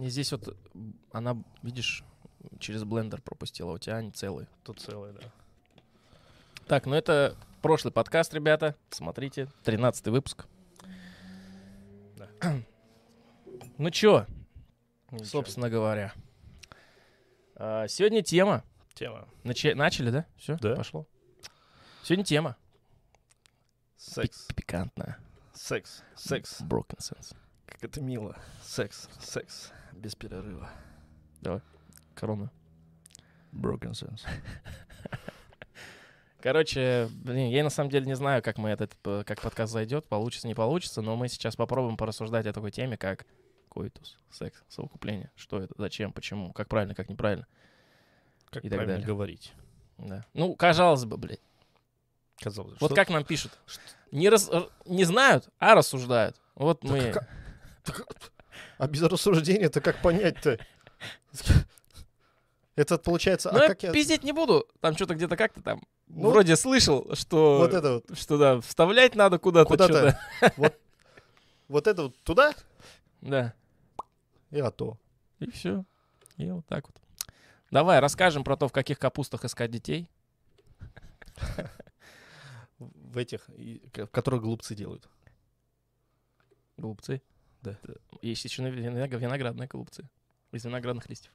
И 0.00 0.08
здесь 0.08 0.32
вот 0.32 0.56
она, 1.12 1.36
видишь, 1.62 2.02
через 2.58 2.84
блендер 2.84 3.20
пропустила, 3.20 3.72
у 3.72 3.78
тебя 3.78 3.96
они 3.96 4.10
целые. 4.10 4.48
Тут 4.64 4.80
целое, 4.80 5.12
да. 5.12 5.20
Так, 6.66 6.86
ну 6.86 6.94
это 6.94 7.36
прошлый 7.62 7.92
подкаст, 7.92 8.32
ребята. 8.32 8.76
Смотрите, 8.90 9.48
13 9.64 10.06
выпуск. 10.08 10.46
Да. 12.16 12.28
Ну 13.76 13.90
чё, 13.90 14.26
Ничего. 15.10 15.24
собственно 15.26 15.68
говоря. 15.68 16.12
А, 17.56 17.86
Сегодня 17.88 18.22
тема. 18.22 18.64
Тема. 18.94 19.28
Начи- 19.44 19.74
Начали, 19.74 20.10
да? 20.10 20.26
Все, 20.36 20.56
Да. 20.56 20.76
пошло. 20.76 21.06
Сегодня 22.02 22.24
тема. 22.24 22.56
Секс. 23.96 24.46
Пик- 24.48 24.54
Пикантная. 24.56 25.18
Секс. 25.52 26.02
Секс. 26.16 26.60
Broken 26.62 26.98
sense. 26.98 27.34
Как 27.66 27.84
это 27.84 28.00
мило. 28.00 28.36
Секс. 28.62 29.08
Секс. 29.20 29.72
Без 29.94 30.14
перерыва. 30.14 30.70
Корона. 32.14 32.50
Broken 33.52 33.92
sense. 33.92 34.22
Короче, 36.42 37.08
блин, 37.12 37.50
я 37.50 37.62
на 37.62 37.70
самом 37.70 37.90
деле 37.90 38.06
не 38.06 38.16
знаю, 38.16 38.42
как 38.42 38.56
мы 38.56 38.70
этот, 38.70 38.96
п- 38.96 39.24
как 39.24 39.42
подкаст 39.42 39.72
зайдет, 39.72 40.06
получится, 40.06 40.48
не 40.48 40.54
получится, 40.54 41.02
но 41.02 41.14
мы 41.16 41.28
сейчас 41.28 41.54
попробуем 41.54 41.98
порассуждать 41.98 42.46
о 42.46 42.52
такой 42.52 42.70
теме, 42.70 42.96
как 42.96 43.26
коитус, 43.68 44.18
секс, 44.30 44.62
совокупление. 44.68 45.30
Что 45.36 45.60
это, 45.60 45.74
зачем, 45.76 46.12
почему, 46.12 46.52
как 46.52 46.68
правильно, 46.68 46.94
как 46.94 47.10
неправильно. 47.10 47.46
Как 48.50 48.64
И 48.64 48.68
так 48.70 48.78
правильно 48.78 48.94
далее. 48.94 49.06
говорить? 49.06 49.52
Да. 49.98 50.24
Ну, 50.32 50.54
казалось 50.56 51.04
бы, 51.04 51.18
блядь. 51.18 51.40
Казалось, 52.42 52.80
Вот 52.80 52.88
что- 52.88 52.94
как 52.94 53.10
нам 53.10 53.22
пишут. 53.24 53.52
Не, 54.10 54.30
рас- 54.30 54.48
р- 54.48 54.70
не 54.86 55.04
знают, 55.04 55.50
а 55.58 55.74
рассуждают. 55.74 56.40
Вот 56.54 56.80
Так 56.80 56.90
мы... 56.90 57.12
как- 57.12 57.28
так- 57.84 58.32
А 58.78 58.86
без 58.86 59.02
рассуждения-то 59.02 59.80
как 59.80 60.00
понять-то? 60.02 60.58
Это 62.76 62.98
получается... 62.98 63.50
Ну, 63.52 63.64
а 63.64 63.68
как 63.68 63.82
я... 63.82 63.92
пиздеть 63.92 64.22
не 64.22 64.32
буду. 64.32 64.66
Там 64.80 64.94
что-то 64.94 65.14
где-то 65.14 65.36
как-то 65.36 65.62
там. 65.62 65.82
Ну, 66.08 66.30
Вроде 66.30 66.56
слышал, 66.56 67.14
что... 67.14 67.58
Вот 67.58 67.74
это 67.74 67.94
вот. 67.94 68.18
Что 68.18 68.38
да, 68.38 68.60
вставлять 68.60 69.14
надо 69.14 69.38
куда-то. 69.38 69.68
Куда-то. 69.68 70.18
что-то. 70.40 70.74
Вот 71.68 71.86
это 71.86 72.04
вот 72.04 72.16
туда 72.24 72.52
Да. 73.20 73.54
и 74.50 74.58
а 74.58 74.70
то. 74.70 74.98
И 75.38 75.50
все. 75.50 75.84
И 76.36 76.50
вот 76.50 76.66
так 76.66 76.88
вот. 76.88 76.96
Давай 77.70 78.00
расскажем 78.00 78.42
про 78.42 78.56
то, 78.56 78.66
в 78.66 78.72
каких 78.72 78.98
капустах 78.98 79.44
искать 79.44 79.70
детей. 79.70 80.08
В 82.78 83.18
этих, 83.18 83.48
в 83.48 84.06
которых 84.06 84.42
глупцы 84.42 84.74
делают. 84.74 85.08
Голубцы. 86.76 87.22
Да. 87.62 87.76
Есть 88.22 88.44
еще 88.44 88.62
виноград- 88.62 89.18
виноградные 89.20 89.68
голубцы. 89.68 90.08
Из 90.52 90.64
виноградных 90.64 91.08
листьев. 91.08 91.32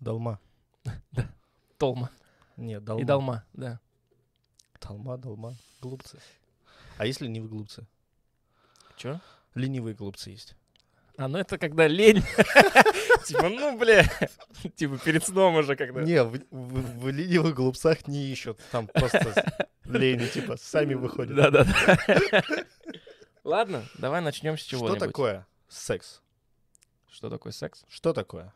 Долма. 0.00 0.40
Толма. 1.78 2.10
Нет, 2.56 2.84
долма. 2.84 3.02
И 3.02 3.04
долма, 3.04 3.44
да. 3.52 3.80
Долма, 4.80 5.16
долма. 5.16 5.54
Глупцы. 5.80 6.18
А 6.98 7.06
есть 7.06 7.20
ленивые 7.20 7.48
глупцы? 7.48 7.86
Че? 8.96 9.20
Ленивые 9.54 9.94
глупцы 9.94 10.30
есть. 10.30 10.56
А, 11.16 11.28
ну 11.28 11.38
это 11.38 11.58
когда 11.58 11.86
лень. 11.86 12.22
Типа, 13.26 13.48
ну, 13.48 13.78
бля. 13.78 14.04
Типа 14.76 14.98
перед 14.98 15.24
сном 15.24 15.56
уже 15.56 15.76
когда. 15.76 16.02
Не, 16.02 16.22
в, 16.22 17.08
ленивых 17.08 17.54
глупцах 17.54 18.06
не 18.06 18.26
ищут. 18.30 18.58
Там 18.70 18.86
просто 18.86 19.66
лени, 19.84 20.26
типа, 20.26 20.56
сами 20.56 20.94
выходят. 20.94 21.36
Да-да-да. 21.36 22.42
Ладно, 23.44 23.84
давай 23.98 24.20
начнем 24.20 24.56
с 24.56 24.60
Что 24.60 24.70
чего-нибудь. 24.78 24.98
такое 24.98 25.46
секс? 25.70 26.20
Что 27.10 27.30
такое 27.30 27.52
секс? 27.52 27.84
Что 27.88 28.12
такое? 28.12 28.52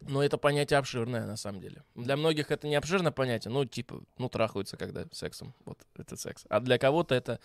Ну, 0.00 0.20
это 0.20 0.36
понятие 0.38 0.78
обширное, 0.78 1.26
на 1.26 1.36
самом 1.36 1.60
деле. 1.60 1.82
Для 1.94 2.16
многих 2.16 2.50
это 2.50 2.68
не 2.68 2.74
обширное 2.76 3.12
понятие, 3.12 3.50
ну, 3.50 3.64
типа, 3.64 4.02
ну, 4.18 4.28
трахаются 4.28 4.76
когда 4.76 5.06
сексом. 5.12 5.54
Вот, 5.64 5.78
это 5.96 6.16
секс. 6.16 6.44
А 6.50 6.60
для 6.60 6.78
кого-то 6.78 7.14
это, 7.14 7.40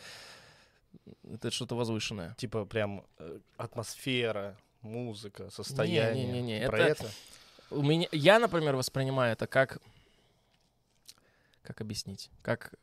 это 1.24 1.50
что-то 1.50 1.76
возвышенное. 1.76 2.36
Типа 2.36 2.66
прям 2.66 3.06
э, 3.20 3.40
атмосфера, 3.58 4.58
музыка, 4.82 5.50
состояние. 5.50 6.26
Не-не-не, 6.26 6.68
Про 6.68 6.78
это- 6.80 7.04
это? 7.06 7.14
У 7.70 7.82
меня, 7.82 8.08
я, 8.12 8.38
например, 8.38 8.76
воспринимаю 8.76 9.32
это 9.32 9.48
как, 9.48 9.82
как 11.62 11.80
объяснить, 11.80 12.30
как, 12.42 12.74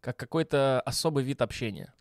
как 0.00 0.16
какой-то 0.16 0.80
особый 0.82 1.24
вид 1.24 1.42
общения. 1.42 1.92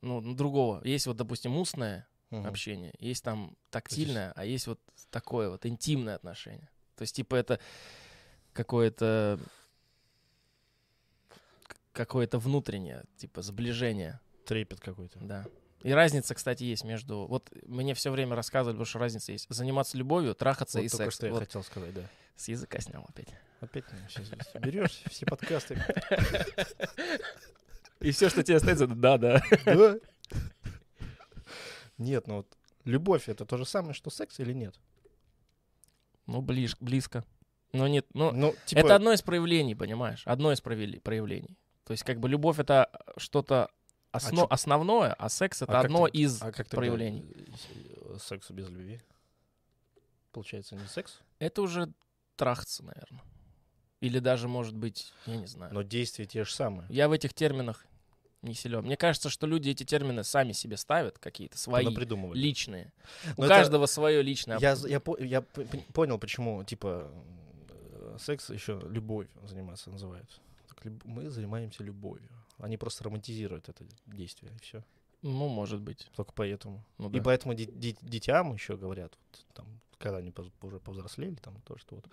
Ну, 0.00 0.34
другого. 0.34 0.80
Есть 0.84 1.06
вот, 1.06 1.16
допустим, 1.16 1.56
устное 1.56 2.08
Мгм. 2.32 2.46
общение, 2.46 2.94
есть 2.98 3.22
там 3.22 3.56
тактильное, 3.70 4.32
а 4.34 4.44
есть 4.44 4.66
вот 4.66 4.80
такое 5.10 5.50
вот 5.50 5.66
интимное 5.66 6.14
отношение. 6.14 6.68
То 6.96 7.02
есть, 7.02 7.14
типа, 7.14 7.34
это 7.34 7.60
какое-то 8.52 9.38
какое-то 11.92 12.38
внутреннее, 12.38 13.04
типа, 13.18 13.42
сближение, 13.42 14.18
Трепет 14.46 14.80
какой-то. 14.80 15.18
да. 15.20 15.44
И 15.82 15.90
разница, 15.92 16.34
кстати, 16.34 16.62
есть 16.62 16.84
между... 16.84 17.26
Вот 17.26 17.50
мне 17.66 17.94
все 17.94 18.12
время 18.12 18.36
рассказывали, 18.36 18.74
потому 18.76 18.86
что 18.86 19.00
разница 19.00 19.32
есть. 19.32 19.46
Заниматься 19.48 19.98
любовью, 19.98 20.34
трахаться 20.34 20.78
Вот 20.78 20.84
и 20.84 20.88
только 20.88 21.04
секс. 21.06 21.16
что 21.16 21.26
я 21.26 21.32
Вот 21.32 21.40
хотел 21.40 21.64
сказать, 21.64 21.92
да. 21.92 22.08
С 22.36 22.46
языка 22.48 22.80
снял 22.80 23.04
опять. 23.08 23.34
Опять 23.60 23.84
все 24.08 24.22
здесь. 24.22 24.38
Берешь 24.60 25.02
все 25.10 25.26
подкасты. 25.26 25.76
И 28.00 28.10
все, 28.10 28.28
что 28.28 28.42
тебе 28.42 28.56
остается, 28.56 28.84
это 28.84 28.94
да-да. 28.94 29.42
Да. 29.64 29.96
Нет, 32.02 32.26
ну 32.26 32.36
вот 32.36 32.56
любовь 32.84 33.28
это 33.28 33.44
то 33.46 33.56
же 33.56 33.64
самое, 33.64 33.94
что 33.94 34.10
секс 34.10 34.38
или 34.40 34.52
нет? 34.52 34.74
Ну, 36.26 36.40
ближ, 36.40 36.76
близко. 36.80 37.24
Но 37.72 37.88
нет, 37.88 38.06
ну, 38.14 38.32
Ну, 38.32 38.54
типа, 38.66 38.80
это 38.80 38.94
одно 38.96 39.12
из 39.12 39.22
проявлений, 39.22 39.74
понимаешь? 39.74 40.22
Одно 40.26 40.52
из 40.52 40.60
проявлений. 40.60 41.56
То 41.84 41.92
есть, 41.92 42.04
как 42.04 42.20
бы, 42.20 42.28
любовь— 42.28 42.58
это 42.60 42.90
что-то 43.16 43.70
осно- 44.12 44.42
чё- 44.42 44.46
основное, 44.50 45.14
а 45.14 45.28
секс— 45.28 45.62
это 45.62 45.78
а 45.78 45.80
одно 45.80 46.06
ты- 46.08 46.18
из 46.18 46.40
а 46.42 46.52
как 46.52 46.68
проявлений. 46.68 47.24
секса 48.20 48.52
без 48.52 48.68
любви? 48.68 49.00
Получается 50.32 50.76
не 50.76 50.86
секс, 50.86 51.20
Это 51.38 51.62
уже 51.62 51.92
трахаться, 52.36 52.84
наверное. 52.84 53.22
Или 54.00 54.18
даже, 54.18 54.48
может 54.48 54.74
быть, 54.76 55.12
я 55.26 55.36
не 55.36 55.46
знаю. 55.46 55.72
но 55.74 55.82
действия 55.82 56.24
те 56.26 56.44
же 56.44 56.52
самые. 56.52 56.86
Я 56.90 57.08
в 57.08 57.12
этих 57.12 57.34
терминах 57.34 57.84
не 58.42 58.54
силен. 58.54 58.84
Мне 58.84 58.96
кажется, 58.96 59.30
что 59.30 59.46
люди 59.46 59.70
эти 59.70 59.84
термины 59.84 60.24
сами 60.24 60.52
себе 60.52 60.76
ставят, 60.76 61.18
какие-то 61.18 61.56
свои, 61.58 61.84
личные. 62.34 62.92
У 63.36 63.40
Но 63.42 63.46
это- 63.46 63.54
каждого 63.54 63.86
свое 63.86 64.22
личное. 64.22 64.58
Я, 64.58 64.76
я, 64.86 65.00
я 65.18 65.40
понял, 65.92 66.18
почему, 66.18 66.64
типа, 66.64 67.10
э, 67.68 68.16
секс 68.20 68.50
еще 68.50 68.80
любовь 68.90 69.28
заниматься 69.44 69.90
называют. 69.90 70.40
Мы 71.04 71.30
занимаемся 71.30 71.84
любовью. 71.84 72.28
Они 72.58 72.76
просто 72.76 73.04
романтизируют 73.04 73.68
это 73.68 73.84
действие, 74.06 74.52
и 74.56 74.58
все. 74.62 74.82
Ну, 75.22 75.48
может 75.48 75.80
быть. 75.80 76.08
Только 76.16 76.32
поэтому. 76.32 76.84
Ну, 76.98 77.08
И 77.10 77.18
да. 77.18 77.22
поэтому 77.22 77.54
ди- 77.54 77.70
ди- 77.72 77.96
детям 78.02 78.52
еще 78.52 78.76
говорят, 78.76 79.16
вот, 79.16 79.46
там, 79.54 79.66
когда 79.98 80.18
они 80.18 80.32
поз- 80.32 80.50
уже 80.62 80.80
повзрослели, 80.80 81.36
там, 81.36 81.60
то, 81.64 81.76
что 81.78 81.94
вот 81.96 82.06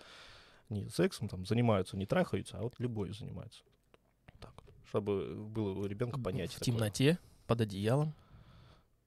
не 0.68 0.88
сексом 0.88 1.28
там 1.28 1.44
занимаются, 1.44 1.96
не 1.96 2.06
трахаются, 2.06 2.58
а 2.58 2.62
вот 2.62 2.74
любовью 2.78 3.12
занимаются. 3.14 3.62
Чтобы 4.90 5.36
было 5.36 5.78
у 5.78 5.86
ребенка 5.86 6.18
понятие. 6.18 6.58
В 6.58 6.64
темноте, 6.64 7.16
под 7.46 7.60
одеялом, 7.60 8.12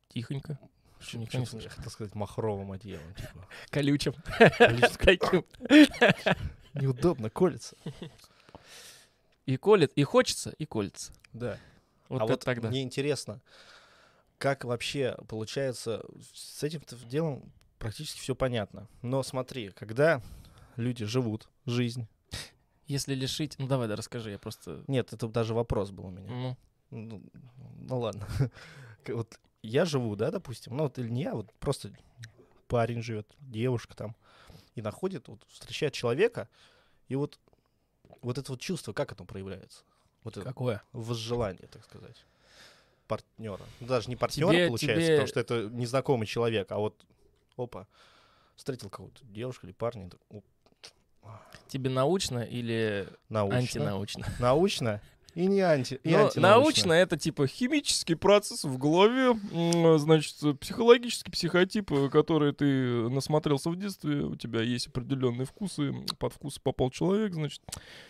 тихонько, 0.07 0.57
Что, 0.97 1.17
никто 1.17 1.38
не 1.38 1.45
я 1.61 1.69
хотел 1.69 1.91
сказать 1.91 2.16
махровым 2.16 2.71
одеялом, 2.71 3.13
типа. 3.16 3.45
колючим. 3.69 4.13
Колючим. 4.57 5.45
Неудобно, 6.73 7.29
колется. 7.29 7.75
И 9.45 9.57
колет, 9.57 9.91
и 9.97 10.03
хочется, 10.03 10.51
и 10.51 10.66
колется. 10.66 11.11
Да. 11.33 11.59
Вот 12.07 12.22
а 12.22 12.25
вот 12.27 12.39
тогда. 12.45 12.69
мне 12.69 12.81
интересно, 12.81 13.41
как 14.38 14.63
вообще 14.63 15.17
получается 15.28 16.05
с 16.34 16.63
этим 16.63 16.81
делом 17.09 17.52
практически 17.78 18.22
все 18.22 18.35
понятно. 18.35 18.87
Но 19.02 19.22
смотри, 19.22 19.72
когда 19.72 20.22
люди 20.78 21.03
живут 21.03 21.49
жизнь, 21.66 22.08
Если 22.88 23.16
лишить... 23.16 23.56
Ну, 23.59 23.68
давай, 23.68 23.88
да, 23.88 23.96
расскажи, 23.96 24.32
я 24.32 24.40
просто... 24.40 24.84
нет, 24.88 25.14
это 25.14 25.28
даже 25.28 25.53
вопрос 25.53 25.91
был 25.91 26.08
у 26.08 26.09
меня. 26.12 26.30
Ну, 26.30 26.58
Ну, 26.91 27.22
ну 27.80 28.00
ладно. 28.00 28.28
Вот 29.08 29.40
я 29.62 29.84
живу, 29.85 30.16
да, 30.16 30.32
допустим, 30.32 30.78
ну 30.78 30.84
вот 30.84 30.97
или 30.97 31.09
не 31.09 31.24
я, 31.24 31.34
вот 31.35 31.52
просто 31.59 31.91
парень 32.68 33.02
живет, 33.02 33.28
девушка 33.41 33.96
там, 33.96 34.16
и 34.76 34.82
находит, 34.82 35.28
вот 35.28 35.44
встречает 35.50 35.94
человека, 35.94 36.47
и 37.09 37.16
вот 37.16 37.38
вот 38.22 38.38
это 38.38 38.52
вот 38.52 38.62
чувство, 38.62 38.94
как 38.94 39.12
оно 39.12 39.26
проявляется? 39.26 39.84
Вот 40.24 40.38
это 40.38 40.46
какое? 40.46 40.82
возжелание, 40.94 41.68
так 41.68 41.84
сказать, 41.84 42.26
партнера. 43.08 43.64
Ну, 43.80 43.88
даже 43.88 44.09
не 44.09 44.16
партнера 44.16 44.52
Тебе- 44.52 44.68
получается, 44.68 45.02
тебе- 45.06 45.16
потому 45.16 45.28
что 45.28 45.40
это 45.40 45.70
незнакомый 45.70 46.26
человек, 46.26 46.72
а 46.72 46.78
вот, 46.78 47.06
опа, 47.58 47.88
встретил 48.56 48.90
кого-то, 48.90 49.24
девушку 49.26 49.66
или 49.66 49.74
парня, 49.74 50.08
и 50.08 50.09
так, 50.09 50.22
оп, 50.30 50.46
Тебе 51.67 51.90
научно 51.90 52.40
или 52.40 53.08
научно, 53.29 53.58
антинаучно? 53.58 54.25
научно, 54.40 55.02
И 55.34 55.47
не 55.47 55.61
анти, 55.61 55.99
и 56.03 56.11
Но 56.11 56.29
научно 56.35 56.93
это 56.93 57.17
типа 57.17 57.47
химический 57.47 58.16
процесс 58.16 58.64
в 58.64 58.78
голове, 58.78 59.31
м, 59.52 59.97
значит, 59.97 60.35
психологический 60.59 61.31
психотип, 61.31 61.91
э, 61.91 62.09
который 62.09 62.53
ты 62.53 63.09
насмотрелся 63.09 63.72
в 63.72 63.75
детстве, 63.75 64.17
у 64.22 64.35
тебя 64.35 64.61
есть 64.61 64.85
определенные 64.87 65.46
вкусы, 65.47 65.93
под 66.20 66.34
вкус 66.34 66.59
попал 66.59 66.91
человек, 66.91 67.34
значит, 67.34 67.64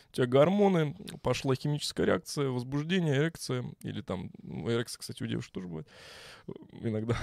у 0.09 0.13
тебя 0.13 0.27
гормоны, 0.27 0.97
пошла 1.21 1.55
химическая 1.55 2.05
реакция, 2.05 2.49
возбуждение, 2.49 3.15
эрекция, 3.15 3.63
или 3.83 4.01
там, 4.01 4.31
ну, 4.41 4.69
эрекция, 4.69 4.99
кстати, 4.99 5.23
у 5.23 5.27
девушек 5.27 5.53
тоже 5.53 5.67
бывает 5.67 5.87
э, 6.47 6.51
иногда. 6.81 7.15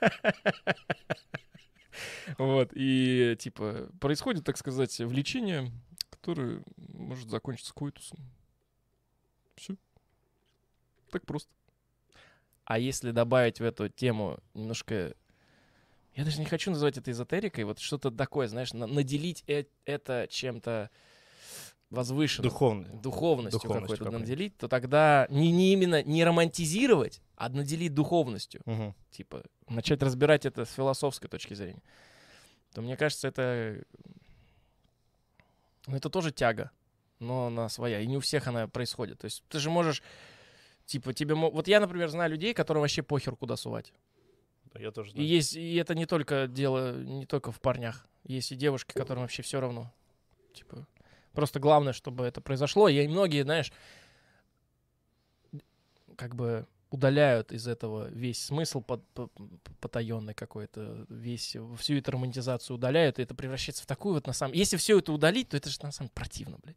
Вот, 2.38 2.70
и, 2.74 3.36
типа, 3.38 3.88
происходит, 4.00 4.44
так 4.44 4.56
сказать, 4.56 4.98
влечение, 5.00 5.70
которое 6.10 6.62
может 6.76 7.30
закончиться 7.30 7.72
коитусом. 7.74 8.18
Все. 9.56 9.76
Так 11.10 11.26
просто. 11.26 11.50
А 12.64 12.78
если 12.78 13.10
добавить 13.10 13.60
в 13.60 13.64
эту 13.64 13.88
тему 13.88 14.38
немножко... 14.54 15.14
Я 16.14 16.24
даже 16.24 16.38
не 16.40 16.46
хочу 16.46 16.70
называть 16.70 16.96
это 16.98 17.10
эзотерикой, 17.10 17.64
вот 17.64 17.78
что-то 17.78 18.10
такое, 18.10 18.46
знаешь, 18.46 18.72
на- 18.72 18.86
наделить 18.86 19.44
э- 19.46 19.64
это 19.84 20.26
чем-то 20.30 20.90
возвышенным. 21.90 22.50
Духовный. 22.50 22.88
Духовностью, 23.00 23.60
Духовностью 23.60 23.70
какой-то 23.98 24.04
какой-то. 24.04 24.18
наделить, 24.18 24.56
то 24.56 24.68
тогда 24.68 25.26
не, 25.30 25.50
не 25.50 25.72
именно 25.72 26.02
не 26.02 26.24
романтизировать, 26.24 27.20
а 27.42 27.48
наделить 27.48 27.92
духовностью 27.92 28.62
Мгм. 28.66 28.94
типа, 29.10 29.42
начать 29.68 30.00
разбирать 30.00 30.46
это 30.46 30.64
с 30.64 30.72
философской 30.72 31.28
точки 31.28 31.54
зрения, 31.54 31.82
то 32.72 32.82
мне 32.82 32.96
кажется, 32.96 33.26
это... 33.26 33.84
Ну, 35.88 35.96
это 35.96 36.08
тоже 36.08 36.30
тяга, 36.30 36.70
но 37.18 37.46
она 37.46 37.68
своя. 37.68 37.98
И 38.00 38.06
не 38.06 38.16
у 38.16 38.20
всех 38.20 38.46
она 38.46 38.68
происходит. 38.68 39.18
То 39.18 39.24
есть 39.24 39.42
ты 39.48 39.58
же 39.58 39.70
можешь... 39.70 40.04
Типа, 40.86 41.12
тебе... 41.12 41.34
Вот 41.34 41.66
я, 41.66 41.80
например, 41.80 42.08
знаю 42.10 42.30
людей, 42.30 42.54
которым 42.54 42.82
вообще 42.82 43.02
похер, 43.02 43.34
куда 43.34 43.56
сувать. 43.56 43.92
Да, 44.72 44.78
Я 44.78 44.92
тоже 44.92 45.10
И 45.10 45.14
знаю. 45.14 45.26
есть... 45.28 45.56
И 45.56 45.74
это 45.74 45.96
не 45.96 46.06
только 46.06 46.46
дело... 46.46 47.02
Не 47.02 47.26
только 47.26 47.50
в 47.50 47.60
парнях. 47.60 48.06
Есть 48.22 48.52
и 48.52 48.54
девушки, 48.54 48.92
которым 48.92 49.22
вообще 49.22 49.42
все 49.42 49.60
равно. 49.60 49.92
Типа... 50.54 50.86
Просто 51.32 51.58
главное, 51.58 51.92
чтобы 51.92 52.24
это 52.24 52.40
произошло. 52.40 52.88
И 52.88 53.08
многие, 53.08 53.42
знаешь, 53.42 53.72
как 56.16 56.36
бы 56.36 56.68
удаляют 56.92 57.52
из 57.52 57.66
этого 57.66 58.08
весь 58.10 58.44
смысл 58.44 58.80
под, 58.82 59.04
по- 59.08 59.26
по- 59.28 59.48
потаенный 59.80 60.34
какой-то, 60.34 61.06
весь, 61.08 61.56
всю 61.78 61.96
эту 61.96 62.10
романтизацию 62.12 62.76
удаляют, 62.76 63.18
и 63.18 63.22
это 63.22 63.34
превращается 63.34 63.82
в 63.82 63.86
такую 63.86 64.14
вот 64.14 64.26
на 64.26 64.32
самом... 64.32 64.54
Если 64.54 64.76
все 64.76 64.98
это 64.98 65.12
удалить, 65.12 65.48
то 65.48 65.56
это 65.56 65.70
же 65.70 65.78
на 65.82 65.90
самом 65.90 66.08
деле 66.08 66.14
противно, 66.14 66.58
блядь. 66.62 66.76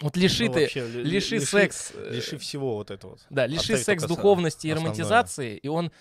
Вот 0.00 0.16
лиши 0.16 0.46
Ну, 0.46 0.52
ты, 0.54 0.60
вообще, 0.62 0.86
ли- 0.88 1.02
лиши 1.04 1.36
лиши- 1.36 1.46
секс... 1.46 1.92
э, 1.94 2.10
Лишь 2.14 2.40
всего 2.40 2.74
вот 2.76 2.90
это 2.90 3.08
вот. 3.08 3.24
да, 3.30 3.46
лиши 3.46 3.74
Оставить 3.74 3.84
секс 3.84 4.04
духовности 4.04 4.66
и 4.66 4.70
основное. 4.70 4.92
романтизации, 4.92 5.56
и 5.56 5.68
он, 5.68 5.92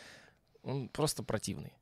он 0.64 0.90
просто 0.90 1.22
противный. 1.24 1.74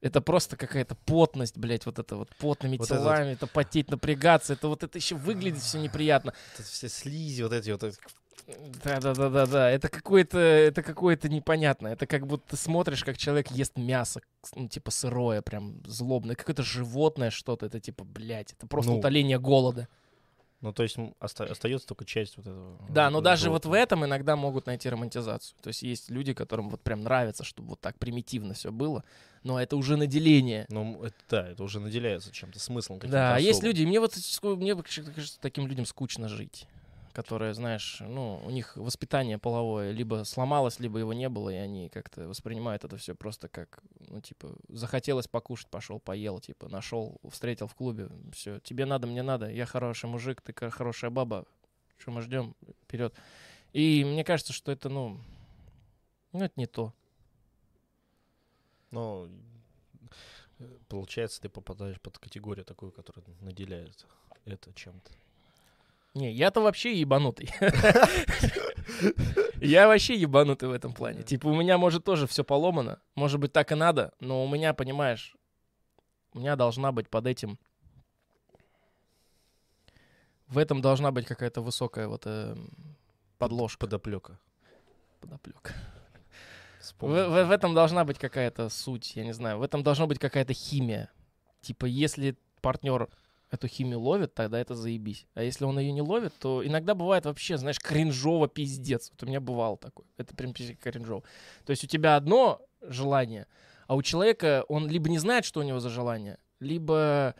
Это 0.00 0.20
просто 0.20 0.56
какая-то 0.56 0.94
потность, 0.94 1.56
блядь, 1.56 1.86
вот 1.86 1.98
это 1.98 2.16
вот 2.16 2.28
потными 2.36 2.76
Вот 2.76 2.84
это 2.86 2.94
вот. 2.96 3.00
телами, 3.02 3.32
это 3.32 3.46
потеть, 3.48 3.90
напрягаться, 3.90 4.52
это 4.52 4.68
вот 4.68 4.82
это 4.84 4.96
еще 4.98 5.16
выглядит 5.16 5.60
все 5.62 5.78
неприятно. 5.78 6.34
Это 6.54 6.62
все 6.62 6.88
слизи, 6.88 7.42
вот 7.42 7.52
эти 7.52 7.70
вот. 7.70 7.82
Да, 8.84 9.00
да, 9.00 9.14
да, 9.14 9.28
да, 9.28 9.46
да. 9.46 9.70
Это 9.70 9.88
какое-то, 9.88 10.38
это 10.38 10.82
какое-то 10.82 11.28
непонятное. 11.28 11.92
Это 11.94 12.06
как 12.06 12.26
будто 12.26 12.50
ты 12.50 12.56
смотришь, 12.56 13.02
как 13.04 13.16
человек 13.18 13.50
ест 13.50 13.76
мясо, 13.76 14.20
ну, 14.54 14.68
типа 14.68 14.90
сырое, 14.90 15.42
прям 15.42 15.82
злобное, 15.84 16.36
какое-то 16.36 16.62
животное 16.62 17.30
что-то. 17.30 17.66
Это 17.66 17.80
типа, 17.80 18.04
блядь, 18.04 18.52
это 18.52 18.66
просто 18.68 18.92
Ну, 18.92 18.98
утоление 18.98 19.38
голода. 19.40 19.88
Ну, 20.62 20.72
то 20.72 20.82
есть 20.84 20.96
оста- 21.20 21.44
остается 21.44 21.86
только 21.86 22.04
часть 22.04 22.36
вот 22.38 22.46
этого. 22.46 22.78
Да, 22.88 23.10
но 23.10 23.20
даже 23.20 23.50
вот 23.50 23.62
в 23.62 23.64
животного. 23.64 23.82
этом 23.82 24.04
иногда 24.06 24.36
могут 24.36 24.66
найти 24.66 24.88
романтизацию. 24.88 25.56
То 25.60 25.68
есть 25.68 25.82
есть 25.82 26.10
люди, 26.10 26.32
которым 26.32 26.70
вот 26.70 26.80
прям 26.80 27.02
нравится, 27.02 27.44
чтобы 27.44 27.70
вот 27.70 27.80
так 27.80 27.98
примитивно 27.98 28.54
все 28.54 28.72
было, 28.72 29.04
но 29.42 29.60
это 29.60 29.76
уже 29.76 29.96
наделение. 29.96 30.66
Ну, 30.70 31.02
это, 31.04 31.16
да, 31.28 31.48
это 31.48 31.62
уже 31.62 31.78
наделяется 31.78 32.32
чем-то 32.32 32.58
смыслом 32.58 33.00
Да, 33.00 33.34
а 33.34 33.38
есть 33.38 33.58
особым. 33.58 33.68
люди, 33.68 33.84
мне 33.84 34.00
вот 34.00 34.14
мне 34.42 34.74
кажется, 35.14 35.38
таким 35.40 35.66
людям 35.66 35.84
скучно 35.84 36.28
жить, 36.28 36.66
которые, 37.16 37.54
знаешь, 37.54 37.96
ну, 38.00 38.42
у 38.44 38.50
них 38.50 38.76
воспитание 38.76 39.38
половое 39.38 39.90
либо 39.90 40.24
сломалось, 40.24 40.78
либо 40.80 40.98
его 40.98 41.14
не 41.14 41.30
было, 41.30 41.48
и 41.48 41.54
они 41.54 41.88
как-то 41.88 42.28
воспринимают 42.28 42.84
это 42.84 42.98
все 42.98 43.14
просто 43.14 43.48
как, 43.48 43.82
ну, 44.10 44.20
типа, 44.20 44.54
захотелось 44.68 45.26
покушать, 45.26 45.68
пошел, 45.68 45.98
поел, 45.98 46.40
типа, 46.40 46.68
нашел, 46.68 47.18
встретил 47.30 47.68
в 47.68 47.74
клубе, 47.74 48.10
все, 48.34 48.60
тебе 48.60 48.84
надо, 48.84 49.06
мне 49.06 49.22
надо, 49.22 49.50
я 49.50 49.64
хороший 49.64 50.10
мужик, 50.10 50.42
ты 50.42 50.52
хорошая 50.70 51.10
баба, 51.10 51.46
что 51.96 52.10
мы 52.10 52.20
ждем, 52.20 52.54
вперед. 52.82 53.14
И 53.72 54.04
мне 54.04 54.22
кажется, 54.22 54.52
что 54.52 54.70
это, 54.70 54.90
ну, 54.90 55.18
ну, 56.32 56.44
это 56.44 56.52
не 56.56 56.66
то. 56.66 56.92
Э, 58.92 59.28
получается, 60.90 61.40
ты 61.40 61.48
попадаешь 61.48 61.98
под 61.98 62.18
категорию 62.18 62.66
такую, 62.66 62.92
которая 62.92 63.24
наделяет 63.40 64.06
это 64.44 64.70
чем-то. 64.74 65.12
Не, 66.16 66.32
я-то 66.32 66.60
вообще 66.62 66.94
ебанутый. 66.98 67.50
Я 69.60 69.86
вообще 69.86 70.14
ебанутый 70.14 70.68
в 70.68 70.72
этом 70.72 70.92
плане. 70.94 71.22
Типа, 71.22 71.48
у 71.48 71.54
меня, 71.54 71.76
может, 71.76 72.04
тоже 72.04 72.26
все 72.26 72.42
поломано. 72.42 73.00
Может 73.14 73.38
быть, 73.40 73.52
так 73.52 73.70
и 73.72 73.74
надо. 73.74 74.12
Но 74.20 74.42
у 74.44 74.48
меня, 74.48 74.72
понимаешь, 74.72 75.36
у 76.32 76.38
меня 76.38 76.56
должна 76.56 76.90
быть 76.92 77.08
под 77.10 77.26
этим... 77.26 77.58
В 80.48 80.56
этом 80.58 80.80
должна 80.80 81.10
быть 81.10 81.26
какая-то 81.26 81.60
высокая 81.60 82.06
вот 82.08 82.22
э, 82.26 82.56
подложка, 83.36 83.80
Подоплека. 83.86 84.38
подоплека. 85.20 85.74
В, 87.00 87.02
в- 87.02 87.44
в 87.46 87.50
этом 87.50 87.74
должна 87.74 88.04
быть 88.04 88.18
какая-то 88.18 88.68
суть, 88.70 89.16
я 89.16 89.24
не 89.24 89.32
знаю. 89.34 89.58
В 89.58 89.62
этом 89.62 89.82
должна 89.82 90.06
быть 90.06 90.18
какая-то 90.20 90.54
химия. 90.54 91.10
Типа, 91.60 91.84
если 91.86 92.36
партнер 92.62 93.08
эту 93.50 93.68
химию 93.68 94.00
ловит, 94.00 94.34
тогда 94.34 94.58
это 94.58 94.74
заебись. 94.74 95.26
А 95.34 95.42
если 95.42 95.64
он 95.64 95.78
ее 95.78 95.92
не 95.92 96.02
ловит, 96.02 96.34
то 96.38 96.66
иногда 96.66 96.94
бывает 96.94 97.26
вообще, 97.26 97.56
знаешь, 97.58 97.78
кринжово 97.78 98.48
пиздец. 98.48 99.10
Вот 99.10 99.22
у 99.22 99.26
меня 99.26 99.40
бывало 99.40 99.76
такое. 99.76 100.06
Это 100.16 100.34
прям 100.34 100.52
пиздец 100.52 100.78
кринжово. 100.78 101.22
То 101.64 101.70
есть 101.70 101.84
у 101.84 101.86
тебя 101.86 102.16
одно 102.16 102.60
желание, 102.82 103.46
а 103.86 103.94
у 103.94 104.02
человека 104.02 104.64
он 104.68 104.88
либо 104.88 105.08
не 105.08 105.18
знает, 105.18 105.44
что 105.44 105.60
у 105.60 105.62
него 105.62 105.80
за 105.80 105.90
желание, 105.90 106.38
либо 106.60 107.34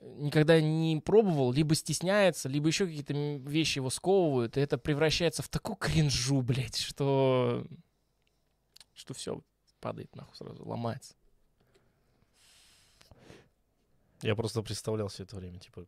никогда 0.00 0.60
не 0.60 1.00
пробовал, 1.00 1.52
либо 1.52 1.74
стесняется, 1.74 2.48
либо 2.48 2.68
еще 2.68 2.86
какие-то 2.86 3.14
вещи 3.14 3.78
его 3.78 3.90
сковывают, 3.90 4.56
и 4.56 4.60
это 4.60 4.76
превращается 4.76 5.42
в 5.42 5.48
такую 5.48 5.76
кринжу, 5.76 6.42
блядь, 6.42 6.76
что 6.76 7.64
что 8.94 9.14
все 9.14 9.40
падает 9.80 10.14
нахуй 10.14 10.36
сразу, 10.36 10.64
ломается. 10.64 11.14
Я 14.22 14.34
просто 14.36 14.62
представлял 14.62 15.08
все 15.08 15.24
это 15.24 15.36
время, 15.36 15.58
типа, 15.58 15.84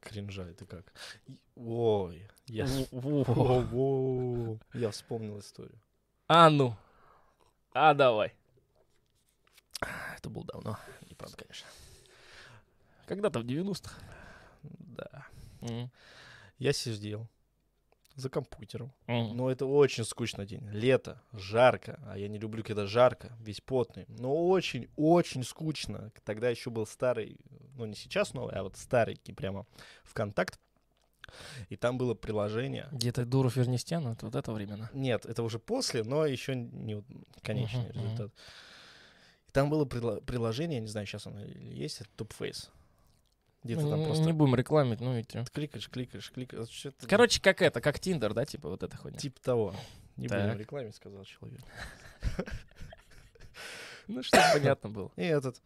кринжа, 0.00 0.42
это 0.44 0.66
как? 0.66 0.92
И- 1.26 1.38
Ой, 1.56 2.28
я... 2.46 2.66
Я 4.74 4.90
вспомнил 4.90 5.38
историю. 5.40 5.78
А 6.26 6.50
ну, 6.50 6.76
а 7.72 7.94
давай. 7.94 8.34
Это 10.16 10.28
было 10.28 10.44
давно, 10.44 10.78
неправда, 11.08 11.36
конечно. 11.36 11.66
Когда-то 13.06 13.40
в 13.40 13.44
90-х. 13.44 13.94
Да. 14.62 15.26
М, 15.62 15.90
Я 16.58 16.72
сидел 16.72 17.26
за 18.18 18.28
компьютером. 18.28 18.92
м. 19.06 19.36
Но 19.36 19.50
это 19.50 19.64
очень 19.64 20.04
скучный 20.04 20.44
день. 20.46 20.68
Лето, 20.72 21.22
жарко, 21.32 22.00
а 22.06 22.18
я 22.18 22.28
не 22.28 22.38
люблю, 22.38 22.64
когда 22.64 22.86
жарко, 22.86 23.32
весь 23.40 23.60
потный. 23.60 24.06
Но 24.08 24.48
очень-очень 24.48 25.44
скучно. 25.44 26.10
Тогда 26.24 26.50
еще 26.50 26.70
был 26.70 26.84
старый, 26.86 27.38
ну 27.76 27.86
не 27.86 27.94
сейчас 27.94 28.34
новый, 28.34 28.54
а 28.54 28.62
вот 28.62 28.76
старенький 28.76 29.32
прямо 29.32 29.66
ВКонтакт. 30.02 30.58
И 31.68 31.76
там 31.76 31.98
было 31.98 32.14
приложение. 32.14 32.88
Где-то 32.90 33.24
Дуров 33.26 33.56
Вернестян, 33.56 34.06
это 34.08 34.26
вот 34.26 34.34
это 34.34 34.50
времена. 34.52 34.90
Нет, 34.94 35.26
это 35.26 35.42
уже 35.42 35.58
после, 35.58 36.02
но 36.02 36.26
еще 36.26 36.54
не 36.56 37.04
конечный 37.42 37.90
мгм. 37.90 37.92
результат. 37.92 38.32
И 39.46 39.50
там 39.52 39.70
было 39.70 39.84
прила- 39.84 40.20
приложение, 40.22 40.76
я 40.78 40.82
не 40.82 40.88
знаю, 40.88 41.06
сейчас 41.06 41.26
оно 41.26 41.44
есть, 41.44 42.00
это 42.00 42.24
Topface. 42.24 42.68
Где 43.64 43.76
ты 43.76 43.82
Ну, 43.82 43.90
там 43.90 44.04
просто 44.04 44.24
Не 44.24 44.32
будем 44.32 44.54
рекламить, 44.54 45.00
ну 45.00 45.16
и 45.16 45.22
кликаешь, 45.24 45.88
кликаешь, 45.88 46.30
кликаешь. 46.30 46.68
что-то 46.68 47.06
Короче, 47.06 47.42
как 47.42 47.60
это, 47.60 47.80
как 47.80 47.98
Тиндер, 47.98 48.34
да, 48.34 48.44
типа 48.44 48.68
вот 48.68 48.82
эта 48.82 48.96
хуйня. 48.96 49.18
Типа 49.18 49.40
того. 49.40 49.74
Не 50.16 50.28
будем 50.28 50.50
Так. 50.50 50.58
рекламе, 50.58 50.92
сказал 50.92 51.24
человек. 51.24 51.60
Ну, 54.06 54.22
что 54.22 54.42
понятно 54.54 54.88
было. 54.88 55.12
И 55.16 55.22
этот, 55.22 55.60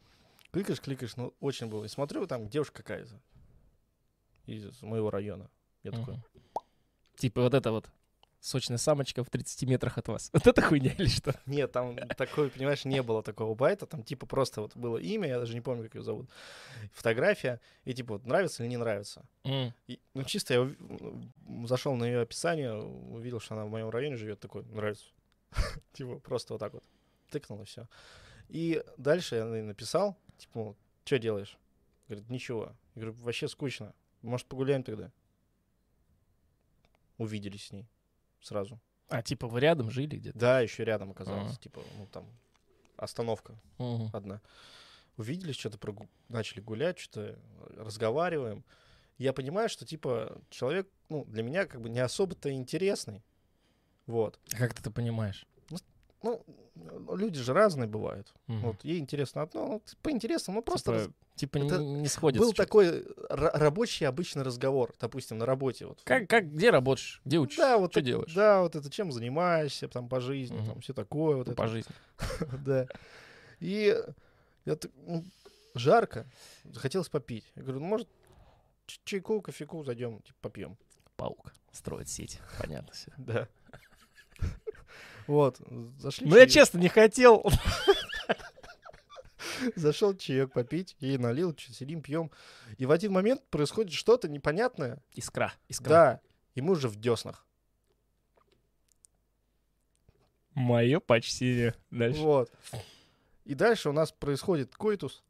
кликаешь, 0.50 0.80
кликаешь, 0.80 1.14
ну, 1.14 1.32
очень 1.38 1.68
было. 1.68 1.84
И 1.84 1.88
смотрю, 1.88 2.26
там 2.26 2.48
девушка 2.48 2.82
какая-то 2.82 3.20
из 4.46 4.82
моего 4.82 5.10
района. 5.10 5.48
Я 5.84 5.92
такой. 5.92 6.20
Типа 7.16 7.42
вот 7.42 7.54
это 7.54 7.70
вот. 7.70 7.88
Сочная 8.44 8.76
самочка 8.76 9.22
в 9.22 9.30
30 9.30 9.68
метрах 9.68 9.98
от 9.98 10.08
вас. 10.08 10.28
Вот 10.32 10.44
это 10.48 10.60
хуйня 10.62 10.90
или 10.98 11.06
что? 11.06 11.32
Нет, 11.46 11.70
там 11.70 11.96
такой, 12.16 12.50
понимаешь, 12.50 12.84
не 12.84 13.00
было 13.00 13.22
такого 13.22 13.54
байта. 13.54 13.86
Там 13.86 14.02
типа 14.02 14.26
просто 14.26 14.62
вот 14.62 14.76
было 14.76 14.98
имя, 14.98 15.28
я 15.28 15.38
даже 15.38 15.54
не 15.54 15.60
помню, 15.60 15.84
как 15.84 15.94
ее 15.94 16.02
зовут. 16.02 16.28
Фотография. 16.92 17.60
И 17.84 17.94
типа 17.94 18.14
вот 18.14 18.26
нравится 18.26 18.64
или 18.64 18.70
не 18.70 18.78
нравится. 18.78 19.22
М. 19.44 19.72
И, 19.86 20.00
ну, 20.14 20.24
чисто 20.24 20.54
я 20.54 20.60
ув- 20.62 20.76
м, 21.46 21.66
зашел 21.68 21.94
на 21.94 22.04
ее 22.04 22.20
описание, 22.22 22.74
увидел, 22.74 23.38
что 23.38 23.54
она 23.54 23.64
в 23.64 23.70
моем 23.70 23.90
районе 23.90 24.16
живет, 24.16 24.40
такой, 24.40 24.64
нравится. 24.64 25.04
Типа, 25.92 26.18
просто 26.18 26.54
вот 26.54 26.58
так 26.58 26.72
вот. 26.74 26.82
Тыкнул 27.30 27.62
и 27.62 27.64
все. 27.64 27.86
И 28.48 28.82
дальше 28.96 29.36
я 29.36 29.44
написал, 29.44 30.16
типа, 30.38 30.74
что 31.04 31.18
делаешь? 31.20 31.56
Говорит, 32.08 32.28
ничего. 32.28 32.72
Я 32.96 33.02
говорю, 33.02 33.12
вообще 33.22 33.46
скучно. 33.46 33.94
Может, 34.22 34.48
погуляем 34.48 34.82
тогда? 34.82 35.12
Увиделись 37.18 37.66
с 37.66 37.70
ней 37.72 37.86
сразу. 38.42 38.80
А, 39.08 39.22
типа 39.22 39.46
вы 39.46 39.60
рядом 39.60 39.90
жили 39.90 40.16
где-то? 40.16 40.38
Да, 40.38 40.60
еще 40.60 40.84
рядом 40.84 41.10
оказалось. 41.10 41.52
Ага. 41.52 41.56
Типа, 41.60 41.82
ну 41.98 42.06
там, 42.06 42.26
остановка 42.96 43.54
Мгм. 43.78 44.10
одна. 44.12 44.40
Увиделись, 45.16 45.56
что-то 45.56 45.78
прогу- 45.78 46.08
начали 46.28 46.60
гулять, 46.60 46.98
что-то 46.98 47.38
разговариваем. 47.76 48.64
Я 49.18 49.32
понимаю, 49.32 49.68
что, 49.68 49.84
типа, 49.84 50.40
человек, 50.48 50.88
ну, 51.10 51.24
для 51.26 51.42
меня 51.42 51.66
как 51.66 51.80
бы 51.82 51.90
не 51.90 51.98
особо-то 52.00 52.50
интересный. 52.50 53.22
Вот. 54.06 54.40
А 54.54 54.56
Как 54.56 54.74
ты 54.74 54.80
это 54.80 54.90
понимаешь? 54.90 55.46
Ну, 56.22 56.44
ну, 56.76 57.16
люди 57.16 57.38
же 57.40 57.52
разные 57.52 57.88
бывают. 57.88 58.32
Мгм. 58.46 58.60
Вот 58.60 58.84
ей 58.84 58.98
интересно 59.00 59.42
одно, 59.42 59.66
ну, 59.66 59.82
по 60.02 60.10
интересам, 60.10 60.54
ну, 60.54 60.62
просто... 60.62 60.92
раз- 60.92 61.08
Типа, 61.34 61.58
это 61.58 61.78
не, 61.78 61.94
не 62.02 62.08
сходится. 62.08 62.44
Был 62.44 62.52
такой 62.52 63.02
ра- 63.30 63.50
рабочий 63.56 64.04
обычный 64.04 64.42
разговор, 64.42 64.94
допустим, 65.00 65.38
на 65.38 65.46
работе. 65.46 65.86
Вот. 65.86 66.00
Как, 66.04 66.28
как, 66.28 66.52
где 66.52 66.70
работаешь? 66.70 67.20
Где 67.24 67.38
учишься? 67.38 67.62
Да, 67.62 67.78
вот 67.78 67.92
Что 67.92 68.00
это, 68.00 68.06
делаешь? 68.06 68.34
Да, 68.34 68.60
вот 68.62 68.76
это 68.76 68.90
чем 68.90 69.10
занимаешься, 69.12 69.88
там, 69.88 70.08
по 70.08 70.20
жизни, 70.20 70.56
Мгм. 70.58 70.66
там, 70.66 70.80
все 70.82 70.92
такое. 70.92 71.36
Вот 71.36 71.46
Ну, 71.46 71.52
это. 71.52 71.62
по 71.62 71.68
жизни. 71.68 71.92
Да. 72.64 72.86
И 73.60 73.96
я 74.66 74.76
так, 74.76 74.90
ну, 75.06 75.24
жарко, 75.74 76.26
захотелось 76.64 77.08
попить. 77.08 77.44
Я 77.56 77.62
говорю, 77.62 77.80
ну, 77.80 77.86
может, 77.86 78.08
чайку, 79.04 79.40
кофейку 79.40 79.82
зайдем, 79.84 80.20
типа, 80.20 80.38
попьем. 80.42 80.76
Паук 81.16 81.52
строит 81.72 82.08
сеть. 82.08 82.38
Понятно 82.60 82.92
все. 82.92 83.10
Да. 83.18 83.48
Вот, 85.28 85.60
зашли. 85.98 86.28
Ну, 86.28 86.36
я 86.36 86.46
честно 86.48 86.78
не 86.78 86.88
хотел. 86.88 87.44
Зашел 89.76 90.16
чаек 90.16 90.52
попить, 90.52 90.96
ей 90.98 91.18
налил, 91.18 91.56
сидим, 91.56 92.02
пьем. 92.02 92.30
И 92.78 92.86
в 92.86 92.90
один 92.90 93.12
момент 93.12 93.42
происходит 93.50 93.92
что-то 93.92 94.28
непонятное. 94.28 95.02
Искра. 95.12 95.52
Искра. 95.68 95.88
Да, 95.88 96.20
и 96.54 96.60
мы 96.60 96.72
уже 96.72 96.88
в 96.88 96.96
деснах. 96.96 97.46
Мое 100.54 101.00
почти. 101.00 101.72
Дальше. 101.90 102.20
Вот. 102.20 102.52
И 103.44 103.54
дальше 103.54 103.88
у 103.88 103.92
нас 103.92 104.12
происходит 104.12 104.74
койтус, 104.74 105.22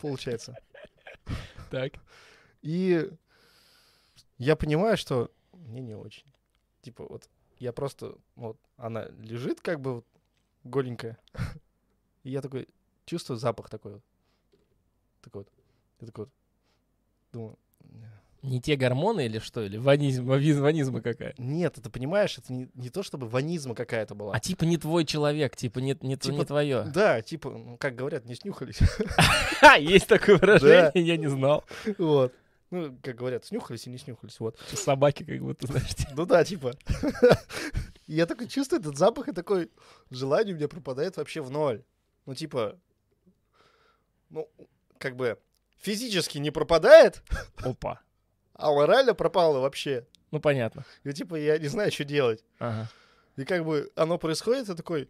получается. 0.00 0.56
Так. 1.70 1.94
И 2.62 3.10
я 4.38 4.54
понимаю, 4.54 4.96
что 4.96 5.30
мне 5.52 5.80
не 5.80 5.96
очень. 5.96 6.26
Типа 6.82 7.04
вот 7.04 7.28
я 7.58 7.72
просто, 7.72 8.16
вот 8.36 8.58
она 8.76 9.06
лежит 9.18 9.60
как 9.60 9.80
бы 9.80 9.94
вот 9.96 10.06
голенькая. 10.62 11.18
И 12.22 12.30
я 12.30 12.40
такой 12.40 12.68
чувствую 13.06 13.38
запах 13.38 13.68
такой 13.68 13.94
вот. 13.94 14.02
Такой 15.22 15.42
вот. 15.42 15.48
Я 16.00 16.06
такой 16.06 16.24
вот. 16.26 16.34
Думаю, 17.32 17.58
Не 18.42 18.60
те 18.60 18.76
гормоны 18.76 19.24
или 19.26 19.38
что? 19.38 19.62
Или 19.62 19.76
ванизм, 19.78 20.30
вави- 20.30 20.58
ванизма 20.60 21.00
какая? 21.00 21.34
нет, 21.38 21.78
это 21.78 21.88
понимаешь, 21.90 22.36
это 22.38 22.52
не, 22.52 22.68
не 22.74 22.90
то 22.90 23.02
чтобы 23.02 23.26
ванизма 23.28 23.74
какая-то 23.74 24.14
была. 24.14 24.34
А 24.34 24.40
типа 24.40 24.64
не 24.64 24.76
твой 24.76 25.04
человек, 25.04 25.56
типа 25.56 25.78
не, 25.78 25.96
не, 26.02 26.16
т- 26.16 26.28
не 26.28 26.34
Типа, 26.36 26.44
твое. 26.44 26.82
Да, 26.94 27.22
типа, 27.22 27.50
ну, 27.50 27.76
как 27.78 27.94
говорят, 27.94 28.24
не 28.26 28.34
снюхались. 28.34 28.78
Ха, 29.60 29.76
есть 29.76 30.06
такое 30.08 30.36
выражение, 30.38 30.92
я 31.06 31.16
не 31.16 31.28
знал. 31.28 31.64
вот. 31.98 32.32
Ну, 32.70 32.96
как 33.02 33.14
говорят, 33.16 33.44
снюхались 33.44 33.86
и 33.86 33.90
не 33.90 33.98
снюхались. 33.98 34.38
Вот. 34.40 34.58
Что 34.66 34.76
Собаки 34.76 35.22
как 35.24 35.38
будто, 35.40 35.66
знаешь, 35.66 35.94
те- 35.94 36.08
Ну 36.14 36.26
да, 36.26 36.44
типа. 36.44 36.72
Я 38.06 38.26
такой 38.26 38.48
чувствую 38.48 38.80
этот 38.80 38.98
запах, 38.98 39.28
и 39.28 39.32
такой 39.32 39.70
желание 40.10 40.54
у 40.54 40.58
меня 40.58 40.68
пропадает 40.68 41.16
вообще 41.16 41.40
в 41.40 41.50
ноль. 41.50 41.82
Ну, 42.26 42.34
типа, 42.34 42.78
ну, 44.34 44.48
как 44.98 45.16
бы 45.16 45.38
физически 45.78 46.38
не 46.38 46.50
пропадает, 46.50 47.22
Опа. 47.64 48.00
а 48.54 48.72
морально 48.72 49.14
пропало 49.14 49.60
вообще. 49.60 50.06
Ну, 50.30 50.40
понятно. 50.40 50.84
И 51.04 51.12
типа 51.12 51.36
я 51.36 51.58
не 51.58 51.68
знаю, 51.68 51.92
что 51.92 52.04
делать. 52.04 52.44
Ага. 52.58 52.90
И 53.36 53.44
как 53.44 53.64
бы 53.64 53.90
оно 53.96 54.18
происходит, 54.18 54.68
и 54.68 54.74
такой... 54.74 55.08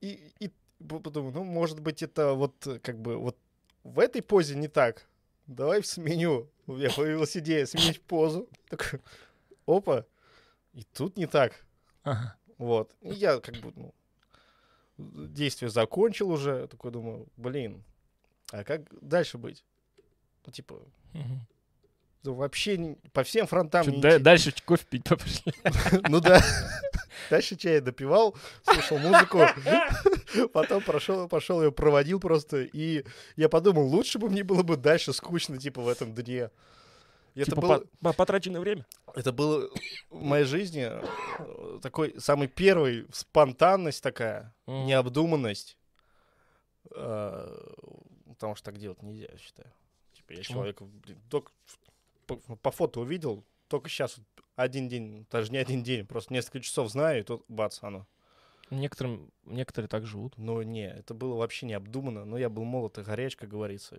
И, 0.00 0.32
и 0.40 0.50
подумал, 0.78 1.30
ну, 1.32 1.44
может 1.44 1.80
быть, 1.80 2.02
это 2.02 2.32
вот 2.32 2.54
как 2.82 2.98
бы 2.98 3.18
вот 3.18 3.36
в 3.84 3.98
этой 3.98 4.22
позе 4.22 4.54
не 4.56 4.68
так. 4.68 5.06
Давай 5.46 5.82
сменю. 5.84 6.50
У 6.66 6.74
меня 6.74 6.90
появилась 6.90 7.36
идея 7.36 7.66
сменить 7.66 8.00
позу. 8.00 8.48
Такой, 8.68 9.00
опа. 9.66 10.06
И 10.72 10.84
тут 10.84 11.18
не 11.18 11.26
так. 11.26 11.66
Ага. 12.02 12.36
Вот. 12.56 12.94
И 13.02 13.10
я 13.10 13.40
как 13.40 13.56
бы, 13.56 13.72
ну, 13.76 13.94
действие 14.96 15.70
закончил 15.70 16.30
уже. 16.30 16.66
Такой 16.68 16.90
думаю, 16.92 17.26
блин, 17.36 17.84
а 18.52 18.64
как 18.64 18.82
дальше 19.00 19.38
быть? 19.38 19.64
Ну, 20.46 20.52
типа, 20.52 20.80
Мгм. 21.12 21.46
ну, 22.22 22.34
вообще 22.34 22.76
не- 22.78 22.96
по 23.12 23.22
всем 23.22 23.46
фронтам 23.46 23.86
не 23.88 24.00
да- 24.00 24.18
Дальше 24.18 24.52
кофе 24.64 24.84
пить 24.88 25.04
пошли. 25.04 25.52
Ну 26.08 26.20
да. 26.20 26.42
Дальше 27.28 27.56
чай 27.56 27.80
допивал, 27.80 28.34
слушал 28.62 28.98
музыку, 28.98 29.38
потом 30.52 30.82
прошел, 30.82 31.28
пошел 31.28 31.62
ее 31.62 31.70
проводил 31.70 32.18
просто, 32.18 32.62
и 32.62 33.04
я 33.36 33.48
подумал, 33.48 33.86
лучше 33.86 34.18
бы 34.18 34.28
мне 34.28 34.42
было 34.42 34.62
бы 34.64 34.76
дальше 34.76 35.12
скучно, 35.12 35.56
типа, 35.58 35.80
в 35.82 35.88
этом 35.88 36.12
дне. 36.14 36.50
Это 37.36 37.44
Типа 37.52 37.60
было, 37.60 37.78
по- 37.78 37.86
по- 38.08 38.12
потраченное 38.14 38.60
время. 38.60 38.84
это 39.14 39.30
было 39.32 39.70
в 40.08 40.20
моей 40.22 40.44
жизни 40.44 40.88
э, 40.90 41.78
такой 41.80 42.14
самый 42.18 42.48
первый 42.48 43.06
спонтанность 43.12 44.02
такая, 44.02 44.52
необдуманность. 44.66 45.76
э, 46.92 47.56
Потому 48.40 48.54
что 48.54 48.64
так 48.72 48.78
делать 48.78 49.02
нельзя, 49.02 49.26
я 49.30 49.36
считаю. 49.36 49.70
Типа 50.14 50.32
я 50.32 50.38
Почему? 50.38 50.54
человека 50.56 50.84
блин, 50.86 51.18
только 51.28 51.52
по, 52.26 52.36
по 52.36 52.70
фото 52.70 53.00
увидел, 53.00 53.44
только 53.68 53.90
сейчас 53.90 54.16
один 54.56 54.88
день, 54.88 55.26
даже 55.30 55.52
не 55.52 55.58
один 55.58 55.82
день, 55.82 56.06
просто 56.06 56.32
несколько 56.32 56.60
часов 56.60 56.88
знаю, 56.90 57.20
и 57.20 57.22
тут 57.22 57.44
бац, 57.48 57.80
оно. 57.82 58.06
Некоторым, 58.70 59.30
некоторые 59.44 59.88
так 59.90 60.06
живут. 60.06 60.38
Но 60.38 60.62
не, 60.62 60.88
это 60.88 61.12
было 61.12 61.34
вообще 61.34 61.66
необдуманно. 61.66 62.24
Но 62.24 62.38
я 62.38 62.48
был 62.48 62.64
молод 62.64 62.96
и 62.98 63.02
горяч, 63.02 63.36
как 63.36 63.48
говорится. 63.50 63.96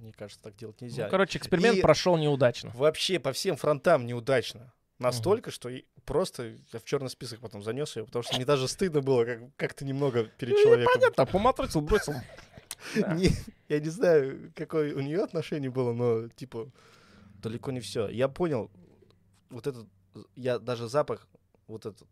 Мне 0.00 0.12
кажется, 0.12 0.42
так 0.42 0.56
делать 0.56 0.80
нельзя. 0.80 1.04
Ну, 1.04 1.10
короче, 1.10 1.38
эксперимент 1.38 1.78
И- 1.78 1.82
прошел 1.82 2.16
неудачно. 2.16 2.72
Вообще 2.74 3.20
по 3.20 3.32
всем 3.32 3.56
фронтам 3.56 4.06
неудачно. 4.06 4.72
Настолько, 4.98 5.50
что 5.50 5.68
и 5.68 5.84
просто 6.04 6.56
я 6.72 6.78
в 6.80 6.84
черный 6.84 7.10
список 7.10 7.40
потом 7.40 7.62
занес 7.62 7.94
ее, 7.96 8.06
потому 8.06 8.22
что 8.22 8.34
мне 8.34 8.44
даже 8.46 8.66
стыдно 8.66 9.02
было 9.02 9.24
как- 9.26 9.54
как-то 9.56 9.84
немного 9.84 10.24
перед 10.24 10.56
человеком. 10.56 10.90
Ну, 10.94 11.00
Понятно, 11.00 11.26
поматросил, 11.26 11.80
бросил. 11.82 12.14
Да. 12.96 13.14
Не- 13.14 13.30
я 13.68 13.80
не 13.80 13.88
знаю, 13.88 14.52
какое 14.54 14.94
у 14.94 15.00
нее 15.00 15.22
отношение 15.22 15.70
было, 15.70 15.92
но 15.92 16.28
типа 16.28 16.70
далеко 17.42 17.70
не 17.70 17.80
все. 17.80 18.08
Я 18.08 18.28
понял, 18.28 18.70
вот 19.50 19.66
этот, 19.66 19.86
я 20.36 20.58
даже 20.58 20.88
запах 20.88 21.26
вот 21.66 21.86
этот 21.86 22.08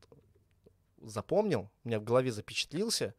запомнил, 1.02 1.70
у 1.84 1.88
меня 1.88 1.98
в 2.00 2.04
голове 2.04 2.30
запечатлился, 2.32 3.14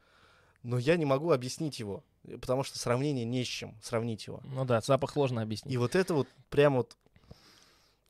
но 0.63 0.77
я 0.77 0.97
не 0.97 1.05
могу 1.05 1.31
объяснить 1.31 1.79
его, 1.79 2.03
потому 2.23 2.63
что 2.63 2.77
сравнение 2.77 3.25
не 3.25 3.43
с 3.43 3.47
чем 3.47 3.75
сравнить 3.81 4.27
его. 4.27 4.41
Ну 4.43 4.65
да, 4.65 4.81
запах 4.81 5.11
сложно 5.11 5.41
объяснить. 5.41 5.73
И 5.73 5.77
вот 5.77 5.95
это 5.95 6.13
вот 6.13 6.27
прям 6.49 6.75
вот 6.75 6.95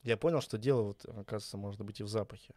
я 0.02 0.16
понял, 0.16 0.40
что 0.40 0.58
дело 0.58 0.82
вот, 0.82 1.04
оказывается, 1.04 1.56
может 1.56 1.80
быть 1.80 2.00
и 2.00 2.02
в 2.02 2.08
запахе. 2.08 2.54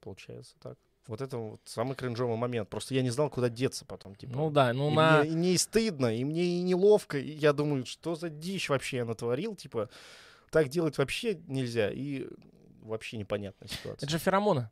Получается 0.00 0.54
так. 0.60 0.78
Вот 1.08 1.20
это 1.20 1.36
вот 1.36 1.60
самый 1.64 1.96
кринжовый 1.96 2.36
момент. 2.36 2.68
Просто 2.68 2.94
я 2.94 3.02
не 3.02 3.10
знал, 3.10 3.28
куда 3.28 3.48
деться 3.48 3.84
потом. 3.84 4.14
Типа. 4.14 4.32
Ну 4.34 4.50
да, 4.50 4.72
ну 4.72 4.90
и, 4.90 4.94
на... 4.94 5.20
мне, 5.22 5.30
и 5.30 5.36
мне 5.36 5.52
и 5.54 5.58
стыдно, 5.58 6.14
и 6.16 6.24
мне 6.24 6.44
и 6.44 6.62
неловко. 6.62 7.18
И 7.18 7.32
я 7.32 7.52
думаю, 7.52 7.84
что 7.86 8.14
за 8.14 8.28
дичь 8.28 8.68
вообще 8.68 8.98
я 8.98 9.04
натворил. 9.04 9.56
Типа, 9.56 9.88
так 10.50 10.68
делать 10.68 10.98
вообще 10.98 11.34
нельзя. 11.46 11.90
И 11.90 12.28
вообще 12.82 13.16
непонятная 13.16 13.68
ситуация. 13.68 14.06
Это 14.06 14.10
же 14.10 14.18
феромоны 14.18 14.70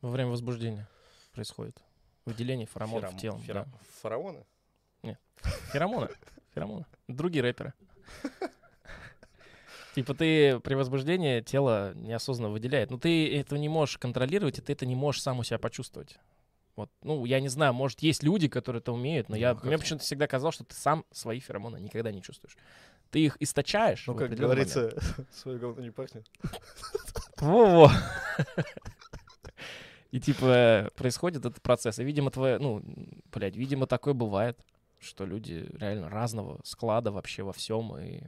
во 0.00 0.10
время 0.10 0.30
возбуждения 0.30 0.88
происходит. 1.32 1.76
Выделение 2.24 2.66
феромонов 2.66 3.12
Фером- 3.12 3.20
телом. 3.20 3.40
фера- 3.42 3.64
да. 3.64 3.78
Фараоны? 4.00 4.44
Феромоны. 5.72 6.08
Феромоны. 6.54 6.86
Другие 7.06 7.42
рэперы. 7.42 7.72
Типа 9.96 10.12
ты 10.14 10.60
при 10.60 10.74
возбуждении 10.74 11.40
тело 11.40 11.94
неосознанно 11.94 12.52
выделяет. 12.52 12.90
Но 12.90 12.98
ты 12.98 13.34
этого 13.34 13.58
не 13.58 13.68
можешь 13.70 13.96
контролировать, 13.96 14.58
и 14.58 14.60
ты 14.62 14.74
это 14.74 14.84
не 14.84 14.94
можешь 14.94 15.22
сам 15.22 15.38
у 15.38 15.42
себя 15.42 15.58
почувствовать. 15.58 16.18
Вот, 16.76 16.90
ну, 17.02 17.24
я 17.24 17.40
не 17.40 17.48
знаю, 17.48 17.72
может, 17.72 18.00
есть 18.02 18.22
люди, 18.22 18.46
которые 18.48 18.80
это 18.80 18.92
умеют, 18.92 19.30
но 19.30 19.36
я, 19.36 19.54
Ну, 19.54 19.60
мне 19.62 19.70
как- 19.72 19.80
почему-то 19.80 20.04
всегда 20.04 20.26
казалось, 20.26 20.56
что 20.56 20.64
ты 20.64 20.74
сам 20.74 21.06
свои 21.10 21.40
феромоны 21.40 21.78
никогда 21.78 22.12
не 22.12 22.20
чувствуешь. 22.20 22.58
Ты 23.10 23.20
их 23.24 23.36
источаешь. 23.40 24.06
Ну, 24.06 24.14
как 24.14 24.34
говорится, 24.34 24.92
свое 25.32 25.58
говно 25.58 25.82
не 25.82 25.90
пахнет. 25.90 26.30
Во-во. 27.38 27.90
И 30.10 30.20
типа 30.20 30.90
происходит 30.94 31.46
этот 31.46 31.62
процесс. 31.62 31.98
И, 31.98 32.04
видимо, 32.04 32.30
твое, 32.30 32.58
ну, 32.58 32.82
блядь, 33.32 33.56
видимо, 33.56 33.86
такое 33.86 34.12
бывает, 34.14 34.58
что 35.00 35.24
люди 35.24 35.68
реально 35.78 36.08
разного 36.10 36.60
склада 36.64 37.10
вообще 37.10 37.42
во 37.42 37.52
всем. 37.54 37.96
И 37.98 38.20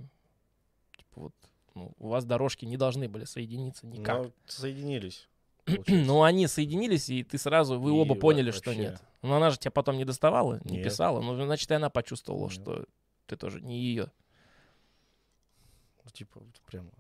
типа 0.97 1.21
вот, 1.21 1.35
ну, 1.79 1.93
у 1.99 2.09
вас 2.09 2.25
дорожки 2.25 2.65
не 2.65 2.77
должны 2.77 3.09
были 3.09 3.25
соединиться 3.25 3.87
никак. 3.87 4.25
Но 4.25 4.33
соединились. 4.47 5.29
Ну, 5.87 6.23
они 6.23 6.47
соединились, 6.47 7.09
и 7.11 7.23
ты 7.23 7.39
сразу, 7.39 7.79
вы 7.79 7.91
И 7.91 7.93
оба 7.93 8.15
поняли, 8.15 8.51
что 8.51 8.71
вообще. 8.71 8.83
нет. 8.83 9.03
Но 9.23 9.37
она 9.37 9.51
же 9.51 9.59
тебя 9.59 9.71
потом 9.71 9.97
не 9.97 10.05
доставала, 10.05 10.61
не 10.65 10.77
Нет. 10.79 10.85
писала. 10.85 11.21
Ну, 11.21 11.35
значит, 11.45 11.71
и 11.71 11.75
она 11.75 11.91
почувствовала, 11.91 12.45
Нет. 12.45 12.53
что 12.53 12.87
ты 13.27 13.37
тоже 13.37 13.61
не 13.61 13.79
ее. 13.81 14.11
Ну, 16.05 16.11
Типа, 16.11 16.41
прям... 16.67 16.91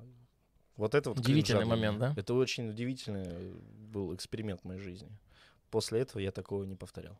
Вот 0.76 0.94
это 0.94 1.10
вот 1.10 1.18
Удивительный 1.18 1.64
момент, 1.64 1.98
да? 1.98 2.14
Это 2.16 2.34
очень 2.34 2.68
удивительный 2.68 3.24
э, 3.26 3.52
был 3.90 4.14
эксперимент 4.14 4.60
в 4.60 4.64
моей 4.64 4.80
жизни. 4.80 5.10
После 5.70 6.00
этого 6.00 6.20
я 6.20 6.30
такого 6.30 6.64
не 6.64 6.76
повторял. 6.76 7.18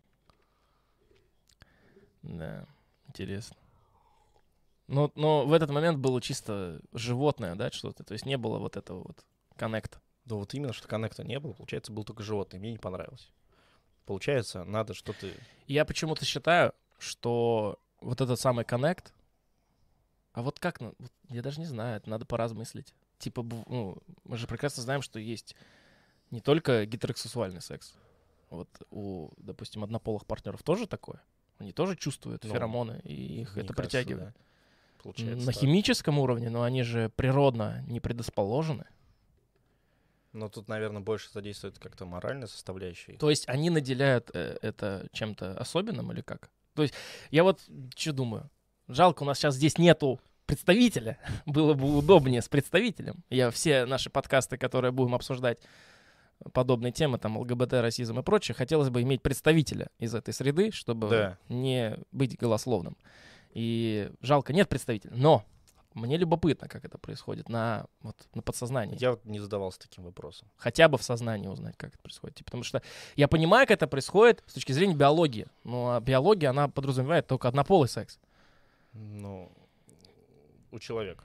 Да, 2.23 2.67
интересно. 3.09 3.57
Но, 4.89 5.13
но 5.15 5.47
в 5.47 5.53
этот 5.53 5.71
момент 5.71 5.99
было 5.99 6.21
чисто 6.21 6.81
животное, 6.93 7.55
да, 7.55 7.71
что-то. 7.71 8.03
То 8.05 8.15
есть 8.15 8.27
не 8.27 8.37
было 8.37 8.59
вот 8.59 8.77
этого 8.77 9.05
вот 9.05 9.25
коннекта. 9.57 10.01
Да 10.25 10.35
вот 10.35 10.53
именно, 10.55 10.73
что 10.73 10.89
коннекта 10.89 11.25
не 11.25 11.39
было, 11.39 11.53
получается, 11.53 11.93
был 11.93 12.05
только 12.05 12.23
животный. 12.23 12.59
Мне 12.59 12.73
не 12.73 12.79
понравилось. 12.79 13.31
Получается, 14.07 14.65
надо 14.65 14.95
что-то... 14.95 15.29
Я 15.67 15.85
почему-то 15.85 16.25
считаю, 16.25 16.73
что 16.99 17.79
вот 18.01 18.21
этот 18.23 18.41
самый 18.41 18.65
коннект, 18.65 19.13
а 20.33 20.43
вот 20.43 20.59
как, 20.59 20.81
ну, 20.81 20.95
вот 20.99 21.13
я 21.29 21.43
даже 21.43 21.61
не 21.61 21.67
знаю, 21.67 21.99
это 21.99 22.09
надо 22.09 22.25
поразмыслить. 22.25 22.95
Типа, 23.19 23.43
ну, 23.43 23.99
мы 24.25 24.37
же 24.37 24.47
прекрасно 24.47 24.83
знаем, 24.83 25.03
что 25.03 25.19
есть 25.19 25.55
не 26.31 26.41
только 26.41 26.87
гетеросексуальный 26.87 27.61
секс. 27.61 27.95
Вот 28.49 28.69
у, 28.91 29.31
допустим, 29.37 29.85
однополых 29.85 30.25
партнеров 30.25 30.63
тоже 30.63 30.87
такое. 30.87 31.21
Они 31.59 31.73
тоже 31.73 31.97
чувствуют 31.97 32.45
Ну, 32.45 32.53
феромоны, 32.55 33.01
и 33.05 33.43
их 33.43 33.59
это 33.59 33.75
кажется, 33.75 33.99
притягивает. 33.99 34.29
да. 34.29 34.35
Получается, 35.03 35.47
На 35.47 35.53
так. 35.53 35.61
химическом 35.61 36.19
уровне, 36.19 36.51
но 36.51 36.63
они 36.63 36.83
же 36.83 37.11
природно 37.17 37.85
не 37.87 38.01
предрасположены. 38.01 38.85
Но 40.33 40.49
тут, 40.49 40.69
наверное, 40.69 41.01
больше 41.01 41.31
задействует 41.33 41.79
как-то 41.79 42.05
моральная 42.05 42.47
составляющая. 42.47 43.15
То 43.15 43.31
есть 43.31 43.49
они 43.49 43.71
наделяют 43.71 44.31
э, 44.35 44.59
это 44.61 45.07
чем-то 45.13 45.59
особенным 45.59 46.13
или 46.13 46.21
как? 46.21 46.51
То 46.75 46.83
есть 46.83 46.95
я 47.31 47.45
вот 47.45 47.61
что 47.97 48.13
думаю. 48.13 48.51
Жалко, 48.89 49.23
у 49.23 49.27
нас 49.27 49.39
сейчас 49.39 49.55
здесь 49.55 49.79
нету 49.79 50.21
представителя. 50.47 51.19
Было 51.47 51.75
бы 51.75 51.97
удобнее 51.97 52.43
с 52.43 52.49
представителем. 52.49 53.25
Я 53.31 53.51
все 53.51 53.85
наши 53.87 54.11
подкасты, 54.11 54.59
которые 54.59 54.93
будем 54.93 55.15
обсуждать 55.15 55.59
подобные 56.53 56.93
темы, 56.93 57.19
там 57.19 57.37
ЛГБТ, 57.39 57.73
расизм 57.75 58.21
и 58.21 58.23
прочее, 58.23 58.55
хотелось 58.55 58.91
бы 58.91 59.03
иметь 59.03 59.23
представителя 59.23 59.89
из 59.99 60.15
этой 60.15 60.33
среды, 60.33 60.71
чтобы 60.71 61.09
Да. 61.09 61.39
не 61.49 61.99
быть 62.13 62.37
голословным. 62.39 62.97
И 63.59 64.13
жалко, 64.21 64.53
нет 64.53 64.69
представителя. 64.69 65.11
Но 65.17 65.45
мне 65.93 66.17
любопытно, 66.17 66.69
как 66.69 66.85
это 66.85 66.97
происходит 66.97 67.49
на, 67.49 67.87
вот, 68.03 68.17
на 68.33 68.41
подсознании. 68.41 68.97
Я 69.01 69.11
вот 69.11 69.25
не 69.25 69.41
задавался 69.41 69.81
таким 69.81 70.05
вопросом. 70.05 70.47
хотя 70.57 70.89
бы 70.89 70.97
в 70.97 71.03
сознании 71.03 71.49
узнать, 71.49 71.77
как 71.77 71.91
это 71.91 71.99
происходит. 71.99 72.37
Типа, 72.37 72.47
Потому 72.53 72.63
что 72.63 72.83
я 73.17 73.27
понимаю, 73.27 73.67
как 73.67 73.79
это 73.79 73.89
происходит 73.89 74.45
с 74.47 74.55
точки 74.55 74.71
зрения 74.71 74.95
биологии. 74.95 75.49
Но 75.65 75.97
а 75.97 76.01
биология, 76.01 76.51
она 76.51 76.69
подразумевает 76.69 77.27
только 77.27 77.49
однополый 77.49 77.89
секс. 77.89 78.21
Ну, 78.93 79.51
у 80.71 80.79
человека. 80.79 81.25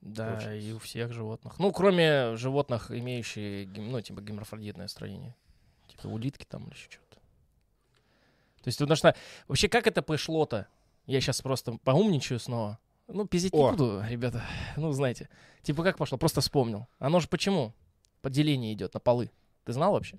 Да, 0.00 0.30
Получается. 0.30 0.68
и 0.68 0.72
у 0.72 0.78
всех 0.78 1.12
животных. 1.12 1.58
Ну, 1.58 1.70
кроме 1.70 2.34
животных, 2.36 2.90
имеющие, 2.90 3.66
гем- 3.66 3.90
ну, 3.90 4.00
типа, 4.00 4.22
геморфродитное 4.22 4.88
строение. 4.88 5.36
Типа 5.88 6.06
улитки 6.06 6.46
там 6.48 6.64
или 6.64 6.72
еще 6.72 6.88
что-то. 6.90 7.16
То 8.62 8.68
есть, 8.68 8.78
потому 8.78 8.96
что 8.96 9.14
вообще 9.48 9.68
как 9.68 9.86
это 9.86 10.00
пришло-то? 10.00 10.66
Я 11.06 11.20
сейчас 11.20 11.40
просто 11.40 11.78
поумничаю 11.84 12.38
снова. 12.38 12.78
Ну, 13.08 13.26
пиздить 13.26 13.52
не 13.52 13.60
О. 13.60 13.70
буду, 13.70 14.02
ребята. 14.08 14.42
Ну, 14.76 14.92
знаете. 14.92 15.28
Типа 15.62 15.82
как 15.82 15.96
пошло? 15.96 16.18
Просто 16.18 16.40
вспомнил. 16.40 16.88
Оно 16.98 17.20
же 17.20 17.28
почему? 17.28 17.74
Поделение 18.20 18.72
идет 18.72 18.94
на 18.94 19.00
полы. 19.00 19.30
Ты 19.64 19.72
знал 19.72 19.92
вообще? 19.92 20.18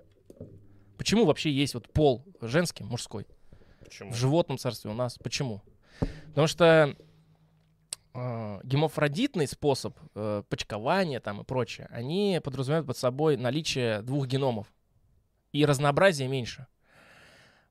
Почему 0.98 1.26
вообще 1.26 1.52
есть 1.52 1.74
вот 1.74 1.92
пол 1.92 2.26
женский, 2.42 2.84
мужской? 2.84 3.28
Почему? 3.84 4.12
В 4.12 4.16
животном 4.16 4.58
царстве 4.58 4.90
у 4.90 4.94
нас. 4.94 5.18
Почему? 5.18 5.62
Потому 6.30 6.48
что 6.48 6.96
э, 8.14 8.60
гемофродитный 8.64 9.48
способ 9.48 9.98
э, 10.16 10.44
почкования 10.50 11.20
там 11.20 11.42
и 11.42 11.44
прочее, 11.44 11.88
они 11.92 12.40
подразумевают 12.44 12.88
под 12.88 12.98
собой 12.98 13.38
наличие 13.38 14.02
двух 14.02 14.28
геномов. 14.28 14.68
И 15.52 15.66
разнообразия 15.66 16.28
меньше. 16.28 16.68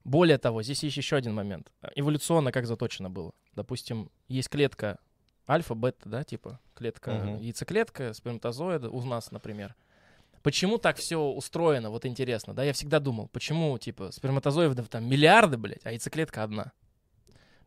Более 0.07 0.39
того, 0.39 0.63
здесь 0.63 0.85
есть 0.85 0.97
еще 0.97 1.17
один 1.17 1.35
момент. 1.35 1.73
Эволюционно 1.97 2.53
как 2.53 2.65
заточено 2.67 3.11
было. 3.11 3.33
Допустим, 3.55 4.09
есть 4.29 4.49
клетка 4.49 5.01
альфа, 5.49 5.75
бета, 5.75 6.09
да, 6.09 6.23
типа 6.23 6.61
клетка, 6.75 7.11
Мгм. 7.11 7.39
яйцеклетка, 7.39 8.13
сперматозоида 8.13 8.89
у 8.89 9.03
нас, 9.05 9.33
например. 9.33 9.75
Почему 10.45 10.79
так 10.79 10.99
все 10.99 11.17
устроено, 11.19 11.91
вот 11.91 12.07
интересно, 12.07 12.55
да, 12.55 12.63
я 12.63 12.73
всегда 12.73 13.01
думал, 13.01 13.27
почему, 13.33 13.77
типа, 13.79 14.13
сперматозоидов 14.13 14.89
там 14.89 15.09
миллиарды, 15.11 15.57
блядь, 15.57 15.85
а 15.85 15.91
яйцеклетка 15.91 16.45
одна? 16.45 16.71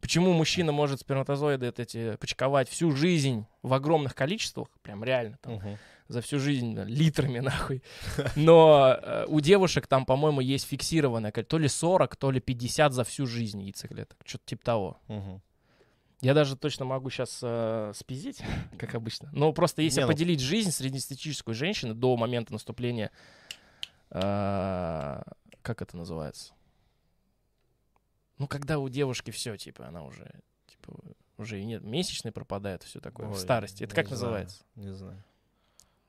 Почему 0.02 0.34
мужчина 0.34 0.72
может 0.72 1.02
сперматозоиды 1.02 1.74
эти 1.78 2.16
почковать 2.18 2.70
всю 2.70 2.92
жизнь 2.96 3.46
в 3.64 3.74
огромных 3.74 4.16
количествах, 4.16 4.70
прям 4.82 5.04
реально, 5.04 5.38
там, 5.42 5.56
Мгм. 5.56 5.78
за 6.08 6.22
всю 6.22 6.40
жизнь 6.40 6.74
да, 6.74 6.84
литрами, 6.86 7.40
нахуй. 7.40 7.84
Но 8.36 8.98
э, 9.02 9.26
у 9.28 9.40
девушек 9.42 9.88
там, 9.88 10.06
по-моему, 10.06 10.40
есть 10.42 10.66
фиксированное, 10.68 11.32
то 11.32 11.58
ли 11.58 11.68
40, 11.68 12.16
то 12.16 12.32
ли 12.32 12.40
50 12.40 12.94
за 12.94 13.04
всю 13.04 13.26
жизнь 13.28 13.62
яйцеклеток, 13.62 14.18
что-то 14.26 14.46
типа 14.46 14.64
того. 14.64 14.98
Мгм. 15.08 15.42
Я 16.22 16.34
даже 16.34 16.56
точно 16.58 16.86
могу 16.86 17.10
сейчас 17.10 17.40
э, 17.42 17.92
спиздить, 17.96 18.42
как 18.80 18.96
обычно. 18.96 19.30
Но 19.34 19.52
просто 19.54 19.82
если 19.82 20.00
Не, 20.02 20.06
ну- 20.06 20.12
поделить 20.12 20.40
жизнь 20.40 20.72
среднестатистической 20.72 21.54
женщины 21.54 21.94
до 21.94 22.16
момента 22.18 22.54
наступления, 22.54 23.12
э, 24.12 25.22
как 25.62 25.82
это 25.82 25.98
называется? 25.98 26.54
Ну, 28.40 28.48
когда 28.48 28.80
у 28.80 28.90
девушки 28.90 29.32
все, 29.32 29.56
типа, 29.58 29.88
она 29.88 30.04
уже, 30.04 30.32
типа, 30.68 30.98
уже 31.38 31.60
и 31.62 31.66
нет, 31.66 31.84
месячные 31.84 32.32
пропадает, 32.32 32.84
все 32.84 33.00
такое, 33.00 33.28
в 33.28 33.34
Ой, 33.34 33.38
старости. 33.38 33.84
Это 33.84 33.94
как 33.94 34.08
знаю, 34.08 34.22
называется? 34.22 34.64
Не 34.76 34.94
знаю. 34.94 35.24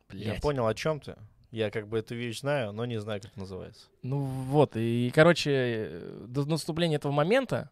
Блядь. 0.09 0.27
Я 0.27 0.41
понял, 0.41 0.67
о 0.67 0.75
чем 0.75 1.01
ты. 1.01 1.17
Я 1.51 1.71
как 1.71 1.89
бы 1.89 1.99
эту 1.99 2.15
вещь 2.15 2.41
знаю, 2.41 2.73
но 2.73 2.85
не 2.85 3.01
знаю, 3.01 3.21
как 3.21 3.37
называется. 3.37 3.89
Ну 4.03 4.23
вот, 4.25 4.77
и, 4.77 5.11
короче, 5.13 6.01
до 6.27 6.45
наступления 6.45 6.97
этого 6.97 7.11
момента 7.11 7.71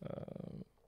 э, 0.00 0.24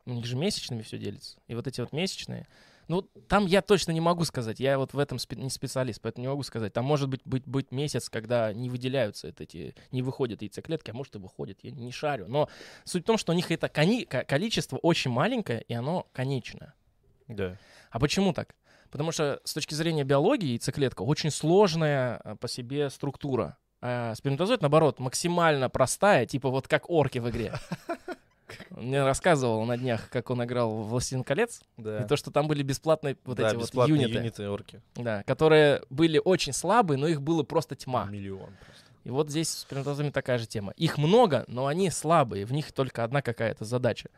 у 0.06 0.12
них 0.12 0.26
же 0.26 0.36
месячными 0.36 0.82
все 0.82 0.98
делится. 0.98 1.38
И 1.46 1.54
вот 1.54 1.68
эти 1.68 1.80
вот 1.80 1.92
месячные, 1.92 2.48
ну, 2.92 3.02
там 3.26 3.46
я 3.46 3.62
точно 3.62 3.92
не 3.92 4.02
могу 4.02 4.24
сказать, 4.26 4.60
я 4.60 4.76
вот 4.76 4.92
в 4.92 4.98
этом 4.98 5.16
спе- 5.16 5.40
не 5.40 5.48
специалист, 5.48 5.98
поэтому 6.02 6.24
не 6.24 6.28
могу 6.28 6.42
сказать. 6.42 6.74
Там 6.74 6.84
может 6.84 7.08
быть, 7.08 7.22
быть, 7.24 7.46
быть 7.46 7.72
месяц, 7.72 8.10
когда 8.10 8.52
не 8.52 8.68
выделяются 8.68 9.28
это 9.28 9.44
эти, 9.44 9.74
не 9.92 10.02
выходят 10.02 10.42
яйцеклетки, 10.42 10.90
а 10.90 10.94
может 10.94 11.14
и 11.16 11.18
выходят, 11.18 11.58
я 11.62 11.70
не 11.70 11.90
шарю. 11.90 12.26
Но 12.28 12.50
суть 12.84 13.04
в 13.04 13.06
том, 13.06 13.16
что 13.16 13.32
у 13.32 13.34
них 13.34 13.50
это 13.50 13.68
кони- 13.70 14.04
ко- 14.04 14.24
количество 14.24 14.76
очень 14.76 15.10
маленькое, 15.10 15.62
и 15.62 15.72
оно 15.72 16.06
конечное. 16.12 16.74
Да. 17.28 17.56
А 17.90 17.98
почему 17.98 18.34
так? 18.34 18.54
Потому 18.90 19.10
что 19.10 19.40
с 19.44 19.54
точки 19.54 19.72
зрения 19.72 20.04
биологии 20.04 20.50
яйцеклетка 20.50 21.00
очень 21.00 21.30
сложная 21.30 22.20
э, 22.22 22.36
по 22.36 22.46
себе 22.46 22.90
структура. 22.90 23.56
А 23.80 24.14
сперматозоид, 24.14 24.60
наоборот, 24.60 24.98
максимально 24.98 25.70
простая, 25.70 26.26
типа 26.26 26.50
вот 26.50 26.68
как 26.68 26.90
орки 26.90 27.18
в 27.20 27.30
игре. 27.30 27.54
Он 28.70 28.84
мне 28.86 29.02
рассказывал 29.04 29.64
на 29.64 29.76
днях, 29.76 30.08
как 30.10 30.30
он 30.30 30.42
играл 30.44 30.70
в 30.82 30.88
«Властелин 30.88 31.24
колец», 31.24 31.60
Да. 31.76 32.02
и 32.02 32.06
то, 32.06 32.16
что 32.16 32.30
там 32.30 32.48
были 32.48 32.62
бесплатные 32.62 33.16
вот 33.24 33.36
да, 33.38 33.48
эти 33.48 33.54
вот 33.54 33.64
бесплатные 33.64 34.00
юниты, 34.02 34.18
юниты 34.18 34.48
орки. 34.48 34.80
да, 34.94 35.22
которые 35.24 35.82
были 35.90 36.20
очень 36.22 36.52
слабые, 36.52 36.98
но 36.98 37.06
их 37.06 37.20
было 37.22 37.42
просто 37.42 37.74
тьма. 37.76 38.06
Миллион 38.06 38.54
просто. 38.64 38.84
И 39.04 39.10
вот 39.10 39.30
здесь 39.30 39.48
с 39.48 39.58
сперматозоидами 39.60 40.12
такая 40.12 40.38
же 40.38 40.46
тема. 40.46 40.72
Их 40.76 40.96
много, 40.96 41.44
но 41.48 41.66
они 41.66 41.90
слабые, 41.90 42.44
в 42.44 42.52
них 42.52 42.72
только 42.72 43.02
одна 43.04 43.20
какая-то 43.22 43.64
задача. 43.64 44.10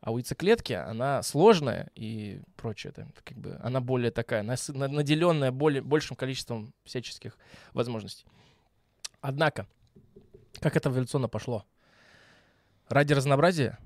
А 0.00 0.12
у 0.12 0.16
яйцеклетки 0.16 0.72
она 0.72 1.22
сложная 1.22 1.90
и 1.94 2.40
прочее. 2.56 2.92
Там, 2.94 3.12
как 3.22 3.36
бы, 3.36 3.58
она 3.62 3.80
более 3.82 4.10
такая, 4.10 4.42
наделенная 4.42 5.52
более, 5.52 5.82
большим 5.82 6.16
количеством 6.16 6.72
всяческих 6.84 7.36
возможностей. 7.74 8.24
Однако, 9.20 9.66
как 10.60 10.74
это 10.76 10.88
эволюционно 10.88 11.28
пошло? 11.28 11.66
Ради 12.90 13.12
разнообразия 13.12 13.78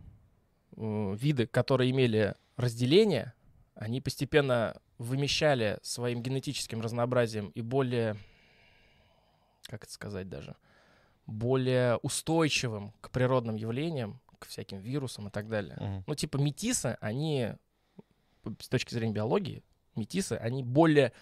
э, 0.76 1.14
виды, 1.20 1.46
которые 1.46 1.90
имели 1.90 2.34
разделение, 2.56 3.34
они 3.74 4.00
постепенно 4.00 4.80
вымещали 4.96 5.78
своим 5.82 6.22
генетическим 6.22 6.80
разнообразием 6.80 7.50
и 7.50 7.60
более, 7.60 8.16
как 9.66 9.84
это 9.84 9.92
сказать 9.92 10.30
даже, 10.30 10.56
более 11.26 11.96
устойчивым 11.98 12.94
к 13.02 13.10
природным 13.10 13.56
явлениям, 13.56 14.22
к 14.38 14.46
всяким 14.46 14.78
вирусам 14.78 15.28
и 15.28 15.30
так 15.30 15.50
далее. 15.50 15.76
Мгм. 15.78 16.04
Ну, 16.06 16.14
типа 16.14 16.38
метисы, 16.38 16.96
они, 17.02 17.52
с 18.58 18.68
точки 18.68 18.94
зрения 18.94 19.12
биологии, 19.12 19.62
метисы, 19.96 20.32
они 20.32 20.62
более 20.62 21.12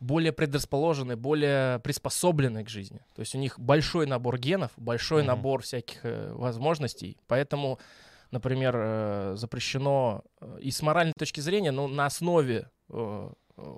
более 0.00 0.32
предрасположены, 0.32 1.16
более 1.16 1.78
приспособлены 1.80 2.64
к 2.64 2.68
жизни. 2.68 3.00
То 3.14 3.20
есть 3.20 3.34
у 3.34 3.38
них 3.38 3.58
большой 3.58 4.06
набор 4.06 4.38
генов, 4.38 4.70
большой 4.76 5.22
Мгм. 5.22 5.26
набор 5.28 5.62
всяких 5.62 6.04
э, 6.04 6.32
возможностей. 6.34 7.16
Поэтому, 7.26 7.78
например, 8.30 8.74
э, 8.76 9.32
запрещено 9.36 10.22
э, 10.40 10.58
и 10.60 10.70
с 10.70 10.82
моральной 10.82 11.14
точки 11.18 11.40
зрения, 11.40 11.72
ну, 11.72 11.88
на 11.88 12.06
основе 12.06 12.70
э, 12.90 13.30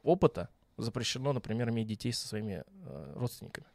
опыта 0.02 0.48
запрещено, 0.76 1.32
например, 1.32 1.70
иметь 1.70 1.86
детей 1.86 2.12
со 2.12 2.28
своими 2.28 2.64
э, 2.84 3.12
родственниками. 3.16 3.66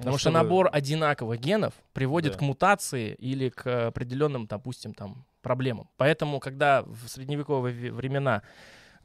Потому 0.00 0.18
что 0.18 0.30
набор 0.30 0.68
одинаковых 0.70 1.40
генов 1.40 1.72
приводит 1.94 2.32
Да. 2.32 2.38
к 2.38 2.42
мутации 2.42 3.14
или 3.14 3.48
к 3.48 3.86
определенным, 3.86 4.46
допустим, 4.46 4.92
там, 4.92 5.24
проблемам. 5.40 5.88
Поэтому, 5.96 6.40
когда 6.40 6.82
в 6.82 7.08
средневековые 7.08 7.74
ве- 7.74 7.90
времена 7.90 8.42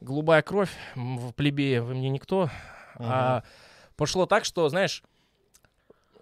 голубая 0.00 0.42
кровь 0.42 0.70
в 0.94 1.32
плебее 1.32 1.82
вы 1.82 1.94
мне 1.94 2.08
никто, 2.08 2.50
а 2.98 3.42
пошло 3.96 4.26
так, 4.26 4.44
что, 4.44 4.68
знаешь, 4.68 5.02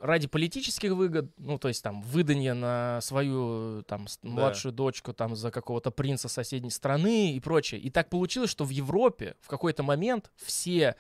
ради 0.01 0.29
политических 0.29 0.93
выгод, 0.93 1.31
ну, 1.39 1.59
то 1.59 1.69
есть 1.69 1.83
там 1.83 2.03
выдание 2.03 2.53
на 2.55 3.01
свою 3.01 3.83
там 3.85 4.09
с- 4.09 4.19
младшую 4.23 4.73
дочку 4.73 5.13
там 5.15 5.35
за 5.37 5.51
какого-то 5.51 5.91
принца 5.91 6.29
соседней 6.29 6.71
страны 6.71 7.33
и 7.33 7.41
прочее. 7.41 7.81
И 7.81 7.91
так 7.91 8.09
получилось, 8.11 8.51
что 8.51 8.65
в 8.65 8.71
Европе 8.71 9.37
в 9.41 9.49
какой-то 9.49 9.83
момент 9.83 10.31
все 10.37 10.97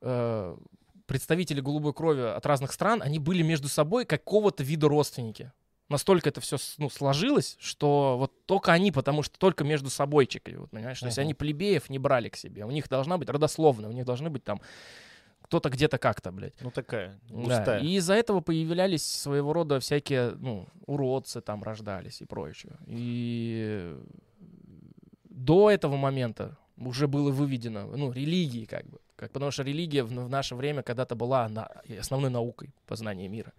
э, 0.00 0.56
представители 1.06 1.60
голубой 1.60 1.92
крови 1.92 2.22
от 2.22 2.46
разных 2.46 2.72
стран, 2.72 3.02
они 3.02 3.18
были 3.18 3.42
между 3.42 3.68
собой 3.68 4.04
какого-то 4.06 4.62
вида 4.62 4.88
родственники. 4.88 5.52
Настолько 5.90 6.28
это 6.28 6.40
все 6.40 6.56
ну, 6.78 6.88
сложилось, 6.88 7.56
что 7.60 8.16
вот 8.16 8.46
только 8.46 8.72
они, 8.72 8.92
потому 8.92 9.22
что 9.22 9.38
только 9.38 9.64
между 9.64 9.90
собой 9.90 10.26
чекали, 10.26 10.56
вот, 10.56 10.70
понимаешь? 10.70 11.00
То 11.00 11.06
есть 11.06 11.18
они 11.18 11.34
плебеев 11.34 11.90
не 11.90 11.98
брали 11.98 12.28
к 12.28 12.36
себе. 12.36 12.64
У 12.64 12.70
них 12.70 12.88
должна 12.88 13.18
быть 13.18 13.28
родословная, 13.28 13.90
у 13.90 13.92
них 13.92 14.04
должны 14.04 14.30
быть 14.30 14.44
там 14.44 14.60
кто-то 15.42 15.68
где-то 15.68 15.98
как-то, 15.98 16.30
блядь. 16.30 16.54
Ну 16.60 16.70
такая, 16.70 17.18
Да, 17.28 17.34
густая. 17.34 17.80
И 17.80 17.96
из-за 17.96 18.14
этого 18.14 18.40
появлялись 18.40 19.04
своего 19.04 19.52
рода 19.52 19.80
всякие, 19.80 20.30
ну, 20.36 20.68
уродцы 20.86 21.40
там 21.40 21.64
рождались 21.64 22.20
и 22.20 22.24
прочее. 22.24 22.74
И 22.86 23.98
до 25.24 25.70
этого 25.70 25.96
момента 25.96 26.56
уже 26.76 27.08
было 27.08 27.32
выведено, 27.32 27.86
ну, 27.96 28.12
религии 28.12 28.64
как 28.64 28.86
бы. 28.86 28.98
Как, 29.16 29.32
потому 29.32 29.50
что 29.50 29.64
религия 29.64 30.04
в, 30.04 30.10
в 30.10 30.30
наше 30.30 30.54
время 30.54 30.84
когда-то 30.84 31.16
была 31.16 31.48
на, 31.48 31.68
основной 31.98 32.30
наукой 32.30 32.70
познания 32.86 33.26
мира. 33.26 33.52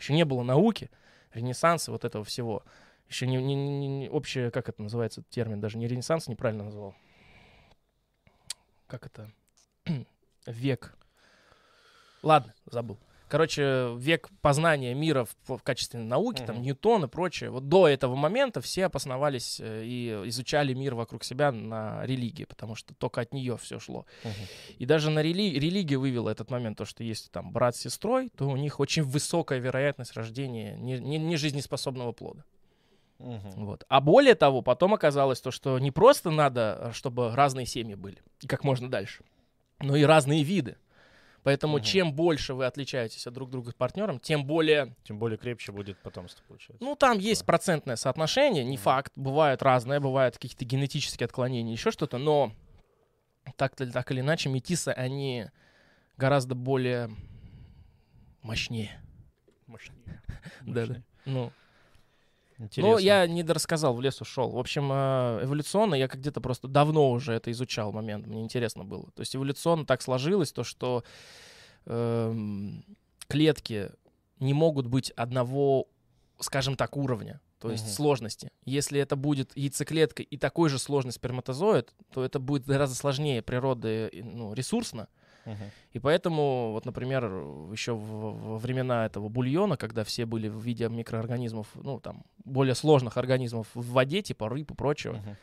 Еще 0.00 0.14
не 0.14 0.24
было 0.24 0.42
науки, 0.42 0.90
ренессанса, 1.34 1.90
вот 1.92 2.04
этого 2.04 2.24
всего. 2.24 2.62
Еще 3.08 3.26
не, 3.26 3.36
не, 3.36 3.54
не- 3.54 3.88
не- 3.88 4.08
общее, 4.08 4.50
как 4.50 4.68
это 4.68 4.82
называется 4.82 5.22
термин, 5.28 5.60
даже 5.60 5.76
не 5.76 5.86
ренессанс, 5.86 6.26
неправильно 6.28 6.64
назвал. 6.64 6.94
Как 8.86 9.06
это? 9.06 9.30
Век. 10.46 10.96
Ладно, 12.22 12.54
забыл. 12.66 12.98
Короче, 13.28 13.94
век 13.96 14.28
познания 14.42 14.94
мира 14.94 15.24
в, 15.24 15.56
в 15.58 15.62
качестве 15.62 15.98
науки, 16.00 16.42
там, 16.46 16.56
Мгм. 16.56 16.64
Ньютон 16.64 17.04
и 17.04 17.08
прочее. 17.08 17.50
Вот 17.50 17.68
до 17.68 17.88
этого 17.88 18.14
момента 18.14 18.60
все 18.60 18.86
обосновались 18.86 19.60
э, 19.60 19.82
и 19.84 20.22
изучали 20.26 20.74
мир 20.74 20.94
вокруг 20.94 21.24
себя 21.24 21.50
на 21.50 22.04
религии, 22.04 22.44
потому 22.44 22.74
что 22.74 22.94
только 22.94 23.22
от 23.22 23.32
нее 23.32 23.56
все 23.56 23.78
шло. 23.80 24.06
Мгм. 24.24 24.32
И 24.78 24.86
даже 24.86 25.10
на 25.10 25.20
рели- 25.20 25.58
религия 25.58 25.96
вывела 25.96 26.30
этот 26.30 26.50
момент, 26.50 26.78
то, 26.78 26.84
что 26.84 27.02
если 27.02 27.28
там 27.30 27.50
брат 27.50 27.74
с 27.76 27.80
сестрой, 27.80 28.30
то 28.36 28.46
у 28.48 28.56
них 28.56 28.78
очень 28.78 29.02
высокая 29.02 29.58
вероятность 29.58 30.12
рождения 30.14 30.76
не, 30.76 30.98
не- 30.98 31.18
не 31.18 31.36
жизнеспособного 31.36 32.12
плода. 32.12 32.44
Мгм. 33.18 33.64
Вот. 33.64 33.84
А 33.88 34.00
более 34.00 34.34
того, 34.34 34.60
потом 34.60 34.92
оказалось 34.92 35.40
то, 35.40 35.50
что 35.50 35.78
не 35.78 35.90
просто 35.90 36.30
надо, 36.30 36.78
э, 36.78 36.92
чтобы 36.92 37.34
разные 37.34 37.64
семьи 37.64 37.94
были, 37.94 38.18
и 38.42 38.46
как 38.46 38.64
можно 38.64 38.90
дальше, 38.90 39.24
но 39.80 39.96
и 39.96 40.02
разные 40.02 40.42
виды. 40.42 40.76
Поэтому 41.44 41.76
Мгм. 41.76 41.84
чем 41.84 42.12
больше 42.14 42.54
вы 42.54 42.64
отличаетесь 42.64 43.26
от 43.26 43.34
друг 43.34 43.50
друга 43.50 43.70
с 43.70 43.74
партнером, 43.74 44.18
тем 44.18 44.44
более 44.46 44.96
Тем 45.04 45.18
более 45.18 45.36
крепче 45.38 45.72
будет 45.72 45.98
потомство, 45.98 46.42
получается. 46.48 46.82
ну, 46.82 46.96
там 46.96 47.18
есть 47.18 47.44
процентное 47.44 47.96
соотношение, 47.96 48.64
не 48.64 48.76
Мгм. 48.76 48.82
факт, 48.82 49.12
бывают 49.14 49.62
разные, 49.62 50.00
бывают 50.00 50.36
какие-то 50.38 50.64
генетические 50.64 51.26
отклонения, 51.26 51.72
еще 51.72 51.90
что-то, 51.90 52.16
но 52.18 52.52
так, 53.56 53.76
так 53.76 54.10
или 54.10 54.20
иначе 54.20 54.48
метисы, 54.48 54.88
они 54.88 55.46
гораздо 56.16 56.54
более 56.54 57.10
мощнее. 58.42 59.00
Мощнее. 59.66 60.22
Да-да. 60.62 60.80
Мощнее. 60.80 61.04
Ну, 61.26 61.52
Интересно. 62.58 62.92
ну, 62.92 62.98
я 62.98 63.26
не 63.26 63.42
дорассказал, 63.42 63.94
в 63.94 64.00
лес 64.00 64.20
ушел. 64.20 64.50
В 64.50 64.58
общем, 64.58 64.90
э, 64.92 65.40
эволюционно 65.44 65.94
я 65.94 66.08
как 66.08 66.20
где-то 66.20 66.40
просто 66.40 66.68
давно 66.68 67.10
уже 67.10 67.32
это 67.32 67.50
изучал 67.50 67.92
момент, 67.92 68.26
мне 68.26 68.42
интересно 68.42 68.84
было. 68.84 69.10
То 69.14 69.20
есть 69.20 69.34
эволюционно 69.34 69.84
так 69.84 70.02
сложилось, 70.02 70.52
то 70.52 70.62
что 70.64 71.02
эм, 71.86 72.84
клетки 73.28 73.90
не 74.40 74.54
могут 74.54 74.86
быть 74.86 75.10
одного, 75.10 75.88
скажем 76.38 76.76
так, 76.76 76.96
уровня, 76.96 77.40
то 77.58 77.70
есть 77.70 77.84
Мгм. 77.84 77.92
сложности. 77.92 78.50
Если 78.64 79.00
это 79.00 79.16
будет 79.16 79.56
яйцеклетка 79.56 80.22
и 80.22 80.36
такой 80.36 80.68
же 80.68 80.78
сложный 80.78 81.12
сперматозоид, 81.12 81.92
то 82.12 82.24
это 82.24 82.38
будет 82.38 82.66
гораздо 82.66 82.96
сложнее 82.96 83.42
природы, 83.42 84.10
ну, 84.12 84.54
ресурсно, 84.54 85.08
Мгм. 85.46 85.70
и 85.92 85.98
поэтому, 85.98 86.72
вот, 86.72 86.86
например, 86.86 87.24
еще 87.72 87.92
во 87.94 88.56
времена 88.58 89.06
этого 89.06 89.28
бульона, 89.28 89.76
когда 89.76 90.02
все 90.04 90.26
были 90.26 90.48
в 90.48 90.60
виде 90.60 90.88
микроорганизмов, 90.88 91.68
ну, 91.74 92.00
там, 92.00 92.24
более 92.44 92.74
сложных 92.74 93.16
организмов 93.16 93.68
в 93.74 93.92
воде, 93.92 94.22
типа 94.22 94.48
рыб 94.48 94.70
и 94.70 94.74
прочего, 94.74 95.14
Мгм. 95.14 95.36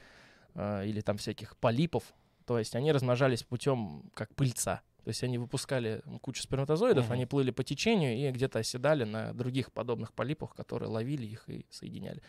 э, 0.56 0.88
или 0.88 1.02
там 1.02 1.18
всяких 1.18 1.56
полипов, 1.58 2.04
то 2.46 2.58
есть 2.60 2.76
они 2.76 2.92
размножались 2.92 3.44
путем 3.44 4.04
как 4.14 4.34
пыльца. 4.36 4.82
То 5.04 5.08
есть 5.10 5.24
они 5.24 5.40
выпускали 5.40 6.04
кучу 6.22 6.44
сперматозоидов, 6.44 7.06
Мгм. 7.06 7.14
они 7.14 7.26
плыли 7.26 7.50
по 7.52 7.64
течению 7.64 8.16
и 8.18 8.32
где-то 8.32 8.60
оседали 8.60 9.04
на 9.04 9.34
других 9.34 9.72
подобных 9.72 10.14
полипах, 10.14 10.54
которые 10.56 10.90
ловили 10.90 11.26
их 11.26 11.50
и 11.50 11.66
соединяли. 11.72 12.22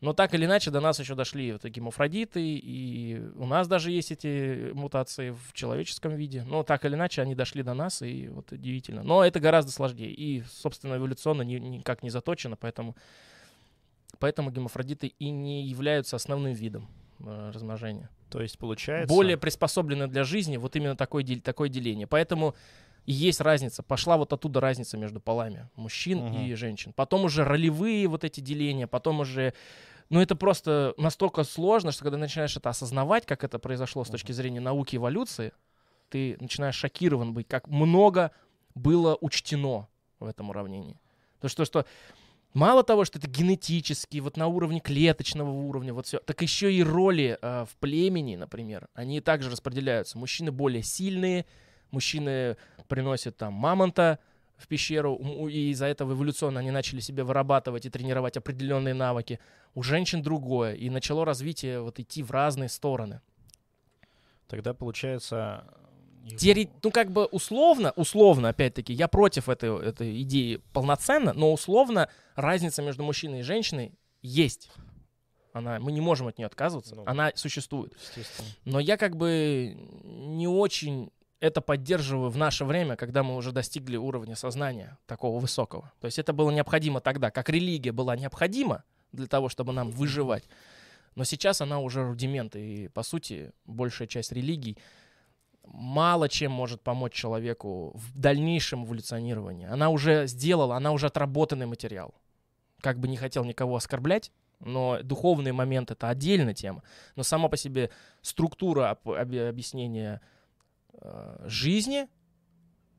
Но 0.00 0.12
так 0.12 0.34
или 0.34 0.44
иначе 0.44 0.70
до 0.70 0.80
нас 0.80 1.00
еще 1.00 1.14
дошли 1.14 1.52
вот 1.52 1.64
эти 1.64 1.74
гемофродиты, 1.74 2.40
и 2.42 3.18
у 3.36 3.46
нас 3.46 3.66
даже 3.66 3.90
есть 3.90 4.12
эти 4.12 4.72
мутации 4.72 5.30
в 5.30 5.54
человеческом 5.54 6.14
виде. 6.14 6.44
Но 6.46 6.62
так 6.64 6.84
или 6.84 6.94
иначе 6.94 7.22
они 7.22 7.34
дошли 7.34 7.62
до 7.62 7.72
нас, 7.72 8.02
и 8.02 8.28
вот 8.28 8.52
удивительно. 8.52 9.02
Но 9.02 9.24
это 9.24 9.40
гораздо 9.40 9.72
сложнее, 9.72 10.12
и, 10.12 10.42
собственно, 10.42 10.96
эволюционно 10.96 11.42
ни- 11.42 11.58
никак 11.58 12.02
не 12.02 12.10
заточено, 12.10 12.56
поэтому, 12.56 12.94
поэтому 14.18 14.50
гемофродиты 14.50 15.06
и 15.06 15.30
не 15.30 15.66
являются 15.66 16.16
основным 16.16 16.52
видом 16.52 16.88
э, 17.20 17.50
размножения. 17.54 18.10
То 18.28 18.42
есть 18.42 18.58
получается... 18.58 19.08
Более 19.08 19.38
приспособлены 19.38 20.08
для 20.08 20.24
жизни 20.24 20.58
вот 20.58 20.76
именно 20.76 20.96
такое, 20.96 21.24
такое 21.42 21.70
деление. 21.70 22.06
Поэтому 22.06 22.54
и 23.06 23.12
есть 23.12 23.40
разница. 23.40 23.82
Пошла 23.82 24.16
вот 24.16 24.32
оттуда 24.32 24.60
разница 24.60 24.98
между 24.98 25.20
полами 25.20 25.68
мужчин 25.76 26.18
Мгм. 26.26 26.44
и 26.44 26.54
женщин. 26.54 26.92
Потом 26.92 27.24
уже 27.24 27.44
ролевые 27.44 28.08
вот 28.08 28.24
эти 28.24 28.40
деления, 28.40 28.86
потом 28.86 29.20
уже... 29.20 29.54
Ну, 30.08 30.20
это 30.20 30.36
просто 30.36 30.94
настолько 30.98 31.42
сложно, 31.42 31.90
что 31.90 32.04
когда 32.04 32.16
начинаешь 32.18 32.56
это 32.56 32.68
осознавать, 32.68 33.26
как 33.26 33.42
это 33.42 33.58
произошло 33.58 34.04
с 34.04 34.08
точки 34.08 34.30
зрения 34.32 34.60
науки 34.60 34.96
эволюции, 34.96 35.52
ты 36.10 36.36
начинаешь 36.40 36.76
шокирован 36.76 37.32
быть, 37.32 37.48
как 37.48 37.66
много 37.68 38.30
было 38.74 39.16
учтено 39.20 39.88
в 40.20 40.26
этом 40.26 40.50
уравнении. 40.50 41.00
То, 41.40 41.48
что, 41.48 41.64
что 41.64 41.86
мало 42.54 42.84
того, 42.84 43.04
что 43.04 43.18
это 43.18 43.28
генетически, 43.28 44.18
вот 44.18 44.36
на 44.36 44.46
уровне 44.46 44.78
клеточного 44.80 45.50
уровня, 45.50 45.92
вот 45.92 46.06
все, 46.06 46.18
так 46.18 46.40
еще 46.40 46.72
и 46.72 46.82
роли 46.84 47.38
э, 47.40 47.64
в 47.68 47.76
племени, 47.78 48.36
например, 48.36 48.88
они 48.94 49.20
также 49.20 49.50
распределяются. 49.50 50.18
Мужчины 50.18 50.52
более 50.52 50.84
сильные, 50.84 51.46
мужчины 51.90 52.56
приносят 52.88 53.36
там 53.36 53.52
мамонта 53.52 54.18
в 54.56 54.68
пещеру, 54.68 55.16
и 55.48 55.70
из-за 55.70 55.86
этого 55.86 56.12
эволюционно 56.12 56.60
они 56.60 56.70
начали 56.70 57.00
себе 57.00 57.24
вырабатывать 57.24 57.84
и 57.86 57.90
тренировать 57.90 58.36
определенные 58.36 58.94
навыки. 58.94 59.38
У 59.74 59.82
женщин 59.82 60.22
другое, 60.22 60.74
и 60.74 60.88
начало 60.88 61.24
развитие 61.24 61.80
вот 61.80 61.98
идти 61.98 62.22
в 62.22 62.30
разные 62.30 62.68
стороны. 62.68 63.20
Тогда 64.48 64.72
получается... 64.74 65.66
Теори- 66.24 66.70
ну, 66.82 66.90
как 66.90 67.12
бы 67.12 67.26
условно, 67.26 67.92
условно, 67.94 68.48
опять-таки, 68.48 68.92
я 68.92 69.06
против 69.06 69.48
этой, 69.48 69.78
этой 69.80 70.22
идеи 70.22 70.60
полноценно, 70.72 71.32
но 71.32 71.52
условно 71.52 72.08
разница 72.34 72.82
между 72.82 73.04
мужчиной 73.04 73.40
и 73.40 73.42
женщиной 73.42 73.92
есть. 74.22 74.70
Она, 75.52 75.78
мы 75.78 75.92
не 75.92 76.00
можем 76.00 76.26
от 76.26 76.36
нее 76.36 76.46
отказываться, 76.46 76.96
Ну. 76.96 77.04
она 77.06 77.30
существует. 77.36 77.96
Но 78.64 78.80
я 78.80 78.96
как 78.96 79.16
бы 79.16 79.76
не 80.04 80.48
очень 80.48 81.10
это 81.46 81.60
поддерживаю 81.60 82.30
в 82.30 82.36
наше 82.36 82.64
время, 82.64 82.96
когда 82.96 83.22
мы 83.22 83.36
уже 83.36 83.52
достигли 83.52 83.96
уровня 83.96 84.36
сознания 84.36 84.98
такого 85.06 85.38
высокого. 85.38 85.92
То 86.00 86.06
есть 86.06 86.18
это 86.18 86.32
было 86.32 86.50
необходимо 86.50 87.00
тогда, 87.00 87.30
как 87.30 87.48
религия 87.48 87.92
была 87.92 88.16
необходима 88.16 88.84
для 89.12 89.26
того, 89.26 89.48
чтобы 89.48 89.72
нам 89.72 89.90
выживать. 89.90 90.44
Но 91.14 91.24
сейчас 91.24 91.60
она 91.60 91.80
уже 91.80 92.06
рудимент, 92.06 92.56
и, 92.56 92.88
по 92.88 93.02
сути, 93.02 93.52
большая 93.64 94.06
часть 94.08 94.32
религий 94.32 94.76
мало 95.66 96.28
чем 96.28 96.52
может 96.52 96.80
помочь 96.82 97.12
человеку 97.12 97.92
в 97.94 98.18
дальнейшем 98.18 98.84
эволюционировании. 98.84 99.66
Она 99.66 99.90
уже 99.90 100.26
сделала, 100.26 100.76
она 100.76 100.92
уже 100.92 101.06
отработанный 101.06 101.66
материал. 101.66 102.14
Как 102.80 102.98
бы 102.98 103.08
не 103.08 103.16
хотел 103.16 103.44
никого 103.44 103.76
оскорблять, 103.76 104.30
но 104.60 105.00
духовный 105.02 105.52
момент— 105.52 105.90
это 105.90 106.08
отдельная 106.08 106.54
тема. 106.54 106.82
Но 107.16 107.22
сама 107.22 107.48
по 107.48 107.56
себе 107.56 107.90
структура 108.22 108.90
об- 108.90 109.10
об- 109.10 109.34
объяснения 109.34 110.20
жизни 111.44 112.08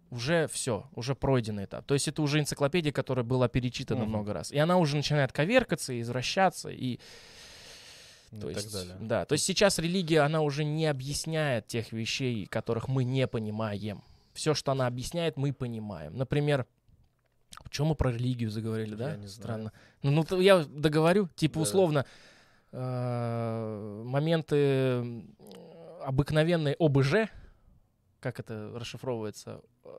уже 0.09 0.47
все, 0.47 0.89
уже 0.95 1.15
пройденный 1.15 1.65
этап. 1.65 1.85
То 1.85 1.93
есть 1.93 2.07
это 2.07 2.21
уже 2.21 2.39
энциклопедия, 2.39 2.91
которая 2.93 3.25
была 3.25 3.47
перечитана 3.49 4.01
Мгм. 4.01 4.09
много 4.09 4.33
раз. 4.33 4.51
И 4.51 4.57
она 4.57 4.77
уже 4.77 4.95
начинает 4.95 5.33
коверкаться, 5.33 5.99
извращаться, 5.99 6.69
и 6.69 6.99
Ну, 8.31 8.41
то 8.41 8.49
и 8.49 8.53
есть, 8.53 8.71
так 8.71 8.73
далее. 8.87 8.95
Да, 9.01 9.25
то 9.25 9.33
есть 9.33 9.43
сейчас 9.45 9.79
религия, 9.79 10.21
она 10.21 10.41
уже 10.41 10.63
не 10.63 10.85
объясняет 10.85 11.67
тех 11.67 11.91
вещей, 11.91 12.45
которых 12.45 12.87
мы 12.87 13.03
не 13.03 13.27
понимаем. 13.27 14.01
Все, 14.33 14.53
что 14.53 14.71
она 14.71 14.87
объясняет, 14.87 15.35
мы 15.35 15.51
понимаем. 15.51 16.15
Например, 16.15 16.65
почему 17.63 17.89
мы 17.89 17.95
про 17.95 18.11
религию 18.11 18.49
заговорили, 18.49 18.95
да? 18.95 19.09
Я 19.11 19.17
не 19.17 19.27
знаю. 19.27 19.43
Странно. 19.43 19.71
Ну, 20.03 20.11
ну, 20.11 20.23
то 20.23 20.39
я 20.39 20.63
договорю, 20.63 21.27
типа 21.35 21.55
Да. 21.55 21.61
условно 21.61 22.05
э, 22.71 24.01
моменты 24.05 25.23
обыкновенной 26.05 26.73
ОБЖ, 26.79 27.29
как 28.31 28.39
это 28.41 28.71
расшифровывается, 28.75 29.61
э, 29.83 29.89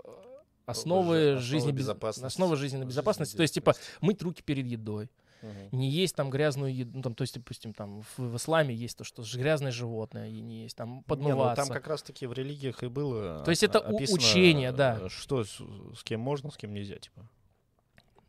основы 0.67 1.33
ОБЖ, 1.33 1.43
жизни 1.43 1.73
безопасности. 1.73 2.27
основы 2.27 2.57
жизненной 2.57 2.87
безопасности. 2.87 3.37
То 3.37 3.43
есть 3.43 3.55
типа 3.55 3.75
мыть 4.01 4.23
руки 4.23 4.43
перед 4.43 4.67
едой, 4.67 5.09
Мгм. 5.41 5.69
не 5.79 5.89
есть 5.89 6.17
там 6.17 6.31
грязную 6.31 6.75
еду, 6.75 6.97
ну, 6.97 7.03
там, 7.03 7.15
то 7.15 7.23
есть, 7.23 7.35
допустим, 7.35 7.73
там 7.73 8.03
в, 8.03 8.19
в 8.19 8.37
исламе 8.37 8.75
есть 8.75 8.99
то, 8.99 9.05
что 9.05 9.23
грязное 9.35 9.71
животное, 9.71 10.29
и 10.29 10.41
не 10.41 10.63
есть 10.65 10.77
там 10.77 10.89
Не, 10.89 10.95
ну, 10.97 11.03
подмываться. 11.07 11.65
там 11.65 11.73
как 11.73 11.87
раз-таки 11.87 12.27
в 12.27 12.33
религиях 12.33 12.83
и 12.83 12.89
было 12.89 13.43
То 13.45 13.51
есть 13.51 13.63
это 13.63 13.79
описано, 13.79 14.19
учение, 14.19 14.73
да. 14.73 14.99
э, 15.03 15.09
Что 15.09 15.45
с, 15.45 15.61
с 15.97 16.03
кем 16.03 16.21
можно, 16.21 16.51
с 16.51 16.57
кем 16.57 16.75
нельзя, 16.75 16.97
типа. 16.97 17.29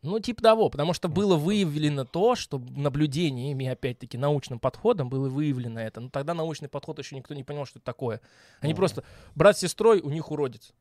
Ну, 0.02 0.20
типа 0.20 0.42
того, 0.42 0.70
потому 0.70 0.94
что 0.94 1.10
было 1.10 1.36
выявлено 1.36 2.06
то, 2.06 2.36
что 2.36 2.58
наблюдениями, 2.60 3.68
опять-таки, 3.68 4.18
научным 4.18 4.58
подходом 4.60 5.10
было 5.10 5.28
выявлено 5.28 5.82
это. 5.82 6.00
Но 6.00 6.10
тогда 6.10 6.34
научный 6.34 6.70
подход 6.70 7.00
еще 7.00 7.16
никто 7.18 7.34
не 7.34 7.44
понял, 7.44 7.66
что 7.66 7.80
это 7.80 7.86
такое. 7.86 8.22
Они 8.62 8.72
Мгм. 8.74 8.78
просто, 8.78 9.04
брат 9.36 9.58
с 9.58 9.62
сестрой, 9.62 10.00
у 10.00 10.10
них 10.10 10.32
уродец. 10.32 10.74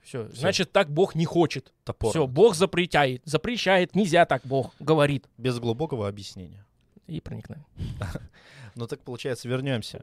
Все, 0.00 0.28
значит, 0.28 0.70
так 0.72 0.90
Бог 0.90 1.14
не 1.14 1.24
хочет. 1.24 1.72
Топор. 1.84 2.10
Все, 2.10 2.26
Бог 2.26 2.54
запретяет, 2.54 3.22
запрещает, 3.24 3.94
нельзя 3.94 4.26
так 4.26 4.42
Бог 4.44 4.74
говорит. 4.78 5.26
Без 5.38 5.58
глубокого 5.58 6.08
объяснения. 6.08 6.64
И 7.06 7.20
проникновение. 7.20 7.66
Ну 8.76 8.88
так 8.88 9.00
получается, 9.02 9.48
вернемся. 9.48 10.02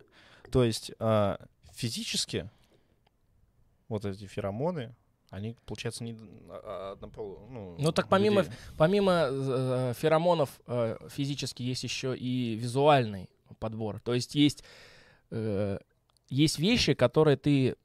То 0.49 0.63
есть 0.63 0.93
а, 0.97 1.39
физически 1.73 2.49
вот 3.89 4.05
эти 4.05 4.25
феромоны, 4.27 4.95
они, 5.31 5.55
получается, 5.65 6.03
не 6.03 6.15
а, 6.49 6.95
однополо- 6.95 7.47
ну, 7.49 7.75
Ну, 7.79 7.91
так 7.93 8.09
помимо 8.09 8.41
людей. 8.41 8.53
Помимо 8.77 9.27
э, 9.31 9.93
феромонов 9.97 10.59
э, 10.67 10.97
физически 11.09 11.63
есть 11.63 11.83
еще 11.83 12.15
и 12.15 12.55
визуальный 12.55 13.29
подбор. 13.59 14.01
То 14.01 14.13
есть 14.13 14.35
есть, 14.35 14.63
э, 15.31 15.79
есть 16.29 16.59
вещи, 16.59 16.93
которые 16.93 17.37
ты... 17.37 17.75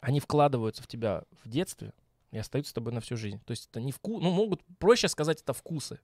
Они 0.00 0.20
вкладываются 0.20 0.82
в 0.82 0.86
тебя 0.86 1.24
в 1.42 1.48
детстве 1.48 1.92
и 2.32 2.38
остаются 2.38 2.70
с 2.70 2.74
тобой 2.74 2.92
на 2.92 3.00
всю 3.00 3.16
жизнь. 3.16 3.40
То 3.46 3.52
есть 3.52 3.68
это 3.70 3.80
не 3.80 3.90
вкус... 3.90 4.22
Ну, 4.22 4.30
могут... 4.30 4.60
Проще 4.78 5.08
сказать, 5.08 5.40
это 5.40 5.54
вкусы. 5.54 5.98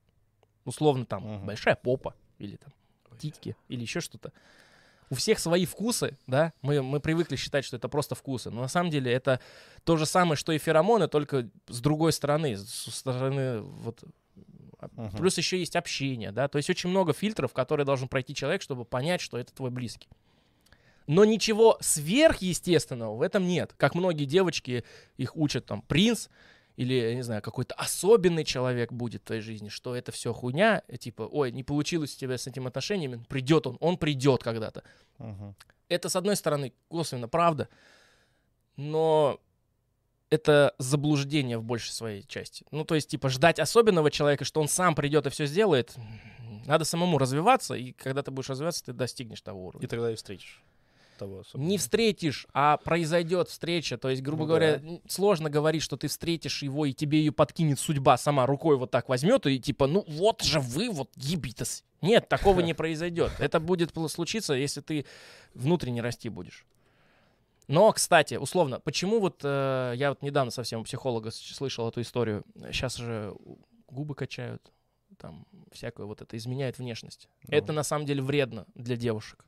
Условно 0.64 1.04
там 1.04 1.22
Мгм. 1.24 1.46
большая 1.46 1.76
попа 1.76 2.14
или 2.38 2.56
там 2.56 2.72
титьки 3.18 3.54
или 3.68 3.82
еще 3.82 4.00
что-то. 4.00 4.32
У 5.14 5.16
всех 5.16 5.38
свои 5.38 5.64
вкусы, 5.64 6.18
да, 6.26 6.52
мы, 6.60 6.82
мы 6.82 6.98
привыкли 6.98 7.36
считать, 7.36 7.64
что 7.64 7.76
это 7.76 7.88
просто 7.88 8.16
вкусы, 8.16 8.50
но 8.50 8.62
на 8.62 8.68
самом 8.68 8.90
деле 8.90 9.12
это 9.12 9.38
то 9.84 9.96
же 9.96 10.06
самое, 10.06 10.34
что 10.34 10.50
и 10.50 10.58
феромоны, 10.58 11.06
только 11.06 11.48
с 11.68 11.80
другой 11.80 12.12
стороны, 12.12 12.56
со 12.56 12.90
стороны 12.90 13.60
вот 13.60 14.02
Мгм. 14.96 15.16
Плюс 15.16 15.38
еще 15.38 15.58
есть 15.58 15.76
общение, 15.76 16.30
да, 16.30 16.46
то 16.46 16.58
есть 16.58 16.68
очень 16.68 16.90
много 16.90 17.14
фильтров, 17.14 17.54
которые 17.54 17.86
должен 17.86 18.06
пройти 18.06 18.34
человек, 18.34 18.60
чтобы 18.60 18.84
понять, 18.84 19.22
что 19.22 19.38
это 19.38 19.54
твой 19.54 19.70
близкий. 19.70 20.08
Но 21.06 21.24
ничего 21.24 21.78
сверхъестественного 21.80 23.14
в 23.14 23.22
этом 23.22 23.46
нет. 23.46 23.72
Как 23.78 23.94
многие 23.94 24.26
девочки 24.26 24.84
их 25.16 25.36
учат 25.36 25.64
там 25.64 25.80
принц 25.80 26.28
или, 26.76 26.94
я 26.94 27.14
не 27.14 27.22
знаю, 27.22 27.40
какой-то 27.42 27.74
особенный 27.76 28.44
человек 28.44 28.92
будет 28.92 29.22
в 29.22 29.26
твоей 29.26 29.42
жизни, 29.42 29.68
что 29.68 29.94
это 29.94 30.10
все 30.12 30.32
хуйня, 30.32 30.82
и 30.88 30.98
типа, 30.98 31.22
ой, 31.22 31.52
не 31.52 31.62
получилось 31.62 32.14
у 32.16 32.18
тебя 32.18 32.36
с 32.36 32.46
этим 32.46 32.66
отношениями, 32.66 33.24
придет 33.28 33.66
он, 33.66 33.76
он 33.80 33.96
придет 33.96 34.42
когда-то. 34.42 34.82
Мгм. 35.18 35.54
Это, 35.88 36.08
с 36.08 36.16
одной 36.16 36.36
стороны, 36.36 36.72
косвенно 36.88 37.28
правда, 37.28 37.68
но 38.76 39.40
это 40.30 40.74
заблуждение 40.78 41.58
в 41.58 41.62
большей 41.62 41.92
своей 41.92 42.24
части. 42.24 42.64
Ну, 42.72 42.84
то 42.84 42.96
есть, 42.96 43.08
типа, 43.08 43.28
ждать 43.28 43.60
особенного 43.60 44.10
человека, 44.10 44.44
что 44.44 44.60
он 44.60 44.68
сам 44.68 44.96
придет 44.96 45.26
и 45.26 45.30
все 45.30 45.46
сделает, 45.46 45.94
надо 46.66 46.84
самому 46.84 47.18
развиваться, 47.18 47.74
и 47.74 47.92
когда 47.92 48.22
ты 48.22 48.30
будешь 48.32 48.48
развиваться, 48.48 48.84
ты 48.84 48.92
достигнешь 48.92 49.42
того 49.42 49.66
уровня. 49.66 49.86
И 49.86 49.88
тогда 49.88 50.10
и 50.10 50.16
встретишь 50.16 50.62
того 51.16 51.40
особенного. 51.40 51.70
Не 51.70 51.78
встретишь, 51.78 52.46
а 52.52 52.76
произойдет 52.78 53.48
встреча. 53.48 53.98
То 53.98 54.10
есть, 54.10 54.22
грубо 54.22 54.42
Ну 54.42 54.48
говоря, 54.48 54.78
да. 54.78 54.98
сложно 55.08 55.50
говорить, 55.50 55.82
что 55.82 55.96
ты 55.96 56.08
встретишь 56.08 56.62
его, 56.62 56.86
и 56.86 56.92
тебе 56.92 57.18
ее 57.18 57.32
подкинет 57.32 57.78
судьба 57.78 58.16
сама 58.16 58.46
рукой 58.46 58.76
вот 58.76 58.90
так 58.90 59.08
возьмет, 59.08 59.46
и 59.46 59.58
типа, 59.58 59.86
ну 59.86 60.04
вот 60.08 60.42
же 60.42 60.60
вы, 60.60 60.90
вот 60.90 61.10
ебитесь. 61.16 61.84
Нет, 62.00 62.28
такого 62.28 62.60
не 62.60 62.74
произойдет. 62.74 63.32
Это 63.38 63.60
будет 63.60 63.92
случиться, 64.08 64.54
если 64.54 64.80
ты 64.80 65.06
внутренне 65.54 66.02
расти 66.02 66.28
будешь. 66.28 66.66
Но, 67.66 67.90
кстати, 67.92 68.34
условно, 68.34 68.78
почему 68.80 69.20
вот 69.20 69.40
э, 69.42 69.94
я 69.96 70.10
вот 70.10 70.20
недавно 70.22 70.50
совсем 70.50 70.80
у 70.80 70.84
психолога 70.84 71.30
слышал 71.30 71.88
эту 71.88 72.02
историю. 72.02 72.44
Сейчас 72.70 72.96
же 72.96 73.34
губы 73.88 74.14
качают, 74.14 74.70
там 75.18 75.46
всякое 75.72 76.06
вот 76.06 76.20
это 76.20 76.36
изменяет 76.36 76.78
внешность. 76.78 77.28
Ну. 77.46 77.56
Это 77.56 77.72
на 77.72 77.82
самом 77.82 78.04
деле 78.04 78.22
вредно 78.22 78.66
для 78.74 78.96
девушек, 78.96 79.46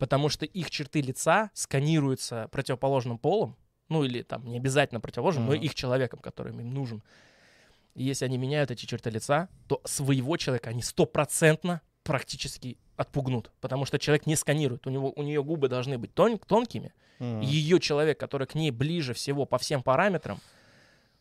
потому 0.00 0.30
что 0.30 0.46
их 0.46 0.70
черты 0.70 1.02
лица 1.02 1.50
сканируются 1.54 2.48
противоположным 2.50 3.18
полом, 3.18 3.54
ну 3.90 4.02
или 4.02 4.22
там 4.22 4.44
не 4.46 4.56
обязательно 4.56 5.00
противоположным, 5.00 5.46
но 5.46 5.52
Мгм. 5.54 5.62
их 5.62 5.74
человеком, 5.74 6.18
который 6.20 6.52
им 6.52 6.70
нужен. 6.74 7.02
И 7.94 8.02
если 8.02 8.24
они 8.24 8.38
меняют 8.38 8.70
эти 8.70 8.86
черты 8.86 9.10
лица, 9.10 9.48
то 9.68 9.80
своего 9.84 10.36
человека 10.38 10.70
они 10.70 10.82
стопроцентно 10.82 11.82
практически 12.02 12.78
отпугнут, 12.96 13.52
потому 13.60 13.84
что 13.84 13.98
человек 13.98 14.26
не 14.26 14.36
сканирует, 14.36 14.86
у 14.86 14.90
него 14.90 15.12
у 15.14 15.22
нее 15.22 15.42
губы 15.44 15.68
должны 15.68 15.98
быть 15.98 16.14
тон- 16.14 16.38
тонкими, 16.38 16.92
Мгм. 17.18 17.40
ее 17.42 17.78
человек, 17.78 18.18
который 18.18 18.46
к 18.46 18.54
ней 18.54 18.70
ближе 18.70 19.12
всего 19.12 19.44
по 19.44 19.58
всем 19.58 19.82
параметрам, 19.82 20.40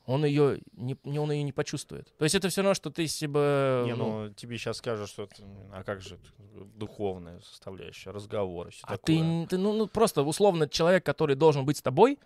он 0.09 0.25
ее 0.25 0.59
не, 0.73 0.97
не- 1.03 1.19
он 1.19 1.31
ее 1.31 1.43
не 1.43 1.51
почувствует. 1.51 2.11
То 2.17 2.23
есть 2.25 2.33
это 2.33 2.49
все 2.49 2.61
равно, 2.61 2.73
что 2.73 2.89
ты 2.89 3.05
себе... 3.07 3.83
Не, 3.85 3.93
ну, 3.95 4.23
ну, 4.25 4.33
тебе 4.33 4.57
сейчас 4.57 4.77
скажут, 4.77 5.07
что 5.07 5.29
а 5.71 5.83
как 5.83 6.01
же 6.01 6.17
духовная 6.75 7.39
составляющая, 7.41 8.09
разговоры, 8.09 8.71
все 8.71 8.83
а 8.87 8.97
такое. 8.97 9.45
ты, 9.45 9.47
ты, 9.49 9.57
ну, 9.59 9.73
ну, 9.73 9.87
просто 9.87 10.23
условно 10.23 10.67
человек, 10.67 11.05
который 11.05 11.35
должен 11.35 11.63
быть 11.63 11.77
с 11.77 11.81
тобой, 11.83 12.17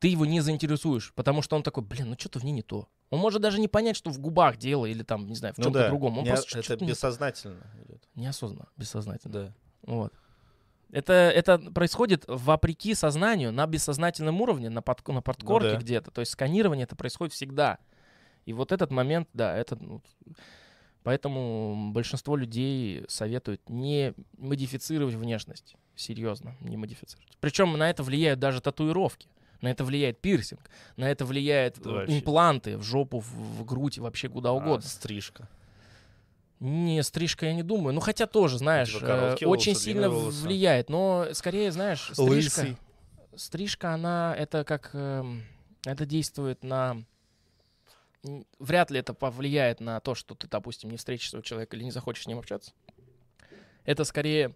ты 0.00 0.08
его 0.08 0.26
не 0.26 0.40
заинтересуешь, 0.40 1.12
потому 1.14 1.40
что 1.40 1.56
он 1.56 1.62
такой, 1.62 1.82
блин, 1.82 2.10
ну 2.10 2.16
что-то 2.18 2.40
в 2.40 2.44
ней 2.44 2.52
не 2.52 2.62
то. 2.62 2.88
Он 3.10 3.20
может 3.20 3.40
даже 3.40 3.58
не 3.58 3.68
понять, 3.68 3.96
что 3.96 4.10
в 4.10 4.18
губах 4.18 4.58
дело 4.58 4.84
или 4.84 5.02
там, 5.02 5.26
не 5.26 5.34
знаю, 5.34 5.54
в 5.54 5.58
Ну 5.58 5.64
чем-то 5.64 5.78
да, 5.78 5.88
другом. 5.88 6.18
Он 6.18 6.24
не- 6.24 6.30
просто 6.30 6.58
это 6.58 6.62
что-то 6.62 6.84
не- 6.84 6.90
бессознательно 6.90 7.66
идет. 7.86 8.06
неосознанно, 8.16 8.68
бессознательно. 8.76 9.32
Да. 9.32 9.54
Вот. 9.82 10.12
Это, 10.90 11.12
это 11.12 11.58
происходит 11.58 12.24
вопреки 12.26 12.94
сознанию, 12.94 13.52
на 13.52 13.66
бессознательном 13.66 14.40
уровне, 14.40 14.70
на, 14.70 14.80
под, 14.80 15.06
на 15.08 15.20
подкорке 15.20 15.68
Ну 15.68 15.74
да. 15.74 15.80
где-то. 15.80 16.10
То 16.10 16.20
есть 16.20 16.32
сканирование 16.32 16.84
это 16.84 16.96
происходит 16.96 17.34
всегда. 17.34 17.78
И 18.46 18.52
вот 18.54 18.72
этот 18.72 18.90
момент, 18.90 19.28
да, 19.34 19.54
это... 19.54 19.76
ну, 19.76 20.02
поэтому 21.02 21.90
большинство 21.92 22.36
людей 22.36 23.04
советуют 23.08 23.68
не 23.68 24.14
модифицировать 24.38 25.14
внешность. 25.14 25.76
Серьезно, 25.94 26.56
не 26.60 26.76
модифицировать. 26.78 27.36
Причем 27.40 27.76
на 27.76 27.90
это 27.90 28.02
влияют 28.02 28.40
даже 28.40 28.60
татуировки. 28.62 29.28
На 29.60 29.72
это 29.72 29.84
влияет 29.84 30.20
пирсинг, 30.20 30.70
на 30.96 31.10
это 31.10 31.24
влияет 31.24 31.80
Да 31.80 32.04
э, 32.04 32.06
импланты 32.06 32.78
в 32.78 32.84
жопу, 32.84 33.18
в, 33.18 33.28
в 33.28 33.64
грудь, 33.64 33.98
вообще 33.98 34.28
куда 34.28 34.50
А, 34.50 34.52
угодно. 34.52 34.82
стрижка. 34.82 35.48
Не, 36.60 37.02
стрижка 37.02 37.46
я 37.46 37.54
не 37.54 37.62
думаю. 37.62 37.94
Ну, 37.94 38.00
хотя 38.00 38.26
тоже, 38.26 38.58
знаешь, 38.58 38.96
э, 39.00 39.36
очень 39.44 39.72
волосы, 39.72 39.74
сильно 39.74 40.10
волосы. 40.10 40.42
влияет. 40.44 40.90
Но 40.90 41.28
скорее, 41.32 41.70
знаешь, 41.70 42.10
стрижка, 42.12 42.22
Лысый. 42.22 42.76
стрижка, 43.36 43.94
она 43.94 44.34
это 44.36 44.64
как... 44.64 44.90
эм, 44.92 45.44
это 45.84 46.04
действует 46.04 46.64
на... 46.64 47.04
Вряд 48.58 48.90
ли 48.90 48.98
это 48.98 49.14
повлияет 49.14 49.78
на 49.78 50.00
то, 50.00 50.16
что 50.16 50.34
ты, 50.34 50.48
допустим, 50.48 50.90
не 50.90 50.96
встретишь 50.96 51.30
своего 51.30 51.44
человека 51.44 51.76
или 51.76 51.84
не 51.84 51.92
захочешь 51.92 52.24
с 52.24 52.26
ним 52.26 52.38
общаться. 52.38 52.72
Это 53.84 54.02
скорее... 54.04 54.54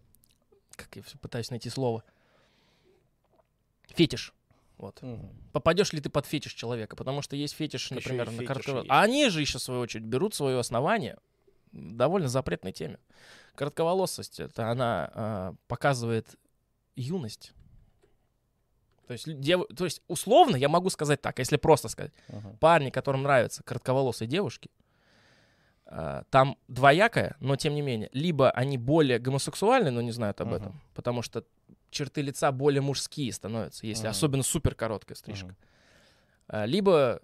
Как 0.74 0.96
я 0.96 1.02
пытаюсь 1.20 1.50
найти 1.50 1.70
слово? 1.70 2.02
Фетиш. 3.88 4.32
Вот. 4.78 5.00
Мгм. 5.02 5.30
Попадешь 5.52 5.92
ли 5.92 6.00
ты 6.00 6.10
под 6.10 6.26
фетиш 6.26 6.54
человека? 6.54 6.96
Потому 6.96 7.22
что 7.22 7.36
есть 7.36 7.54
фетиш, 7.54 7.84
Ещё 7.84 7.94
и 7.94 7.98
например, 7.98 8.30
на 8.32 8.78
есть. 8.78 8.86
А 8.88 9.02
они 9.02 9.28
же 9.28 9.40
еще, 9.40 9.58
в 9.58 9.62
свою 9.62 9.82
очередь, 9.82 10.04
берут 10.04 10.34
свое 10.34 10.58
основание 10.58 11.18
довольно 11.72 12.28
запретной 12.28 12.72
теме. 12.72 12.98
Коротковолосость, 13.54 14.40
это 14.40 14.70
она 14.70 15.10
а, 15.14 15.54
показывает 15.68 16.36
юность. 16.96 17.52
То 19.06 19.12
есть, 19.14 19.26
дев- 19.40 19.66
то 19.76 19.84
есть, 19.84 20.00
условно, 20.08 20.56
я 20.56 20.68
могу 20.68 20.88
сказать 20.88 21.20
так, 21.20 21.38
если 21.38 21.56
просто 21.56 21.88
сказать. 21.88 22.12
Мгм. 22.28 22.56
Парни, 22.58 22.90
которым 22.90 23.22
нравятся 23.24 23.62
коротковолосые 23.62 24.28
девушки, 24.28 24.70
а, 25.86 26.24
там 26.30 26.56
двоякое, 26.68 27.36
но 27.40 27.56
тем 27.56 27.74
не 27.74 27.82
менее. 27.82 28.08
Либо 28.12 28.50
они 28.50 28.78
более 28.78 29.18
гомосексуальны, 29.18 29.90
но 29.90 30.00
не 30.00 30.12
знают 30.12 30.40
об 30.40 30.48
Мгм. 30.48 30.56
этом, 30.56 30.80
потому 30.94 31.20
что 31.22 31.44
черты 31.90 32.22
лица 32.22 32.50
более 32.52 32.80
мужские 32.80 33.30
становятся, 33.32 33.86
если 33.86 34.04
Мгм. 34.04 34.10
особенно 34.12 34.42
супер 34.42 34.74
короткая 34.74 35.16
стрижка. 35.16 35.56
А, 36.48 36.64
Либо, 36.64 37.20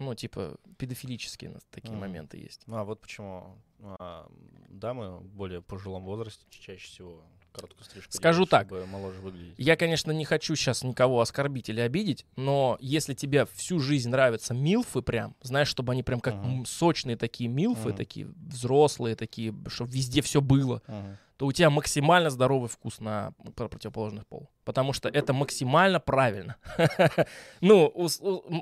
ну, 0.00 0.14
типа, 0.14 0.56
педофилические 0.78 1.58
такие 1.70 1.92
Мгм. 1.92 2.00
моменты 2.00 2.38
есть. 2.38 2.62
Ну, 2.66 2.76
а 2.78 2.84
вот 2.84 3.00
почему 3.00 3.58
а, 3.80 4.26
дамы 4.68 5.18
в 5.18 5.24
более 5.32 5.60
пожилом 5.62 6.04
возрасте 6.04 6.44
чаще 6.50 6.86
всего 6.86 7.22
короткую 7.52 7.84
стрижку 7.84 8.12
Скажу 8.12 8.38
делают, 8.44 8.50
так. 8.50 8.66
чтобы 8.66 8.86
моложе 8.86 9.20
выглядеть. 9.20 9.54
Я, 9.58 9.76
конечно, 9.76 10.10
не 10.12 10.24
хочу 10.24 10.54
сейчас 10.56 10.82
никого 10.84 11.20
оскорбить 11.20 11.68
или 11.68 11.80
обидеть, 11.80 12.24
но 12.36 12.76
если 12.80 13.12
тебе 13.12 13.44
всю 13.46 13.78
жизнь 13.80 14.08
нравятся 14.08 14.54
милфы 14.54 15.02
прям, 15.02 15.34
знаешь, 15.42 15.68
чтобы 15.68 15.92
они 15.92 16.02
прям 16.02 16.20
как 16.20 16.34
м, 16.44 16.64
сочные 16.64 17.16
такие 17.16 17.48
милфы, 17.50 17.88
Мгм. 17.88 17.96
такие 17.96 18.26
взрослые 18.26 19.16
такие, 19.16 19.54
чтобы 19.66 19.90
везде 19.92 20.22
все 20.22 20.40
было, 20.40 20.80
Мгм. 20.86 21.18
то 21.36 21.46
у 21.46 21.52
тебя 21.52 21.70
максимально 21.70 22.30
здоровый 22.30 22.68
вкус 22.68 23.00
на 23.00 23.32
пр- 23.56 23.68
противоположный 23.68 24.22
пол. 24.28 24.48
Потому 24.70 24.92
что 24.92 25.08
это 25.08 25.32
максимально 25.32 25.98
правильно. 26.00 26.54
Ну, 27.60 27.92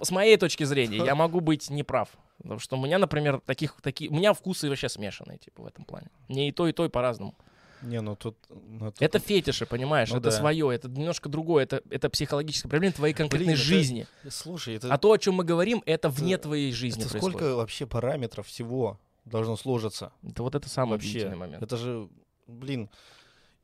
с 0.02 0.10
моей 0.10 0.36
точки 0.38 0.64
зрения, 0.64 1.04
я 1.04 1.14
могу 1.24 1.40
быть 1.40 1.68
неправ. 1.70 2.08
Потому 2.42 2.60
что 2.60 2.76
у 2.78 2.84
меня, 2.84 2.98
например, 2.98 3.40
таких, 3.44 3.76
такие, 3.82 4.10
у 4.10 4.14
меня 4.14 4.32
вкусы 4.32 4.68
вообще 4.68 4.88
смешанные, 4.88 5.38
типа, 5.38 5.62
в 5.62 5.66
этом 5.66 5.84
плане. 5.84 6.08
Мне 6.28 6.48
и 6.48 6.52
то, 6.52 6.66
и 6.66 6.72
то, 6.72 6.84
и 6.84 6.88
по-разному. 6.88 7.34
Не, 7.82 8.00
ну 8.00 8.16
тут... 8.16 8.36
ну, 8.48 8.90
тут- 8.90 9.02
Это 9.02 9.18
фетиши, 9.18 9.66
понимаешь? 9.66 10.10
Ну 10.10 10.16
это 10.16 10.30
да. 10.30 10.36
свое, 10.36 10.74
это 10.74 10.88
немножко 10.88 11.28
другое, 11.28 11.64
это, 11.64 11.82
это 11.90 12.08
психологическое 12.08 12.68
проблема 12.68 12.94
твоей 12.94 13.14
конкретной 13.14 13.52
это- 13.54 13.62
жизни. 13.62 14.06
Слушай, 14.30 14.76
это, 14.76 14.92
А 14.92 14.98
то, 14.98 15.12
о 15.12 15.18
чем 15.18 15.34
мы 15.34 15.44
говорим, 15.44 15.82
это 15.86 16.08
это- 16.08 16.08
вне 16.08 16.38
твоей 16.38 16.72
жизни 16.72 17.02
это 17.02 17.10
происходит. 17.10 17.36
сколько 17.38 17.54
вообще 17.56 17.86
параметров 17.86 18.46
всего 18.46 18.98
должно 19.26 19.56
сложиться? 19.56 20.10
Это 20.22 20.42
вот 20.42 20.54
это 20.54 20.68
самый 20.68 20.92
вообще. 20.92 21.28
момент. 21.34 21.62
Это 21.62 21.76
же, 21.76 22.08
блин, 22.46 22.88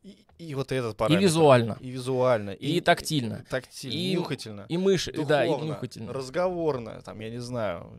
и, 0.04 0.24
и 0.38 0.54
вот 0.54 0.70
этот 0.70 0.94
И 0.94 0.96
параметр. 0.96 1.22
визуально, 1.24 1.76
И 1.80 1.90
визуально. 1.90 2.50
и 2.50 2.80
тактильно, 2.80 3.42
и 3.44 3.50
тактильно, 3.50 3.94
и- 3.94 4.12
нюхательно. 4.14 4.66
и 4.68 4.76
мышь, 4.78 5.06
да, 5.26 5.44
и 5.44 5.48
духовно, 5.48 5.68
нюхательно. 5.72 6.12
разговорно, 6.12 7.00
там, 7.02 7.18
я 7.20 7.30
не 7.30 7.40
знаю. 7.40 7.90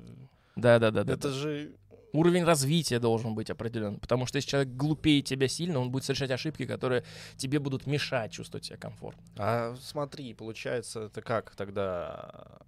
Да, 0.56 0.80
да, 0.80 0.92
да, 0.92 1.04
да. 1.04 1.14
это 1.14 1.30
же... 1.32 1.76
Уровень 2.14 2.46
развития 2.46 3.00
должен 3.00 3.36
быть 3.36 3.50
определен. 3.50 4.00
Потому 4.00 4.26
что 4.26 4.38
если 4.38 4.50
человек 4.50 4.70
глупее 4.74 5.22
тебя 5.22 5.50
сильно, 5.50 5.80
он 5.80 5.92
будет 5.92 6.06
совершать 6.06 6.32
ошибки, 6.32 6.66
которые 6.66 7.04
тебе 7.36 7.60
будут 7.60 7.88
мешать 7.88 8.32
чувствовать 8.32 8.64
себя 8.64 8.78
комфортно. 8.78 9.22
А 9.38 9.76
смотри, 9.82 10.34
получается, 10.34 11.02
это 11.02 11.22
как 11.22 11.54
тогда... 11.58 12.62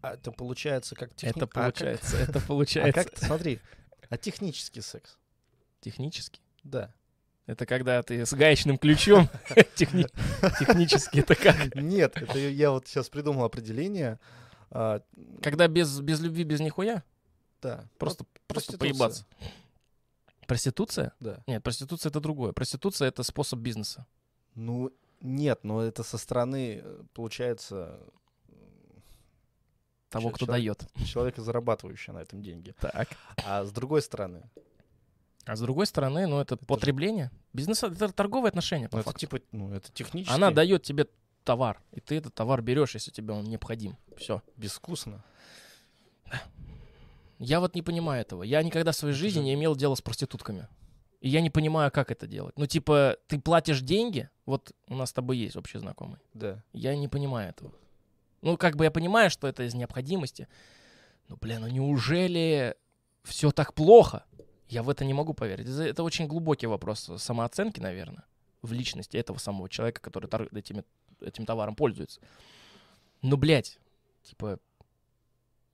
А 0.00 0.14
это 0.14 0.32
получается 0.32 0.96
как 0.96 1.14
техни- 1.14 1.30
Это 1.30 1.44
а 1.44 1.46
как- 1.46 1.52
получается, 1.74 2.16
это 2.16 2.38
А 2.44 2.46
получается 2.48 3.04
как, 3.04 3.16
смотри, 3.18 3.60
а 4.08 4.16
технический 4.16 4.80
секс? 4.80 5.16
технически. 5.80 6.40
Да. 6.64 6.92
Это 7.46 7.66
когда 7.66 8.02
ты 8.02 8.24
с 8.24 8.32
гаечным 8.34 8.78
ключом 8.78 9.28
техни- 9.76 10.06
технически 10.60 11.18
это 11.20 11.34
как? 11.34 11.74
Нет, 11.74 12.16
это 12.16 12.38
я- 12.38 12.70
вот 12.70 12.86
сейчас 12.86 13.08
придумал 13.08 13.44
определение. 13.44 14.18
А, 14.70 15.02
Когда 15.42 15.66
без, 15.68 16.00
без 16.00 16.20
любви, 16.20 16.44
без 16.44 16.60
нихуя? 16.60 17.02
да. 17.60 17.88
Просто, 17.98 18.24
просто 18.46 18.78
поебаться. 18.78 19.24
Проституция? 20.46 21.12
Да. 21.20 21.42
Нет, 21.46 21.62
проституция 21.62 22.10
это 22.10 22.20
другое. 22.20 22.52
Проституция 22.52 23.08
это 23.08 23.22
способ 23.22 23.60
бизнеса. 23.60 24.06
Ну, 24.54 24.90
нет, 25.20 25.60
но 25.62 25.80
это 25.82 26.02
со 26.02 26.18
стороны, 26.18 26.80
э, 26.82 27.02
получается, 27.14 28.00
Того, 30.10 30.30
кто 30.30 30.46
человек- 30.46 30.78
дает. 30.94 31.06
человека, 31.06 31.40
зарабатывающего 31.42 32.14
на 32.14 32.18
этом 32.22 32.42
деньги. 32.42 32.74
Так. 32.80 33.08
А 33.46 33.64
с 33.64 33.72
другой 33.72 34.02
стороны, 34.02 34.42
А 35.44 35.56
с 35.56 35.60
другой 35.60 35.86
стороны, 35.86 36.26
ну 36.26 36.40
это, 36.40 36.54
же- 36.56 36.66
потребление. 36.66 37.30
Бизнес 37.52 37.82
это 37.82 38.12
торговые 38.12 38.48
отношения, 38.50 38.88
по 38.88 38.96
ну, 38.96 39.00
это 39.00 39.10
факту. 39.10 39.20
типа, 39.20 39.40
ну, 39.50 39.72
это 39.72 39.90
технически 39.92 40.32
Она 40.32 40.50
дает 40.50 40.82
тебе 40.84 41.06
товар, 41.44 41.80
и 41.92 42.00
ты 42.00 42.16
этот 42.16 42.34
товар 42.34 42.62
берешь, 42.62 42.94
если 42.94 43.10
тебе 43.10 43.34
он 43.34 43.44
необходим. 43.44 43.96
Все. 44.16 44.42
безвкусно. 44.56 45.24
Я 47.38 47.58
вот 47.60 47.74
не 47.74 47.82
понимаю 47.82 48.20
этого. 48.22 48.44
Я 48.44 48.62
никогда 48.62 48.92
в 48.92 48.96
своей 48.96 49.14
Это 49.14 49.20
жизни 49.20 49.40
же- 49.40 49.44
не 49.44 49.54
имел 49.54 49.74
дела 49.74 49.94
с 49.96 50.00
проститутками. 50.00 50.68
И 51.20 51.28
я 51.28 51.40
не 51.40 51.50
понимаю, 51.50 51.90
как 51.90 52.10
это 52.10 52.26
делать. 52.26 52.56
Ну, 52.56 52.66
типа, 52.66 53.16
ты 53.26 53.40
платишь 53.40 53.80
деньги, 53.80 54.28
вот 54.46 54.72
у 54.88 54.94
нас 54.94 55.10
с 55.10 55.12
тобой 55.12 55.38
есть 55.38 55.56
общий 55.56 55.78
знакомый. 55.78 56.18
Да. 56.34 56.62
Я 56.72 56.96
не 56.96 57.08
понимаю 57.08 57.50
этого. 57.50 57.72
Ну, 58.42 58.56
как 58.56 58.76
бы 58.76 58.84
я 58.84 58.90
понимаю, 58.90 59.30
что 59.30 59.46
это 59.48 59.64
из 59.64 59.74
необходимости. 59.74 60.48
Но, 61.28 61.36
блин, 61.36 61.60
ну 61.60 61.68
неужели 61.68 62.76
все 63.24 63.50
так 63.52 63.74
плохо? 63.74 64.24
Я 64.72 64.82
в 64.82 64.88
это 64.88 65.04
не 65.04 65.12
могу 65.12 65.34
поверить. 65.34 65.68
Это 65.68 66.02
очень 66.02 66.26
глубокий 66.26 66.66
вопрос 66.66 67.10
самооценки, 67.18 67.78
наверное, 67.78 68.24
в 68.62 68.72
личности 68.72 69.18
этого 69.18 69.36
самого 69.36 69.68
человека, 69.68 70.00
который 70.00 70.28
тор- 70.30 70.48
этими, 70.50 70.82
этим 71.20 71.44
товаром 71.44 71.74
пользуется. 71.74 72.22
Но, 73.20 73.36
блядь, 73.36 73.78
типа, 74.22 74.58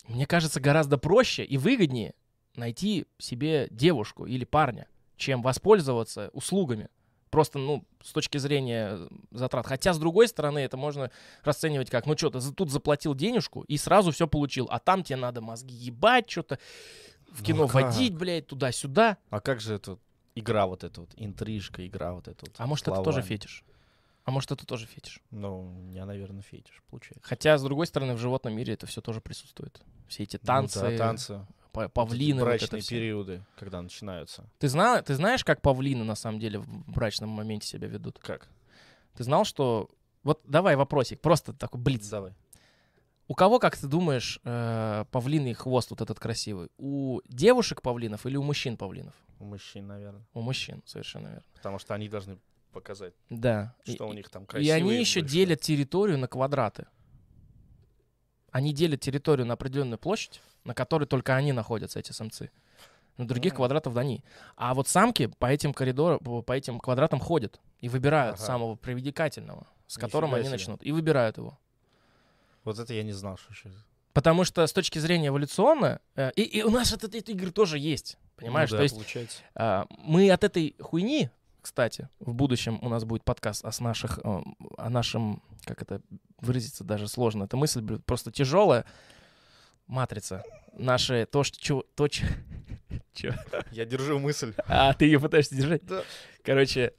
мне 0.09 0.27
кажется, 0.27 0.59
гораздо 0.59 0.99
проще 0.99 1.45
и 1.45 1.57
выгоднее 1.59 2.13
найти 2.57 3.07
себе 3.19 3.69
девушку 3.71 4.27
или 4.27 4.45
парня, 4.45 4.89
чем 5.17 5.43
воспользоваться 5.43 6.31
услугами. 6.33 6.89
Просто, 7.31 7.61
ну, 7.61 7.85
с 8.03 8.11
точки 8.13 8.39
зрения 8.39 8.99
затрат. 9.31 9.65
Хотя, 9.67 9.93
с 9.93 9.99
другой 10.01 10.27
стороны, 10.27 10.59
это 10.59 10.77
можно 10.77 11.13
расценивать 11.45 11.89
как, 11.89 12.07
ну 12.07 12.17
что, 12.17 12.31
ты 12.31 12.41
за- 12.41 12.53
тут 12.53 12.73
заплатил 12.73 13.15
денежку 13.15 13.63
и 13.63 13.77
сразу 13.77 14.11
все 14.11 14.27
получил, 14.27 14.67
а 14.73 14.81
там 14.81 15.05
тебе 15.05 15.19
надо 15.19 15.41
мозги 15.41 15.73
ебать, 15.73 16.29
что-то 16.29 16.59
в 17.31 17.39
Ну, 17.41 17.45
кино 17.45 17.65
а 17.65 17.69
как? 17.69 17.75
водить, 17.75 18.15
блядь, 18.15 18.47
туда-сюда. 18.47 19.19
А 19.31 19.41
как 19.41 19.61
же 19.61 19.75
это 19.75 19.99
игра 20.35 20.67
вот 20.67 20.85
эта 20.85 21.01
вот, 21.01 21.11
интрижка, 21.17 21.87
игра 21.87 22.13
вот 22.13 22.29
эта 22.29 22.47
вот? 22.47 22.55
А 22.59 22.67
может, 22.67 22.87
это 22.89 22.97
тоже 22.97 23.05
словами? 23.23 23.29
фетиш? 23.29 23.65
А 24.25 24.31
может, 24.31 24.51
это 24.53 24.67
тоже 24.67 24.87
фетиш? 24.87 25.21
Ну, 25.31 25.63
меня, 25.71 26.05
наверное, 26.05 26.43
фетиш 26.43 26.83
получается. 26.91 27.27
Хотя, 27.27 27.57
с 27.57 27.63
другой 27.63 27.87
стороны, 27.87 28.15
в 28.15 28.19
животном 28.19 28.55
мире 28.55 28.75
это 28.75 28.87
все 28.87 29.01
тоже 29.01 29.21
присутствует. 29.21 29.81
Все 30.07 30.25
эти 30.25 30.37
танцы, 30.37 30.81
Ну, 30.83 30.91
да, 30.91 30.97
танцы. 30.99 31.47
Вот 31.73 31.93
павлины, 31.93 32.41
вот 32.41 32.47
брачные 32.49 32.83
всё. 32.83 32.91
периоды, 32.97 33.45
когда 33.57 33.81
начинаются. 33.81 34.45
Ты, 34.59 34.69
знал, 34.69 35.03
ты 35.03 35.15
знаешь, 35.15 35.45
как 35.45 35.63
павлины 35.63 36.03
на 36.05 36.15
самом 36.15 36.41
деле 36.41 36.59
в 36.59 36.91
брачном 36.91 37.31
моменте 37.31 37.69
себя 37.69 37.89
ведут? 37.89 38.19
Как? 38.19 38.49
Ты 39.17 39.25
знал, 39.25 39.45
что... 39.45 39.89
Вот 40.25 40.41
давай 40.45 40.77
вопросик, 40.77 41.21
просто 41.21 41.53
такой 41.53 41.81
блиц. 41.81 42.09
Давай. 42.09 42.33
У 43.31 43.35
кого, 43.35 43.59
как 43.59 43.77
ты 43.77 43.87
думаешь, 43.87 44.41
э, 44.45 45.05
павлиный 45.11 45.53
хвост 45.53 45.91
вот 45.91 46.01
этот 46.01 46.19
красивый? 46.19 46.69
У 46.79 47.21
девушек 47.29 47.83
павлинов 47.83 48.25
или 48.25 48.37
у 48.37 48.43
мужчин 48.43 48.77
павлинов? 48.79 49.15
У 49.39 49.45
мужчин, 49.45 49.87
наверное. 49.87 50.25
У 50.33 50.41
мужчин, 50.41 50.83
совершенно 50.87 51.29
верно. 51.29 51.45
Потому 51.55 51.79
что 51.79 51.95
они 51.95 52.09
должны 52.09 52.39
показать, 52.73 53.13
Да. 53.29 53.75
И- 53.85 53.93
что 53.95 54.09
у 54.09 54.13
них 54.15 54.31
там 54.31 54.45
И 54.45 54.47
красивые. 54.47 54.75
они 54.77 54.99
еще 54.99 55.21
делят 55.21 55.61
территорию 55.61 56.19
на 56.19 56.27
квадраты. 56.27 56.87
Они 58.51 58.73
делят 58.73 59.01
территорию 59.01 59.47
на 59.47 59.55
определенную 59.55 59.99
площадь, 59.99 60.41
на 60.65 60.73
которой 60.75 61.05
только 61.05 61.37
они 61.37 61.53
находятся, 61.53 61.99
эти 61.99 62.13
самцы. 62.13 62.51
На 63.19 63.27
других 63.29 63.53
М. 63.53 63.57
квадратов 63.57 63.93
да 63.95 64.05
не. 64.05 64.25
А 64.57 64.73
вот 64.75 64.89
самки 64.89 65.27
по 65.39 65.47
этим 65.47 65.75
коридорам, 65.75 66.19
по 66.21 66.53
этим 66.53 66.79
квадратам 66.81 67.21
ходят 67.21 67.61
и 67.81 67.89
выбирают 67.91 68.37
Ага. 68.37 68.45
самого 68.45 68.75
привлекательного, 68.77 69.67
с 69.87 69.99
которым 69.99 70.31
Нифига 70.31 70.37
они 70.39 70.47
себе. 70.47 70.53
начнут, 70.55 70.83
и 70.83 70.93
выбирают 70.93 71.37
его. 71.37 71.59
Вот 72.69 72.79
это 72.79 72.93
я 72.95 73.03
не 73.03 73.13
знал, 73.13 73.37
что 73.39 73.53
еще. 73.53 73.71
Потому 74.13 74.45
что 74.45 74.67
с 74.67 74.73
точки 74.73 74.99
зрения 74.99 75.29
эволюционно, 75.29 76.01
э, 76.17 76.31
и, 76.37 76.43
и 76.43 76.63
у 76.63 76.71
нас 76.71 76.93
от 76.93 77.05
этой 77.05 77.21
игры 77.21 77.51
тоже 77.51 77.79
есть, 77.79 78.17
понимаешь? 78.37 78.71
Ну 78.71 78.77
да, 78.77 78.79
То 78.79 78.83
есть 78.83 78.95
получается. 78.95 79.39
а, 79.55 79.87
мы 79.91 80.31
от 80.31 80.43
этой 80.45 80.75
хуйни, 80.81 81.31
кстати, 81.63 82.09
в 82.19 82.35
будущем 82.35 82.79
у 82.83 82.89
нас 82.89 83.05
будет 83.05 83.25
подкаст 83.25 83.65
о, 83.65 83.71
с 83.73 83.81
наших, 83.81 84.19
э, 84.25 84.41
о 84.77 84.91
нашем, 84.91 85.43
как 85.65 85.83
это 85.83 86.01
выразиться 86.41 86.85
даже 86.85 87.09
сложно, 87.09 87.45
эта 87.45 87.57
мысль 87.57 87.81
блин, 87.81 88.03
просто 88.03 88.31
тяжелая. 88.33 88.85
Матрица. 89.87 90.43
Наши, 90.75 91.27
то, 91.31 91.45
что, 91.45 91.59
чё- 91.59 91.85
то, 91.95 92.09
чё- 92.09 92.27
чё? 93.15 93.33
Я 93.73 93.85
держу 93.87 94.19
мысль. 94.19 94.53
А, 94.67 94.93
ты 94.95 95.07
ее 95.07 95.19
пытаешься 95.21 95.55
держать? 95.55 95.85
Да. 95.87 96.03
Короче, 96.43 96.93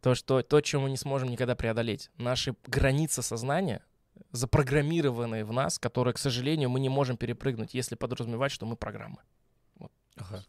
то, 0.00 0.14
что, 0.14 0.42
то, 0.42 0.62
что 0.64 0.80
мы 0.80 0.90
не 0.90 0.96
сможем 0.96 1.28
никогда 1.30 1.54
преодолеть. 1.54 2.10
Наши 2.18 2.54
границы 2.66 3.22
сознания, 3.22 3.82
запрограммированные 4.30 5.44
в 5.44 5.52
нас, 5.52 5.78
которые, 5.78 6.14
к 6.14 6.18
сожалению, 6.18 6.70
мы 6.70 6.80
не 6.80 6.88
можем 6.88 7.16
перепрыгнуть, 7.16 7.74
если 7.74 7.94
подразумевать, 7.96 8.52
что 8.52 8.66
мы 8.66 8.76
программы. 8.76 9.18
Ага. 10.16 10.44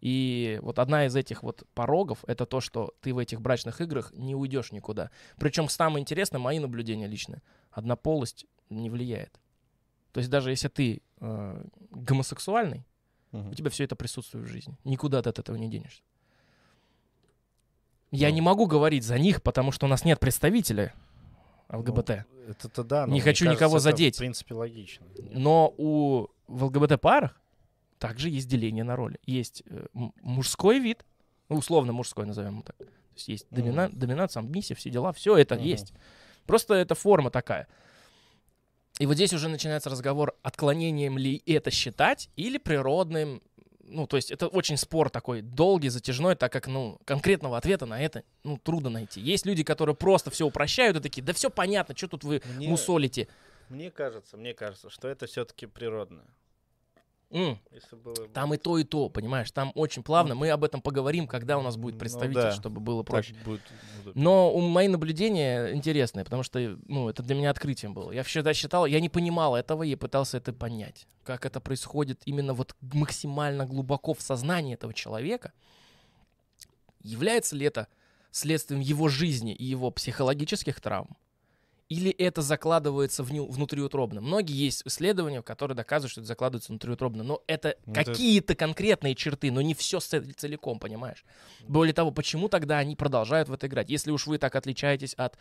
И 0.00 0.58
вот 0.62 0.78
одна 0.78 1.06
из 1.06 1.14
этих 1.14 1.42
вот 1.42 1.62
порогов— 1.74 2.24
это 2.26 2.44
то, 2.46 2.60
что 2.60 2.94
ты 3.00 3.14
в 3.14 3.18
этих 3.18 3.40
брачных 3.40 3.80
играх 3.80 4.12
не 4.14 4.34
уйдешь 4.34 4.72
никуда. 4.72 5.10
Причем 5.38 5.68
самое 5.68 6.00
интересное, 6.00 6.38
мои 6.40 6.58
наблюдения 6.58 7.06
личные, 7.06 7.42
однополость 7.70 8.46
не 8.70 8.90
влияет. 8.90 9.38
То 10.12 10.18
есть 10.18 10.28
даже 10.30 10.50
если 10.50 10.68
ты 10.68 11.02
э, 11.20 11.64
гомосексуальный, 11.90 12.84
Мгм. 13.30 13.50
у 13.50 13.54
тебя 13.54 13.70
все 13.70 13.84
это 13.84 13.94
присутствует 13.96 14.44
в 14.46 14.48
жизни. 14.48 14.76
Никуда 14.84 15.22
ты 15.22 15.30
от 15.30 15.38
этого 15.38 15.56
не 15.56 15.68
денешься. 15.70 16.02
Я 18.10 18.28
Ну. 18.28 18.34
не 18.34 18.40
могу 18.42 18.66
говорить 18.66 19.04
за 19.04 19.18
них, 19.18 19.42
потому 19.42 19.72
что 19.72 19.86
у 19.86 19.88
нас 19.88 20.04
нет 20.04 20.20
представителя 20.20 20.92
ЛГБТ. 21.72 22.10
Ну, 22.30 22.50
Это-то 22.50 22.84
да. 22.84 23.06
но 23.06 23.12
Не 23.14 23.20
хочу 23.20 23.44
кажется, 23.44 23.56
никого 23.64 23.76
это, 23.76 23.82
задеть. 23.84 24.14
В 24.16 24.18
принципе, 24.18 24.54
логично. 24.54 25.06
Но 25.30 25.74
у 25.78 26.28
в 26.46 26.64
ЛГБТ-парах 26.64 27.40
также 27.98 28.28
есть 28.28 28.48
деление 28.48 28.84
на 28.84 28.96
роли. 28.96 29.18
Есть 29.26 29.62
э, 29.66 29.86
мужской 30.22 30.78
вид, 30.78 31.04
ну, 31.48 31.56
условно 31.56 31.92
мужской 31.92 32.26
назовем 32.26 32.62
так. 32.62 32.76
То 32.76 32.84
есть 33.16 33.28
есть 33.28 33.46
домина- 33.50 33.90
доминация, 33.92 34.42
миссия, 34.42 34.74
все 34.74 34.90
дела, 34.90 35.12
все 35.12 35.36
это 35.36 35.54
Мгм. 35.54 35.64
есть. 35.64 35.92
Просто 36.46 36.74
это 36.74 36.94
форма 36.94 37.30
такая. 37.30 37.68
И 38.98 39.06
вот 39.06 39.14
здесь 39.14 39.32
уже 39.32 39.48
начинается 39.48 39.88
разговор, 39.90 40.34
отклонением 40.42 41.16
ли 41.16 41.42
это 41.46 41.70
считать 41.70 42.28
или 42.36 42.58
природным. 42.58 43.42
Ну, 43.84 44.06
то 44.06 44.16
есть 44.16 44.30
это 44.30 44.46
очень 44.46 44.76
спор 44.76 45.10
такой 45.10 45.42
долгий, 45.42 45.88
затяжной, 45.88 46.36
так 46.36 46.52
как, 46.52 46.66
ну, 46.66 47.00
конкретного 47.04 47.56
ответа 47.58 47.84
на 47.86 48.00
это, 48.00 48.22
ну, 48.44 48.56
трудно 48.56 48.90
найти. 48.90 49.20
Есть 49.20 49.44
люди, 49.44 49.64
которые 49.64 49.96
просто 49.96 50.30
все 50.30 50.46
упрощают 50.46 50.96
и 50.96 51.00
такие, 51.00 51.22
да 51.22 51.32
все 51.32 51.50
понятно, 51.50 51.96
что 51.96 52.08
тут 52.08 52.24
вы 52.24 52.42
Мне, 52.56 52.68
мусолите. 52.68 53.28
мне 53.68 53.90
кажется, 53.90 54.36
мне 54.36 54.54
кажется, 54.54 54.88
что 54.88 55.08
это 55.08 55.26
все-таки 55.26 55.66
природное. 55.66 56.24
М, 57.32 57.58
Если 57.72 57.96
было 57.96 58.14
бы 58.14 58.28
Там 58.28 58.52
и 58.52 58.58
то, 58.58 58.76
и 58.76 58.84
то, 58.84 59.08
понимаешь, 59.08 59.50
там 59.50 59.72
очень 59.74 60.02
плавно. 60.02 60.34
Мы 60.34 60.50
об 60.50 60.64
этом 60.64 60.82
поговорим, 60.82 61.26
когда 61.26 61.56
у 61.56 61.62
нас 61.62 61.76
будет 61.78 61.94
Ну 61.94 62.00
представитель, 62.00 62.34
да. 62.42 62.52
чтобы 62.52 62.80
было 62.80 63.02
проще. 63.02 63.34
будет. 63.44 63.62
Но 64.14 64.52
у 64.52 64.60
мои 64.60 64.86
наблюдения 64.88 65.72
интересные, 65.72 66.24
потому 66.24 66.42
что, 66.42 66.78
ну, 66.86 67.08
это 67.08 67.22
для 67.22 67.34
меня 67.34 67.50
открытием 67.50 67.94
было. 67.94 68.12
Я 68.12 68.22
всегда 68.22 68.52
считал, 68.52 68.84
я 68.84 69.00
не 69.00 69.08
понимал 69.08 69.56
этого 69.56 69.82
и 69.82 69.94
пытался 69.94 70.36
это 70.36 70.52
понять. 70.52 71.06
Как 71.24 71.46
это 71.46 71.58
происходит 71.60 72.20
именно 72.26 72.52
вот 72.52 72.76
максимально 72.80 73.64
глубоко 73.64 74.12
в 74.12 74.20
сознании 74.20 74.74
этого 74.74 74.92
человека. 74.92 75.52
Является 77.00 77.56
ли 77.56 77.64
это 77.66 77.88
следствием 78.30 78.80
его 78.80 79.08
жизни 79.08 79.54
и 79.54 79.64
его 79.64 79.90
психологических 79.90 80.80
травм? 80.80 81.16
Или 81.92 82.10
это 82.10 82.40
закладывается 82.40 83.22
вню- 83.22 83.46
внутриутробно? 83.50 84.22
Многие 84.22 84.56
есть 84.56 84.82
исследования, 84.86 85.42
которые 85.42 85.76
доказывают, 85.76 86.10
что 86.12 86.20
это 86.22 86.28
закладывается 86.28 86.72
внутриутробно. 86.72 87.22
Но 87.22 87.42
это 87.46 87.76
Ну, 87.84 87.92
это- 87.92 88.12
какие-то 88.12 88.54
конкретные 88.54 89.14
черты, 89.14 89.52
но 89.52 89.60
не 89.60 89.74
все 89.74 90.00
целиком, 90.00 90.78
понимаешь? 90.78 91.22
Более 91.68 91.92
того, 91.92 92.10
почему 92.10 92.48
тогда 92.48 92.78
они 92.78 92.96
продолжают 92.96 93.48
в 93.48 93.52
это 93.52 93.66
играть? 93.66 93.90
Если 93.90 94.10
уж 94.10 94.26
вы 94.26 94.38
так 94.38 94.56
отличаетесь 94.56 95.12
от 95.14 95.36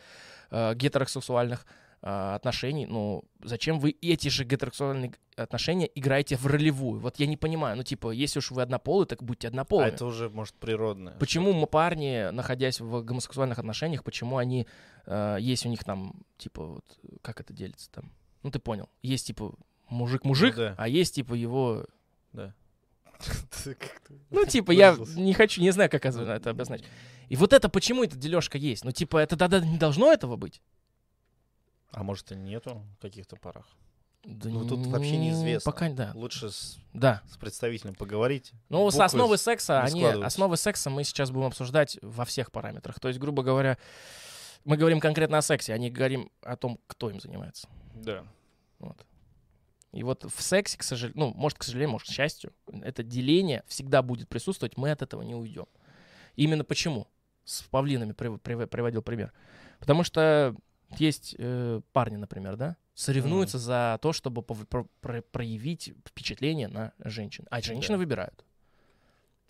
э, 0.53 0.75
гетеросексуальных 0.75 1.65
э, 2.01 2.33
отношений, 2.35 2.85
ну 2.85 3.23
зачем 3.43 3.79
вы 3.79 3.95
эти 4.01 4.27
же 4.29 4.43
гетеросексуальные 4.43 5.13
отношения 5.35 5.89
играете 5.95 6.35
в 6.37 6.45
ролевую? 6.45 6.99
Вот 6.99 7.19
я 7.19 7.27
не 7.27 7.37
понимаю. 7.37 7.77
Ну 7.77 7.83
типа, 7.83 8.11
если 8.11 8.39
уж 8.39 8.51
вы 8.51 8.61
однополы, 8.61 9.05
так 9.05 9.23
будьте 9.23 9.47
А 9.47 9.49
однополыми. 9.49 9.87
это 9.89 10.05
уже, 10.05 10.29
может, 10.29 10.55
природное. 10.55 11.13
Почему 11.19 11.53
мы 11.53 11.67
парни, 11.67 12.29
находясь 12.31 12.79
в 12.79 13.03
гомосексуальных 13.03 13.59
отношениях, 13.59 14.03
почему 14.03 14.37
они 14.37 14.67
э, 15.05 15.37
есть 15.39 15.65
у 15.65 15.69
них 15.69 15.83
там 15.83 16.13
типа 16.37 16.65
вот 16.65 16.85
как 17.21 17.39
это 17.39 17.53
делится 17.53 17.89
там? 17.91 18.11
Ну 18.43 18.51
ты 18.51 18.59
понял? 18.59 18.89
Есть 19.01 19.27
типа 19.27 19.53
мужик-мужик, 19.89 20.55
Ну 20.55 20.61
да. 20.63 20.75
а 20.77 20.87
есть 20.87 21.15
типа 21.15 21.33
его 21.33 21.85
Да. 22.33 22.53
Ну, 24.31 24.45
типа, 24.47 24.71
я 24.71 24.97
не 25.15 25.33
хочу, 25.33 25.61
не 25.61 25.71
знаю, 25.71 25.89
как 25.89 26.05
это 26.05 26.49
обозначить. 26.49 26.85
И 27.29 27.35
вот 27.35 27.53
это 27.53 27.69
почему 27.69 28.03
эта 28.03 28.15
дележка 28.15 28.57
есть? 28.57 28.83
Ну, 28.83 28.91
типа, 28.91 29.17
это 29.19 29.37
тогда 29.37 29.59
не 29.59 29.77
должно 29.77 30.11
этого 30.11 30.35
быть? 30.37 30.61
А 31.91 32.03
может 32.03 32.31
и 32.31 32.35
нету 32.35 32.83
каких-то 33.01 33.35
парах? 33.35 33.65
Да 34.23 34.49
Ну, 34.49 34.67
тут 34.67 34.85
вообще 34.87 35.17
неизвестно. 35.17 35.71
Пока, 35.71 35.89
да. 35.89 36.11
Лучше 36.13 36.51
с, 36.51 36.77
Да. 36.93 37.21
с 37.27 37.37
представителем 37.37 37.95
поговорить. 37.95 38.51
Ну, 38.69 38.89
с 38.91 38.99
основы 38.99 39.37
секса, 39.37 39.81
они, 39.81 40.03
основы 40.05 40.57
секса 40.57 40.89
мы 40.89 41.03
сейчас 41.03 41.31
будем 41.31 41.47
обсуждать 41.47 41.97
во 42.03 42.23
всех 42.25 42.51
параметрах. 42.51 42.99
То 42.99 43.07
есть, 43.07 43.19
грубо 43.19 43.41
говоря, 43.41 43.77
мы 44.63 44.77
говорим 44.77 44.99
конкретно 44.99 45.39
о 45.39 45.41
сексе, 45.41 45.73
а 45.73 45.77
не 45.79 45.89
говорим 45.89 46.31
о 46.43 46.55
том, 46.55 46.79
кто 46.87 47.09
им 47.09 47.19
занимается. 47.19 47.67
Да. 47.95 48.23
Вот. 48.77 49.05
И 49.91 50.03
вот 50.03 50.23
в 50.23 50.41
сексе, 50.41 50.77
к 50.77 50.83
сожалению, 50.83 51.19
ну, 51.19 51.33
может, 51.33 51.57
к 51.57 51.63
сожалению, 51.63 51.93
может, 51.93 52.07
к 52.07 52.11
счастью, 52.11 52.53
это 52.83 53.03
деление 53.03 53.63
всегда 53.67 54.01
будет 54.03 54.29
присутствовать, 54.29 54.77
мы 54.77 54.91
от 54.91 55.01
этого 55.01 55.23
не 55.23 55.33
уйдем. 55.35 55.65
Именно 56.35 56.63
почему? 56.63 57.07
С 57.43 57.63
павлинами 57.63 58.13
прив- 58.13 58.39
прив- 58.39 58.67
приводил 58.67 59.01
пример. 59.01 59.33
Потому 59.79 60.03
что 60.03 60.55
есть 60.97 61.35
э, 61.37 61.81
парни, 61.93 62.17
например, 62.17 62.55
да, 62.57 62.75
соревнуются 62.93 63.57
за 63.57 63.97
то, 64.01 64.13
чтобы 64.13 64.41
про- 64.43 64.85
про- 64.99 65.21
проявить 65.21 65.93
впечатление 66.07 66.67
на 66.67 66.93
женщин. 67.03 67.45
А 67.49 67.61
женщины 67.61 67.95
Да. 67.95 67.99
выбирают. 67.99 68.45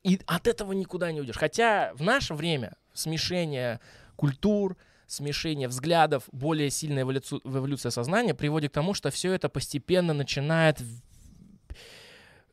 И 0.04 0.20
от 0.26 0.48
этого 0.48 0.72
никуда 0.74 1.12
не 1.12 1.20
уйдешь. 1.22 1.38
Хотя 1.38 1.92
в 1.96 2.02
наше 2.04 2.34
время 2.34 2.76
смешение 2.94 3.80
культур, 4.16 4.78
смешение 5.08 5.68
взглядов, 5.68 6.24
более 6.32 6.70
сильная 6.70 7.04
эволюцию- 7.04 7.42
эволюция 7.44 7.89
сознания 7.89 8.34
приводит 8.34 8.72
к 8.72 8.74
тому, 8.74 8.94
что 8.94 9.10
все 9.12 9.32
это 9.34 9.50
постепенно 9.50 10.14
начинает 10.14 10.82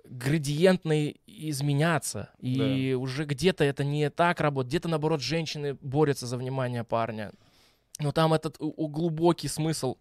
градиентно 0.04 1.10
изменяться. 1.26 2.30
И 2.40 2.96
уже 2.98 3.24
где-то 3.24 3.64
это 3.64 3.84
не 3.84 4.10
так 4.10 4.40
работает, 4.40 4.70
где-то, 4.70 4.88
наоборот, 4.88 5.20
женщины 5.20 5.74
борются 5.74 6.26
за 6.26 6.36
внимание 6.36 6.84
парня. 6.84 7.32
Но 7.98 8.12
там 8.12 8.32
этот 8.32 8.56
глубокий 8.58 9.48
смысл 9.48 9.96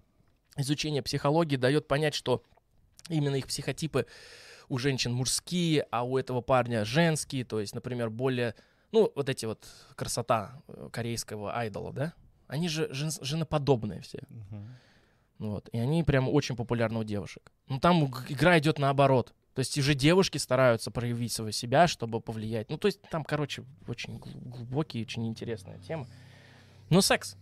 изучения 0.56 1.02
психологии 1.02 1.56
дает 1.56 1.88
понять, 1.88 2.14
что 2.14 2.44
именно 3.10 3.36
их 3.36 3.48
психотипы 3.48 4.06
у 4.70 4.78
женщин 4.78 5.14
мужские, 5.14 5.88
а 5.92 6.04
у 6.04 6.18
этого 6.18 6.42
парня 6.42 6.84
женские, 6.86 7.46
то 7.46 7.60
есть, 7.60 7.74
например, 7.74 8.10
более, 8.10 8.54
ну, 8.92 9.12
вот 9.16 9.30
эти 9.30 9.46
вот 9.46 9.66
красота 9.96 10.62
э, 10.68 10.90
корейского 10.92 11.56
айдола, 11.56 11.94
да, 11.94 12.14
они 12.48 12.68
же 12.68 12.88
жен- 12.94 13.12
женоподобные 13.22 14.02
все. 14.02 14.20
Мгм. 14.30 14.68
Вот. 15.40 15.70
И 15.72 15.78
они 15.78 16.04
прям 16.04 16.28
очень 16.30 16.56
популярны 16.56 17.00
у 17.00 17.04
девушек. 17.04 17.52
Ну, 17.68 17.80
там 17.80 18.04
игра 18.30 18.58
идет 18.60 18.80
наоборот. 18.80 19.34
То 19.54 19.60
есть 19.60 19.78
уже 19.78 19.94
девушки 19.96 20.38
стараются 20.38 20.92
проявить 20.92 21.32
своего 21.32 21.52
себя, 21.52 21.88
чтобы 21.88 22.22
повлиять. 22.22 22.70
Ну, 22.70 22.78
то 22.78 22.88
есть 22.88 23.02
там, 23.10 23.24
короче, 23.24 23.64
очень 23.88 24.18
гл- 24.18 24.30
глубокие, 24.50 25.04
очень 25.04 25.28
интересная 25.28 25.80
тема. 25.80 26.08
Ну, 26.90 27.02
секс, 27.02 27.36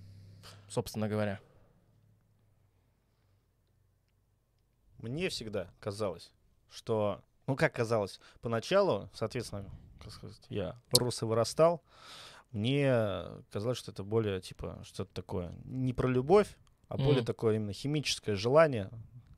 собственно 0.76 1.07
говоря. 1.07 1.39
Мне 4.97 5.30
всегда 5.30 5.69
казалось, 5.80 6.32
что... 6.69 7.21
Ну, 7.47 7.55
как 7.55 7.73
казалось? 7.73 8.19
Поначалу, 8.41 9.09
соответственно, 9.13 9.69
как 10.01 10.11
сказать, 10.11 10.41
я 10.49 10.76
рос 10.97 11.21
и 11.21 11.26
вырастал, 11.26 11.82
мне 12.51 12.91
казалось, 13.51 13.78
что 13.78 13.91
это 13.91 14.03
более, 14.03 14.41
типа, 14.41 14.82
что-то 14.84 15.13
такое 15.13 15.53
не 15.63 15.93
про 15.93 16.07
любовь, 16.09 16.57
а 16.89 16.97
более 16.97 17.17
Мгм. 17.17 17.26
такое 17.26 17.55
именно 17.55 17.73
химическое 17.73 18.36
желание 18.36 18.89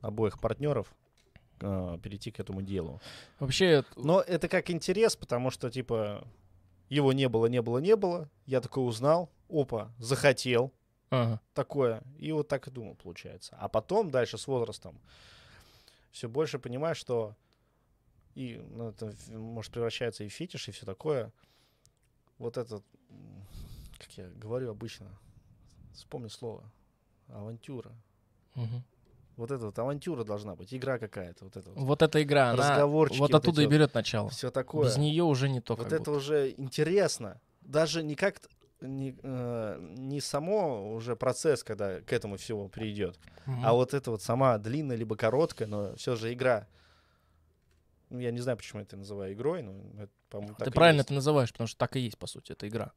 обоих 0.02 0.40
партнеров 0.40 0.88
э, 1.60 2.00
перейти 2.02 2.32
к 2.32 2.40
этому 2.40 2.62
делу. 2.62 3.00
Вообще, 3.40 3.84
Но 3.96 4.22
это 4.22 4.48
как 4.48 4.72
интерес, 4.72 5.16
потому 5.16 5.52
что, 5.52 5.70
типа, 5.70 6.28
его 6.90 7.14
не 7.14 7.30
было, 7.30 7.46
не 7.48 7.62
было, 7.62 7.78
не 7.80 7.96
было. 7.96 8.30
Я 8.46 8.62
такой 8.62 8.88
узнал, 8.88 9.30
опа, 9.50 9.92
захотел 9.98 10.72
ага. 11.10 11.42
такое. 11.54 12.02
И 12.18 12.32
вот 12.32 12.48
так 12.48 12.68
и 12.68 12.72
думал, 12.72 12.96
получается. 12.96 13.56
А 13.60 13.68
потом, 13.68 14.12
дальше 14.12 14.38
с 14.38 14.48
возрастом, 14.48 15.00
все 16.12 16.28
больше 16.28 16.60
понимаешь, 16.60 16.98
что 16.98 17.36
и 18.36 18.64
ну, 18.70 18.90
это 18.90 19.14
может 19.30 19.72
превращается 19.72 20.24
и 20.24 20.30
в 20.30 20.34
фетиш, 20.34 20.68
и 20.68 20.72
все 20.72 20.86
такое. 20.86 21.32
Вот 22.38 22.58
этот, 22.58 22.84
как 23.98 24.12
я 24.16 24.28
говорю 24.28 24.70
обычно, 24.70 25.08
вспомни 25.96 26.28
слово, 26.28 26.64
авантюра. 27.30 27.92
Мгм. 28.54 28.84
Вот 29.38 29.52
эта 29.52 29.66
вот 29.66 29.78
авантюра 29.80 30.24
должна 30.24 30.56
быть, 30.56 30.74
игра 30.74 31.00
какая-то, 31.00 31.46
вот 31.46 31.58
это 31.58 31.72
вот. 31.72 31.80
Вот 31.84 32.02
эта 32.02 32.22
игра, 32.22 32.52
она 32.52 32.72
Разговорчики 32.72 33.20
вот 33.20 33.32
вот 33.32 33.38
оттуда 33.40 33.62
эти 33.62 33.66
и 33.66 33.68
вот. 33.68 33.74
берет 33.74 33.94
начало. 33.94 34.30
Все 34.30 34.52
такое. 34.52 34.86
Без 34.86 34.98
нее 34.98 35.24
уже 35.24 35.50
не 35.50 35.62
то, 35.62 35.76
Вот 35.76 35.88
это 35.88 35.98
будто. 35.98 36.12
уже 36.12 36.54
интересно. 36.58 37.42
Даже 37.62 38.04
не 38.04 38.16
как 38.16 38.40
не, 38.82 39.18
э, 39.24 39.78
не 39.98 40.22
само 40.22 40.94
уже 40.94 41.16
процесс, 41.16 41.64
когда 41.64 42.02
к 42.02 42.14
этому 42.14 42.38
всего 42.38 42.68
придет, 42.68 43.20
Мгм. 43.46 43.66
а 43.66 43.74
вот 43.74 43.94
это 43.94 44.12
вот 44.12 44.22
сама 44.22 44.58
длинная 44.58 44.96
либо 44.98 45.16
короткая, 45.16 45.68
но 45.68 45.96
все 45.96 46.16
же 46.16 46.32
игра. 46.34 46.68
Ну, 48.10 48.20
я 48.20 48.32
не 48.32 48.40
знаю, 48.40 48.58
почему 48.58 48.80
я 48.80 48.84
это 48.86 48.96
называю 48.96 49.34
игрой, 49.34 49.62
но 49.64 49.74
это, 50.02 50.12
по-моему, 50.30 50.56
так 50.56 50.68
Ты 50.68 50.72
правильно 50.72 51.02
это 51.02 51.14
называешь, 51.14 51.52
потому 51.52 51.68
что 51.68 51.78
так 51.78 51.96
и 51.96 52.00
есть, 52.00 52.18
по 52.18 52.28
сути, 52.28 52.54
это 52.54 52.68
игра. 52.68 52.92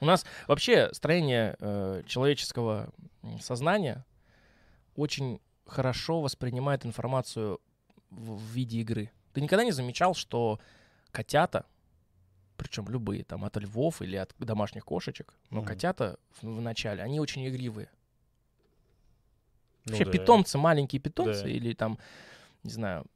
У 0.00 0.04
нас 0.04 0.24
вообще 0.46 0.90
строение 0.92 1.56
э, 1.58 2.02
человеческого 2.06 2.92
сознания 3.40 4.04
очень 4.94 5.40
хорошо 5.66 6.20
воспринимает 6.20 6.86
информацию 6.86 7.60
в, 8.10 8.36
в 8.36 8.42
виде 8.52 8.78
игры. 8.78 9.10
Ты 9.32 9.40
никогда 9.40 9.64
не 9.64 9.72
замечал, 9.72 10.14
что 10.14 10.60
котята, 11.10 11.66
причем 12.58 12.86
любые, 12.88 13.24
там, 13.24 13.44
от 13.44 13.56
львов 13.56 14.02
или 14.02 14.16
от 14.16 14.34
домашних 14.38 14.84
кошечек, 14.84 15.32
но 15.50 15.60
Мгм. 15.60 15.66
котята 15.68 16.18
в, 16.40 16.46
в 16.46 16.60
начале, 16.60 17.02
они 17.02 17.20
очень 17.20 17.48
игривые. 17.48 17.88
Ну 19.86 19.92
Вообще 19.92 20.04
да. 20.04 20.10
питомцы, 20.10 20.58
маленькие 20.58 21.00
питомцы 21.00 21.44
Да. 21.44 21.48
или 21.48 21.72
там, 21.72 21.98
не 22.62 22.70
знаю, 22.70 23.06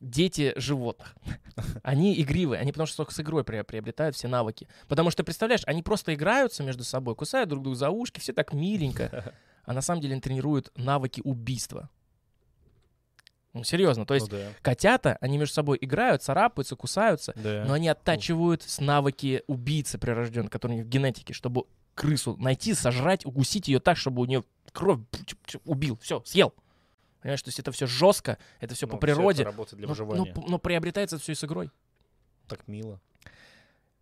дети 0.00 0.52
животных, 0.56 1.14
они 1.82 2.18
игривые, 2.20 2.60
они 2.60 2.72
потому 2.72 2.86
что 2.86 2.98
только 2.98 3.12
с 3.12 3.20
игрой 3.20 3.44
приобретают 3.44 4.16
все 4.16 4.28
навыки. 4.28 4.68
Потому 4.88 5.10
что, 5.10 5.24
представляешь, 5.24 5.62
они 5.66 5.82
просто 5.82 6.14
играются 6.14 6.62
между 6.62 6.84
собой, 6.84 7.14
кусают 7.14 7.50
друг 7.50 7.62
друга 7.62 7.76
за 7.76 7.90
ушки, 7.90 8.20
все 8.20 8.32
так 8.32 8.52
миленько, 8.54 9.34
а 9.64 9.72
на 9.72 9.82
самом 9.82 10.00
деле 10.00 10.12
они 10.12 10.20
тренируют 10.22 10.70
навыки 10.76 11.20
убийства. 11.24 11.90
Ну, 13.54 13.62
серьезно. 13.64 14.04
То 14.04 14.14
есть 14.14 14.30
Ну 14.30 14.36
да. 14.38 14.48
котята, 14.62 15.16
они 15.20 15.38
между 15.38 15.54
собой 15.54 15.78
играют, 15.80 16.22
царапаются, 16.22 16.74
кусаются, 16.76 17.32
Да. 17.36 17.64
но 17.66 17.74
они 17.74 17.88
оттачивают 17.88 18.62
с 18.62 18.80
навыки 18.80 19.42
убийцы 19.46 19.96
прирожденной, 19.96 20.50
которые 20.50 20.76
у 20.76 20.78
них 20.80 20.86
в 20.86 20.90
генетике, 20.90 21.32
чтобы 21.32 21.64
крысу 21.94 22.36
найти, 22.36 22.74
сожрать, 22.74 23.24
укусить 23.24 23.68
ее 23.68 23.78
так, 23.78 23.96
чтобы 23.96 24.22
у 24.22 24.24
нее 24.24 24.42
кровь 24.72 24.98
убил, 25.64 25.96
все, 26.02 26.20
съел. 26.24 26.52
Понимаешь, 27.22 27.42
то 27.42 27.48
есть 27.48 27.58
это 27.60 27.70
все 27.72 27.86
жестко, 27.86 28.38
это 28.60 28.74
все 28.74 28.86
Ну, 28.86 28.92
по 28.92 28.98
природе. 28.98 29.42
это 29.44 29.52
работает 29.52 29.78
для 29.78 29.86
но, 29.86 29.92
выживания. 29.92 30.32
но- 30.36 30.44
но 30.48 30.58
приобретается 30.58 31.18
все 31.18 31.32
и 31.32 31.34
с 31.36 31.44
игрой. 31.44 31.70
Так 32.48 32.66
мило. 32.66 33.00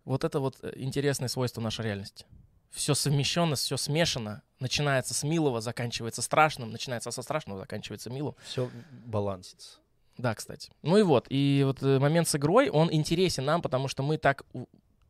Вот 0.03 0.23
это 0.25 0.39
вот 0.41 0.57
э, 0.63 0.73
интересное 0.75 1.29
свойство 1.29 1.61
нашей 1.61 1.85
реальности. 1.85 2.25
Все 2.73 2.95
совмещенно, 2.95 3.55
все 3.55 3.77
смешано. 3.77 4.41
Начинается 4.59 5.13
с 5.13 5.23
милого, 5.23 5.61
заканчивается 5.61 6.23
страшным, 6.23 6.71
начинается 6.71 7.11
со 7.11 7.21
страшного, 7.21 7.59
заканчивается 7.59 8.09
милым. 8.09 8.35
Все 8.43 8.69
балансится. 9.05 9.77
Да, 10.17 10.33
кстати. 10.33 10.71
Ну 10.81 10.97
и 10.97 11.03
вот, 11.03 11.27
и 11.29 11.63
вот 11.65 11.83
э, 11.83 11.99
момент 11.99 12.27
с 12.27 12.35
игрой, 12.35 12.69
он 12.69 12.91
интересен 12.91 13.45
нам, 13.45 13.61
потому 13.61 13.87
что 13.87 14.01
мы 14.01 14.17
так, 14.17 14.43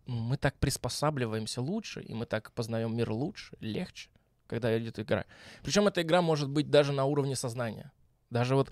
мы 0.06 0.38
так 0.38 0.58
приспосабливаемся 0.60 1.62
лучше, 1.62 2.02
и 2.02 2.14
мы 2.14 2.26
так 2.26 2.52
познаем 2.52 2.96
мир 2.96 3.12
лучше, 3.12 3.56
легче, 3.62 4.10
когда 4.48 4.78
идет 4.78 5.00
игра. 5.00 5.26
Причем 5.62 5.88
эта 5.88 6.02
игра 6.02 6.22
может 6.22 6.50
быть 6.50 6.70
даже 6.70 6.92
на 6.92 7.06
уровне 7.06 7.36
сознания. 7.36 7.92
Даже 8.30 8.56
вот 8.56 8.72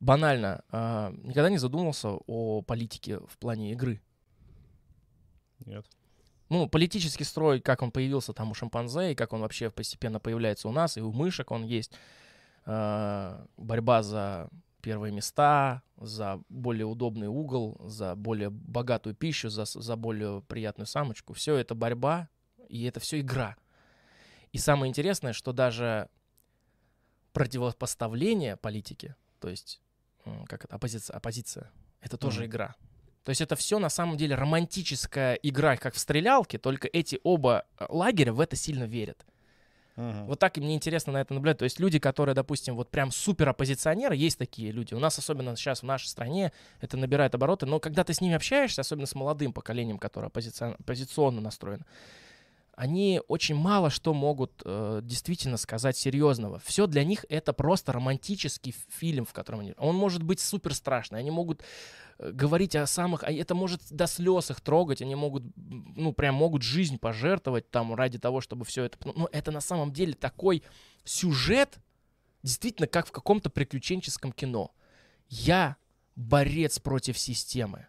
банально, 0.00 0.62
а, 0.70 1.12
никогда 1.22 1.48
не 1.48 1.58
задумывался 1.58 2.08
о 2.26 2.60
политике 2.62 3.18
в 3.18 3.38
плане 3.38 3.72
игры. 3.72 4.02
Нет. 5.64 5.86
Ну, 6.48 6.68
политический 6.68 7.24
строй, 7.24 7.60
как 7.60 7.82
он 7.82 7.90
появился 7.90 8.32
там 8.32 8.50
у 8.50 8.54
шимпанзе, 8.54 9.12
и 9.12 9.14
как 9.14 9.32
он 9.32 9.40
вообще 9.40 9.70
постепенно 9.70 10.20
появляется 10.20 10.68
у 10.68 10.72
нас, 10.72 10.96
и 10.96 11.00
у 11.00 11.12
мышек 11.12 11.50
он 11.50 11.64
есть. 11.64 11.92
А, 12.64 13.46
борьба 13.56 14.02
за 14.02 14.48
первые 14.80 15.12
места, 15.12 15.82
за 15.96 16.40
более 16.48 16.86
удобный 16.86 17.26
угол, 17.26 17.76
за 17.84 18.14
более 18.14 18.50
богатую 18.50 19.14
пищу, 19.16 19.48
за, 19.48 19.64
за 19.64 19.96
более 19.96 20.42
приятную 20.42 20.86
самочку. 20.86 21.32
Все 21.32 21.56
это 21.56 21.74
борьба, 21.74 22.28
и 22.68 22.84
это 22.84 23.00
все 23.00 23.20
игра. 23.20 23.56
И 24.52 24.58
самое 24.58 24.88
интересное, 24.88 25.32
что 25.32 25.52
даже 25.52 26.08
противопоставление 27.32 28.56
политики, 28.56 29.14
то 29.40 29.48
есть, 29.48 29.80
как 30.46 30.64
это, 30.64 30.76
оппозиция, 30.76 31.16
оппозиция, 31.16 31.70
это 32.00 32.16
тоже 32.16 32.40
Мгм. 32.40 32.46
игра. 32.46 32.76
То 33.26 33.30
есть 33.30 33.40
это 33.40 33.56
все 33.56 33.80
на 33.80 33.88
самом 33.88 34.16
деле 34.16 34.36
романтическая 34.36 35.34
игра, 35.34 35.76
как 35.76 35.94
в 35.94 35.98
стрелялке, 35.98 36.58
только 36.58 36.86
эти 36.86 37.18
оба 37.24 37.64
э, 37.76 37.86
лагеря 37.88 38.32
в 38.32 38.38
это 38.38 38.54
сильно 38.54 38.84
верят. 38.84 39.26
Мгм. 39.96 40.26
Вот 40.26 40.38
так 40.38 40.56
и 40.56 40.60
мне 40.60 40.76
интересно 40.76 41.12
на 41.12 41.22
это 41.22 41.34
наблюдать. 41.34 41.58
То 41.58 41.64
есть 41.64 41.80
люди, 41.80 41.98
которые, 41.98 42.36
допустим, 42.36 42.76
вот 42.76 42.88
прям 42.88 43.10
супер 43.10 43.48
оппозиционеры, 43.48 44.14
есть 44.14 44.38
такие 44.38 44.70
люди. 44.70 44.94
У 44.94 45.00
нас, 45.00 45.18
особенно 45.18 45.56
сейчас 45.56 45.80
в 45.80 45.82
нашей 45.82 46.06
стране, 46.06 46.52
это 46.80 46.96
набирает 46.96 47.34
обороты. 47.34 47.66
Но 47.66 47.80
когда 47.80 48.04
ты 48.04 48.14
с 48.14 48.20
ними 48.20 48.36
общаешься, 48.36 48.82
особенно 48.82 49.06
с 49.06 49.14
молодым 49.16 49.52
поколением, 49.52 49.98
которое 49.98 50.28
оппозицион- 50.28 50.76
оппозиционно 50.78 51.40
настроено, 51.40 51.84
они 52.76 53.22
очень 53.26 53.54
мало 53.54 53.88
что 53.88 54.12
могут 54.12 54.60
э, 54.64 55.00
действительно 55.02 55.56
сказать 55.56 55.96
серьезного. 55.96 56.58
Все 56.58 56.86
для 56.86 57.04
них 57.04 57.24
это 57.30 57.54
просто 57.54 57.92
романтический 57.92 58.74
фильм, 58.90 59.24
в 59.24 59.32
котором 59.32 59.60
они... 59.60 59.74
Он 59.78 59.96
может 59.96 60.22
быть 60.22 60.40
супер 60.40 60.74
страшный. 60.74 61.18
Они 61.18 61.30
могут 61.30 61.62
э, 62.18 62.30
говорить 62.32 62.76
о 62.76 62.86
самых... 62.86 63.24
а 63.24 63.32
Это 63.32 63.54
может 63.54 63.80
до 63.90 64.06
слез 64.06 64.50
их 64.50 64.60
трогать. 64.60 65.00
Они 65.00 65.14
могут, 65.14 65.44
ну, 65.56 66.12
прям 66.12 66.34
могут 66.34 66.62
жизнь 66.62 66.98
пожертвовать 66.98 67.70
там 67.70 67.94
ради 67.94 68.18
того, 68.18 68.42
чтобы 68.42 68.66
все 68.66 68.84
это... 68.84 68.98
Но 69.04 69.26
это 69.32 69.50
на 69.50 69.62
самом 69.62 69.90
деле 69.90 70.12
такой 70.12 70.62
сюжет, 71.02 71.78
действительно, 72.42 72.86
как 72.86 73.06
в 73.06 73.10
каком-то 73.10 73.48
приключенческом 73.48 74.32
кино. 74.32 74.70
Я 75.30 75.76
борец 76.14 76.78
против 76.78 77.18
системы. 77.18 77.86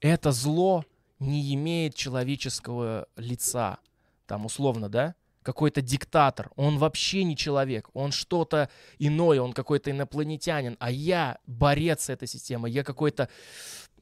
Это 0.00 0.32
зло 0.32 0.84
не 1.20 1.54
имеет 1.54 1.94
человеческого 1.94 3.06
лица. 3.16 3.78
Там 4.26 4.46
условно, 4.46 4.88
да? 4.88 5.14
Какой-то 5.42 5.80
диктатор. 5.80 6.50
Он 6.56 6.78
вообще 6.78 7.22
не 7.22 7.36
человек. 7.36 7.88
Он 7.94 8.10
что-то 8.10 8.68
иное. 8.98 9.40
Он 9.40 9.52
какой-то 9.52 9.90
инопланетянин. 9.90 10.76
А 10.80 10.90
я 10.90 11.38
борец 11.46 12.04
с 12.04 12.10
этой 12.10 12.26
системой. 12.26 12.72
Я 12.72 12.82
какой-то 12.82 13.28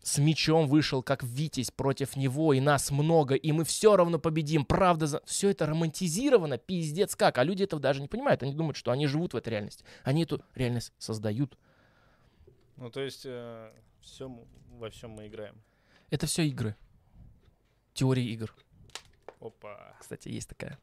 с 0.02 0.18
мечом 0.18 0.68
вышел, 0.68 1.02
как 1.02 1.22
Витязь 1.22 1.70
против 1.70 2.14
него, 2.16 2.52
и 2.52 2.60
нас 2.60 2.90
много, 2.90 3.34
и 3.36 3.52
мы 3.52 3.64
все 3.64 3.96
равно 3.96 4.18
победим. 4.18 4.66
Правда, 4.66 5.06
за... 5.06 5.22
все 5.24 5.48
это 5.48 5.64
романтизировано, 5.64 6.58
пиздец 6.58 7.16
как. 7.16 7.38
А 7.38 7.44
люди 7.44 7.62
этого 7.62 7.80
даже 7.80 8.02
не 8.02 8.08
понимают. 8.08 8.42
Они 8.42 8.52
думают, 8.52 8.76
что 8.76 8.90
они 8.90 9.06
живут 9.06 9.32
в 9.32 9.36
этой 9.36 9.48
реальности. 9.48 9.84
Они 10.02 10.24
эту 10.24 10.42
реальность 10.54 10.92
создают. 10.98 11.58
Ну, 12.76 12.90
то 12.90 13.00
есть 13.00 13.20
все, 14.00 14.46
во 14.78 14.90
всем 14.90 15.12
мы 15.12 15.26
играем. 15.26 15.56
Это 16.10 16.26
все 16.26 16.46
игры. 16.46 16.76
Теория 17.94 18.24
игр. 18.24 18.54
Опа. 19.44 19.94
Кстати, 20.00 20.28
есть 20.28 20.48
такая. 20.48 20.78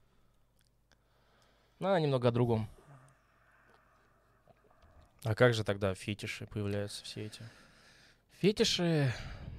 Но 1.80 1.89
она 1.89 1.99
немного 1.99 2.28
о 2.28 2.32
другом. 2.32 2.68
А 5.24 5.36
как 5.36 5.53
же 5.53 5.64
тогда 5.64 5.93
фетиши 5.95 6.45
появляются 6.47 7.03
все 7.03 7.26
эти? 7.26 7.41
Фетиши, 8.39 9.14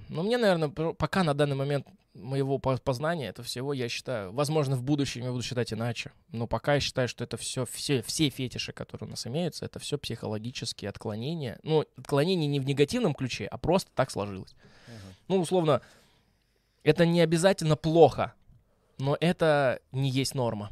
ну, 0.09 0.23
мне, 0.23 0.37
наверное, 0.37 0.69
пока 0.69 1.23
на 1.23 1.33
данный 1.33 1.55
момент 1.55 1.87
моего 2.13 2.59
по- 2.59 2.77
познания 2.77 3.27
это 3.29 3.43
всего, 3.43 3.73
я 3.73 3.89
считаю, 3.89 4.31
возможно, 4.33 4.75
в 4.75 4.83
будущем 4.83 5.23
я 5.23 5.31
буду 5.31 5.41
считать 5.41 5.73
иначе, 5.73 6.11
но 6.31 6.47
пока 6.47 6.75
я 6.75 6.79
считаю, 6.79 7.07
что 7.07 7.23
это 7.23 7.37
все, 7.37 7.65
все, 7.65 8.01
все 8.03 8.29
фетиши, 8.29 8.71
которые 8.71 9.07
у 9.07 9.11
нас 9.11 9.25
имеются, 9.25 9.65
это 9.65 9.79
все 9.79 9.97
психологические 9.97 10.89
отклонения. 10.89 11.59
Ну, 11.63 11.85
отклонения 11.97 12.47
не 12.47 12.59
в 12.59 12.65
негативном 12.65 13.13
ключе, 13.13 13.47
а 13.47 13.57
просто 13.57 13.89
так 13.95 14.11
сложилось. 14.11 14.55
Ну, 15.27 15.39
условно, 15.39 15.81
это 16.83 17.05
не 17.05 17.21
обязательно 17.21 17.75
плохо, 17.75 18.33
но 18.97 19.17
это 19.19 19.79
не 19.91 20.09
есть 20.09 20.35
норма. 20.35 20.71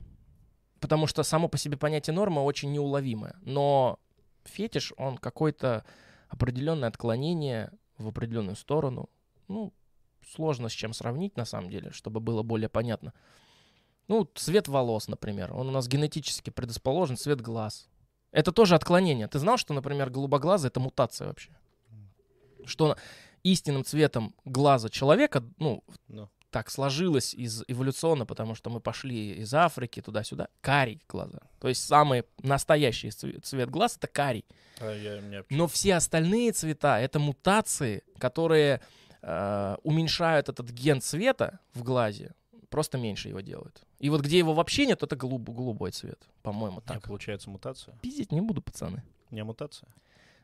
Потому 0.80 1.08
что 1.08 1.24
само 1.24 1.48
по 1.48 1.58
себе 1.58 1.78
понятие 1.78 2.14
норма 2.16 2.40
очень 2.40 2.72
неуловимое. 2.72 3.36
Но 3.42 4.00
фетиш, 4.46 4.94
он 4.98 5.18
какое-то 5.18 5.86
определенное 6.30 6.90
отклонение 6.90 7.72
в 7.98 8.08
определенную 8.08 8.56
сторону. 8.56 9.10
Ну, 9.48 9.74
сложно 10.28 10.70
с 10.70 10.72
чем 10.72 10.94
сравнить, 10.94 11.38
на 11.38 11.46
самом 11.46 11.70
деле, 11.70 11.92
чтобы 11.92 12.20
было 12.20 12.42
более 12.42 12.70
понятно. 12.70 13.14
Ну, 14.08 14.28
цвет 14.36 14.68
волос, 14.68 15.08
например. 15.08 15.54
Он 15.54 15.70
у 15.70 15.72
нас 15.72 15.88
генетически 15.88 16.50
предрасположен, 16.50 17.18
цвет 17.18 17.42
глаз. 17.42 17.88
Это 18.32 18.52
тоже 18.52 18.76
отклонение. 18.76 19.28
Ты 19.28 19.40
знал, 19.40 19.58
что, 19.58 19.74
например, 19.74 20.10
голубоглазый— 20.10 20.68
это 20.70 20.80
мутация 20.80 21.28
вообще? 21.28 21.56
Что 22.66 22.96
истинным 23.44 23.84
цветом 23.84 24.36
глаза 24.46 24.90
человека, 24.90 25.44
ну, 25.58 25.84
Ну. 26.08 26.30
Так 26.52 26.70
сложилось 26.70 27.34
из 27.34 27.64
эволюционно, 27.68 28.26
потому 28.26 28.56
что 28.56 28.70
мы 28.70 28.80
пошли 28.82 29.32
из 29.42 29.54
Африки 29.54 30.02
туда-сюда, 30.02 30.50
карий 30.62 31.02
глаза. 31.10 31.40
То 31.60 31.68
есть 31.70 31.84
самый 31.86 32.24
настоящий 32.44 33.08
цве- 33.10 33.40
цвет 33.42 33.70
глаз— 33.70 33.96
это 33.98 34.08
карий. 34.08 34.46
А 34.80 34.92
я, 34.94 35.20
меня 35.22 35.44
Но 35.50 35.68
все 35.68 35.96
остальные 35.96 36.52
цвета— 36.52 37.00
это 37.02 37.20
мутации, 37.20 38.04
которые 38.20 38.82
э, 39.22 39.78
уменьшают 39.84 40.50
этот 40.50 40.70
ген 40.72 41.00
цвета 41.02 41.60
в 41.74 41.84
глазе, 41.84 42.34
просто 42.70 42.98
меньше 42.98 43.30
его 43.30 43.42
делают. 43.42 43.84
И 44.00 44.10
вот 44.10 44.22
где 44.22 44.38
его 44.40 44.54
вообще 44.54 44.86
нет, 44.86 45.04
это 45.04 45.16
голуб- 45.16 45.54
голубой 45.54 45.92
цвет, 45.92 46.20
по-моему, 46.42 46.82
так. 46.82 46.98
так. 46.98 47.04
получается 47.08 47.50
мутация. 47.50 47.96
Пиздить 48.02 48.32
не 48.32 48.42
буду, 48.42 48.62
пацаны. 48.62 49.04
Не 49.30 49.44
мутация. 49.44 49.88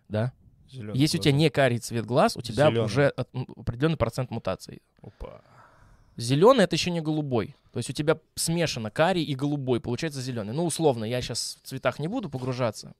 Да. 0.07 0.31
Зелёный 0.69 0.97
Если 0.99 1.17
у 1.17 1.21
тебя 1.21 1.31
не 1.33 1.49
карий 1.49 1.79
цвет 1.79 2.05
глаз, 2.05 2.37
у 2.37 2.41
тебя 2.41 2.69
Зелёный. 2.69 2.85
уже 2.85 3.07
определенный 3.09 3.97
процент 3.97 4.31
мутаций. 4.31 4.81
Опа. 5.01 5.41
Зеленый 6.17 6.63
это 6.63 6.75
еще 6.75 6.89
не 6.89 6.99
голубой. 6.99 7.55
То 7.71 7.77
есть 7.77 7.91
у 7.91 7.93
тебя 7.93 8.17
смешано 8.33 8.89
карий 8.89 9.23
и 9.23 9.35
голубой, 9.35 9.79
получается 9.79 10.19
зеленый. 10.19 10.51
Ну, 10.53 10.65
условно, 10.65 11.05
я 11.05 11.21
сейчас 11.21 11.59
в 11.61 11.67
цветах 11.67 11.99
не 11.99 12.07
буду 12.07 12.27
погружаться. 12.27 12.93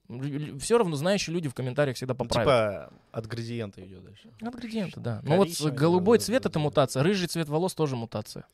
Все 0.60 0.78
равно 0.78 0.94
знающие 0.94 1.34
люди 1.34 1.48
в 1.48 1.54
комментариях 1.54 1.96
всегда 1.96 2.14
Ну, 2.14 2.18
поправят. 2.18 2.46
типа 2.90 2.92
от 3.10 3.26
градиента 3.26 3.84
идет 3.84 4.04
дальше. 4.04 4.30
От 4.40 4.54
градиента, 4.54 5.00
да. 5.00 5.20
Ну 5.24 5.36
вот 5.36 5.48
голубой 5.72 6.18
цвет 6.20 6.46
это 6.46 6.60
мутация, 6.60 7.02
рыжий 7.02 7.26
цвет 7.26 7.48
волос 7.48 7.74
тоже 7.74 7.96
мутация. 7.96 8.46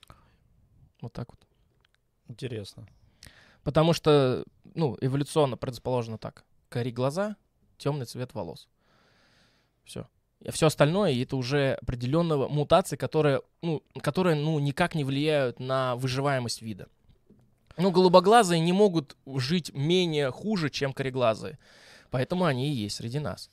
Вот 1.03 1.12
так 1.12 1.29
вот. 1.31 1.41
Интересно. 2.29 2.87
Потому 3.62 3.93
что, 3.93 4.45
ну, 4.75 4.97
эволюционно 5.03 5.59
предрасположено 5.59 6.17
так. 6.17 6.45
Кори 6.71 6.91
глаза, 6.91 7.37
темный 7.77 8.07
цвет 8.07 8.33
волос. 8.33 8.69
Все. 9.85 10.09
А 10.47 10.53
все 10.53 10.66
остальное 10.66 11.14
это 11.14 11.36
уже 11.36 11.78
определенного 11.82 12.49
мутации, 12.49 12.97
которые, 12.97 13.42
ну, 13.62 13.82
которые, 14.03 14.36
ну, 14.36 14.59
никак 14.59 14.95
не 14.95 15.05
влияют 15.05 15.59
на 15.59 15.97
выживаемость 15.97 16.62
вида. 16.62 16.88
Ну, 17.76 17.90
голубоглазые 17.90 18.61
не 18.61 18.72
могут 18.72 19.16
жить 19.26 19.72
менее 19.74 20.30
хуже, 20.30 20.70
чем 20.70 20.92
кореглазые. 20.92 21.59
Поэтому 22.11 22.45
они 22.45 22.68
и 22.68 22.72
есть 22.72 22.97
среди 22.97 23.18
нас. 23.18 23.51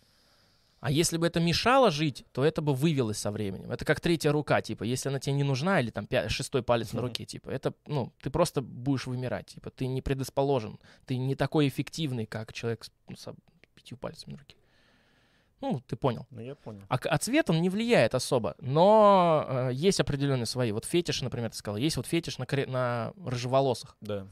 А 0.81 0.89
если 0.91 1.17
бы 1.17 1.27
это 1.27 1.39
мешало 1.39 1.91
жить, 1.91 2.25
то 2.31 2.43
это 2.43 2.61
бы 2.61 2.73
вывелось 2.73 3.19
со 3.19 3.31
временем. 3.31 3.71
Это 3.71 3.85
как 3.85 3.99
третья 3.99 4.31
рука, 4.31 4.61
типа, 4.61 4.83
если 4.83 5.09
она 5.09 5.19
тебе 5.19 5.33
не 5.33 5.43
нужна, 5.43 5.79
или 5.79 5.91
там 5.91 6.05
пя- 6.05 6.27
шестой 6.27 6.63
палец 6.63 6.91
на 6.93 7.01
руке, 7.01 7.23
типа, 7.23 7.51
это, 7.51 7.73
ну, 7.85 8.11
ты 8.19 8.31
просто 8.31 8.61
будешь 8.61 9.05
вымирать, 9.05 9.45
типа, 9.45 9.69
ты 9.69 9.85
не 9.85 10.01
предрасположен, 10.01 10.79
ты 11.05 11.17
не 11.17 11.35
такой 11.35 11.67
эффективный, 11.67 12.25
как 12.25 12.51
человек 12.51 12.83
с, 12.83 12.91
ну, 13.07 13.15
с 13.15 13.31
пятью 13.75 13.95
пальцами 13.95 14.33
на 14.33 14.39
руке. 14.39 14.55
Ну, 15.61 15.79
ты 15.87 15.95
понял. 15.95 16.25
Ну, 16.31 16.41
я 16.41 16.55
понял. 16.55 16.81
А, 16.89 16.95
а 16.95 17.17
цвет 17.19 17.49
он 17.49 17.61
не 17.61 17.69
влияет 17.69 18.15
особо, 18.15 18.55
но 18.59 19.45
э, 19.47 19.69
есть 19.73 19.99
определенные 19.99 20.47
свои. 20.47 20.71
Вот 20.71 20.85
фетиш, 20.85 21.21
например, 21.21 21.51
ты 21.51 21.57
сказал, 21.57 21.77
есть 21.77 21.97
вот 21.97 22.07
фетиш 22.07 22.37
на, 22.39 22.43
коре- 22.45 22.65
на 22.69 23.13
рыжеволосых. 23.23 23.95
Да. 24.01 24.25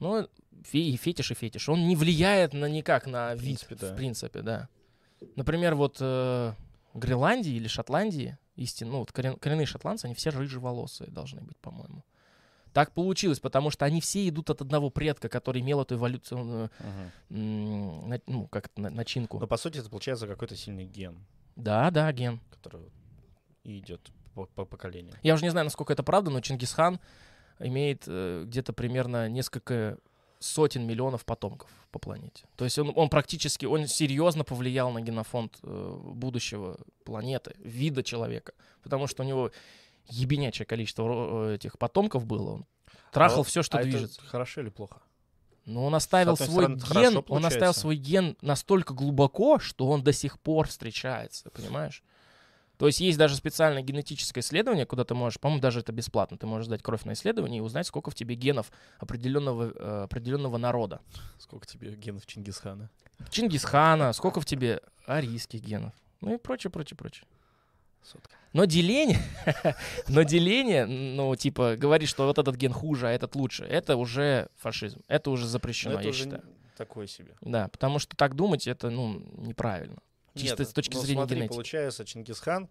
Ну, 0.00 0.28
и 0.72 0.96
фетиш 0.96 1.30
и 1.30 1.34
фетиш. 1.34 1.68
Он 1.68 1.86
не 1.86 1.96
влияет 1.96 2.52
на 2.52 2.66
никак 2.68 3.06
на 3.06 3.34
В 3.34 3.38
вид, 3.40 3.60
принципе, 3.66 3.74
да. 3.76 3.92
в 3.92 3.96
принципе, 3.96 4.42
да. 4.42 4.68
Например, 5.36 5.74
вот 5.76 5.98
э, 6.00 6.52
Гренландии 6.94 7.52
или 7.52 7.68
Шотландии, 7.68 8.36
истинно, 8.56 8.92
ну, 8.92 8.98
вот 8.98 9.12
корен- 9.12 9.38
коренные 9.38 9.66
шотландцы, 9.66 10.06
они 10.06 10.14
все 10.14 10.30
рыжеволосые 10.30 11.10
должны 11.10 11.40
быть, 11.40 11.56
по-моему. 11.58 12.04
Так 12.76 12.92
получилось, 12.92 13.40
потому 13.40 13.70
что 13.70 13.86
они 13.86 14.02
все 14.02 14.28
идут 14.28 14.50
от 14.50 14.60
одного 14.60 14.90
предка, 14.90 15.30
который 15.30 15.62
имел 15.62 15.80
эту 15.80 15.94
эволюционную, 15.94 16.70
м, 17.30 18.06
на- 18.10 18.20
ну, 18.26 18.46
как 18.48 18.68
начинку. 18.76 19.38
Но 19.38 19.46
по 19.46 19.56
сути 19.56 19.78
это 19.78 19.88
получается 19.88 20.26
какой-то 20.26 20.56
сильный 20.56 20.84
ген, 20.84 21.16
Да, 21.56 21.90
да, 21.90 22.12
ген. 22.12 22.38
который 22.50 22.82
идет 23.64 24.12
по, 24.34 24.44
по 24.44 24.66
поколениям. 24.66 25.16
Я 25.22 25.32
уже 25.32 25.44
не 25.44 25.48
знаю, 25.50 25.64
насколько 25.64 25.94
это 25.94 26.02
правда, 26.02 26.30
но 26.30 26.42
Чингисхан 26.42 27.00
имеет 27.60 28.02
э, 28.06 28.44
где-то 28.46 28.74
примерно 28.74 29.26
несколько 29.30 29.96
сотен 30.38 30.86
миллионов 30.86 31.24
потомков 31.24 31.70
по 31.92 31.98
планете. 31.98 32.44
То 32.56 32.66
есть 32.66 32.78
он, 32.78 32.92
он 32.94 33.08
практически, 33.08 33.64
он 33.64 33.86
серьезно 33.86 34.44
повлиял 34.44 34.90
на 34.92 35.00
генофонд 35.00 35.56
э, 35.62 35.98
будущего 36.04 36.76
планеты, 37.06 37.54
вида 37.58 38.02
человека. 38.02 38.52
Потому 38.82 39.06
что 39.06 39.22
у 39.22 39.26
него 39.26 39.50
ебенячее 40.08 40.66
количество 40.66 41.48
э, 41.48 41.54
этих 41.54 41.78
потомков 41.78 42.26
было. 42.26 42.50
Он 42.50 42.66
трахал 43.12 43.40
А 43.40 43.44
все, 43.44 43.62
что 43.62 43.78
а 43.78 43.80
это 43.80 43.90
движется. 43.90 44.20
хорошо 44.22 44.60
или 44.60 44.68
плохо? 44.68 45.00
Но 45.64 45.84
он 45.84 45.94
оставил 45.94 46.36
свой 46.36 46.64
это 46.64 46.74
ген, 46.74 46.84
хорошо 46.84 47.24
он 47.28 47.44
оставил 47.44 47.74
свой 47.74 47.96
ген 47.96 48.36
настолько 48.40 48.94
глубоко, 48.94 49.58
что 49.58 49.88
он 49.88 50.02
до 50.02 50.12
сих 50.12 50.38
пор 50.38 50.68
встречается, 50.68 51.50
понимаешь? 51.50 52.04
То 52.78 52.86
есть 52.86 53.00
есть 53.00 53.18
даже 53.18 53.36
специальное 53.36 53.82
генетическое 53.82 54.40
исследование, 54.40 54.84
куда 54.84 55.04
ты 55.04 55.14
можешь, 55.14 55.40
по-моему, 55.40 55.62
даже 55.62 55.80
это 55.80 55.92
бесплатно, 55.92 56.36
ты 56.36 56.46
можешь 56.46 56.66
сдать 56.66 56.82
кровь 56.82 57.04
на 57.04 57.14
исследование 57.14 57.58
и 57.58 57.62
узнать, 57.62 57.86
сколько 57.86 58.10
в 58.10 58.14
тебе 58.14 58.34
генов 58.34 58.70
определенного, 58.98 59.72
э, 59.74 60.02
определенного 60.04 60.58
народа. 60.58 61.00
Сколько 61.38 61.66
тебе 61.66 61.94
генов 61.94 62.26
Чингисхана? 62.26 62.90
Чингисхана, 63.30 64.12
сколько 64.12 64.40
в 64.40 64.46
тебе 64.46 64.82
арийских 65.06 65.62
генов, 65.62 65.94
ну 66.20 66.34
и 66.34 66.38
прочее, 66.38 66.70
прочее, 66.70 66.96
прочее. 66.98 67.26
Сотка. 68.06 68.30
Но 68.52 68.64
деление, 68.64 69.18
но 70.08 70.22
деление, 70.22 70.86
ну, 70.86 71.34
типа, 71.36 71.76
говорит, 71.76 72.08
что 72.08 72.24
вот 72.26 72.38
этот 72.38 72.56
ген 72.56 72.72
хуже, 72.72 73.08
а 73.08 73.10
этот 73.10 73.34
лучше, 73.34 73.64
это 73.64 73.96
уже 73.96 74.48
фашизм, 74.56 75.00
это 75.08 75.30
уже 75.30 75.42
Ну, 75.44 75.48
запрещено, 75.48 75.94
это 75.94 76.04
я 76.04 76.10
уже 76.10 76.24
считаю. 76.24 76.42
такое 76.76 77.06
себе. 77.06 77.34
Да, 77.40 77.68
потому 77.68 77.98
что 77.98 78.16
так 78.16 78.34
думать, 78.34 78.66
это, 78.66 78.88
ну, 78.90 79.20
неправильно. 79.36 79.98
Чисто 80.34 80.62
Нет, 80.62 80.68
с 80.70 80.72
точки 80.72 80.94
ну, 80.94 81.00
зрения 81.00 81.20
смотри, 81.20 81.36
генетики. 81.36 81.54
получается, 81.54 82.04
Чингисхан, 82.04 82.68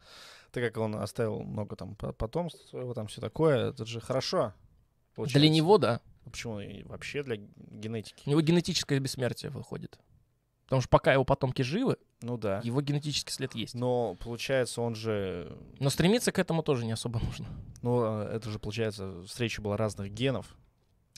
так 0.51 0.63
как 0.63 0.77
он 0.77 0.95
оставил 0.95 1.41
много 1.43 1.75
там 1.75 1.95
по- 1.95 2.13
потомств 2.13 2.67
своего, 2.69 2.93
там 2.93 3.07
все 3.07 3.21
такое, 3.21 3.69
это 3.71 3.86
же 3.86 3.99
хорошо. 3.99 4.53
Для 5.15 5.15
получается. 5.15 5.49
него, 5.49 5.77
да. 5.77 6.01
Почему 6.31 6.59
вообще 6.86 7.23
для 7.23 7.38
генетики? 7.38 8.23
У 8.25 8.29
него 8.31 8.41
генетическое 8.41 8.99
бессмертие 8.99 9.51
выходит. 9.51 9.97
Потому 10.66 10.82
что 10.82 10.89
пока 10.89 11.13
его 11.13 11.24
потомки 11.24 11.61
живы, 11.61 11.97
Ну 12.22 12.38
да. 12.38 12.59
его 12.63 12.82
генетический 12.82 13.32
след 13.32 13.53
есть. 13.55 13.76
Но 13.76 14.16
получается, 14.16 14.82
он 14.82 14.95
же, 14.95 15.55
Но 15.80 15.89
стремиться 15.89 16.32
к 16.32 16.39
этому 16.39 16.63
тоже 16.63 16.86
не 16.86 16.91
особо 16.91 17.20
нужно. 17.20 17.45
ну 17.84 17.99
а, 18.03 18.30
это 18.36 18.49
же 18.49 18.57
получается 18.59 19.22
встреча 19.24 19.61
была 19.61 19.78
разных 19.78 20.11
генов. 20.11 20.55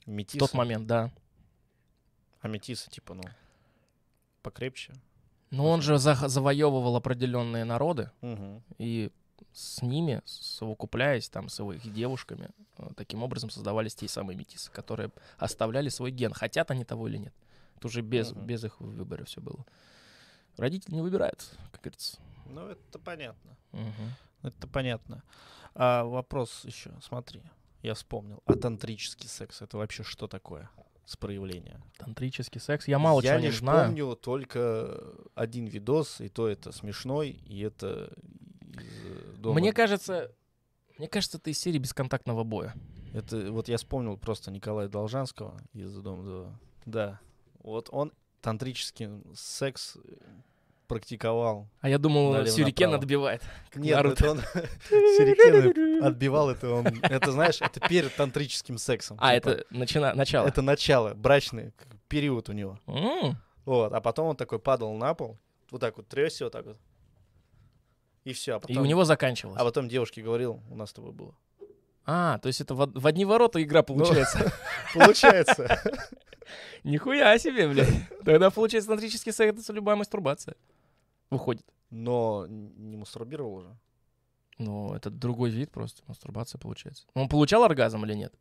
В 0.06 0.10
Метисы. 0.10 0.38
тот 0.40 0.54
момент, 0.54 0.86
да. 0.88 1.12
А 2.42 2.48
метисы 2.48 2.90
типа, 2.90 3.14
ну 3.14 3.24
покрепче. 4.42 4.94
Но 5.50 5.70
он 5.70 5.82
же 5.82 5.98
за- 5.98 6.28
завоевывал 6.28 6.96
определенные 6.96 7.64
народы, 7.64 8.12
Мгм. 8.22 8.62
и 8.78 9.12
с 9.54 9.82
ними, 9.82 10.22
совокупляясь 10.26 11.30
там 11.30 11.48
с 11.50 11.60
его 11.60 11.74
их 11.74 11.92
девушками, 11.94 12.50
э, 12.78 12.90
таким 12.98 13.24
образом 13.24 13.50
создавались 13.50 13.96
те 13.96 14.08
самые 14.08 14.36
метисы, 14.38 14.70
которые 14.72 15.10
оставляли 15.38 15.90
свой 15.90 16.12
ген, 16.12 16.34
хотят 16.34 16.70
они 16.72 16.84
того 16.84 17.08
или 17.08 17.18
нет. 17.18 17.34
Это 17.78 17.88
уже 17.88 18.02
без, 18.02 18.32
Мгм. 18.32 18.46
без 18.46 18.64
их 18.64 18.80
выбора 18.80 19.24
все 19.26 19.42
было. 19.42 19.66
Родители 20.58 20.96
не 20.96 21.02
выбирают, 21.02 21.52
как 21.72 21.82
говорится. 21.82 22.18
Ну 22.48 22.68
это 22.68 22.98
понятно. 23.00 23.58
Мгм. 23.72 24.14
Это 24.44 24.68
понятно. 24.68 25.24
А 25.76 26.04
вопрос 26.04 26.62
еще, 26.66 26.92
смотри, 27.02 27.42
я 27.84 27.94
вспомнил. 27.94 28.42
А 28.46 28.54
тантрический 28.54 29.30
секс 29.30 29.62
это 29.62 29.78
вообще 29.78 30.04
что 30.04 30.28
такое? 30.28 30.70
С 31.06 31.16
проявления. 31.16 31.82
Тантрический 31.98 32.60
секс. 32.60 32.88
Я 32.88 33.00
мало 33.00 33.22
я 33.22 33.32
чего 33.34 33.40
не 33.40 33.48
лишь 33.48 33.60
знаю. 33.60 33.88
помню 33.88 34.16
только 34.16 35.02
один 35.36 35.66
видос, 35.68 36.20
и 36.20 36.28
то 36.30 36.48
это 36.48 36.72
смешной, 36.72 37.30
и 37.30 37.62
это 37.62 38.12
из 38.74 39.06
э, 39.06 39.36
дома. 39.38 39.60
Мне 39.60 39.72
кажется, 39.72 40.34
мне 40.98 41.08
кажется, 41.08 41.38
это 41.38 41.50
из 41.50 41.60
серии 41.60 41.78
бесконтактного 41.78 42.44
боя. 42.44 42.74
Это 43.14 43.52
вот 43.52 43.70
я 43.70 43.78
вспомнил 43.78 44.18
просто 44.18 44.52
Николая 44.52 44.90
Должанского 44.90 45.58
из 45.74 45.96
Дома 45.98 46.24
2. 46.24 46.60
Да. 46.86 47.20
Вот 47.68 47.90
он 47.92 48.14
тантрический 48.42 49.10
секс 49.36 49.98
практиковал. 50.88 51.68
А 51.82 51.90
я 51.90 51.98
думал, 51.98 52.46
сюрикен 52.46 52.92
направо. 52.92 53.04
отбивает. 53.04 53.42
Нет, 53.76 53.96
Наруто. 53.98 54.24
это 54.24 54.32
он 54.32 54.40
сюрикены 55.18 56.00
отбивал 56.02 56.50
это 56.50 56.70
он. 56.70 56.88
Это 57.04 57.34
знаешь, 57.34 57.62
это 57.62 57.82
перед 57.82 58.16
тантрическим 58.16 58.78
сексом. 58.78 59.18
А, 59.20 59.36
типа. 59.36 59.50
это 59.50 59.66
начина... 59.70 60.14
начало. 60.14 60.48
Это 60.48 60.62
начало, 60.62 61.14
брачный 61.14 61.74
период 62.08 62.48
у 62.48 62.54
него. 62.54 62.80
М, 62.88 63.36
Вот, 63.66 63.92
а 63.92 64.00
потом 64.00 64.28
он 64.28 64.38
такой 64.38 64.60
падал 64.60 64.94
на 64.94 65.14
пол, 65.14 65.38
вот 65.70 65.82
так 65.82 65.98
вот 65.98 66.08
трясся, 66.08 66.46
вот 66.46 66.54
так 66.54 66.68
вот. 66.68 66.78
И 68.24 68.32
все. 68.32 68.54
А 68.56 68.58
И 68.60 68.62
потом, 68.62 68.78
у 68.78 68.86
него 68.86 69.04
заканчивалось. 69.04 69.60
а 69.60 69.66
потом 69.66 69.90
девушке 69.90 70.22
говорил, 70.22 70.62
у 70.70 70.76
нас 70.78 70.92
с 70.92 70.94
тобой 70.94 71.12
было. 71.12 71.36
А, 72.06 72.38
то 72.38 72.48
есть 72.48 72.62
это 72.62 72.74
в, 72.76 72.90
в 72.98 73.06
одни 73.06 73.26
ворота 73.26 73.62
игра 73.62 73.84
Ну, 73.90 73.98
получается. 73.98 74.54
Нихуя 76.84 77.38
себе, 77.38 77.68
блядь. 77.68 78.10
Тогда 78.26 78.50
получается 78.50 78.90
тантрический 78.90 79.32
секс 79.32 79.64
это 79.64 79.74
любая 79.74 79.96
мастурбация. 79.96 80.56
Выходит. 81.30 81.66
Но 81.90 82.46
не 82.48 82.98
мастурбировал 82.98 83.56
уже. 83.56 83.78
Ну, 84.58 84.94
это 84.94 85.10
другой 85.10 85.50
вид 85.52 85.72
просто. 85.72 86.02
Мастурбация 86.08 86.60
получается. 86.60 87.06
Он 87.14 87.30
получал 87.30 87.64
оргазм 87.64 88.06
или 88.06 88.14
нет? 88.14 88.34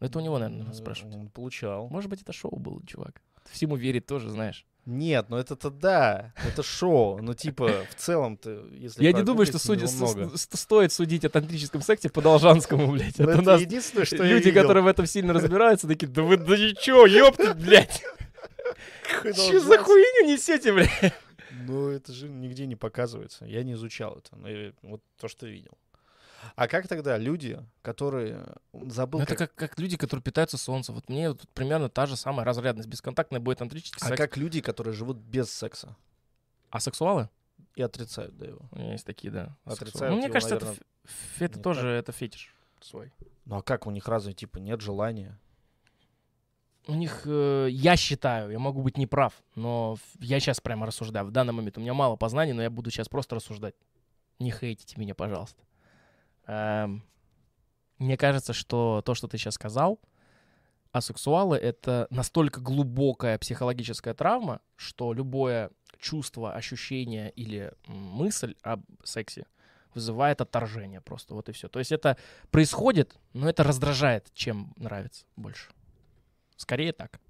Это 0.00 0.18
у 0.18 0.22
него, 0.22 0.38
наверное, 0.38 0.64
надо 0.64 0.76
спрашивать. 0.76 1.14
Он 1.14 1.28
получал. 1.28 1.88
Может 1.88 2.08
быть, 2.08 2.22
это 2.22 2.32
шоу 2.32 2.56
было, 2.56 2.80
чувак. 2.86 3.20
Всему 3.50 3.76
верить 3.76 4.06
тоже, 4.06 4.30
знаешь. 4.30 4.64
Нет, 4.90 5.26
ну 5.28 5.36
это-то 5.36 5.68
да, 5.70 6.32
это 6.46 6.62
шоу. 6.62 7.20
Ну 7.20 7.34
типа, 7.34 7.84
в 7.90 7.94
целом-то, 7.96 8.68
если 8.72 9.04
Я 9.04 9.12
не 9.12 9.22
думаю, 9.22 9.44
что 9.44 9.58
прогуглить, 9.58 9.90
судя, 9.90 10.00
его 10.02 10.08
с- 10.08 10.14
много. 10.16 10.36
с- 10.38 10.48
стоит 10.58 10.92
судить 10.94 11.26
о 11.26 11.28
тантрическом 11.28 11.82
сексе 11.82 12.08
по 12.08 12.22
Должанскому, 12.22 12.86
блядь. 12.92 13.18
Ну, 13.18 13.24
Это 13.24 13.32
Это 13.32 13.42
у 13.42 13.44
нас 13.44 13.60
единственное, 13.60 14.06
что 14.06 14.24
люди, 14.24 14.50
которые 14.50 14.82
в 14.82 14.86
этом 14.86 15.04
сильно 15.04 15.32
разбираются, 15.34 15.86
такие, 15.86 16.06
да 16.08 16.22
вы, 16.22 16.38
да 16.38 16.56
ничего, 16.56 17.04
ёпта, 17.04 17.52
блядь. 17.52 18.02
Что 19.20 19.60
за 19.60 19.78
хуйню 19.78 20.26
несете, 20.32 20.72
блядь? 20.72 21.14
Ну, 21.66 21.88
это 21.88 22.12
же 22.12 22.28
нигде 22.28 22.64
не 22.66 22.76
показывается. 22.76 23.44
Я 23.44 23.62
не 23.64 23.72
изучал 23.74 24.16
это. 24.16 24.36
но 24.36 24.48
вот 24.82 25.02
то, 25.20 25.28
что 25.28 25.46
видел. 25.46 25.72
А 26.56 26.68
как 26.68 26.86
тогда 26.88 27.16
люди, 27.18 27.58
которые... 27.82 28.46
Забыл, 28.72 29.18
Ну, 29.20 29.24
это 29.24 29.34
как- 29.36 29.54
как, 29.54 29.70
как 29.70 29.78
люди, 29.80 29.96
которые 29.96 30.22
питаются 30.22 30.56
солнцем. 30.58 30.94
Вот 30.94 31.08
мне 31.08 31.28
вот 31.30 31.48
примерно 31.54 31.88
та 31.88 32.06
же 32.06 32.16
самая 32.16 32.44
разрядность. 32.44 32.88
Бесконтактный 32.88 33.40
бой 33.40 33.54
тантрический 33.56 34.00
А 34.02 34.08
секс. 34.08 34.16
как 34.18 34.36
люди, 34.36 34.60
которые 34.60 34.94
живут 34.94 35.16
без 35.18 35.50
секса 35.52 35.96
А 36.70 36.80
сексуалы? 36.80 37.28
и 37.74 37.82
отрицают 37.82 38.36
да, 38.36 38.46
его? 38.46 38.60
У 38.72 38.78
меня 38.78 38.92
есть 38.92 39.04
такие, 39.06 39.30
да. 39.32 39.56
Отрицают 39.64 39.88
сексуалы. 39.92 40.10
Ну, 40.10 40.16
мне 40.18 40.26
его, 40.26 40.32
кажется, 40.32 40.54
это, 40.56 40.64
наверно, 40.66 40.82
ф- 41.04 41.10
ф- 41.36 41.42
это 41.42 41.56
не 41.58 41.62
тоже 41.62 41.88
это 41.88 42.12
фетиш 42.12 42.54
свой. 42.80 43.12
Ну 43.44 43.56
а 43.56 43.62
как 43.62 43.86
у 43.86 43.90
них 43.90 44.06
разве, 44.08 44.32
типа, 44.32 44.58
нет 44.58 44.80
желания? 44.80 45.38
У 46.86 46.94
них, 46.94 47.22
э, 47.26 47.68
я 47.70 47.96
считаю, 47.96 48.50
я 48.50 48.58
могу 48.58 48.82
быть 48.82 48.96
неправ, 48.96 49.34
но 49.54 49.96
я 50.20 50.40
сейчас 50.40 50.60
прямо 50.60 50.86
рассуждаю. 50.86 51.26
В 51.26 51.30
данный 51.30 51.52
момент 51.52 51.76
у 51.76 51.80
меня 51.80 51.92
мало 51.92 52.16
познаний, 52.16 52.54
но 52.54 52.62
я 52.62 52.70
буду 52.70 52.90
сейчас 52.90 53.08
просто 53.08 53.34
рассуждать. 53.36 53.74
Не 54.38 54.50
хейтите 54.50 54.98
меня, 54.98 55.14
пожалуйста. 55.14 55.62
Эм, 56.48 57.04
мне 57.98 58.16
кажется, 58.16 58.52
что 58.52 59.02
то, 59.04 59.14
что 59.14 59.28
ты 59.28 59.38
сейчас 59.38 59.54
сказал, 59.54 60.00
асексуалы— 60.92 61.56
это 61.58 62.06
настолько 62.10 62.60
глубокая 62.60 63.38
психологическая 63.38 64.14
травма, 64.14 64.60
что 64.76 65.12
любое 65.12 65.70
чувство, 65.98 66.54
ощущение 66.54 67.30
или 67.30 67.72
мысль 67.86 68.54
об 68.62 68.82
сексе 69.04 69.46
вызывает 69.94 70.40
отторжение 70.40 71.00
просто. 71.00 71.34
Вот 71.34 71.48
и 71.48 71.52
все. 71.52 71.68
То 71.68 71.80
есть 71.80 71.92
это 71.92 72.16
происходит, 72.50 73.18
но 73.34 73.48
это 73.48 73.62
раздражает, 73.62 74.32
чем 74.32 74.72
нравится 74.76 75.26
больше. 75.36 75.70
Скорее 76.56 76.92
так. 76.92 77.20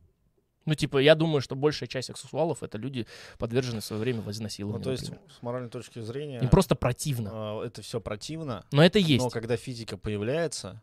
Ну, 0.69 0.75
типа, 0.75 0.99
я 0.99 1.15
думаю, 1.15 1.41
что 1.41 1.57
большая 1.57 1.89
часть 1.89 2.09
сексуалов— 2.09 2.63
это 2.63 2.77
люди, 2.77 3.07
подверженные 3.39 3.81
в 3.81 3.85
свое 3.85 4.03
время 4.03 4.19
Ну, 4.19 4.25
вознасилованию, 4.27 4.85
то 4.85 4.91
есть, 4.91 5.05
например. 5.09 5.33
с 5.33 5.43
моральной 5.43 5.71
точки 5.71 6.01
зрения, 6.01 6.41
Им 6.41 6.49
просто 6.51 6.75
противно. 6.75 7.31
а, 7.33 7.65
это 7.65 7.81
все 7.81 8.01
противно, 8.01 8.65
Но 8.71 8.85
это 8.85 8.99
есть. 8.99 9.25
но 9.25 9.31
когда 9.31 9.57
физика 9.57 9.97
появляется, 9.97 10.83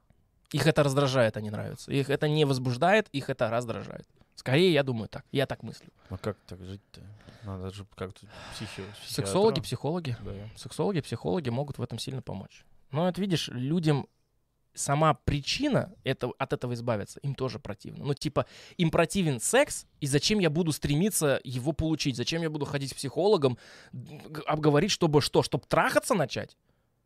Их 0.52 0.66
это 0.68 0.84
раздражает, 0.84 1.36
не 1.36 1.50
нравится. 1.52 1.92
Их 1.92 2.10
это 2.10 2.28
не 2.28 2.46
возбуждает, 2.46 3.10
их 3.10 3.30
это 3.30 3.50
раздражает. 3.50 4.08
Скорее, 4.36 4.72
я 4.74 4.84
думаю 4.84 5.08
так. 5.08 5.24
Я 5.32 5.46
так 5.46 5.64
мыслю. 5.64 5.88
А 6.10 6.18
как 6.18 6.38
так 6.48 6.60
жить-то? 6.64 7.02
Надо 7.44 7.72
же 7.72 7.86
как-то 7.96 8.28
психи... 8.54 8.84
Сексологи, 9.08 9.60
психологи. 9.62 10.18
Да. 10.26 10.32
Сексологи, 10.56 11.02
психологи 11.02 11.50
могут 11.50 11.78
в 11.78 11.82
этом 11.84 12.00
сильно 12.00 12.22
помочь. 12.22 12.66
Но 12.92 13.08
это, 13.08 13.22
видишь, 13.22 13.50
людям 13.50 14.08
сама 14.76 15.14
причина 15.14 15.94
это, 16.04 16.32
от 16.38 16.54
этого 16.54 16.74
избавиться, 16.74 17.20
им 17.22 17.36
тоже 17.36 17.60
противно. 17.60 18.06
Ну, 18.06 18.14
типа, 18.14 18.46
им 18.78 18.92
противен 18.92 19.40
секс, 19.40 19.86
и 20.02 20.08
зачем 20.08 20.40
я 20.40 20.50
буду 20.50 20.72
стремиться 20.72 21.40
его 21.44 21.72
получить? 21.72 22.16
Зачем 22.16 22.42
я 22.42 22.50
буду 22.50 22.66
ходить 22.66 22.94
к 22.94 22.96
психологам, 22.96 23.58
г- 23.94 24.42
обговорить, 24.46 24.92
чтобы 24.92 25.22
что? 25.22 25.42
Чтобы 25.44 25.66
трахаться 25.68 26.14
начать? 26.14 26.58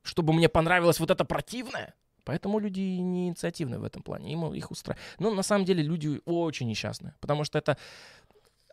Чтобы 0.04 0.34
мне 0.34 0.50
понравилось 0.50 1.00
вот 1.00 1.12
это 1.12 1.26
противное? 1.26 1.94
Поэтому 2.24 2.60
люди 2.60 2.82
не 2.82 3.28
инициативны 3.28 3.80
в 3.80 3.84
этом 3.84 4.04
плане. 4.04 4.32
Им 4.34 4.54
их 4.54 4.72
устраивает. 4.72 5.04
Но 5.20 5.32
на 5.32 5.44
самом 5.44 5.66
деле 5.66 5.84
люди 5.84 6.22
очень 6.26 6.68
несчастны. 6.68 7.14
Потому 7.20 7.44
что 7.44 7.58
это 7.58 7.78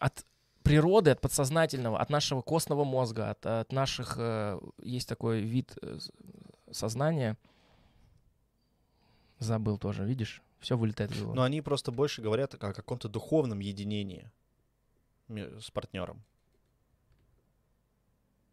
от 0.01 0.27
природы, 0.63 1.11
от 1.11 1.21
подсознательного, 1.21 1.99
от 1.99 2.11
нашего 2.11 2.43
костного 2.43 2.85
мозга, 2.85 3.31
от, 3.31 3.47
от 3.47 3.73
наших... 3.73 4.17
э, 4.19 4.59
есть 4.83 5.09
такой 5.09 5.41
вид 5.41 5.79
э, 5.81 5.99
сознания. 6.71 7.37
Забыл 9.39 9.79
тоже, 9.79 10.05
видишь? 10.05 10.43
Все 10.61 10.77
вылетает 10.77 11.13
из 11.13 11.19
головы. 11.19 11.37
Но 11.37 11.43
они 11.43 11.61
просто 11.61 11.93
больше 11.93 12.23
говорят 12.23 12.55
о 12.55 12.59
каком-то 12.59 13.09
духовном 13.09 13.61
единении 13.61 14.31
с 15.29 15.71
партнером. 15.71 16.23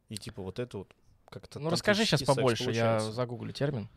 И 0.09 0.17
типа 0.17 0.41
вот 0.41 0.59
это 0.59 0.79
вот 0.79 0.93
как-то... 1.29 1.59
Ну, 1.59 1.69
расскажи 1.69 2.05
сейчас 2.05 2.23
побольше, 2.23 2.71
я 2.71 2.97
получается. 2.97 3.11
загуглю 3.11 3.53
термин. 3.53 3.89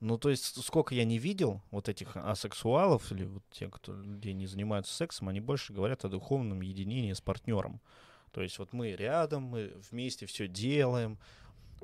Ну, 0.00 0.18
то 0.18 0.28
есть, 0.28 0.62
сколько 0.62 0.94
я 0.94 1.04
не 1.04 1.18
видел 1.18 1.62
вот 1.70 1.88
этих 1.88 2.16
асексуалов 2.16 3.10
или 3.12 3.24
вот 3.24 3.42
те, 3.50 3.68
кто 3.68 3.92
людей 3.94 4.34
не 4.34 4.46
занимаются 4.46 4.92
сексом, 4.94 5.28
они 5.28 5.40
больше 5.40 5.72
говорят 5.72 6.04
о 6.04 6.08
духовном 6.08 6.60
единении 6.60 7.12
с 7.12 7.20
партнером. 7.20 7.80
То 8.32 8.42
есть 8.42 8.58
вот 8.58 8.72
мы 8.72 8.90
рядом, 8.92 9.44
мы 9.44 9.72
вместе 9.90 10.26
все 10.26 10.48
делаем, 10.48 11.18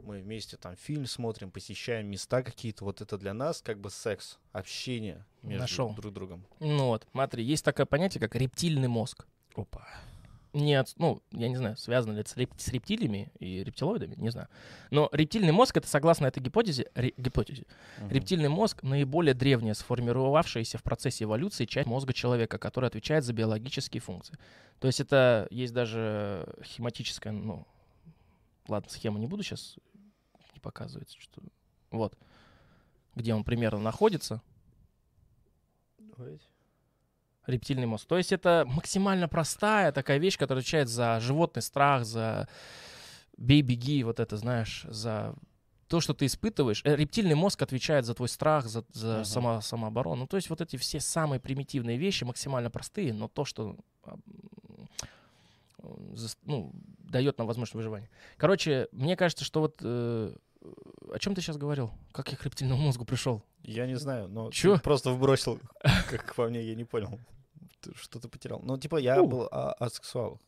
мы 0.02 0.20
вместе 0.20 0.56
там 0.56 0.76
фильм 0.76 1.06
смотрим, 1.06 1.50
посещаем 1.50 2.06
места 2.06 2.42
какие-то. 2.42 2.84
Вот 2.84 3.00
это 3.00 3.18
для 3.18 3.34
нас 3.34 3.62
как 3.62 3.78
бы 3.78 3.90
секс, 3.90 4.38
общение 4.52 5.24
между 5.42 5.62
Нашел. 5.62 5.94
друг 5.94 6.12
другом. 6.12 6.44
Ну 6.60 6.86
вот, 6.86 7.06
смотри, 7.12 7.44
есть 7.44 7.64
такое 7.64 7.86
понятие, 7.86 8.20
как 8.20 8.34
рептильный 8.34 8.88
мозг. 8.88 9.26
Опа. 9.54 9.86
Нет, 10.52 10.94
ну, 10.96 11.22
я 11.30 11.48
не 11.48 11.54
знаю, 11.56 11.76
связано 11.76 12.12
ли 12.12 12.22
это 12.22 12.30
с, 12.30 12.36
реп- 12.36 12.58
с 12.58 12.68
рептилиями 12.68 13.30
и 13.38 13.62
рептилоидами, 13.62 14.16
не 14.16 14.30
знаю. 14.30 14.48
Но 14.90 15.08
рептильный 15.12 15.52
мозг, 15.52 15.76
это 15.76 15.86
согласно 15.86 16.26
этой 16.26 16.42
гипотезе, 16.42 16.90
ре- 16.96 17.14
гипотезе, 17.16 17.66
рептильный 18.08 18.48
мозг 18.48 18.82
наиболее 18.82 19.34
древняя, 19.34 19.74
сформировавшаяся 19.74 20.76
в 20.76 20.82
процессе 20.82 21.22
эволюции 21.22 21.66
часть 21.66 21.86
мозга 21.86 22.12
человека, 22.12 22.58
которая 22.58 22.88
отвечает 22.88 23.22
за 23.22 23.32
биологические 23.32 24.00
функции. 24.00 24.36
То 24.80 24.88
есть 24.88 24.98
это 24.98 25.46
есть 25.52 25.72
даже 25.72 26.52
схематическая, 26.64 27.32
ну, 27.32 27.64
ладно, 28.66 28.90
схему 28.90 29.18
не 29.18 29.28
буду 29.28 29.44
сейчас, 29.44 29.76
не 30.60 30.62
показывается, 30.62 31.18
что... 31.20 31.40
Вот, 31.90 32.16
где 33.16 33.34
он 33.34 33.42
примерно 33.42 33.80
находится, 33.80 34.42
рептильный 37.46 37.86
мозг. 37.86 38.06
То 38.06 38.16
есть 38.16 38.32
это 38.32 38.64
максимально 38.66 39.26
простая 39.26 39.90
такая 39.90 40.18
вещь, 40.18 40.38
которая 40.38 40.60
отвечает 40.60 40.88
за 40.88 41.18
животный 41.20 41.62
страх, 41.62 42.04
за 42.04 42.48
бей-беги, 43.36 44.04
вот 44.04 44.20
это, 44.20 44.36
знаешь, 44.36 44.84
за 44.88 45.34
то, 45.88 46.00
что 46.00 46.14
ты 46.14 46.26
испытываешь. 46.26 46.82
Э, 46.84 46.94
Рептильный 46.94 47.34
мозг 47.34 47.60
отвечает 47.62 48.04
за 48.04 48.14
твой 48.14 48.28
страх, 48.28 48.66
за, 48.66 48.84
за 48.92 49.14
Ага. 49.14 49.24
само- 49.24 49.60
самооборону. 49.60 50.16
Ну, 50.16 50.26
то 50.28 50.36
есть 50.36 50.50
вот 50.50 50.60
эти 50.60 50.76
все 50.76 51.00
самые 51.00 51.40
примитивные 51.40 51.96
вещи, 51.96 52.22
максимально 52.22 52.70
простые, 52.70 53.12
но 53.12 53.26
то, 53.26 53.44
что 53.44 53.76
ну, 56.44 56.72
дает 56.98 57.38
нам 57.38 57.46
возможность 57.46 57.74
выживания. 57.74 58.10
Короче, 58.36 58.88
мне 58.92 59.16
кажется, 59.16 59.44
что 59.44 59.60
вот... 59.60 59.78
э, 59.80 60.36
о 61.12 61.18
чем 61.18 61.34
ты 61.34 61.40
сейчас 61.40 61.56
говорил? 61.56 61.90
Как 62.12 62.30
я 62.30 62.36
к 62.36 62.44
рептильному 62.44 62.82
мозгу 62.82 63.04
пришел? 63.04 63.42
Я 63.62 63.86
не 63.86 63.96
знаю, 63.96 64.28
но 64.28 64.50
Чё? 64.50 64.78
просто 64.78 65.10
вбросил, 65.10 65.58
как 66.10 66.34
по 66.34 66.48
мне, 66.48 66.62
я 66.62 66.74
не 66.74 66.84
понял. 66.84 67.18
Ты 67.80 67.92
Что 67.96 68.18
ты 68.20 68.28
потерял? 68.28 68.60
Ну, 68.62 68.76
типа, 68.78 68.96
я 68.96 69.22
был 69.22 69.48
о 69.50 69.72
асексуалах. 69.74 70.38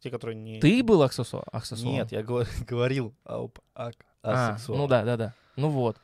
Те, 0.00 0.10
которые 0.10 0.36
не... 0.36 0.60
Ты 0.60 0.82
был 0.82 1.02
аксессуаром? 1.02 1.48
Нет, 1.82 2.12
я 2.12 2.22
говор- 2.22 2.46
говорил 2.66 3.14
об 3.24 3.58
А, 3.74 3.90
асексуалах. 4.22 4.80
ну 4.82 4.86
да, 4.88 5.04
да, 5.04 5.16
да. 5.16 5.34
Ну 5.56 5.68
вот. 5.70 5.96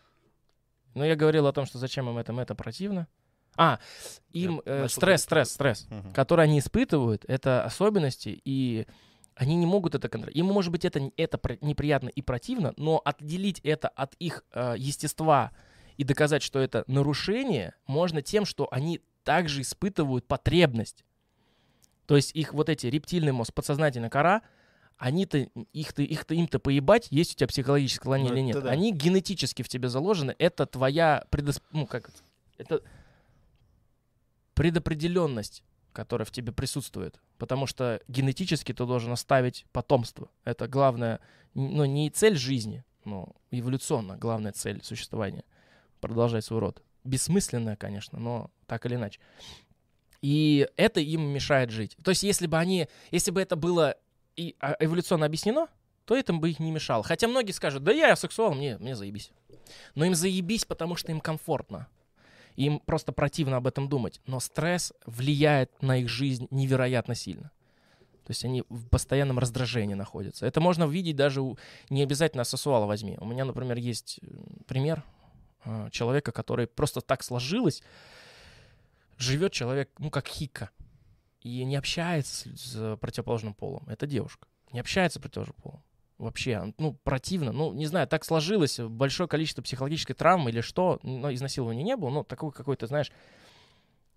Ну 0.95 1.05
я 1.05 1.17
говорил 1.17 1.47
о 1.47 1.53
том, 1.53 1.65
что 1.67 1.79
зачем 1.79 2.09
им 2.09 2.19
это, 2.19 2.33
это 2.33 2.55
противно. 2.55 3.07
А, 3.57 3.79
им 4.31 4.61
э, 4.65 4.89
стресс, 4.89 5.23
стресс, 5.23 5.53
стресс, 5.53 5.87
который 6.13 6.45
они 6.45 6.59
испытывают, 6.59 7.25
это 7.29 7.65
особенности, 7.65 8.41
и 8.45 8.87
они 9.37 9.57
не 9.57 9.67
могут 9.67 9.95
это 9.95 10.09
контролировать. 10.09 10.37
Им, 10.37 10.47
может 10.47 10.71
быть, 10.71 10.85
это, 10.85 11.11
это 11.17 11.41
неприятно 11.61 12.09
и 12.09 12.23
противно, 12.23 12.73
но 12.77 13.01
отделить 13.05 13.61
это 13.61 13.89
от 13.89 14.15
их 14.15 14.45
э, 14.53 14.75
естества 14.79 15.53
и 15.97 16.05
доказать, 16.05 16.43
что 16.43 16.59
это 16.59 16.85
нарушение, 16.87 17.75
можно 17.87 18.23
тем, 18.23 18.45
что 18.45 18.69
они 18.71 19.01
также 19.25 19.63
испытывают 19.63 20.27
потребность. 20.27 21.05
То 22.07 22.17
есть 22.17 22.35
их 22.35 22.53
вот 22.53 22.69
эти 22.69 22.87
рептильный 22.87 23.33
мозг, 23.33 23.55
подсознательная 23.55 24.11
кора, 24.11 24.43
они-то, 24.99 25.39
их-то, 25.73 26.03
их-то, 26.03 26.35
им-то 26.35 26.59
поебать, 26.59 27.09
есть 27.11 27.33
у 27.33 27.37
тебя 27.37 27.49
психологическое 27.49 28.05
склонение 28.05 28.33
Ну, 28.33 28.39
или 28.39 28.45
нет. 28.45 28.63
да. 28.63 28.71
Они 28.71 28.93
генетически 28.93 29.63
в 29.63 29.69
тебе 29.69 29.89
заложены. 29.89 30.37
Это 30.39 30.67
твоя 30.67 31.25
предос... 31.31 31.61
ну, 31.73 31.87
как 31.87 32.11
это? 32.11 32.19
это 32.59 32.83
предопределенность, 34.55 35.65
которая 35.95 36.27
в 36.27 36.31
тебе 36.31 36.53
присутствует. 36.53 37.19
Потому 37.39 37.67
что 37.67 38.03
генетически 38.09 38.73
ты 38.73 38.85
должен 38.85 39.13
оставить 39.13 39.65
потомство. 39.73 40.29
Это 40.45 40.69
главная, 40.69 41.21
н- 41.55 41.75
ну, 41.77 41.85
не 41.87 42.11
цель 42.11 42.37
жизни, 42.37 42.85
но 43.05 43.35
эволюционно 43.51 44.19
главная 44.19 44.53
цель 44.53 44.83
существования. 44.83 45.45
Продолжать 46.01 46.45
свой 46.45 46.61
род. 46.61 46.83
Бессмысленная, 47.05 47.77
конечно, 47.77 48.19
но 48.19 48.51
так 48.67 48.85
или 48.85 48.97
иначе. 48.97 49.21
И 50.21 50.69
это 50.77 51.01
им 51.01 51.23
мешает 51.23 51.71
жить. 51.71 51.97
То 52.03 52.11
есть, 52.11 52.23
если 52.23 52.47
бы 52.47 52.59
они, 52.59 52.89
если 53.11 53.31
бы 53.31 53.41
это 53.41 53.57
было 53.57 53.95
и 54.37 54.57
а, 54.59 54.77
эволюционно 54.81 55.27
объяснено, 55.27 55.69
то 56.07 56.17
это 56.17 56.33
бы 56.33 56.51
их 56.51 56.61
не 56.61 56.71
мешало. 56.71 57.05
Хотя 57.05 57.29
многие 57.29 57.53
скажут, 57.53 57.85
да 57.85 57.93
я 57.93 58.17
сексуал, 58.17 58.55
мне, 58.55 58.77
мне 58.79 58.97
заебись. 58.97 59.31
Но 59.95 60.05
им 60.05 60.15
заебись, 60.15 60.65
потому 60.65 60.97
что 60.97 61.13
им 61.13 61.21
комфортно. 61.21 61.89
Им 62.57 62.81
просто 62.81 63.13
противно 63.13 63.57
об 63.57 63.67
этом 63.67 63.89
думать. 63.89 64.21
Но 64.27 64.41
стресс 64.41 64.93
влияет 65.07 65.83
на 65.83 65.99
их 65.99 66.09
жизнь 66.09 66.47
невероятно 66.51 67.15
сильно. 67.15 67.51
То 68.25 68.31
есть 68.31 68.45
они 68.45 68.63
в 68.71 68.89
постоянном 68.89 69.39
раздражении 69.39 69.95
находятся. 69.95 70.47
Это 70.47 70.61
можно 70.61 70.87
увидеть 70.87 71.17
даже 71.17 71.43
у... 71.43 71.59
Не 71.91 72.03
обязательно 72.03 72.45
сексуала 72.45 72.87
возьми. 72.87 73.19
У 73.21 73.27
меня, 73.27 73.45
например, 73.45 73.77
есть 73.77 74.19
э, 74.23 74.27
пример 74.67 75.03
э, 75.65 75.89
человека, 75.91 76.33
который 76.33 76.67
просто 76.67 77.03
так 77.03 77.23
сложилось. 77.23 77.83
Живет 79.19 79.53
человек, 79.53 79.91
ну, 79.99 80.11
как 80.11 80.27
хика. 80.27 80.71
И 81.43 81.65
не 81.65 81.77
общается 81.77 82.49
с 82.57 82.97
противоположным 82.97 83.53
полом. 83.53 83.87
Это 83.89 84.07
девушка. 84.07 84.49
Не 84.73 84.81
общается 84.81 85.19
с 85.19 85.23
противоположным 85.23 85.63
полом. 85.63 85.83
Вообще, 86.19 86.73
ну, 86.79 86.95
противно. 87.03 87.53
Ну, 87.53 87.73
не 87.73 87.87
знаю, 87.87 88.07
так 88.07 88.25
сложилось. 88.25 88.79
Большое 88.79 89.29
количество 89.29 89.63
психологической 89.63 90.15
травмы 90.15 90.51
или 90.51 90.61
что. 90.61 91.01
Но 91.03 91.33
изнасилования 91.35 91.83
не 91.83 91.97
было. 91.97 92.11
Но 92.11 92.23
такое 92.23 92.51
какое-то, 92.51 92.87
знаешь, 92.87 93.11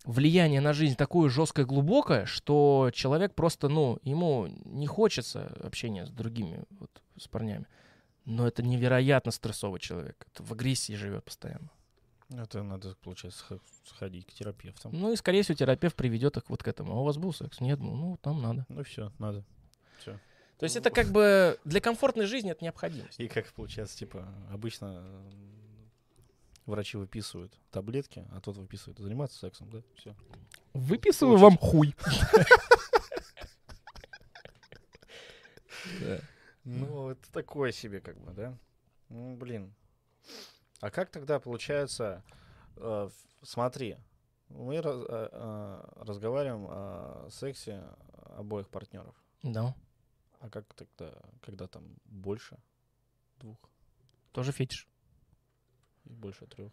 влияние 0.06 0.62
на 0.62 0.74
жизнь 0.74 0.95
такое 0.95 1.30
жесткое, 1.30 1.66
глубокое, 1.66 2.26
что 2.26 2.91
человек 2.93 3.34
просто, 3.34 3.68
ну, 3.68 4.00
ему 4.04 4.48
не 4.66 4.88
хочется 4.88 5.48
общения 5.64 6.06
с 6.06 6.10
другими, 6.10 6.64
вот, 6.80 6.89
с 7.20 7.28
парнями. 7.28 7.66
Но 8.26 8.48
это 8.48 8.62
невероятно 8.62 9.32
стрессовый 9.32 9.80
человек. 9.80 10.28
Это 10.34 10.43
в 10.43 10.52
агрессии 10.52 10.93
живет 10.93 11.24
постоянно. 11.24 11.70
Это 12.30 12.62
надо, 12.62 12.93
получается, 13.02 13.43
сх- 13.50 13.62
сходить 13.86 14.26
к 14.26 14.34
терапевтам. 14.34 14.91
Ну 14.93 15.14
и, 15.14 15.16
скорее 15.16 15.43
всего, 15.43 15.56
терапевт 15.56 15.95
приведет 15.95 16.36
их 16.36 16.43
вот 16.50 16.62
к 16.62 16.68
этому. 16.68 16.91
А 16.93 17.00
у 17.00 17.04
вас 17.06 17.18
был 17.18 17.34
секс? 17.34 17.62
Нет, 17.62 17.80
ну, 17.80 17.95
ну 17.95 18.18
там 18.22 18.41
надо. 18.41 18.66
Ну 18.68 18.84
все, 18.84 19.14
надо. 19.18 19.45
То 20.58 20.64
есть 20.64 20.76
это 20.76 20.89
как 20.89 21.08
бы 21.08 21.60
для 21.66 21.80
комфортной 21.82 22.26
жизни 22.26 22.51
это 22.51 22.64
необходимость. 22.64 23.20
И 23.20 23.28
как 23.28 23.45
получается, 23.53 23.97
типа, 23.97 24.28
обычно 24.51 25.24
врачи 26.66 26.97
выписывают 26.97 27.53
таблетки, 27.72 28.26
а 28.32 28.41
тот 28.41 28.58
выписывает 28.58 28.99
заниматься 28.99 29.38
сексом, 29.38 29.70
да? 29.70 29.82
Все. 29.95 30.16
Выписываю 30.74 31.38
вам 31.38 31.58
хуй. 31.58 31.95
Ну, 36.70 37.12
это 37.12 37.32
такое 37.32 37.72
себе, 37.72 38.01
как 38.01 38.20
бы, 38.20 38.34
да? 38.34 38.58
Ну, 39.08 39.38
блин. 39.38 39.74
А 40.82 40.91
как 40.91 41.10
тогда 41.10 41.39
получается, 41.39 42.24
э, 42.76 43.10
смотри, 43.41 43.95
мы 44.49 44.76
э, 44.76 44.82
э, 44.84 45.84
разговариваем 46.01 46.68
о 46.70 47.30
сексе 47.32 47.82
обоих 48.36 48.68
партнеров. 48.68 49.16
Да, 49.43 49.74
А 50.39 50.49
как 50.49 50.65
тогда, 50.73 51.13
когда 51.41 51.67
там 51.67 51.83
больше 52.05 52.57
двух 53.39 53.57
тоже 54.31 54.51
фетиш. 54.51 54.88
и 56.05 56.13
больше 56.13 56.45
трех? 56.45 56.71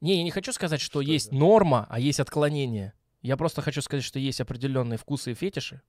Не, 0.00 0.16
я 0.16 0.22
не 0.24 0.30
хочу 0.30 0.52
сказать, 0.52 0.80
что 0.80 1.00
Что 1.02 1.12
есть 1.12 1.28
это? 1.28 1.36
норма, 1.36 1.86
а 1.88 2.00
есть 2.00 2.20
отклонение. 2.20 2.92
Я 3.22 3.36
просто 3.36 3.62
хочу 3.62 3.80
сказать, 3.80 4.04
что 4.04 4.18
есть 4.18 4.40
определенные 4.40 4.98
вкусы 4.98 5.30
и 5.32 5.34
фетиши, 5.34 5.80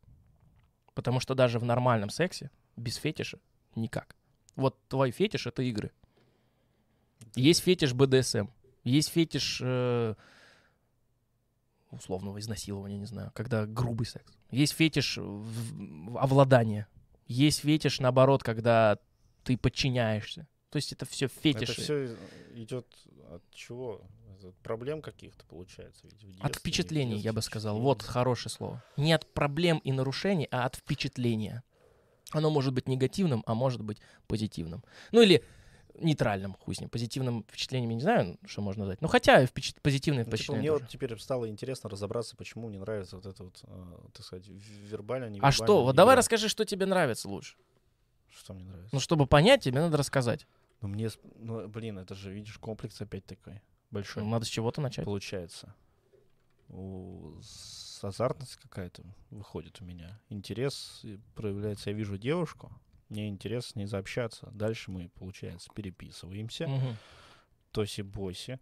потому 0.94 1.20
что 1.20 1.34
даже 1.36 1.60
в 1.60 1.66
нормальном 1.66 2.10
сексе 2.10 2.52
без 2.78 2.96
фетиша 2.98 3.40
никак. 3.76 4.16
Вот 4.56 4.78
твой 4.88 5.12
фетиш— 5.12 5.48
это 5.48 5.64
игры. 5.64 5.92
Есть 7.36 7.62
фетиш 7.64 7.94
БДСМ, 7.94 8.48
есть 8.84 9.10
фетиш 9.10 9.60
э, 9.62 10.16
условного 11.96 12.40
изнасилования, 12.40 12.98
не 12.98 13.06
знаю, 13.06 13.32
когда 13.34 13.66
грубый 13.66 14.06
секс. 14.06 14.32
Есть 14.52 14.74
фетиш 14.74 15.18
овладания. 15.18 16.88
Есть 17.28 17.62
фетиш, 17.62 18.00
наоборот, 18.00 18.44
когда 18.44 19.00
ты 19.44 19.58
подчиняешься. 19.58 20.48
То 20.70 20.78
есть 20.78 20.92
это 20.92 21.06
все 21.06 21.28
фетиши. 21.28 21.72
Это 21.72 21.82
все 21.82 22.16
идет 22.54 22.88
от 23.32 23.44
чего? 23.52 24.02
От 24.44 24.56
проблем 24.58 25.02
каких-то 25.02 25.44
получается? 25.46 26.02
ведь 26.04 26.24
в 26.24 26.30
От 26.40 26.52
детстве, 26.52 26.60
впечатлений, 26.60 27.18
я 27.18 27.34
бы 27.34 27.42
сказал. 27.42 27.80
Вот 27.80 28.04
хорошее 28.04 28.52
слово. 28.52 28.84
Не 28.98 29.14
от 29.14 29.26
проблем 29.34 29.80
и 29.80 29.92
нарушений, 29.92 30.48
а 30.52 30.66
от 30.66 30.76
впечатления. 30.76 31.64
Оно 32.32 32.50
может 32.50 32.74
быть 32.74 32.88
негативным, 32.88 33.44
а 33.46 33.56
может 33.56 33.82
быть 33.82 34.00
позитивным. 34.28 34.84
Ну 35.12 35.22
или 35.22 35.44
нейтральным, 36.00 36.54
хуй 36.60 36.76
с 36.76 36.80
ним. 36.80 36.90
Позитивным 36.90 37.44
впечатлением 37.44 37.90
я 37.92 37.96
не 37.96 38.02
знаю, 38.02 38.38
что 38.46 38.62
можно 38.62 38.86
дать. 38.88 39.02
Ну 39.02 39.08
хотя 39.08 39.46
впечат- 39.46 39.82
позитивные 39.82 40.20
Ну, 40.20 40.26
типа, 40.26 40.38
впечатления 40.38 40.60
мне 40.62 40.70
тоже. 40.72 40.84
вот 40.84 40.90
теперь 40.92 41.20
стало 41.20 41.50
интересно 41.50 41.90
разобраться, 41.90 42.36
почему 42.36 42.68
мне 42.70 42.80
нравится 42.80 43.16
вот 43.16 43.26
это 43.26 43.44
вот, 43.44 43.60
э, 43.64 43.98
так 44.14 44.26
сказать, 44.26 44.48
вербально, 44.48 45.28
А 45.28 45.30
невербально. 45.30 45.52
что? 45.54 45.84
Вот 45.84 45.96
давай 45.96 46.16
расскажи, 46.16 46.50
что 46.50 46.66
тебе 46.66 46.86
нравится 46.86 47.30
лучше. 47.30 47.56
Что 48.30 48.54
мне 48.54 48.66
нравится? 48.66 48.90
Ну, 48.94 49.00
чтобы 49.00 49.28
понять, 49.28 49.64
тебе 49.64 49.80
надо 49.80 49.98
рассказать. 49.98 50.46
Ну, 50.82 50.90
мне, 50.90 51.10
ну, 51.38 51.68
блин, 51.68 51.98
это 51.98 52.16
же, 52.16 52.32
видишь, 52.34 52.58
комплекс 52.58 53.00
опять 53.02 53.26
такой 53.26 53.62
большой. 53.92 54.24
Ну, 54.24 54.30
Надо 54.30 54.46
с 54.46 54.50
чего-то 54.50 54.82
начать. 54.82 55.06
получается. 55.06 55.74
У- 56.68 57.40
с- 57.42 58.04
азартность 58.04 58.56
какая-то 58.58 59.04
выходит 59.30 59.80
у 59.82 59.86
меня. 59.86 60.20
Интерес 60.30 61.00
и 61.04 61.20
проявляется. 61.36 61.92
Я 61.92 61.96
вижу 61.96 62.18
девушку, 62.18 62.72
мне 63.10 63.30
интерес 63.30 63.68
с 63.68 63.76
ней 63.76 63.86
заобщаться. 63.86 64.50
Дальше 64.54 64.92
мы, 64.92 65.10
получается, 65.10 65.70
переписываемся. 65.74 66.68
Мгм. 66.68 66.98
Тоси-боси. 67.72 68.60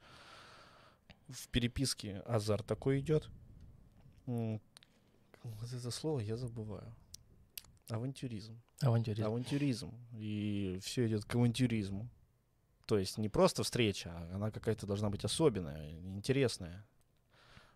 В 1.29 1.47
переписке 1.49 2.19
азарт 2.25 2.65
такой 2.65 2.99
идет. 2.99 3.29
Вот 4.25 4.59
это 5.73 5.91
слово 5.91 6.19
я 6.19 6.37
забываю. 6.37 6.93
Авантюризм. 7.89 8.61
Авантюризм. 8.81 9.27
Авантюризм. 9.27 9.93
И 10.13 10.79
все 10.81 11.07
идет 11.07 11.25
к 11.25 11.35
авантюризму. 11.35 12.09
То 12.85 12.97
есть 12.97 13.17
не 13.17 13.29
просто 13.29 13.63
встреча, 13.63 14.11
а 14.13 14.35
она 14.35 14.51
какая-то 14.51 14.85
должна 14.85 15.09
быть 15.09 15.23
особенная, 15.23 15.91
интересная. 16.01 16.85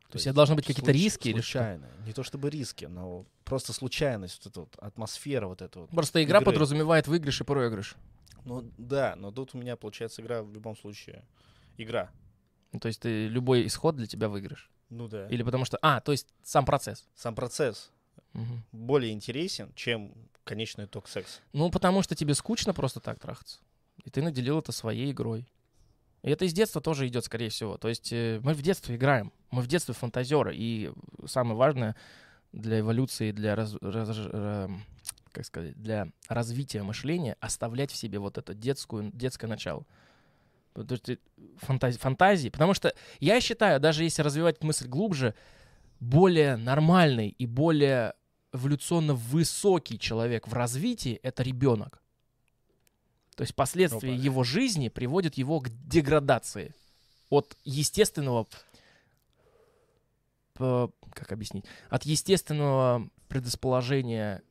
То 0.10 0.16
есть 0.16 0.28
это 0.28 0.36
должны 0.36 0.56
быть 0.56 0.66
какие-то 0.66 0.92
случ- 0.92 1.04
риски 1.04 1.30
или 1.30 1.42
что? 1.42 1.80
Не 2.06 2.14
то 2.14 2.24
чтобы 2.24 2.50
риски, 2.50 2.86
но 2.86 3.26
просто 3.44 3.74
случайность, 3.74 4.40
вот 4.44 4.52
эта 4.52 4.60
вот 4.62 4.76
атмосфера 4.78 5.48
вот 5.48 5.62
эта 5.62 5.82
вот. 5.82 5.90
Просто 5.90 6.24
игра 6.24 6.40
игры. 6.40 6.52
подразумевает 6.54 7.08
выигрыш 7.08 7.42
и 7.42 7.44
проигрыш. 7.44 7.96
Ну 8.46 8.72
да, 8.78 9.16
но 9.18 9.32
тут 9.32 9.54
у 9.54 9.58
меня 9.58 9.76
получается 9.76 10.22
игра 10.22 10.42
в 10.44 10.54
любом 10.54 10.78
случае. 10.78 11.26
Игра. 11.78 12.10
Ну, 12.72 12.80
То 12.80 12.88
есть 12.88 13.02
ты 13.02 13.28
любой 13.28 13.68
исход 13.68 13.98
для 13.98 14.08
тебя 14.08 14.30
выигрыш. 14.30 14.70
Ну 14.90 15.08
да. 15.10 15.28
Или 15.28 15.44
потому 15.44 15.66
что... 15.66 15.78
А, 15.82 16.00
то 16.00 16.14
есть 16.14 16.28
сам 16.44 16.66
процесс. 16.66 17.06
Сам 17.16 17.36
процесс 17.36 17.92
Мгм. 18.34 18.64
более 18.72 19.12
интересен, 19.12 19.74
чем 19.76 20.14
конечный 20.46 20.86
итог 20.86 21.08
секса. 21.10 21.42
Ну, 21.52 21.70
потому 21.70 22.02
что 22.02 22.16
тебе 22.16 22.34
скучно 22.34 22.74
просто 22.74 23.00
так 23.02 23.20
трахаться. 23.20 23.60
И 24.06 24.10
ты 24.10 24.22
наделил 24.22 24.60
это 24.60 24.72
своей 24.72 25.12
игрой. 25.12 25.46
И 26.24 26.30
это 26.30 26.46
из 26.46 26.54
детства 26.54 26.82
тоже 26.82 27.08
идет, 27.08 27.26
скорее 27.26 27.50
всего. 27.50 27.78
То 27.78 27.88
есть 27.88 28.12
э, 28.12 28.40
мы 28.44 28.54
в 28.54 28.62
детстве 28.62 28.96
играем. 28.96 29.32
Мы 29.52 29.62
в 29.62 29.68
детстве 29.68 29.94
фантазеры. 29.94 30.56
И 30.56 30.92
самое 31.26 31.56
важное 31.56 31.96
для 32.52 32.80
эволюции, 32.80 33.32
для, 33.32 33.56
раз- 33.56 33.76
раз- 33.82 34.18
эм, 34.32 34.84
как 35.32 35.46
сказать, 35.46 35.80
для 35.82 36.08
развития 36.28 36.84
мышления 36.84 37.38
оставлять 37.40 37.92
в 37.92 37.96
себе 37.96 38.20
вот 38.20 38.38
это 38.38 38.54
детскую, 38.54 39.12
детское 39.14 39.48
начало. 39.48 39.86
Потому 40.74 40.98
что 40.98 41.18
фантазии, 41.58 41.98
фантазии. 42.00 42.50
Потому 42.50 42.74
что 42.74 42.94
я 43.20 43.40
считаю, 43.42 43.80
даже 43.80 44.04
если 44.04 44.22
развивать 44.22 44.64
мысль 44.64 44.88
глубже, 44.88 45.34
более 46.00 46.58
нормальный 46.58 47.30
и 47.30 47.46
более 47.46 48.14
эволюционно 48.54 49.14
высокий 49.14 50.00
человек 50.00 50.48
в 50.48 50.54
развитии— 50.54 51.20
это 51.24 51.44
ребенок. 51.44 52.02
То 53.38 53.44
есть 53.44 53.54
последствия 53.54 54.14
Опа. 54.14 54.22
его 54.22 54.44
жизни 54.44 54.90
приводят 54.90 55.36
его 55.36 55.60
к 55.60 55.70
деградации 55.70 56.74
от 57.30 57.56
естественного, 57.66 58.48
как 60.56 61.32
объяснить, 61.32 61.64
от 61.90 62.04
естественного 62.04 63.08
предрасположения 63.28 64.42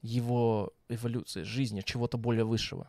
его 0.00 0.72
эволюции, 0.88 1.42
жизни, 1.42 1.80
чего-то 1.80 2.18
более 2.18 2.44
высшего. 2.44 2.88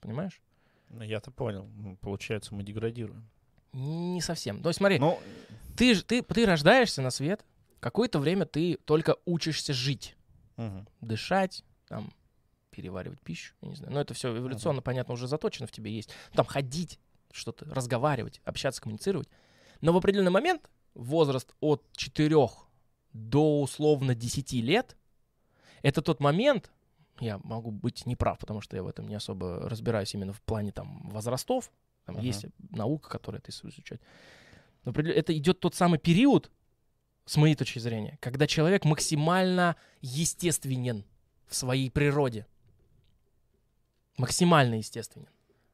Понимаешь? 0.00 0.40
Ну, 0.88 1.02
я-то 1.04 1.30
понял. 1.30 1.68
Получается, 2.00 2.52
мы 2.52 2.64
деградируем. 2.64 3.28
Не 3.72 4.20
совсем. 4.20 4.62
То 4.62 4.70
есть 4.70 4.78
смотри, 4.78 4.98
Ну, 4.98 5.20
ты, 5.76 5.94
ты, 6.02 6.22
ты 6.22 6.44
рождаешься 6.44 7.02
на 7.02 7.10
свет, 7.10 7.44
какое-то 7.78 8.18
время 8.18 8.46
ты 8.46 8.78
только 8.84 9.14
учишься 9.26 9.72
жить. 9.72 10.16
мгм. 10.56 10.88
дышать, 11.00 11.62
там, 11.86 12.12
переваривать 12.76 13.20
пищу, 13.22 13.54
я 13.62 13.68
не 13.68 13.74
знаю. 13.74 13.92
Но 13.94 14.00
это 14.00 14.12
все 14.12 14.36
эволюционно, 14.36 14.82
понятно, 14.82 15.14
уже 15.14 15.26
заточено 15.26 15.66
в 15.66 15.72
тебе 15.72 15.90
есть. 15.90 16.10
Там 16.34 16.44
ходить, 16.44 17.00
что-то, 17.32 17.64
разговаривать, 17.64 18.42
общаться, 18.44 18.82
коммуницировать. 18.82 19.28
Но 19.80 19.94
в 19.94 19.96
определенный 19.96 20.30
момент, 20.30 20.68
возраст 20.94 21.54
от 21.60 21.82
4 21.96 22.36
до 23.14 23.60
условно 23.62 24.14
10 24.14 24.52
лет, 24.52 24.96
это 25.82 26.02
тот 26.02 26.20
момент, 26.20 26.70
я 27.18 27.38
могу 27.38 27.70
быть 27.70 28.04
неправ, 28.04 28.38
потому 28.38 28.60
что 28.60 28.76
я 28.76 28.82
в 28.82 28.88
этом 28.88 29.08
не 29.08 29.14
особо 29.14 29.68
разбираюсь 29.70 30.12
именно 30.14 30.34
в 30.34 30.42
плане 30.42 30.70
там 30.70 31.08
возрастов, 31.08 31.72
там 32.04 32.16
Ага. 32.16 32.26
есть 32.26 32.46
наука, 32.70 33.08
которая 33.08 33.40
это 33.40 33.50
изучает. 33.50 34.02
Но 34.84 34.92
это 34.92 35.36
идет 35.36 35.60
тот 35.60 35.74
самый 35.74 35.98
период, 35.98 36.50
с 37.24 37.36
моей 37.36 37.56
точки 37.56 37.80
зрения, 37.80 38.18
когда 38.20 38.46
человек 38.46 38.84
максимально 38.84 39.76
естественен 40.00 41.04
в 41.46 41.54
своей 41.54 41.90
природе. 41.90 42.46
Максимально 44.16 44.76
естественен. 44.76 45.28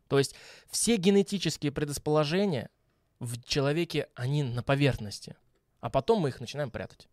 То 0.08 0.18
есть 0.18 0.34
все 0.70 0.96
генетические 0.96 1.72
предрасположения 1.72 2.68
в 3.18 3.42
человеке, 3.44 4.08
они 4.14 4.42
на 4.42 4.62
поверхности. 4.62 5.36
А 5.80 5.90
потом 5.90 6.20
мы 6.20 6.28
их 6.28 6.40
начинаем 6.40 6.70
прятать. 6.70 7.08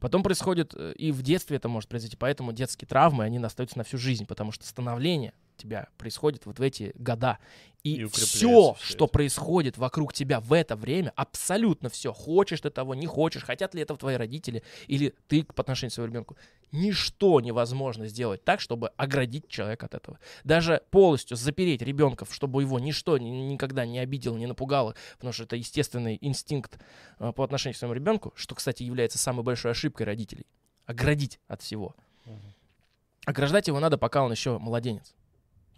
Потом 0.00 0.22
происходит, 0.22 0.74
э, 0.74 0.92
и 0.94 1.12
в 1.12 1.22
детстве 1.22 1.56
это 1.56 1.68
может 1.68 1.88
произойти, 1.88 2.16
поэтому 2.16 2.52
детские 2.52 2.88
травмы, 2.88 3.24
они 3.24 3.38
остаются 3.38 3.78
на 3.78 3.84
всю 3.84 3.98
жизнь, 3.98 4.26
потому 4.26 4.52
что 4.52 4.66
становление 4.66 5.34
тебя 5.58 5.88
происходит 5.98 6.46
вот 6.46 6.58
в 6.58 6.62
эти 6.62 6.92
года. 6.96 7.38
И 7.84 7.94
И, 8.02 8.04
все, 8.06 8.76
что 8.80 9.04
это. 9.04 9.12
происходит 9.12 9.78
вокруг 9.78 10.12
тебя 10.12 10.40
в 10.40 10.52
это 10.52 10.74
время, 10.74 11.12
абсолютно 11.14 11.88
все, 11.88 12.12
хочешь 12.12 12.60
ты 12.60 12.70
того, 12.70 12.94
не 12.94 13.06
хочешь, 13.06 13.44
хотят 13.44 13.74
ли 13.74 13.82
этого 13.82 13.98
твои 13.98 14.16
родители 14.16 14.62
или 14.88 15.14
ты 15.28 15.44
по 15.44 15.62
отношению 15.62 15.90
к 15.92 15.94
своему 15.94 16.12
ребенку, 16.12 16.36
ничто 16.72 17.40
невозможно 17.40 18.08
сделать 18.08 18.44
так, 18.44 18.60
чтобы 18.60 18.88
оградить 18.96 19.48
человека 19.48 19.86
от 19.86 19.94
этого. 19.94 20.18
Даже 20.42 20.82
полностью 20.90 21.36
запереть 21.36 21.80
ребенка, 21.80 22.26
чтобы 22.30 22.62
его 22.62 22.78
ничто 22.80 23.16
ни- 23.16 23.28
никогда 23.28 23.86
не 23.86 24.00
обидело, 24.00 24.36
не 24.36 24.46
напугало, 24.46 24.96
потому 25.14 25.32
что 25.32 25.44
это 25.44 25.54
естественный 25.56 26.18
инстинкт 26.20 26.78
э, 27.20 27.32
по 27.32 27.44
отношению 27.44 27.74
к 27.74 27.78
своему 27.78 27.94
ребенку, 27.94 28.32
что, 28.34 28.54
кстати, 28.56 28.82
является 28.82 29.18
самой 29.18 29.44
большой 29.44 29.70
ошибкой 29.70 30.06
родителей. 30.06 30.46
Оградить 30.84 31.38
от 31.46 31.62
всего. 31.62 31.94
Ограждать 33.24 33.68
его 33.68 33.78
надо, 33.78 33.98
пока 33.98 34.22
он 34.22 34.32
еще 34.32 34.58
младенец. 34.58 35.14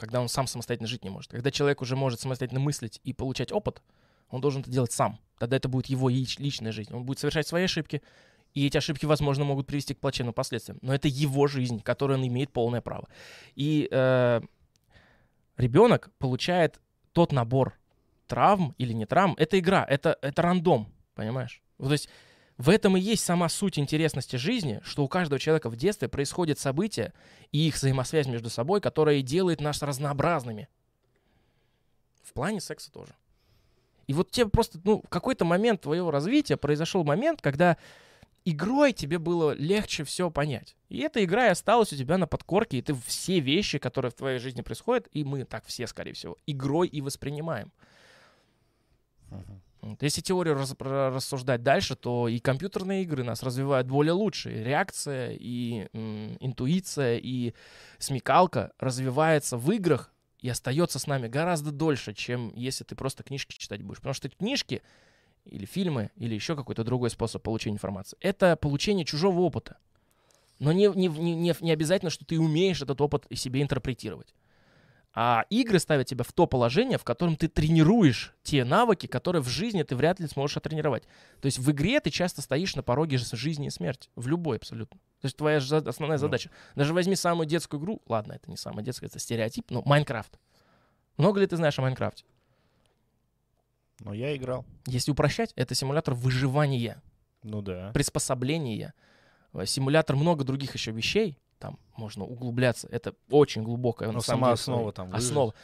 Когда 0.01 0.21
он 0.21 0.29
сам 0.29 0.47
самостоятельно 0.47 0.89
жить 0.89 1.05
не 1.05 1.11
может. 1.11 1.31
Когда 1.31 1.51
человек 1.51 1.83
уже 1.83 1.95
может 1.95 2.21
самостоятельно 2.21 2.59
мыслить 2.61 3.01
и 3.05 3.13
получать 3.13 3.53
опыт, 3.53 3.83
он 4.31 4.41
должен 4.41 4.63
это 4.63 4.71
делать 4.71 4.93
сам. 4.93 5.21
Тогда 5.39 5.59
это 5.59 5.69
будет 5.69 5.87
его 5.87 6.09
лич- 6.09 6.41
личная 6.41 6.73
жизнь. 6.73 6.93
Он 6.95 7.05
будет 7.05 7.19
совершать 7.19 7.47
свои 7.47 7.65
ошибки, 7.65 8.01
и 8.55 8.67
эти 8.67 8.79
ошибки, 8.79 9.05
возможно, 9.05 9.45
могут 9.45 9.67
привести 9.67 9.93
к 9.93 10.01
плачевным 10.01 10.33
последствиям. 10.33 10.79
Но 10.81 10.95
это 10.95 11.07
его 11.07 11.47
жизнь, 11.47 11.81
которой 11.83 12.17
он 12.17 12.27
имеет 12.27 12.51
полное 12.51 12.81
право. 12.81 13.09
И 13.55 13.89
э, 13.91 14.41
ребенок 15.59 16.11
получает 16.19 16.81
тот 17.13 17.33
набор 17.33 17.79
травм 18.27 18.75
или 18.79 18.95
не 18.95 19.05
травм. 19.05 19.35
Это 19.37 19.59
игра, 19.59 19.85
это, 19.85 20.17
это 20.23 20.41
рандом, 20.41 20.89
понимаешь? 21.15 21.63
То 21.79 21.93
есть 21.93 22.09
в 22.61 22.69
этом 22.69 22.95
и 22.95 23.01
есть 23.01 23.25
сама 23.25 23.49
суть 23.49 23.79
интересности 23.79 24.37
жизни, 24.37 24.81
что 24.85 25.03
у 25.03 25.09
каждого 25.09 25.39
человека 25.39 25.71
в 25.71 25.77
детстве 25.77 26.09
происходят 26.09 26.59
события 26.59 27.15
и 27.53 27.67
их 27.67 27.77
взаимосвязь 27.77 28.27
между 28.27 28.51
собой, 28.51 28.83
которая 28.83 29.17
и 29.17 29.23
делает 29.23 29.63
нас 29.63 29.81
разнообразными. 29.81 30.69
В 32.23 32.35
плане 32.35 32.61
секса 32.61 32.93
тоже. 32.93 33.15
И 34.09 34.13
вот 34.13 34.31
тебе 34.31 34.51
просто, 34.51 34.79
ну, 34.85 35.01
в 35.01 35.09
какой-то 35.09 35.47
момент 35.47 35.81
твоего 35.81 36.11
развития 36.11 36.59
произошел 36.59 37.03
момент, 37.03 37.41
когда 37.41 37.79
игрой 38.45 38.93
тебе 38.93 39.19
было 39.19 39.53
легче 39.53 40.05
все 40.05 40.31
понять. 40.31 40.77
И 40.91 40.99
эта 40.99 41.25
игра 41.25 41.47
и 41.47 41.51
осталась 41.53 41.95
у 41.95 41.97
тебя 41.97 42.19
на 42.19 42.27
подкорке, 42.27 42.77
и 42.77 42.83
ты 42.83 42.95
все 43.07 43.41
вещи, 43.41 43.79
которые 43.79 44.11
в 44.11 44.15
твоей 44.15 44.39
жизни 44.39 44.61
происходят, 44.61 45.09
и 45.13 45.25
мы 45.25 45.45
так 45.45 45.65
все, 45.65 45.87
скорее 45.87 46.13
всего, 46.13 46.37
игрой 46.47 46.89
и 46.89 47.01
воспринимаем. 47.01 47.73
Мгм. 49.31 49.63
Если 50.01 50.21
теорию 50.21 50.57
рассуждать 50.57 51.63
дальше, 51.63 51.97
то 51.97 52.29
и 52.29 52.39
компьютерные 52.39 53.03
игры 53.03 53.25
нас 53.25 53.43
развивают 53.43 53.87
более 53.89 54.13
лучше. 54.13 54.51
Реакция, 54.51 55.33
и 55.33 55.89
м, 55.93 56.37
интуиция, 56.41 57.17
и 57.19 57.55
смекалка 57.99 58.73
развивается 58.79 59.57
в 59.57 59.71
играх 59.73 60.13
и 60.41 60.49
остается 60.49 60.99
с 60.99 61.07
нами 61.07 61.29
гораздо 61.29 61.71
дольше, 61.71 62.15
чем 62.15 62.53
если 62.55 62.85
ты 62.85 62.95
просто 62.95 63.23
книжки 63.23 63.57
читать 63.57 63.83
будешь. 63.83 63.99
Потому 63.99 64.15
что 64.15 64.29
книжки 64.29 64.83
или 65.45 65.65
фильмы, 65.65 66.11
или 66.17 66.35
еще 66.35 66.57
какой-то 66.57 66.85
другой 66.85 67.11
способ 67.11 67.43
получения 67.43 67.77
информации, 67.77 68.19
это 68.21 68.57
получение 68.57 69.05
чужого 69.05 69.41
опыта. 69.41 69.79
Но 70.59 70.73
не, 70.73 70.89
не, 70.95 71.09
не, 71.09 71.55
не, 71.59 71.73
обязательно, 71.73 72.11
что 72.11 72.27
ты 72.27 72.39
умеешь 72.39 72.83
этот 72.83 73.01
опыт 73.01 73.27
себе 73.35 73.63
интерпретировать. 73.63 74.35
А 75.13 75.45
игры 75.51 75.81
ставят 75.81 76.07
тебя 76.07 76.23
в 76.23 76.33
то 76.33 76.47
положение, 76.47 76.97
в 76.97 77.03
котором 77.03 77.35
ты 77.37 77.49
тренируешь 77.49 78.33
те 78.45 78.65
навыки, 78.65 79.07
которые 79.07 79.43
в 79.43 79.49
жизни 79.49 79.83
ты 79.83 79.97
вряд 79.97 80.21
ли 80.21 80.29
сможешь 80.29 80.57
оттренировать. 80.57 81.03
То 81.41 81.47
есть 81.47 81.59
в 81.59 81.69
игре 81.73 81.99
ты 82.01 82.11
часто 82.11 82.43
стоишь 82.43 82.77
на 82.77 82.85
пороге 82.85 83.19
жизни 83.19 83.67
и 83.67 83.71
смерти. 83.71 84.09
В 84.15 84.29
любой 84.29 84.59
абсолютно. 84.59 85.01
То 85.21 85.27
есть 85.27 85.37
твоя 85.37 85.59
основная 85.59 86.17
Ну. 86.17 86.21
задача. 86.21 86.51
Даже 86.77 86.95
возьми 86.95 87.17
самую 87.17 87.47
детскую 87.47 87.81
игру. 87.81 88.01
Ладно, 88.07 88.35
это 88.35 88.49
не 88.49 88.57
самая 88.57 88.85
детская, 88.85 89.07
это 89.07 89.19
стереотип, 89.19 89.71
но 89.71 89.83
Майнкрафт. 89.85 90.39
Много 91.17 91.41
ли 91.41 91.47
ты 91.47 91.57
знаешь 91.57 91.79
о 91.79 91.83
Майнкрафте? 91.83 92.25
Но 93.99 94.15
я 94.15 94.35
играл. 94.37 94.65
Если 94.87 95.11
упрощать, 95.11 95.53
это 95.57 95.75
симулятор 95.75 96.15
выживания, 96.15 97.03
Ну 97.43 97.61
да. 97.63 97.91
приспособления, 97.93 98.95
симулятор 99.67 100.17
много 100.17 100.45
других 100.45 100.73
еще 100.75 100.93
вещей. 100.93 101.37
Там 101.61 101.79
можно 101.95 102.25
углубляться. 102.25 102.89
Это 102.91 103.15
очень 103.29 103.63
глубокая 103.63 104.09
Но 104.09 104.15
на 104.15 104.21
самом 104.21 104.39
сама 104.39 104.47
деле, 104.49 104.55
основа 104.55 104.93
там 104.93 105.11
выжить. 105.11 105.29
Основа. 105.29 105.55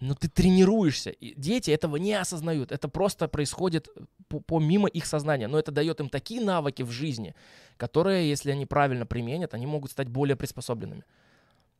Но 0.00 0.14
ты 0.14 0.28
тренируешься. 0.28 1.08
И 1.08 1.34
дети 1.34 1.70
этого 1.70 1.96
не 1.96 2.12
осознают. 2.12 2.72
Это 2.72 2.88
просто 2.88 3.26
происходит 3.26 3.88
по- 4.28 4.40
помимо 4.40 4.86
их 4.86 5.06
сознания. 5.06 5.48
Но 5.48 5.58
это 5.58 5.72
дает 5.72 5.98
им 6.00 6.10
такие 6.10 6.42
навыки 6.42 6.82
в 6.82 6.90
жизни, 6.90 7.34
которые, 7.78 8.28
если 8.28 8.50
они 8.50 8.66
правильно 8.66 9.06
применят, 9.06 9.54
они 9.54 9.66
могут 9.66 9.90
стать 9.90 10.08
более 10.08 10.36
приспособленными. 10.36 11.04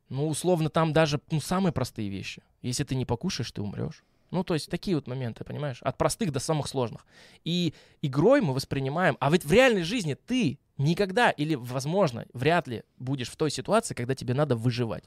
Ну, 0.09 0.27
условно, 0.27 0.69
там 0.69 0.91
даже 0.91 1.21
ну, 1.29 1.39
самые 1.39 1.71
простые 1.71 2.09
вещи. 2.09 2.41
Если 2.63 2.83
ты 2.83 2.95
не 2.95 3.05
покушаешь, 3.05 3.51
ты 3.51 3.61
умрешь. 3.61 4.03
Ну, 4.31 4.43
то 4.43 4.55
есть 4.55 4.71
такие 4.71 4.95
вот 4.95 5.07
моменты, 5.07 5.43
понимаешь? 5.43 5.83
От 5.83 5.99
простых 5.99 6.31
до 6.31 6.39
самых 6.39 6.67
сложных. 6.67 7.05
И 7.43 7.75
игрой 8.01 8.41
мы 8.41 8.55
воспринимаем... 8.55 9.17
А 9.19 9.29
ведь 9.29 9.45
в 9.45 9.51
реальной 9.51 9.83
жизни 9.83 10.15
ты 10.15 10.57
никогда 10.77 11.31
или, 11.31 11.55
возможно, 11.55 12.25
вряд 12.33 12.67
ли 12.67 12.83
будешь 12.97 13.29
в 13.29 13.35
той 13.35 13.51
ситуации, 13.51 13.93
когда 13.93 14.15
тебе 14.15 14.33
надо 14.33 14.55
выживать. 14.55 15.03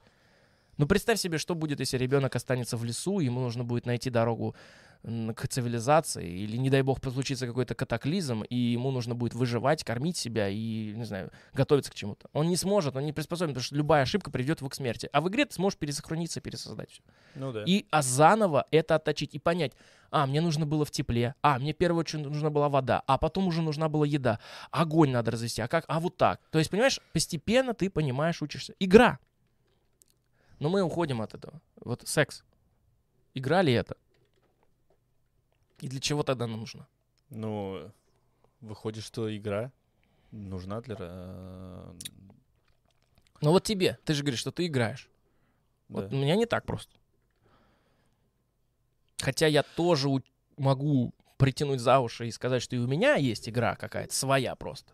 Ну, 0.76 0.86
представь 0.86 1.18
себе, 1.18 1.38
что 1.38 1.54
будет, 1.54 1.80
если 1.80 1.98
ребенок 1.98 2.34
останется 2.36 2.76
в 2.76 2.84
лесу, 2.84 3.20
ему 3.20 3.40
нужно 3.40 3.64
будет 3.64 3.86
найти 3.86 4.10
дорогу 4.10 4.54
к 5.03 5.48
цивилизации, 5.48 6.28
или, 6.28 6.57
не 6.57 6.68
дай 6.68 6.82
бог, 6.82 7.01
случится 7.03 7.46
какой-то 7.46 7.74
катаклизм, 7.74 8.42
и 8.42 8.55
ему 8.55 8.90
нужно 8.90 9.14
будет 9.14 9.34
выживать, 9.34 9.82
кормить 9.82 10.16
себя 10.16 10.48
и, 10.48 10.92
не 10.94 11.05
знаю, 11.05 11.30
готовиться 11.55 11.90
к 11.90 11.94
чему-то. 11.94 12.28
Он 12.32 12.48
не 12.48 12.57
сможет, 12.57 12.96
он 12.96 13.07
не 13.07 13.12
приспособлен, 13.12 13.55
потому 13.55 13.64
что 13.64 13.76
любая 13.76 14.03
ошибка 14.03 14.30
приведет 14.30 14.61
его 14.61 14.68
к 14.68 14.74
смерти. 14.74 15.09
А 15.12 15.20
в 15.22 15.28
игре 15.28 15.46
ты 15.46 15.55
сможешь 15.55 15.78
пересохраниться, 15.78 16.40
пересоздать 16.40 16.90
все. 16.90 17.03
Ну 17.34 17.53
да. 17.53 17.64
И 17.66 17.86
а 17.90 18.03
заново 18.03 18.66
это 18.70 18.96
отточить 18.96 19.34
и 19.34 19.38
понять, 19.38 19.72
а, 20.11 20.26
мне 20.26 20.40
нужно 20.40 20.66
было 20.66 20.84
в 20.84 20.90
тепле, 20.90 21.34
а, 21.40 21.59
мне 21.59 21.72
в 21.72 21.76
первую 21.76 22.01
очередь 22.01 22.26
нужна 22.26 22.51
была 22.51 22.68
вода, 22.68 23.03
а 23.07 23.16
потом 23.16 23.46
уже 23.46 23.62
нужна 23.62 23.88
была 23.88 24.05
еда, 24.05 24.38
огонь 24.70 25.11
надо 25.11 25.30
развести, 25.30 25.62
а 25.62 25.68
как, 25.68 25.84
а 25.88 25.98
вот 26.01 26.16
так. 26.16 26.40
То 26.51 26.59
есть, 26.59 26.70
понимаешь, 26.70 27.01
постепенно 27.12 27.72
ты 27.72 27.88
понимаешь, 27.88 28.42
учишься. 28.42 28.74
Игра. 28.78 29.18
Но 30.59 30.68
мы 30.68 30.82
уходим 30.82 31.22
от 31.22 31.34
этого. 31.34 31.62
Вот 31.76 32.07
секс. 32.07 32.44
Игра 33.32 33.62
ли 33.62 33.72
это? 33.72 33.96
И 35.81 35.89
для 35.89 36.01
чего 36.01 36.22
тогда 36.22 36.45
она 36.45 36.57
нужна? 36.57 36.87
Ну, 37.31 37.91
выходит, 38.61 39.05
что 39.05 39.35
игра 39.35 39.72
нужна 40.31 40.81
для... 40.81 40.97
э, 40.99 41.93
Ну 43.41 43.51
вот 43.51 43.64
тебе, 43.64 43.99
ты 44.05 44.14
же 44.14 44.22
говоришь, 44.22 44.41
что 44.41 44.53
ты 44.53 44.66
играешь. 44.66 45.09
Вот 45.89 46.09
да. 46.09 46.16
у 46.16 46.20
меня 46.20 46.37
не 46.37 46.47
так 46.47 46.64
просто. 46.66 46.95
Хотя 49.20 49.47
я 49.47 49.62
тоже 49.62 50.09
у- 50.09 50.22
могу 50.57 51.12
притянуть 51.37 51.81
за 51.81 51.99
уши 52.01 52.28
и 52.28 52.31
сказать, 52.31 52.62
что 52.62 52.76
и 52.76 52.78
у 52.78 52.87
меня 52.87 53.14
есть 53.16 53.49
игра 53.49 53.74
какая-то 53.76 54.14
своя 54.14 54.55
просто. 54.55 54.93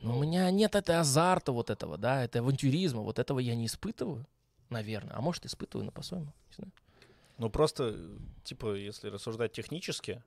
Но 0.00 0.18
у 0.18 0.22
меня 0.22 0.50
нет 0.50 0.74
этой 0.74 0.96
азарта 0.98 1.52
вот 1.52 1.70
этого, 1.70 1.96
да, 1.96 2.24
это 2.24 2.40
авантюризма, 2.40 3.02
вот 3.02 3.18
этого 3.18 3.38
я 3.38 3.54
не 3.54 3.66
испытываю, 3.66 4.26
наверное. 4.70 5.14
А 5.16 5.20
может, 5.20 5.46
испытываю, 5.46 5.84
но 5.86 5.92
по-своему. 5.92 6.32
не 6.50 6.54
знаю. 6.56 6.72
Ну 7.42 7.50
просто, 7.50 7.98
типа, 8.44 8.74
если 8.76 9.08
рассуждать 9.08 9.50
технически, 9.52 10.22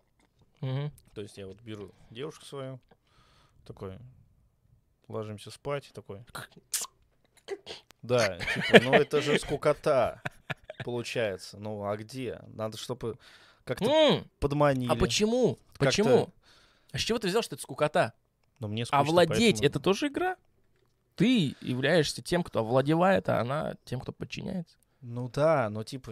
Мгм. 0.60 0.92
то 1.14 1.22
есть 1.22 1.38
я 1.38 1.48
вот 1.48 1.62
беру 1.62 1.92
девушку 2.10 2.44
свою, 2.44 2.78
такой, 3.66 3.98
ложимся 5.08 5.50
спать, 5.50 5.92
такой... 5.94 6.26
Да, 8.02 8.38
типа, 8.38 8.82
ну 8.84 8.92
это 8.92 9.22
же 9.22 9.40
скукота, 9.40 10.22
получается. 10.84 11.58
Ну 11.58 11.86
а 11.86 11.96
где? 11.96 12.42
Надо, 12.48 12.76
чтобы 12.78 13.18
как-то 13.64 13.86
М, 13.90 14.30
подманили. 14.42 14.92
А 14.92 14.96
почему? 14.98 15.56
Как-то- 15.78 15.86
Почему? 15.86 16.34
А 16.92 16.98
с 16.98 17.02
чего 17.02 17.18
ты 17.18 17.30
взял, 17.30 17.44
что 17.44 17.56
это 17.56 17.64
скукота? 17.64 18.12
Но 18.60 18.68
мне 18.68 18.86
скучно, 18.86 19.00
Овладеть 19.00 19.60
поэтому- 19.62 19.66
это 19.70 19.80
тоже 19.80 20.08
игра? 20.08 20.36
Ты 21.16 21.56
являешься 21.62 22.22
тем, 22.22 22.44
кто 22.44 22.60
овладевает, 22.60 23.30
а 23.30 23.40
она 23.40 23.76
тем, 23.86 24.02
кто 24.02 24.12
подчиняется. 24.12 24.76
Ну 25.00 25.30
да, 25.30 25.70
но 25.70 25.84
типа, 25.86 26.12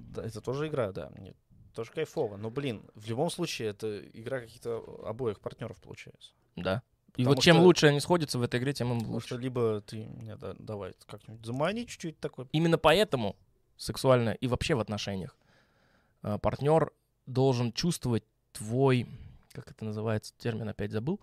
да, 0.00 0.24
это 0.24 0.40
тоже 0.40 0.68
игра, 0.68 0.92
да, 0.92 1.10
мне 1.16 1.34
тоже 1.74 1.90
кайфово. 1.92 2.36
Но, 2.36 2.50
блин, 2.50 2.82
в 2.94 3.06
любом 3.08 3.30
случае, 3.30 3.68
это 3.68 4.00
игра 4.12 4.40
каких-то 4.40 5.00
обоих 5.04 5.40
партнеров 5.40 5.80
получается. 5.80 6.32
Да. 6.56 6.82
И 7.16 7.22
Потому 7.22 7.34
вот 7.36 7.42
чем 7.42 7.56
что- 7.56 7.64
лучше 7.64 7.86
они 7.88 8.00
сходятся 8.00 8.38
в 8.38 8.42
этой 8.42 8.60
игре, 8.60 8.72
тем 8.72 8.90
им 8.92 8.98
Потому 8.98 9.14
лучше. 9.14 9.26
что 9.28 9.36
либо 9.36 9.80
ты 9.80 10.06
меня 10.06 10.36
да- 10.36 10.54
давай 10.58 10.94
как-нибудь 11.06 11.44
замани 11.44 11.86
чуть-чуть 11.86 12.18
такой. 12.20 12.46
Именно 12.52 12.78
поэтому 12.78 13.36
сексуально 13.76 14.30
и 14.30 14.46
вообще 14.46 14.74
в 14.74 14.80
отношениях 14.80 15.36
партнер 16.42 16.92
должен 17.26 17.72
чувствовать 17.72 18.24
твой, 18.52 19.06
как 19.52 19.70
это 19.70 19.84
называется, 19.84 20.34
термин 20.38 20.68
опять 20.68 20.92
забыл, 20.92 21.20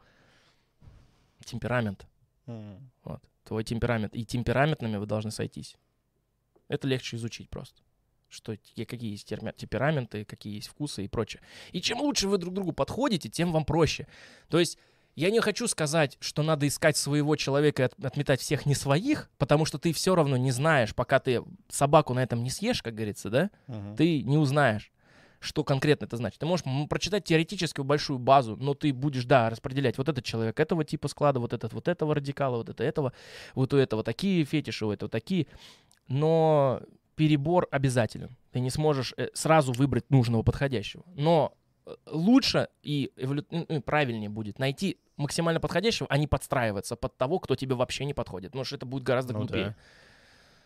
темперамент. 1.46 2.06
М. 2.48 2.90
Вот. 3.04 3.22
Твой 3.44 3.64
темперамент. 3.64 4.16
И 4.16 4.26
темпераментными 4.26 4.98
вы 4.98 5.06
должны 5.06 5.32
сойтись. 5.32 5.78
Это 6.68 6.88
легче 6.88 7.16
изучить 7.18 7.50
просто. 7.50 7.82
Что, 8.30 8.56
какие 8.76 9.12
есть 9.12 9.28
темпераменты, 9.28 10.26
какие 10.26 10.56
есть 10.56 10.68
вкусы 10.68 11.06
и 11.06 11.08
прочее. 11.08 11.42
И 11.72 11.82
чем 11.82 12.02
лучше 12.02 12.28
вы 12.28 12.38
друг 12.38 12.54
другу 12.54 12.74
подходите, 12.74 13.30
тем 13.30 13.52
вам 13.52 13.64
проще. 13.64 14.08
То 14.50 14.60
есть 14.60 14.78
я 15.16 15.32
не 15.32 15.40
хочу 15.40 15.68
сказать, 15.68 16.18
что 16.20 16.44
надо 16.44 16.68
искать 16.68 16.98
своего 16.98 17.36
человека 17.36 17.84
и 17.84 17.86
от- 17.86 18.06
отметать 18.06 18.42
всех 18.42 18.66
не 18.66 18.76
своих, 18.76 19.30
потому 19.38 19.66
что 19.66 19.80
ты 19.80 19.94
все 19.94 20.14
равно 20.14 20.38
не 20.38 20.52
знаешь, 20.52 20.94
пока 20.94 21.20
ты 21.20 21.42
собаку 21.70 22.14
на 22.14 22.22
этом 22.22 22.44
не 22.44 22.50
съешь, 22.50 22.84
как 22.84 22.94
говорится, 22.96 23.30
да, 23.30 23.50
Мгм. 23.68 23.96
ты 23.96 24.22
не 24.22 24.38
узнаешь, 24.38 24.92
что 25.40 25.64
конкретно 25.64 26.06
это 26.06 26.18
значит. 26.18 26.40
Ты 26.40 26.46
можешь 26.46 26.66
прочитать 26.90 27.24
теоретическую 27.24 27.86
большую 27.86 28.20
базу, 28.20 28.58
но 28.58 28.74
ты 28.74 28.94
будешь, 28.94 29.26
да, 29.26 29.50
распределять 29.50 29.98
вот 29.98 30.10
этот 30.10 30.26
человек 30.26 30.60
этого 30.60 30.84
типа 30.84 31.08
склада, 31.08 31.40
вот 31.40 31.54
этот 31.54 31.74
вот 31.74 31.88
этого 31.88 32.14
радикала, 32.14 32.58
вот 32.58 32.70
это 32.70 32.84
этого, 32.84 33.14
вот 33.56 33.74
у 33.74 33.78
этого 33.78 34.04
такие 34.04 34.44
фетиши, 34.44 34.86
у 34.86 34.92
этого 34.92 35.10
такие. 35.10 35.48
Но 36.08 36.82
перебор 37.18 37.68
обязателен. 37.72 38.38
Ты 38.52 38.60
не 38.62 38.70
сможешь 38.70 39.14
э, 39.18 39.28
сразу 39.34 39.74
выбрать 39.74 40.10
нужного 40.10 40.44
подходящего. 40.44 41.04
Но 41.16 41.54
э, 41.86 41.96
лучше 42.06 42.70
и 42.84 43.12
эволю- 43.18 43.46
ну, 43.50 43.66
ну, 43.68 43.82
правильнее 43.82 44.30
будет 44.30 44.60
найти 44.60 44.98
максимально 45.18 45.60
подходящего, 45.60 46.08
а 46.10 46.18
не 46.18 46.28
подстраиваться 46.28 46.96
под 46.96 47.18
того, 47.18 47.40
кто 47.40 47.56
тебе 47.56 47.76
вообще 47.76 48.06
не 48.06 48.14
подходит. 48.14 48.52
Потому 48.52 48.66
что 48.66 48.76
это 48.76 48.86
будет 48.86 49.04
гораздо 49.04 49.34
Ну 49.34 49.40
глупее. 49.40 49.66
да. 49.66 49.76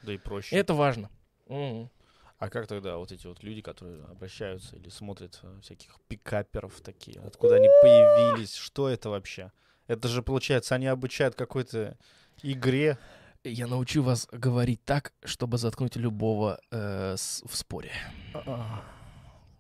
Да 0.04 0.14
и 0.14 0.18
проще. 0.18 0.56
Это 0.58 0.74
важно. 0.74 1.10
Мгм. 1.47 1.89
А 2.38 2.49
как 2.49 2.68
тогда 2.68 2.97
вот 2.97 3.12
эти 3.12 3.28
вот 3.28 3.43
люди, 3.43 3.62
которые 3.62 4.04
обращаются 4.06 4.76
или 4.76 4.89
смотрят 4.89 5.39
э, 5.43 5.60
всяких 5.62 5.95
пикаперов 6.10 6.82
такие, 6.82 7.22
откуда 7.22 7.56
они 7.56 7.70
появились, 7.82 8.56
что 8.56 8.89
это 8.89 9.10
вообще? 9.10 9.52
Это 9.88 10.08
же, 10.10 10.22
получается, 10.22 10.76
они 10.76 10.88
обучают 10.88 11.36
какой-то 11.36 11.97
игре. 12.43 12.97
Я 13.44 13.66
научу 13.68 14.04
вас 14.04 14.28
говорить 14.32 14.84
так, 14.86 15.14
чтобы 15.24 15.58
заткнуть 15.58 15.96
любого 15.96 16.60
э, 16.72 17.16
с- 17.18 17.42
в 17.48 17.56
споре. 17.56 17.92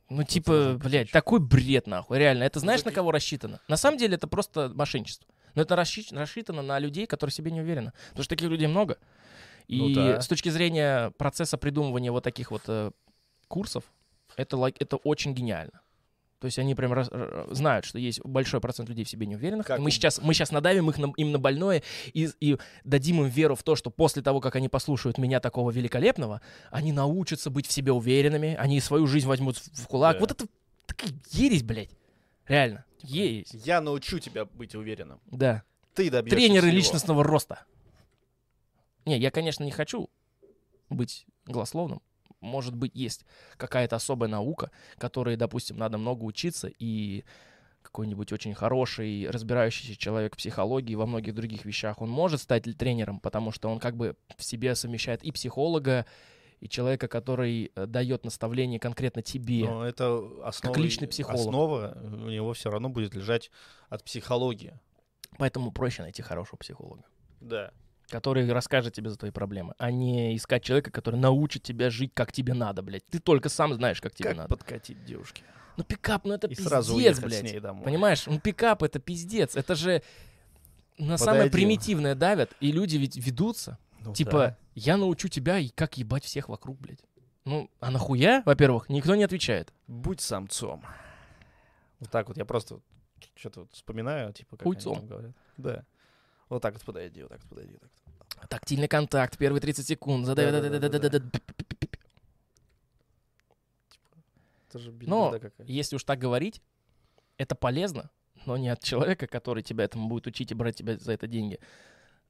Ну, 0.09 0.23
типа, 0.23 0.77
блядь, 0.83 1.09
такой 1.09 1.39
бред, 1.39 1.87
нахуй. 1.87 2.17
Реально, 2.19 2.43
это 2.43 2.59
знаешь, 2.59 2.83
на 2.83 2.91
кого 2.91 3.11
рассчитано? 3.11 3.59
На 3.67 3.77
самом 3.77 3.97
деле, 3.97 4.15
это 4.15 4.27
просто 4.27 4.69
мошенничество. 4.75 5.27
Но 5.55 5.61
это 5.63 5.75
рассчитано 5.75 6.61
на 6.61 6.79
людей, 6.79 7.07
которые 7.07 7.33
себе 7.33 7.49
не 7.51 7.61
уверены. 7.61 7.93
Потому 8.09 8.23
что 8.23 8.29
таких 8.35 8.49
людей 8.49 8.67
много. 8.67 8.97
И 9.67 9.77
Ну 9.77 9.93
да. 9.93 10.21
с 10.21 10.27
точки 10.27 10.49
зрения 10.49 11.11
процесса 11.11 11.57
придумывания 11.57 12.11
вот 12.11 12.23
таких 12.23 12.51
вот 12.51 12.63
э, 12.67 12.91
курсов, 13.47 13.85
это, 14.35 14.57
это 14.79 14.97
очень 14.97 15.33
гениально. 15.33 15.81
То 16.41 16.45
есть 16.45 16.57
они 16.57 16.73
прям 16.73 16.91
раз- 16.91 17.09
знают, 17.51 17.85
что 17.85 17.99
есть 17.99 18.19
большой 18.25 18.59
процент 18.61 18.89
людей 18.89 19.05
в 19.05 19.09
себе 19.09 19.27
неуверенных. 19.27 19.67
Как 19.67 19.77
и 19.77 19.81
мы 19.81 19.87
у- 19.87 19.91
сейчас, 19.91 20.19
мы 20.19 20.33
сейчас 20.33 20.51
надавим 20.51 20.89
их 20.89 20.97
на, 20.97 21.13
им 21.15 21.31
на 21.31 21.37
больное 21.37 21.83
и, 22.13 22.29
и 22.39 22.57
дадим 22.83 23.21
им 23.21 23.27
веру 23.27 23.53
в 23.55 23.61
то, 23.61 23.75
что 23.75 23.91
после 23.91 24.23
того, 24.23 24.41
как 24.41 24.55
они 24.55 24.67
послушают 24.67 25.19
меня 25.19 25.39
такого 25.39 25.69
великолепного, 25.69 26.41
они 26.71 26.91
научатся 26.93 27.51
быть 27.51 27.67
в 27.67 27.71
себе 27.71 27.91
уверенными, 27.91 28.55
они 28.59 28.81
свою 28.81 29.05
жизнь 29.05 29.27
возьмут 29.27 29.57
в 29.57 29.85
кулак. 29.85 30.15
Да. 30.15 30.19
Вот 30.19 30.31
это 30.31 30.47
такая 30.87 31.11
ересь, 31.29 31.61
блядь. 31.61 31.91
Реально. 32.47 32.85
Есть. 33.03 33.53
Я 33.63 33.79
научу 33.79 34.17
тебя 34.17 34.45
быть 34.45 34.73
уверенным. 34.73 35.19
Да. 35.27 35.61
Ты 35.93 36.09
добьешься 36.09 36.35
Тренеры 36.37 36.67
всего. 36.67 36.75
личностного 36.75 37.23
роста. 37.23 37.65
Не, 39.05 39.19
я, 39.19 39.29
конечно, 39.29 39.63
не 39.63 39.71
хочу 39.71 40.09
быть 40.89 41.27
голословным. 41.45 42.01
Может 42.41 42.75
быть, 42.75 42.91
есть 42.95 43.25
какая-то 43.57 43.95
особая 43.95 44.29
наука, 44.29 44.71
которой, 44.97 45.35
допустим, 45.37 45.77
надо 45.77 45.97
много 45.97 46.23
учиться, 46.23 46.69
и 46.79 47.23
какой-нибудь 47.81 48.31
очень 48.31 48.53
хороший, 48.53 49.27
разбирающийся 49.29 49.97
человек 49.97 50.33
в 50.33 50.37
психологии 50.37 50.93
и 50.93 50.95
во 50.95 51.05
многих 51.05 51.33
других 51.33 51.65
вещах, 51.65 52.01
он 52.01 52.09
может 52.09 52.41
стать 52.41 52.63
тренером, 52.77 53.19
потому 53.19 53.51
что 53.51 53.69
он 53.69 53.79
как 53.79 53.95
бы 53.95 54.15
в 54.37 54.43
себе 54.43 54.75
совмещает 54.75 55.23
и 55.23 55.31
психолога, 55.31 56.05
и 56.59 56.69
человека, 56.69 57.07
который 57.07 57.71
э, 57.73 57.85
дает 57.87 58.23
наставление 58.23 58.79
конкретно 58.79 59.23
тебе. 59.23 59.65
Но 59.65 59.83
это 59.85 60.21
основа, 60.43 60.77
личный 60.77 61.07
психолог. 61.07 61.39
Основа 61.39 61.97
у 62.03 62.29
него 62.29 62.53
все 62.53 62.69
равно 62.69 62.89
будет 62.89 63.15
лежать 63.15 63.49
от 63.89 64.03
психологии. 64.03 64.79
Поэтому 65.39 65.71
проще 65.71 66.03
найти 66.03 66.21
хорошего 66.21 66.57
психолога. 66.57 67.03
Да. 67.39 67.71
Который 68.11 68.47
расскажет 68.51 68.93
тебе 68.93 69.09
за 69.09 69.17
твои 69.17 69.31
проблемы, 69.31 69.73
а 69.77 69.89
не 69.91 70.35
искать 70.35 70.63
человека, 70.63 70.91
который 70.91 71.19
научит 71.19 71.63
тебя 71.63 71.89
жить, 71.89 72.11
как 72.13 72.31
тебе 72.31 72.53
надо, 72.53 72.81
блядь. 72.81 73.05
Ты 73.07 73.19
только 73.19 73.49
сам 73.49 73.73
знаешь, 73.73 74.01
как 74.01 74.13
тебе 74.13 74.29
Как 74.29 74.37
надо. 74.37 74.49
подкатить 74.49 75.03
девушке? 75.05 75.43
Ну 75.77 75.83
пикап, 75.83 76.25
ну 76.25 76.33
это 76.33 76.47
И 76.47 76.51
пиздец, 76.51 76.67
сразу 76.67 76.95
блядь. 76.95 77.15
с 77.15 77.43
ней 77.43 77.59
домой. 77.59 77.83
Понимаешь? 77.83 78.25
Ну 78.27 78.39
пикап 78.39 78.83
это 78.83 78.99
пиздец. 78.99 79.55
Это 79.55 79.73
же 79.75 80.03
на 80.97 81.17
самое 81.17 81.43
Подойди. 81.45 81.53
примитивное 81.53 82.13
давят, 82.13 82.51
и 82.59 82.71
люди 82.71 82.97
ведь 82.97 83.15
ведутся. 83.17 83.77
Ну 84.01 84.13
типа, 84.13 84.31
да. 84.31 84.57
я 84.75 84.97
научу 84.97 85.27
тебя, 85.29 85.57
и 85.59 85.69
как 85.69 85.97
ебать 85.97 86.25
всех 86.25 86.49
вокруг, 86.49 86.79
блядь. 86.79 86.99
Ну, 87.45 87.69
а 87.79 87.89
нахуя, 87.89 88.43
во-первых, 88.45 88.89
никто 88.89 89.15
не 89.15 89.23
отвечает. 89.23 89.73
Будь 89.87 90.21
самцом. 90.21 90.83
Вот 91.99 92.09
так 92.11 92.27
вот 92.27 92.37
я 92.37 92.45
просто 92.45 92.79
что-то 93.35 93.61
вот 93.61 93.71
вспоминаю, 93.73 94.33
типа, 94.33 94.57
как 94.57 94.63
Хуйцом. 94.63 94.93
они 94.93 94.99
там 95.01 95.07
говорят. 95.07 95.35
Да. 95.57 95.85
Вот 96.49 96.61
так 96.61 96.73
вот 96.73 96.83
подойди, 96.83 97.21
вот 97.21 97.29
так 97.29 97.39
вот 97.41 97.49
подойди. 97.49 97.73
вот 97.73 97.81
так 97.81 97.91
вот. 97.93 98.00
Тактильный 98.49 98.87
контакт, 98.87 99.37
первые 99.37 99.61
30 99.61 99.87
секунд. 99.87 100.25
задай- 100.25 100.45
да-да-да-да-да. 100.51 101.39
Это 104.69 104.79
же 104.79 104.91
бед- 104.91 105.09
Но 105.09 105.31
если 105.67 105.95
уж 105.95 106.03
так 106.03 106.19
говорить, 106.19 106.61
это 107.37 107.55
полезно, 107.55 108.09
но 108.45 108.57
не 108.57 108.69
от 108.69 108.81
человека, 108.83 109.27
который 109.27 109.63
тебя 109.63 109.83
этому 109.85 110.07
будет 110.07 110.27
учить 110.27 110.51
и 110.51 110.55
брать 110.55 110.75
тебя 110.77 110.97
за 110.97 111.11
это 111.13 111.27
деньги, 111.27 111.59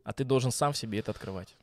а 0.04 0.14
ты 0.14 0.24
должен 0.24 0.52
сам 0.52 0.74
в 0.74 0.78
себе 0.78 1.00
это 1.00 1.12
открывать. 1.12 1.56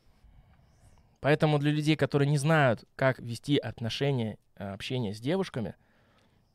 Поэтому 1.19 1.59
для 1.59 1.71
людей, 1.71 1.97
которые 1.97 2.29
не 2.29 2.37
знают, 2.37 2.85
как 2.95 3.19
вести 3.19 3.57
отношения, 3.57 4.37
э, 4.55 4.71
общение 4.73 5.13
с 5.13 5.19
девушками, 5.19 5.75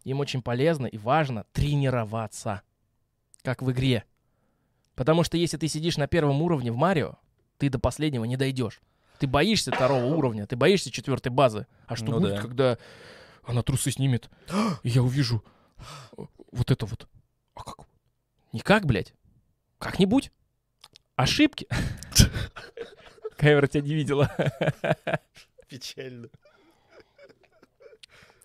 им 0.04 0.20
очень 0.20 0.40
полезно 0.42 0.86
и 0.86 0.96
важно 0.96 1.44
тренироваться, 1.52 2.62
как 3.42 3.60
в 3.60 3.70
игре. 3.72 4.04
Потому 4.94 5.22
что 5.22 5.36
если 5.36 5.58
ты 5.58 5.68
сидишь 5.68 5.98
на 5.98 6.06
первом 6.06 6.40
уровне 6.40 6.72
в 6.72 6.76
Марио, 6.76 7.16
ты 7.64 7.70
до 7.70 7.78
последнего 7.78 8.24
не 8.24 8.36
дойдешь. 8.36 8.80
Ты 9.18 9.26
боишься 9.26 9.72
второго 9.72 10.04
уровня, 10.06 10.46
ты 10.46 10.56
боишься 10.56 10.90
четвертой 10.90 11.32
базы. 11.32 11.66
А 11.86 11.96
что 11.96 12.06
Ну 12.06 12.20
будет, 12.20 12.34
да. 12.36 12.42
когда 12.42 12.78
она 13.42 13.62
трусы 13.62 13.90
снимет, 13.90 14.28
и 14.82 14.88
я 14.90 15.02
увижу 15.02 15.42
вот 16.52 16.70
это 16.70 16.84
вот. 16.86 17.08
А 17.54 17.62
как? 17.62 17.86
Никак, 18.52 18.84
блядь. 18.86 19.14
Как-нибудь. 19.78 20.30
Ошибки. 21.16 21.68
Камера 23.36 23.66
тебя 23.66 23.82
не 23.82 23.94
видела. 23.94 24.30
Печально. 25.68 26.28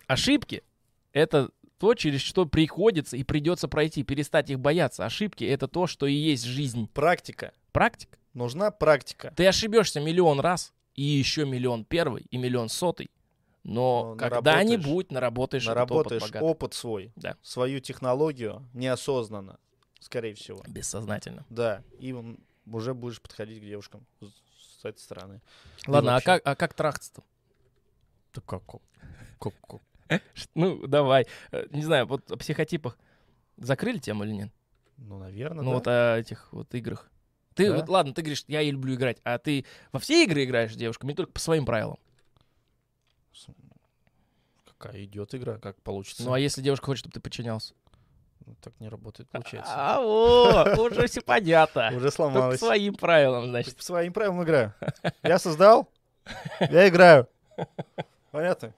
Ошибки— 0.06 0.62
это 1.12 1.50
то, 1.78 1.94
через 1.94 2.20
что 2.20 2.46
приходится 2.46 3.16
и 3.16 3.24
придется 3.24 3.68
пройти, 3.68 4.02
перестать 4.02 4.50
их 4.50 4.58
бояться. 4.60 5.04
Ошибки— 5.04 5.44
это 5.46 5.68
то, 5.68 5.86
что 5.86 6.06
и 6.06 6.14
есть 6.14 6.44
жизнь. 6.44 6.88
Практика. 6.88 7.52
Практика. 7.72 8.18
Нужна 8.34 8.70
практика. 8.70 9.32
Ты 9.36 9.46
ошибешься 9.46 10.00
миллион 10.00 10.40
раз, 10.40 10.72
и 10.94 11.02
еще 11.02 11.44
миллион 11.44 11.84
первый, 11.84 12.26
и 12.30 12.36
миллион 12.38 12.68
сотый. 12.68 13.10
Но 13.62 14.12
Но 14.12 14.16
когда-нибудь 14.16 15.12
наработаешь 15.12 15.64
этот 15.64 15.76
опыт 15.76 15.90
Наработаешь 15.90 16.22
богатый. 16.22 16.42
опыт 16.44 16.74
свой, 16.74 17.12
Да. 17.16 17.36
свою 17.42 17.80
технологию 17.80 18.66
неосознанно, 18.72 19.58
скорее 20.00 20.34
всего. 20.34 20.62
Бессознательно. 20.66 21.44
Да, 21.50 21.82
и 21.98 22.14
уже 22.66 22.94
будешь 22.94 23.20
подходить 23.20 23.58
к 23.60 23.64
девушкам 23.66 24.06
с, 24.20 24.84
этой 24.84 24.98
стороны. 24.98 25.42
Ладно, 25.86 26.12
а 26.12 26.14
вообще. 26.14 26.26
как, 26.26 26.42
а 26.46 26.56
как 26.56 26.72
трахаться-то? 26.74 27.22
Да 28.32 28.40
как, 28.46 28.62
как, 29.38 29.52
как, 29.68 29.80
Ну, 30.54 30.86
давай. 30.86 31.26
Э, 31.52 31.66
Не 31.70 31.82
знаю, 31.82 32.06
вот 32.06 32.30
о 32.30 32.36
психотипах 32.38 32.96
закрыли 33.58 33.98
тему 33.98 34.24
или 34.24 34.32
нет? 34.32 34.50
Ну, 34.96 35.18
наверное, 35.18 35.62
Ну, 35.64 35.70
да. 35.70 35.76
вот 35.76 35.86
о 35.88 36.16
этих 36.18 36.48
вот 36.52 36.74
играх. 36.74 37.10
Ты, 37.60 37.68
Да. 37.70 37.76
вот, 37.76 37.88
ладно, 37.88 38.14
ты 38.14 38.22
говоришь, 38.22 38.44
я 38.48 38.62
и 38.62 38.70
люблю 38.70 38.94
играть, 38.94 39.18
а 39.22 39.38
ты 39.38 39.66
во 39.92 40.00
все 40.00 40.24
игры 40.24 40.44
играешь 40.44 40.72
с 40.72 40.76
девушками, 40.76 41.12
только 41.12 41.32
по 41.32 41.40
своим 41.40 41.66
правилам? 41.66 41.98
Какая 44.64 45.04
идет 45.04 45.34
игра, 45.34 45.58
как 45.58 45.80
получится. 45.82 46.22
Ну, 46.24 46.32
а 46.32 46.40
если 46.40 46.62
девушка 46.62 46.86
хочет, 46.86 47.00
чтобы 47.00 47.12
ты 47.12 47.20
подчинялся? 47.20 47.74
Ну, 48.46 48.54
так 48.62 48.72
не 48.80 48.88
работает, 48.88 49.28
получается. 49.28 49.72
А, 49.76 49.98
о, 50.00 50.80
уже 50.80 51.06
все 51.06 51.20
понятно. 51.20 51.92
Уже 51.96 52.10
сломалось. 52.10 52.58
по 52.58 52.66
своим 52.66 52.94
правилам, 52.94 53.46
значит. 53.48 53.76
По 53.76 53.82
своим 53.82 54.12
правилам 54.14 54.42
играю. 54.42 54.72
Я 55.22 55.38
создал, 55.38 55.90
я 56.60 56.88
играю. 56.88 57.28
Понятно? 58.30 58.72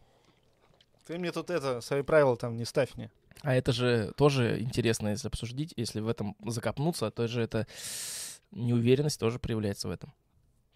Ты 1.06 1.18
мне 1.18 1.30
тут 1.30 1.50
это, 1.50 1.80
свои 1.80 2.02
правила 2.02 2.36
там 2.36 2.56
не 2.56 2.64
ставь 2.64 2.96
мне. 2.96 3.10
А 3.42 3.54
это 3.54 3.72
же 3.72 4.12
тоже 4.16 4.60
интересно, 4.60 5.08
если 5.08 5.28
обсудить, 5.28 5.72
если 5.76 6.00
в 6.00 6.08
этом 6.08 6.36
закопнуться, 6.46 7.10
то 7.10 7.26
же 7.28 7.42
это 7.42 7.66
неуверенность 8.52 9.18
тоже 9.18 9.38
проявляется 9.38 9.88
в 9.88 9.90
этом. 9.90 10.12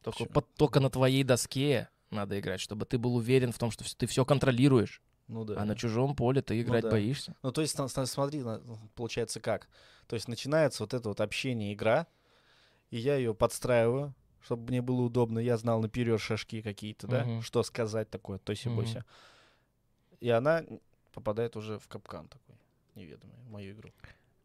Только, 0.02 0.18
Почему? 0.18 0.32
под- 0.34 0.54
только 0.54 0.80
на 0.80 0.90
твоей 0.90 1.22
доске 1.24 1.88
надо 2.10 2.38
играть, 2.38 2.60
чтобы 2.60 2.84
ты 2.86 2.98
был 2.98 3.16
уверен 3.16 3.52
в 3.52 3.58
том, 3.58 3.70
что 3.70 3.84
ты 3.96 4.06
все 4.06 4.24
контролируешь, 4.24 5.02
Ну 5.28 5.44
да. 5.44 5.60
а 5.60 5.64
на 5.64 5.74
чужом 5.76 6.14
поле 6.14 6.42
ты 6.42 6.60
играть 6.60 6.84
да. 6.84 6.90
боишься. 6.90 7.34
Ну, 7.42 7.52
то 7.52 7.60
есть, 7.60 7.76
смотри, 8.06 8.42
получается 8.94 9.40
как. 9.40 9.68
То 10.06 10.14
есть, 10.14 10.28
начинается 10.28 10.82
вот 10.84 10.94
это 10.94 11.08
вот 11.08 11.20
общение, 11.20 11.72
игра, 11.74 12.06
и 12.90 12.98
я 12.98 13.16
ее 13.16 13.34
подстраиваю, 13.34 14.14
чтобы 14.40 14.68
мне 14.68 14.80
было 14.80 15.02
удобно. 15.02 15.40
Я 15.40 15.56
знал 15.56 15.80
наперед 15.80 16.20
шажки 16.20 16.62
какие-то, 16.62 17.08
да, 17.08 17.24
Мгм. 17.24 17.42
что 17.42 17.62
сказать 17.64 18.08
такое, 18.08 18.38
то 18.38 18.50
есть, 18.50 18.66
бойся. 18.68 19.04
И 20.20 20.30
она 20.30 20.64
попадает 21.12 21.56
уже 21.56 21.78
в 21.80 21.88
капкан 21.88 22.28
такой 22.28 22.54
неведомый, 22.94 23.36
в 23.44 23.50
мою 23.50 23.72
игру. 23.74 23.90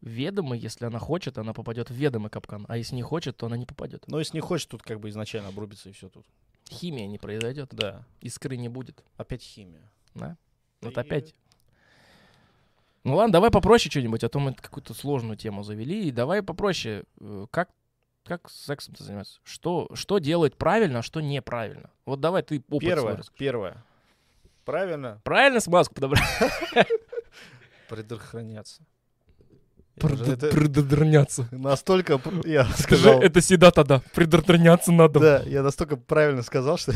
Ведомо, 0.01 0.55
если 0.55 0.85
она 0.85 0.97
хочет, 0.99 1.37
она 1.37 1.53
попадет 1.53 1.89
в 1.89 1.93
ведомый 1.93 2.29
капкан, 2.31 2.65
а 2.67 2.77
если 2.77 2.95
не 2.95 3.03
хочет, 3.03 3.37
то 3.37 3.45
она 3.45 3.55
не 3.57 3.65
попадет. 3.67 4.03
Но 4.07 4.17
если 4.19 4.35
не 4.37 4.41
хочешь, 4.41 4.65
тут 4.65 4.81
как 4.81 4.99
бы 4.99 5.09
изначально 5.09 5.49
обрубится 5.49 5.89
и 5.89 5.91
все 5.91 6.09
тут. 6.09 6.25
Химия 6.69 7.05
не 7.07 7.17
произойдет, 7.19 7.69
Да, 7.71 8.03
искры 8.21 8.57
не 8.57 8.67
будет. 8.69 9.03
опять 9.17 9.43
химия. 9.43 9.91
Да? 10.15 10.37
Вот 10.81 10.97
И- 10.97 10.99
опять. 10.99 11.35
Ну 13.03 13.15
ладно, 13.15 13.33
давай 13.33 13.49
попроще 13.51 13.89
что-нибудь, 13.91 14.23
а 14.23 14.29
то 14.29 14.39
мы 14.39 14.53
какую-то 14.53 14.93
сложную 14.93 15.35
тему 15.37 15.63
завели. 15.63 16.07
И 16.07 16.11
давай 16.11 16.43
попроще. 16.43 17.03
Э, 17.19 17.45
Как, 17.49 17.69
как 18.23 18.47
сексом 18.49 18.93
ты 18.95 19.03
занимаешься? 19.03 19.39
Что, 19.43 19.89
что 19.95 20.19
делать 20.19 20.55
правильно, 20.55 20.99
а 20.99 21.01
что 21.01 21.19
неправильно? 21.19 21.89
Вот 22.05 22.19
давай 22.21 22.43
ты 22.43 22.57
опыт 22.57 22.67
свой 22.69 22.79
Первое, 22.79 23.15
расскажи. 23.17 23.37
первое. 23.39 23.83
Правильно 24.65 25.19
Правильно 25.23 25.59
смазку 25.59 25.95
подобрать? 25.95 26.23
предохраняться. 27.89 28.83
Я 29.97 30.07
уже 30.09 30.25
это 30.33 30.47
Предохраняться. 30.49 31.47
настолько 31.51 32.19
я 32.45 32.65
Скажи, 32.65 33.01
сказал. 33.03 33.21
это 33.21 33.39
всегда 33.41 33.71
тогда. 33.71 34.01
Предохраняться 34.13 34.91
надо. 34.91 35.19
Да, 35.19 35.43
я 35.43 35.61
настолько 35.63 35.97
правильно 35.97 36.41
сказал, 36.43 36.77
что 36.77 36.93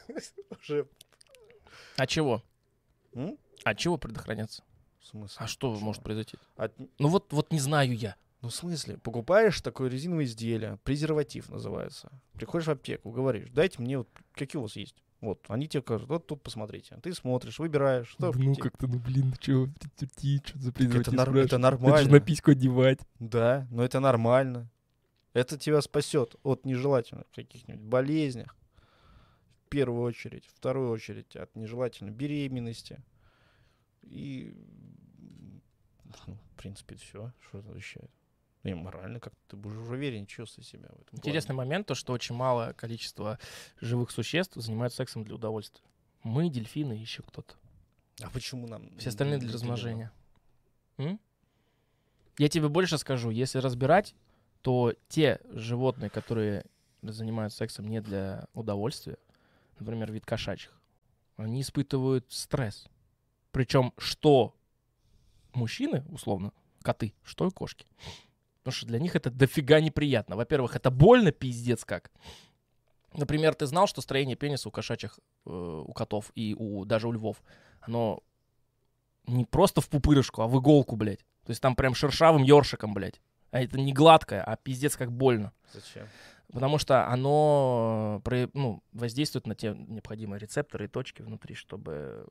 уже 0.62 0.86
А 1.96 2.06
чего? 2.06 2.42
М? 3.14 3.36
А 3.64 3.74
чего 3.74 3.96
предохраняться? 3.98 4.62
В 5.00 5.06
смысле? 5.06 5.36
А 5.38 5.46
что 5.46 5.70
Почему? 5.70 5.86
может 5.86 6.02
произойти? 6.02 6.36
От- 6.56 6.74
Ну 6.98 7.08
вот, 7.08 7.32
вот 7.32 7.52
не 7.52 7.58
знаю 7.60 7.94
я. 7.96 8.16
Ну, 8.42 8.48
в 8.48 8.54
смысле? 8.54 8.96
Покупаешь 8.98 9.60
такое 9.60 9.90
резиновое 9.90 10.24
изделие, 10.24 10.78
презерватив 10.84 11.48
называется. 11.50 12.10
Приходишь 12.34 12.68
в 12.68 12.70
аптеку, 12.70 13.10
говоришь, 13.10 13.48
дайте 13.50 13.82
мне, 13.82 13.98
вот, 13.98 14.08
какие 14.34 14.58
у 14.58 14.62
вас 14.62 14.76
есть. 14.76 14.94
Вот, 15.20 15.44
они 15.48 15.68
тебе 15.68 15.82
говорят, 15.82 16.08
вот 16.08 16.26
тут 16.26 16.42
посмотрите. 16.42 16.96
Ты 17.02 17.12
смотришь, 17.12 17.58
выбираешь. 17.58 18.08
Что 18.08 18.32
ну 18.32 18.54
как-то, 18.54 18.86
ну 18.86 18.98
блин, 18.98 19.34
что, 19.38 19.68
что 19.68 20.58
за 20.58 20.70
это, 20.70 21.14
нар- 21.14 21.36
это 21.36 21.58
нормально. 21.58 22.10
на 22.10 22.20
письку 22.20 22.52
одевать. 22.52 23.00
Да, 23.18 23.66
но 23.70 23.84
это 23.84 24.00
нормально. 24.00 24.70
Это 25.34 25.58
тебя 25.58 25.82
спасет 25.82 26.36
от 26.42 26.64
нежелательных 26.64 27.30
каких-нибудь 27.34 27.82
болезней. 27.82 28.46
В 29.66 29.68
первую 29.68 30.02
очередь. 30.02 30.46
В 30.46 30.56
вторую 30.56 30.90
очередь 30.90 31.36
от 31.36 31.54
нежелательной 31.54 32.12
беременности. 32.12 33.04
И, 34.02 34.54
ну, 36.26 36.34
в 36.34 36.56
принципе, 36.56 36.96
все, 36.96 37.32
что 37.40 37.58
это 37.58 37.72
защищает. 37.74 38.10
И 38.62 38.74
морально 38.74 39.20
как-то 39.20 39.38
ты 39.48 39.56
будешь 39.56 39.78
уже 39.78 39.92
уверен 39.92 40.26
чувствовать 40.26 40.68
себя 40.68 40.88
в 40.88 41.00
этом 41.00 41.04
плане. 41.04 41.20
Интересный 41.20 41.54
момент, 41.54 41.86
то, 41.86 41.94
что 41.94 42.12
очень 42.12 42.34
малое 42.34 42.74
количество 42.74 43.38
живых 43.80 44.10
существ 44.10 44.56
занимаются 44.56 44.98
сексом 44.98 45.24
для 45.24 45.34
удовольствия. 45.34 45.82
Мы, 46.22 46.50
дельфины 46.50 46.92
еще 46.92 47.22
кто-то. 47.22 47.54
А 48.22 48.28
почему 48.28 48.66
нам... 48.66 48.96
Все 48.98 49.08
остальные 49.08 49.38
для 49.38 49.52
размножения. 49.52 50.12
М? 50.98 51.18
Я 52.36 52.48
тебе 52.48 52.68
больше 52.68 52.98
скажу, 52.98 53.30
если 53.30 53.58
разбирать, 53.58 54.14
то 54.60 54.94
те 55.08 55.40
животные, 55.44 56.10
которые 56.10 56.66
занимаются 57.00 57.58
сексом 57.58 57.88
не 57.88 58.02
для 58.02 58.46
удовольствия, 58.52 59.16
например, 59.78 60.12
вид 60.12 60.26
кошачьих, 60.26 60.78
они 61.36 61.62
испытывают 61.62 62.30
стресс. 62.30 62.88
Причем 63.52 63.94
что 63.96 64.54
мужчины, 65.54 66.04
условно, 66.10 66.52
коты, 66.82 67.14
что 67.22 67.46
и 67.46 67.50
кошки. 67.50 67.86
Потому 68.62 68.72
что 68.72 68.86
для 68.86 68.98
них 68.98 69.16
это 69.16 69.30
дофига 69.30 69.80
неприятно. 69.80 70.36
Во-первых, 70.36 70.76
это 70.76 70.90
больно, 70.90 71.32
пиздец 71.32 71.84
как. 71.84 72.10
Например, 73.14 73.54
ты 73.54 73.66
знал, 73.66 73.86
что 73.86 74.02
строение 74.02 74.36
пениса 74.36 74.68
у 74.68 74.72
кошачьих, 74.72 75.18
э, 75.46 75.50
у 75.50 75.92
котов 75.92 76.30
и 76.34 76.54
у, 76.58 76.84
даже 76.84 77.08
у 77.08 77.12
львов, 77.12 77.42
оно 77.80 78.22
не 79.26 79.44
просто 79.44 79.80
в 79.80 79.88
пупырышку, 79.88 80.42
а 80.42 80.46
в 80.46 80.58
иголку, 80.58 80.96
блядь. 80.96 81.24
То 81.44 81.50
есть 81.50 81.60
там 81.60 81.74
прям 81.74 81.94
шершавым 81.94 82.42
ёршиком, 82.42 82.94
блядь. 82.94 83.20
А 83.50 83.60
это 83.60 83.78
не 83.78 83.92
гладкое, 83.92 84.42
а 84.42 84.56
пиздец 84.56 84.96
как 84.96 85.10
больно. 85.10 85.52
Зачем? 85.72 86.06
Потому 86.52 86.78
что 86.78 87.08
оно 87.08 88.22
э, 88.30 88.48
ну, 88.54 88.82
воздействует 88.92 89.46
на 89.46 89.54
те 89.54 89.74
необходимые 89.74 90.40
рецепторы 90.40 90.84
и 90.84 90.88
точки 90.88 91.22
внутри, 91.22 91.54
чтобы 91.54 92.26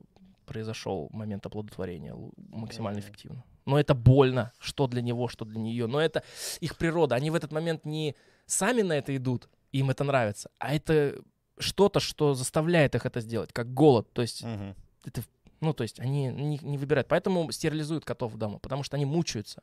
произошел 0.45 1.09
момент 1.11 1.45
оплодотворения 1.45 2.15
максимально 2.37 2.99
эффективно. 2.99 3.43
Но 3.69 3.79
это 3.79 3.93
больно, 3.93 4.51
что 4.59 4.87
для 4.87 5.01
него, 5.01 5.27
что 5.27 5.45
для 5.45 5.59
нее. 5.59 5.85
Но 5.87 6.01
это 6.01 6.23
их 6.59 6.75
природа. 6.75 7.15
Они 7.15 7.29
в 7.29 7.35
этот 7.35 7.51
момент 7.51 7.85
не 7.85 8.15
сами 8.47 8.81
на 8.81 8.93
это 8.93 9.15
идут, 9.15 9.47
им 9.71 9.89
это 9.91 10.03
нравится, 10.03 10.49
а 10.57 10.73
это 10.73 11.21
что-то, 11.59 11.99
что 11.99 12.33
заставляет 12.33 12.95
их 12.95 13.05
это 13.05 13.21
сделать, 13.21 13.53
как 13.53 13.73
голод. 13.73 14.11
То 14.13 14.21
есть 14.23 14.43
Мгм. 14.43 14.75
это, 15.05 15.21
ну, 15.61 15.73
то 15.73 15.83
есть 15.83 15.99
они 15.99 16.27
не, 16.29 16.57
не 16.63 16.77
выбирают. 16.77 17.07
Поэтому 17.07 17.51
стерилизуют 17.51 18.05
котов 18.05 18.35
дома, 18.37 18.57
потому 18.59 18.81
что 18.83 18.95
они 18.95 19.05
мучаются. 19.05 19.61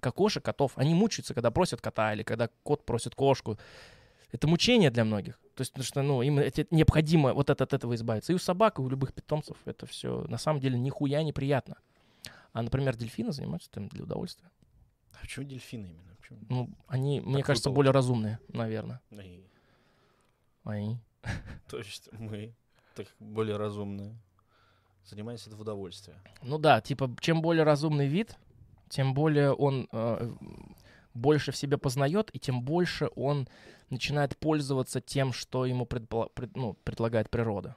Кокошек, 0.00 0.42
котов, 0.42 0.72
они 0.76 0.94
мучаются, 0.94 1.34
когда 1.34 1.50
просят 1.50 1.80
кота 1.80 2.14
или 2.14 2.22
когда 2.22 2.48
кот 2.62 2.86
просит 2.86 3.14
кошку. 3.14 3.58
Это 4.32 4.48
мучение 4.48 4.90
для 4.90 5.04
многих. 5.04 5.38
То 5.54 5.60
есть, 5.60 5.72
потому 5.72 5.84
что, 5.84 6.02
ну, 6.02 6.22
им 6.22 6.38
эти- 6.38 6.66
необходимо 6.70 7.34
вот 7.34 7.50
это, 7.50 7.64
от 7.64 7.74
этого 7.74 7.94
избавиться. 7.94 8.32
И 8.32 8.34
у 8.34 8.38
собак, 8.38 8.78
и 8.78 8.82
у 8.82 8.88
любых 8.88 9.12
питомцев 9.12 9.56
это 9.66 9.84
все 9.86 10.24
на 10.28 10.38
самом 10.38 10.60
деле 10.60 10.78
нихуя 10.78 11.22
неприятно. 11.22 11.76
А, 12.52 12.62
например, 12.62 12.96
дельфины 12.96 13.32
занимаются 13.32 13.70
этим 13.70 13.88
для 13.88 14.04
удовольствия. 14.04 14.50
А 15.14 15.18
почему 15.22 15.44
дельфины 15.46 15.86
именно? 15.86 16.14
Почему? 16.20 16.38
Ну, 16.48 16.70
они, 16.86 17.20
мне 17.20 17.38
Так 17.38 17.46
кажется, 17.46 17.70
выпало. 17.70 17.76
более 17.80 17.92
разумные, 17.92 18.38
наверное. 18.48 19.00
И- 19.10 19.44
Они. 20.64 20.98
То 21.68 21.78
есть 21.78 22.08
мы, 22.12 22.54
так 22.94 23.06
более 23.18 23.56
разумные, 23.56 24.16
занимаемся 25.04 25.48
это 25.48 25.56
в 25.56 25.60
удовольствие. 25.60 26.16
Ну 26.42 26.58
да, 26.58 26.80
типа, 26.80 27.14
чем 27.20 27.42
более 27.42 27.64
разумный 27.64 28.06
вид, 28.06 28.36
тем 28.88 29.14
более 29.14 29.52
он 29.52 29.88
э, 29.92 30.30
больше 31.14 31.52
в 31.52 31.56
себе 31.56 31.78
познает, 31.78 32.30
и 32.34 32.38
тем 32.38 32.62
больше 32.62 33.08
он 33.16 33.48
начинает 33.90 34.36
пользоваться 34.38 35.00
тем, 35.00 35.32
что 35.32 35.64
ему 35.66 35.84
предпла- 35.84 36.30
пред- 36.34 36.56
ну, 36.56 36.74
предлагает 36.84 37.30
природа. 37.30 37.76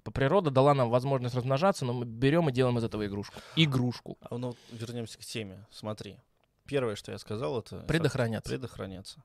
Типа, 0.00 0.12
природа 0.12 0.50
дала 0.50 0.72
нам 0.72 0.88
возможность 0.88 1.34
размножаться, 1.34 1.84
но 1.84 1.92
мы 1.92 2.06
берем 2.06 2.48
и 2.48 2.52
делаем 2.52 2.78
из 2.78 2.84
этого 2.84 3.06
игрушку. 3.06 3.34
Игрушку. 3.54 4.16
А 4.22 4.38
ну, 4.38 4.56
вернемся 4.72 5.18
к 5.18 5.20
теме. 5.20 5.66
Смотри. 5.70 6.16
Первое, 6.64 6.96
что 6.96 7.12
я 7.12 7.18
сказал, 7.18 7.58
это... 7.58 7.80
Предохраняться. 7.80 8.48
Предохраняться. 8.48 9.22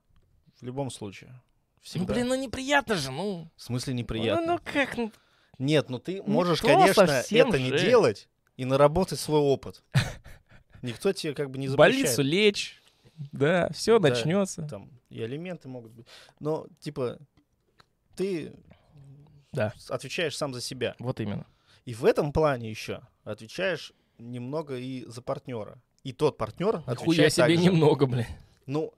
В 0.60 0.64
любом 0.64 0.92
случае. 0.92 1.42
Всегда. 1.82 2.08
Ну, 2.08 2.14
блин, 2.14 2.28
ну 2.28 2.36
неприятно 2.36 2.96
же, 2.96 3.10
ну. 3.10 3.50
В 3.56 3.64
смысле 3.64 3.94
неприятно? 3.94 4.46
Ну, 4.46 4.54
ну 4.56 4.60
как, 4.66 4.98
ну, 4.98 5.14
Нет, 5.60 5.90
ну 5.90 5.98
ты 5.98 6.22
можешь, 6.24 6.60
то 6.60 6.68
конечно, 6.68 7.04
это 7.04 7.58
не 7.58 7.70
же. 7.70 7.80
делать 7.80 8.28
и 8.58 8.66
наработать 8.66 9.22
свой 9.22 9.40
опыт. 9.40 9.82
Никто 10.82 11.14
тебе 11.14 11.34
как 11.34 11.52
бы 11.52 11.58
не 11.58 11.70
запрещает. 11.70 12.04
больницу 12.04 12.22
лечь, 12.22 12.82
да, 13.32 13.70
все 13.70 13.98
Да. 13.98 14.10
начнется. 14.10 14.64
Там 14.64 14.92
и 15.10 15.22
алименты 15.22 15.70
могут 15.70 15.94
быть. 15.94 16.06
Но, 16.42 16.68
типа, 16.82 17.18
ты 18.18 18.54
Да. 19.56 19.74
отвечаешь 19.90 20.38
сам 20.38 20.54
за 20.54 20.62
себя. 20.62 20.96
Вот 21.00 21.20
именно. 21.20 21.46
И 21.86 21.94
в 21.94 22.06
этом 22.06 22.32
плане 22.34 22.70
еще 22.70 23.02
отвечаешь 23.24 23.94
немного 24.18 24.78
и 24.78 25.06
за 25.06 25.22
партнера. 25.22 25.78
И 26.04 26.14
тот 26.14 26.38
партнер 26.38 26.84
отвечает 26.86 27.34
себе 27.34 27.44
так 27.48 27.52
же. 27.58 27.64
немного, 27.64 28.06
блин. 28.06 28.26
Ну, 28.66 28.94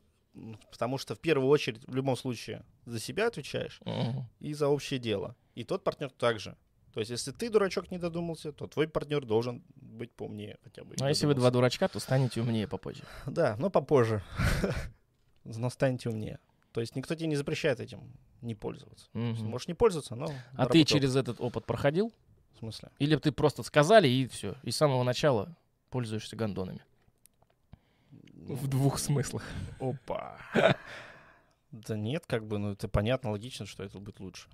потому 0.71 0.97
что 0.97 1.15
в 1.15 1.19
первую 1.19 1.49
очередь, 1.49 1.81
в 1.87 1.95
любом 1.95 2.15
случае, 2.17 2.63
за 2.85 2.99
себя 2.99 3.27
отвечаешь 3.27 3.79
Мгм. 3.85 4.27
и 4.39 4.53
за 4.53 4.67
общее 4.67 4.99
дело. 4.99 5.35
И 5.55 5.63
тот 5.63 5.83
партнер 5.83 6.09
также. 6.11 6.55
То 6.93 6.99
есть, 7.01 7.11
если 7.11 7.31
ты, 7.31 7.49
дурачок, 7.49 7.91
не 7.91 7.97
додумался, 7.99 8.51
то 8.51 8.67
твой 8.67 8.87
партнер 8.87 9.23
должен 9.25 9.63
быть 9.75 10.11
поумнее 10.11 10.57
хотя 10.63 10.83
бы. 10.83 10.95
Ну, 10.99 11.05
а 11.05 11.09
если 11.09 11.25
вы 11.27 11.33
два 11.35 11.51
дурачка, 11.51 11.87
то 11.87 11.99
станете 11.99 12.41
умнее 12.41 12.67
попозже. 12.67 13.03
Да, 13.25 13.55
но 13.59 13.69
попозже. 13.69 14.23
Но 15.43 15.69
станьте 15.69 16.09
умнее. 16.09 16.39
То 16.73 16.81
есть 16.81 16.95
никто 16.95 17.15
тебе 17.15 17.27
не 17.27 17.35
запрещает 17.35 17.79
этим 17.79 18.01
не 18.41 18.55
пользоваться. 18.55 19.07
Мгм. 19.13 19.45
Можешь 19.47 19.67
не 19.67 19.73
пользоваться, 19.73 20.15
но... 20.15 20.29
А 20.55 20.67
ты 20.67 20.83
через 20.83 21.15
этот 21.15 21.39
опыт 21.41 21.65
проходил? 21.65 22.07
опыт. 22.07 22.17
В 22.53 22.59
смысле? 22.59 22.89
Или 22.97 23.15
ты 23.17 23.31
просто 23.31 23.61
сказали 23.63 24.07
и 24.07 24.27
все, 24.27 24.55
и 24.63 24.71
с 24.71 24.77
самого 24.77 25.03
начала 25.03 25.55
пользуешься 25.89 26.35
гондонами? 26.35 26.81
В 28.33 28.67
двух 28.67 28.99
смыслах. 28.99 29.43
Опа. 29.79 30.37
Да 31.69 31.97
нет, 31.97 32.23
как 32.25 32.47
бы, 32.47 32.57
ну 32.57 32.71
это 32.71 32.87
понятно, 32.87 33.31
логично, 33.31 33.65
что 33.65 33.83
это 33.83 33.99
будет 33.99 34.21
лучше. 34.21 34.47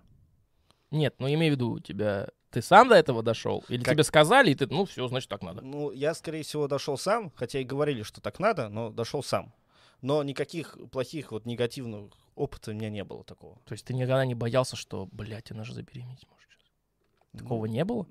Нет, 0.89 1.15
ну 1.19 1.27
имею 1.27 1.53
в 1.53 1.55
виду, 1.55 1.72
у 1.73 1.80
тебя... 1.80 2.27
Ты 2.49 2.61
сам 2.61 2.89
до 2.89 2.95
этого 2.95 3.22
дошел? 3.22 3.64
Или 3.69 3.84
Как- 3.84 3.93
тебе 3.93 4.03
сказали, 4.03 4.51
и 4.51 4.55
ты, 4.55 4.68
ну 4.68 4.85
все, 4.85 5.07
значит, 5.07 5.30
так 5.30 5.41
надо? 5.43 5.61
Ну, 5.61 5.91
я, 5.91 6.14
скорее 6.14 6.43
всего, 6.43 6.68
дошел 6.68 6.97
сам, 6.97 7.31
хотя 7.35 7.60
и 7.60 7.64
говорили, 7.64 8.03
что 8.03 8.19
так 8.19 8.39
надо, 8.39 8.68
но 8.69 8.89
дошел 8.89 9.23
сам. 9.23 9.53
Но 10.01 10.22
никаких 10.23 10.77
плохих, 10.91 11.31
вот 11.31 11.45
негативных 11.45 12.11
опытов 12.35 12.73
у 12.73 12.77
меня 12.77 12.89
не 12.89 13.03
было 13.03 13.23
такого. 13.23 13.60
То 13.65 13.73
есть 13.73 13.85
ты 13.85 13.93
никогда 13.93 14.26
не 14.26 14.35
боялся, 14.35 14.76
что, 14.76 15.07
блядь, 15.11 15.51
она 15.51 15.64
же 15.64 15.73
забеременеть 15.73 16.27
может 16.30 16.49
сейчас? 16.51 17.41
Такого 17.43 17.65
не 17.65 17.84
было? 17.85 18.05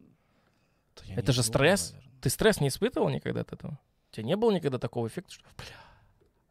Да 0.97 1.03
Это 1.15 1.32
не 1.32 1.32
же 1.32 1.43
думаю, 1.43 1.44
стресс. 1.44 1.93
наверное. 1.93 2.12
Ты 2.20 2.31
стресс 2.31 2.61
не 2.61 2.69
испытывал 2.69 3.09
никогда 3.09 3.40
от 3.40 3.53
этого? 3.53 3.78
У 4.11 4.15
тебя 4.15 4.24
не 4.27 4.36
было 4.36 4.51
никогда 4.53 4.78
такого 4.78 5.07
эффекта, 5.09 5.32
что, 5.32 5.44
бля, 5.57 5.66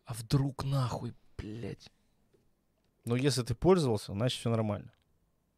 а 0.06 0.14
вдруг 0.14 0.64
нахуй, 0.64 1.14
блядь? 1.38 1.92
Но 3.06 3.16
если 3.16 3.44
ты 3.44 3.56
пользовался, 3.56 4.14
значит 4.14 4.40
все 4.40 4.50
нормально. 4.50 4.92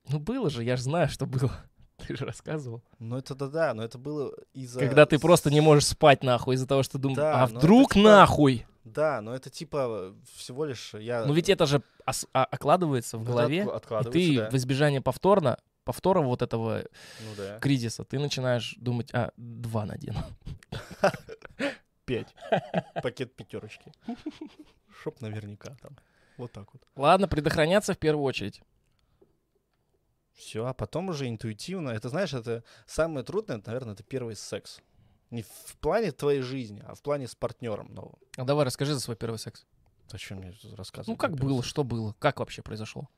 Ну 0.08 0.20
было 0.20 0.50
же, 0.50 0.64
я 0.64 0.76
же 0.78 0.84
знаю, 0.84 1.10
что 1.10 1.26
было. 1.26 1.52
Ты 2.08 2.18
же 2.18 2.26
рассказывал. 2.26 2.84
Ну 3.00 3.18
это 3.18 3.36
да-да, 3.36 3.74
но 3.74 3.84
это 3.84 3.98
было 3.98 4.34
из-за... 4.54 4.80
Когда 4.80 5.06
ты 5.06 5.20
просто 5.20 5.50
не 5.52 5.62
можешь 5.62 5.86
спать 5.88 6.24
нахуй 6.24 6.56
из-за 6.56 6.68
того, 6.68 6.84
что 6.84 6.98
думаешь, 6.98 7.18
Да, 7.18 7.44
а 7.44 7.48
вдруг 7.48 7.92
это 7.92 8.00
типа- 8.00 8.10
нахуй? 8.10 8.66
Да, 8.84 9.22
но 9.22 9.34
это 9.34 9.50
типа 9.50 10.14
всего 10.36 10.66
лишь 10.66 10.94
я... 10.94 11.26
Ну 11.26 11.34
ведь 11.34 11.50
это 11.50 11.66
же 11.66 11.82
ос- 12.06 12.28
а- 12.34 12.44
окладывается 12.46 13.18
в 13.18 13.24
это 13.24 13.32
голове, 13.32 13.64
отк- 13.64 14.10
и 14.10 14.12
ты 14.12 14.38
да. 14.42 14.50
в 14.50 14.54
избежание 14.56 15.02
повторно, 15.02 15.58
повтора 15.86 16.22
вот 16.22 16.42
этого 16.42 16.84
Ну 17.22 17.36
да. 17.38 17.60
кризиса, 17.60 18.04
ты 18.04 18.20
начинаешь 18.20 18.76
думать, 18.78 19.10
а, 19.14 19.32
два 19.38 19.86
надену. 19.86 20.20
Пять. 22.06 22.36
Пакет 23.02 23.34
пятерочки. 23.36 23.94
Шоп 25.02 25.22
наверняка 25.22 25.76
там. 25.82 25.98
Вот 26.38 26.52
так 26.52 26.74
вот. 26.74 26.82
Ладно, 26.96 27.28
предохраняться 27.28 27.94
в 27.94 27.98
первую 27.98 28.26
очередь. 28.26 28.62
Все, 30.34 30.66
а 30.66 30.74
потом 30.74 31.10
уже 31.10 31.30
интуитивно. 31.30 31.90
Это, 31.92 32.10
знаешь, 32.10 32.34
это 32.34 32.64
самое 32.88 33.24
трудное, 33.24 33.58
это, 33.60 33.68
наверное, 33.70 33.94
это 33.94 34.04
первый 34.04 34.36
секс. 34.36 34.82
Не 35.34 35.42
в 35.42 35.78
плане 35.82 36.12
твоей 36.12 36.42
жизни, 36.42 36.84
а 36.88 36.94
в 36.94 37.02
плане 37.02 37.28
с 37.28 37.34
партнером. 37.36 37.90
Ну, 37.92 38.12
А 38.38 38.44
давай 38.44 38.66
расскажи 38.66 38.94
за 38.94 39.00
свой 39.00 39.16
первый 39.16 39.38
секс. 39.38 39.66
зачем 40.10 40.38
мне 40.38 40.54
рассказывать? 40.78 41.08
Ну 41.08 41.16
как 41.16 41.36
было, 41.36 41.58
секс? 41.62 41.70
что 41.70 41.84
было, 41.84 42.16
как 42.20 42.40
вообще 42.40 42.62
произошло? 42.62 43.10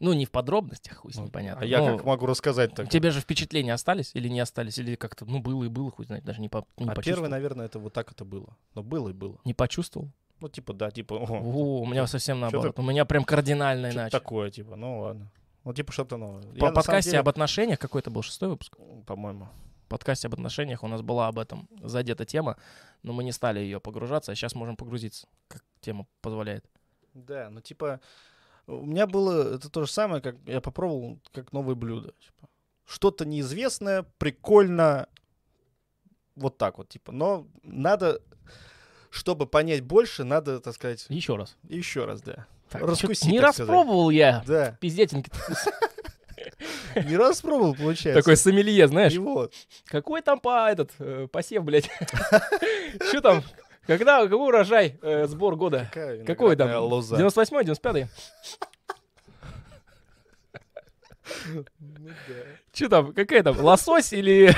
Ну 0.00 0.12
не 0.14 0.24
в 0.24 0.30
подробностях, 0.30 0.96
хуй 0.96 1.12
с 1.12 1.16
ним 1.16 1.26
Ну, 1.26 1.30
понятно. 1.30 1.62
А 1.62 1.64
я 1.66 1.78
как 1.78 2.04
могу 2.04 2.26
рассказать 2.26 2.72
У 2.72 2.74
так? 2.74 2.88
тебя 2.88 3.10
же 3.10 3.20
впечатления 3.20 3.74
остались 3.74 4.10
или 4.14 4.28
не 4.28 4.40
остались? 4.40 4.78
Или 4.78 4.96
как-то, 4.96 5.24
ну 5.26 5.40
было 5.40 5.62
и 5.64 5.68
было, 5.68 5.90
хуй 5.90 6.06
знает, 6.06 6.24
даже 6.24 6.40
не, 6.40 6.48
по, 6.48 6.66
не 6.78 6.86
А 6.86 6.94
почувствовал? 6.94 7.04
первый, 7.04 7.28
наверное, 7.28 7.66
это 7.66 7.78
вот 7.78 7.92
так 7.92 8.10
это 8.10 8.24
было. 8.24 8.56
Но 8.74 8.82
было 8.82 9.10
и 9.10 9.12
было. 9.12 9.38
Не 9.44 9.54
почувствовал? 9.54 10.08
Ну, 10.40 10.48
типа, 10.48 10.72
да, 10.72 10.90
типа, 10.90 11.14
о, 11.14 11.26
О, 11.26 11.80
у 11.82 11.86
меня 11.86 12.06
совсем 12.06 12.40
наоборот. 12.40 12.78
У 12.78 12.82
меня 12.82 13.04
прям 13.04 13.24
кардинально 13.24 13.90
иначе. 13.90 14.10
такое, 14.10 14.50
типа, 14.50 14.74
ну 14.74 15.00
ладно. 15.00 15.30
Ну, 15.64 15.74
типа, 15.74 15.92
что-то 15.92 16.16
новое. 16.16 16.42
По 16.58 16.72
подкасте 16.72 17.10
деле, 17.10 17.20
об 17.20 17.28
отношениях, 17.28 17.78
какой 17.78 18.00
это 18.00 18.10
был 18.10 18.22
шестой 18.22 18.48
выпуск? 18.48 18.78
По-моему. 19.06 19.48
Подкасте 19.90 20.28
об 20.28 20.34
отношениях 20.34 20.84
у 20.84 20.86
нас 20.88 21.02
была 21.02 21.26
об 21.26 21.38
этом 21.38 21.68
задета 21.82 22.24
тема, 22.24 22.56
но 23.02 23.12
мы 23.12 23.24
не 23.24 23.32
стали 23.32 23.58
ее 23.58 23.80
погружаться, 23.80 24.30
а 24.30 24.34
сейчас 24.36 24.54
можем 24.54 24.76
погрузиться, 24.76 25.26
как 25.48 25.64
тема 25.80 26.06
позволяет. 26.20 26.64
Да, 27.12 27.50
ну 27.50 27.60
типа, 27.60 28.00
у 28.68 28.86
меня 28.86 29.08
было 29.08 29.56
это 29.56 29.68
то 29.68 29.84
же 29.84 29.90
самое, 29.90 30.22
как 30.22 30.36
я 30.46 30.60
попробовал 30.60 31.18
как 31.32 31.52
новое 31.52 31.74
блюдо. 31.74 32.12
типа. 32.20 32.48
Что-то 32.86 33.24
неизвестное, 33.24 34.04
прикольно, 34.18 35.08
вот 36.36 36.56
так 36.56 36.78
вот, 36.78 36.88
типа. 36.88 37.10
Но 37.10 37.48
надо, 37.64 38.22
чтобы 39.10 39.46
понять 39.46 39.82
больше, 39.82 40.22
надо, 40.22 40.60
так 40.60 40.74
сказать, 40.76 41.04
Еще 41.08 41.34
раз. 41.34 41.56
еще 41.68 42.04
раз, 42.04 42.22
да. 42.22 42.46
Так, 42.68 42.82
Раскуси, 42.82 43.22
чё-то 43.22 43.30
не 43.32 43.40
так 43.40 43.54
сказать. 43.54 43.68
распробовал 43.68 44.10
я. 44.10 44.44
Да, 44.46 44.78
Пиздятинки. 44.80 45.32
Не 46.96 47.16
раз 47.16 47.40
пробовал, 47.40 47.74
получается. 47.74 48.20
Такой 48.20 48.36
сомелье, 48.36 48.88
знаешь. 48.88 49.12
И 49.12 49.18
вот. 49.18 49.52
Какой 49.86 50.22
там 50.22 50.40
по 50.40 50.70
этот, 50.70 50.90
э, 50.98 51.26
посев, 51.30 51.64
блядь? 51.64 51.90
Что 53.08 53.20
там? 53.20 53.42
Когда, 53.86 54.22
какой 54.22 54.48
урожай, 54.48 54.98
э, 55.02 55.26
сбор 55.26 55.56
года? 55.56 55.86
Какая 55.92 56.24
Какой 56.24 56.56
там? 56.56 56.70
лоза? 56.84 57.16
98-й, 57.16 57.64
95-й? 57.64 58.06
Ну 61.48 61.64
да. 62.06 62.34
Че 62.72 62.88
там, 62.88 63.12
какая 63.12 63.42
там, 63.42 63.58
лосось 63.60 64.12
или... 64.12 64.54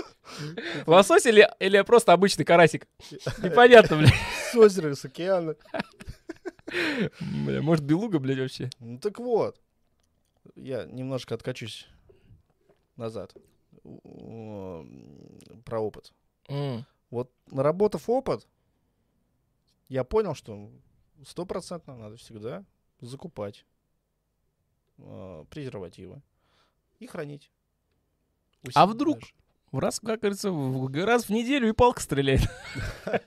Лосось 0.86 1.26
или, 1.26 1.48
или 1.58 1.82
просто 1.82 2.12
обычный 2.12 2.44
карасик? 2.44 2.86
Непонятно, 3.42 3.96
бля. 3.96 4.08
С 4.50 4.54
озера, 4.56 4.94
с 4.94 5.04
океана. 5.04 5.54
Бля, 7.20 7.60
может, 7.62 7.84
белуга, 7.84 8.18
блядь, 8.18 8.38
вообще? 8.38 8.70
Ну 8.78 8.98
так 8.98 9.18
вот. 9.18 9.56
Я 10.56 10.84
немножко 10.86 11.34
откачусь 11.34 11.86
назад. 12.96 13.34
Про 15.64 15.80
опыт. 15.80 16.12
М, 16.48 16.84
Вот 17.10 17.32
наработав 17.50 18.08
опыт, 18.08 18.46
я 19.88 20.04
понял, 20.04 20.34
что 20.34 20.70
стопроцентно 21.24 21.96
надо 21.96 22.16
всегда 22.16 22.64
закупать 23.00 23.64
э, 24.98 25.44
презервативы 25.50 26.22
и 26.98 27.06
хранить. 27.06 27.50
А 28.74 28.86
вдруг? 28.86 29.20
даже. 29.20 29.32
В 29.72 29.78
раз, 29.78 29.98
как 30.00 30.20
говорится, 30.20 30.50
в- 30.52 31.04
раз 31.04 31.24
в 31.24 31.30
неделю 31.30 31.68
и 31.68 31.72
палка 31.72 32.00
стреляет. 32.00 32.42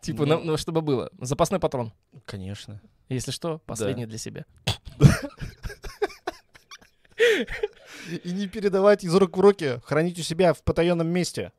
Типа, 0.00 0.24
Ну. 0.24 0.40
ну, 0.42 0.56
чтобы 0.56 0.80
было. 0.82 1.10
Запасной 1.20 1.60
патрон. 1.60 1.92
Конечно. 2.24 2.80
Если 3.08 3.32
что, 3.32 3.58
последний 3.66 4.06
для 4.06 4.18
себя. 4.18 4.46
И 8.24 8.30
не 8.32 8.46
передавать 8.48 9.04
из 9.04 9.14
рук 9.14 9.36
в 9.36 9.40
руки, 9.40 9.80
хранить 9.84 10.18
у 10.18 10.22
себя 10.22 10.52
в 10.54 10.62
потаенном 10.62 11.08
месте. 11.08 11.52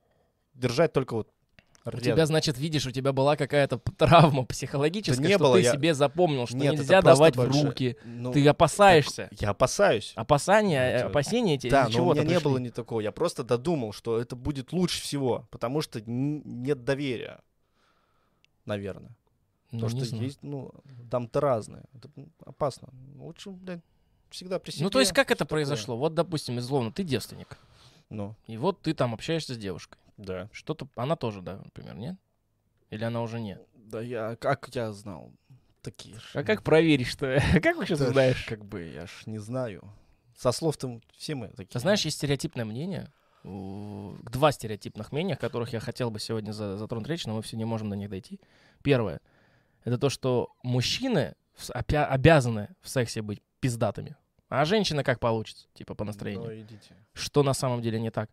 Держать 0.54 0.94
только 0.94 1.14
вот 1.16 1.30
У 1.86 1.98
тебя, 2.00 2.26
значит, 2.26 2.58
видишь, 2.58 2.86
у 2.86 2.92
тебя 2.92 3.12
была 3.14 3.36
какая-то 3.36 3.80
травма 3.98 4.46
психологическая, 4.46 5.22
Да 5.22 5.28
не 5.28 5.36
что 5.36 5.44
было, 5.44 5.56
ты 5.56 5.62
я- 5.64 5.72
себе 5.74 5.94
запомнил, 5.94 6.46
что 6.46 6.58
Нет, 6.58 6.74
это 6.74 6.84
нельзя 6.84 7.02
давать 7.02 7.36
в 7.36 7.44
руки. 7.64 7.98
Ну, 8.04 8.32
Ты 8.32 8.48
опасаешься. 8.48 9.30
Я 9.40 9.50
опасаюсь. 9.52 10.14
Опасания, 10.16 10.80
Ну, 10.82 10.90
э, 10.90 10.98
типа, 11.00 11.10
опасения 11.10 11.56
эти 11.56 11.70
Да, 11.70 11.88
из-за 11.88 11.98
но 11.98 12.08
у 12.10 12.14
меня 12.14 12.24
не 12.24 12.40
было 12.40 12.58
ни 12.58 12.70
такого. 12.70 13.00
Я 13.02 13.12
просто 13.12 13.44
додумал, 13.44 13.94
что 13.94 14.20
это 14.20 14.36
будет 14.36 14.74
лучше 14.74 15.02
всего, 15.02 15.48
потому 15.50 15.82
что 15.82 16.02
нет 16.06 16.84
доверия, 16.84 17.40
наверное. 18.66 19.16
Ну, 19.72 19.80
То, 19.80 19.86
не 19.86 19.92
что 20.02 20.06
знаю. 20.06 20.24
есть, 20.26 20.40
ну, 20.42 20.72
там-то 21.10 21.40
разные. 21.40 21.84
Это 21.96 22.10
опасно. 22.46 22.90
Лучше, 23.16 23.52
блядь, 23.52 23.80
всегда 24.32 24.60
при 24.60 24.72
себе. 24.72 24.84
Ну, 24.86 24.90
то 24.90 25.00
есть, 25.00 25.12
как 25.14 25.30
это 25.32 25.40
такое. 25.46 25.58
произошло? 25.58 25.96
Вот, 25.98 26.14
допустим, 26.16 26.58
условно, 26.58 26.92
ты 26.92 27.04
девственник. 27.04 27.58
Ну, 28.10 28.36
И 28.48 28.58
вот 28.58 28.82
ты 28.82 28.94
там 28.94 29.14
общаешься 29.14 29.54
с 29.54 29.58
девушкой. 29.58 29.98
да. 30.18 30.50
Что-то... 30.52 30.88
Она 30.96 31.16
тоже, 31.16 31.42
да, 31.42 31.58
например, 31.64 31.96
нет? 31.96 32.16
Или 32.90 33.04
она 33.06 33.22
уже 33.22 33.40
нет? 33.40 33.62
Да 33.76 34.02
я, 34.02 34.36
как 34.36 34.70
я 34.74 34.92
знал? 34.92 35.32
Такие 35.82 36.18
ж, 36.20 36.32
А 36.36 36.44
как 36.44 36.62
проверишь-то? 36.64 37.42
Как 37.64 37.76
вы 37.78 37.86
сейчас 37.86 38.00
да 38.00 38.06
ж, 38.06 38.10
узнаешь? 38.10 38.46
Как 38.46 38.64
бы, 38.66 38.84
я 38.84 39.08
ж 39.08 39.24
не 39.26 39.40
знаю. 39.40 39.82
Со 40.38 40.52
слов-то 40.52 41.00
все 41.18 41.34
мы 41.36 41.48
такие. 41.50 41.68
Ты 41.74 41.80
знаешь, 41.80 42.06
есть 42.06 42.18
стереотипное 42.18 42.66
мнение, 42.66 43.12
два 43.44 44.52
стереотипных 44.52 45.12
мнения, 45.12 45.36
которых 45.36 45.74
я 45.74 45.80
хотел 45.80 46.12
бы 46.12 46.20
сегодня 46.20 46.52
за- 46.52 46.78
затронуть 46.78 47.08
речь, 47.08 47.26
но 47.26 47.36
мы 47.36 47.42
все 47.42 47.58
не 47.58 47.66
можем 47.66 47.90
до 47.90 47.96
них 47.96 48.10
дойти. 48.10 48.40
Первое— 48.84 49.22
это 49.84 49.98
то, 49.98 50.10
что 50.10 50.50
мужчины 50.64 51.36
обязаны 51.74 52.70
в 52.82 52.90
сексе 52.90 53.22
быть 53.22 53.42
пиздатыми, 53.60 54.16
а 54.52 54.66
женщины 54.66 55.02
как 55.02 55.22
получится, 55.22 55.66
типа 55.74 55.96
по 55.96 56.04
настроению. 56.04 56.50
Ну, 56.50 56.62
идите. 56.62 56.94
Что 57.14 57.42
на 57.42 57.54
самом 57.54 57.82
деле 57.82 58.02
не 58.02 58.12
так. 58.12 58.30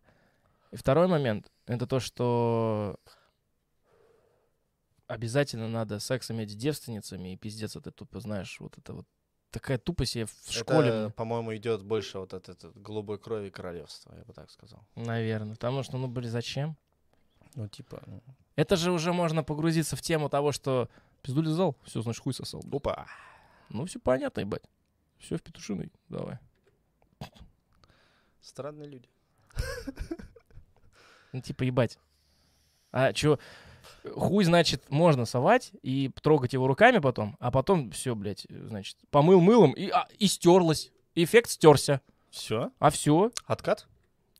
И 0.71 0.75
второй 0.75 1.07
момент— 1.07 1.49
это 1.65 1.87
то, 1.87 2.01
что 2.01 2.99
обязательно 5.07 5.69
надо 5.69 5.99
секс 5.99 6.29
иметь 6.29 6.51
с 6.51 6.55
девственницами, 6.55 7.33
и 7.33 7.37
пиздец, 7.37 7.77
это 7.77 7.91
тупо, 7.91 8.19
знаешь, 8.19 8.59
вот 8.59 8.77
это 8.77 8.93
вот 8.93 9.07
такая 9.49 9.77
тупость 9.77 10.15
я 10.15 10.25
в 10.25 10.51
школе... 10.51 10.89
Это, 10.89 11.13
по-моему, 11.15 11.55
идет 11.55 11.83
больше 11.83 12.19
вот 12.19 12.33
от 12.33 12.49
этот 12.49 12.75
голубой 12.77 13.17
крови 13.17 13.49
королевства, 13.49 14.13
я 14.17 14.25
бы 14.25 14.33
так 14.33 14.51
сказал. 14.51 14.85
Наверное. 14.95 15.53
Потому 15.53 15.83
что, 15.83 15.97
ну, 15.97 16.09
блин, 16.09 16.29
зачем? 16.29 16.75
Ну, 17.55 17.69
типа, 17.69 18.03
ну, 18.05 18.21
Это 18.57 18.75
же 18.75 18.91
уже 18.91 19.13
можно 19.13 19.41
погрузиться 19.41 19.95
в 19.95 20.01
тему 20.01 20.27
того, 20.27 20.51
что 20.51 20.89
пизду 21.21 21.41
лизал, 21.41 21.77
все, 21.85 22.01
значит, 22.01 22.21
хуй 22.21 22.33
сосал. 22.33 22.61
опа. 22.69 23.07
Ну, 23.69 23.85
все 23.85 23.99
понятно, 23.99 24.41
ебать. 24.41 24.63
Все 25.19 25.37
в 25.37 25.41
петушиной, 25.43 25.91
давай. 26.09 26.37
Странные 28.41 28.87
люди. 28.89 29.09
Ну, 31.31 31.41
типа, 31.41 31.61
ебать. 31.61 31.99
А 32.91 33.13
чё, 33.13 33.37
хуй, 34.15 34.43
значит, 34.45 34.89
можно 34.89 35.25
совать 35.25 35.71
и 35.83 36.09
трогать 36.23 36.53
его 36.53 36.65
руками 36.65 36.97
потом, 36.97 37.37
а 37.39 37.51
потом 37.51 37.91
все, 37.91 38.15
блядь, 38.15 38.47
значит, 38.49 38.97
помыл 39.11 39.39
мылом 39.39 39.73
и, 39.73 39.89
а, 39.91 40.07
и 40.17 40.25
стерлось. 40.25 40.91
Эффект 41.13 41.51
стерся. 41.51 42.01
Все? 42.31 42.71
А 42.79 42.89
все, 42.89 43.31
Откат, 43.45 43.87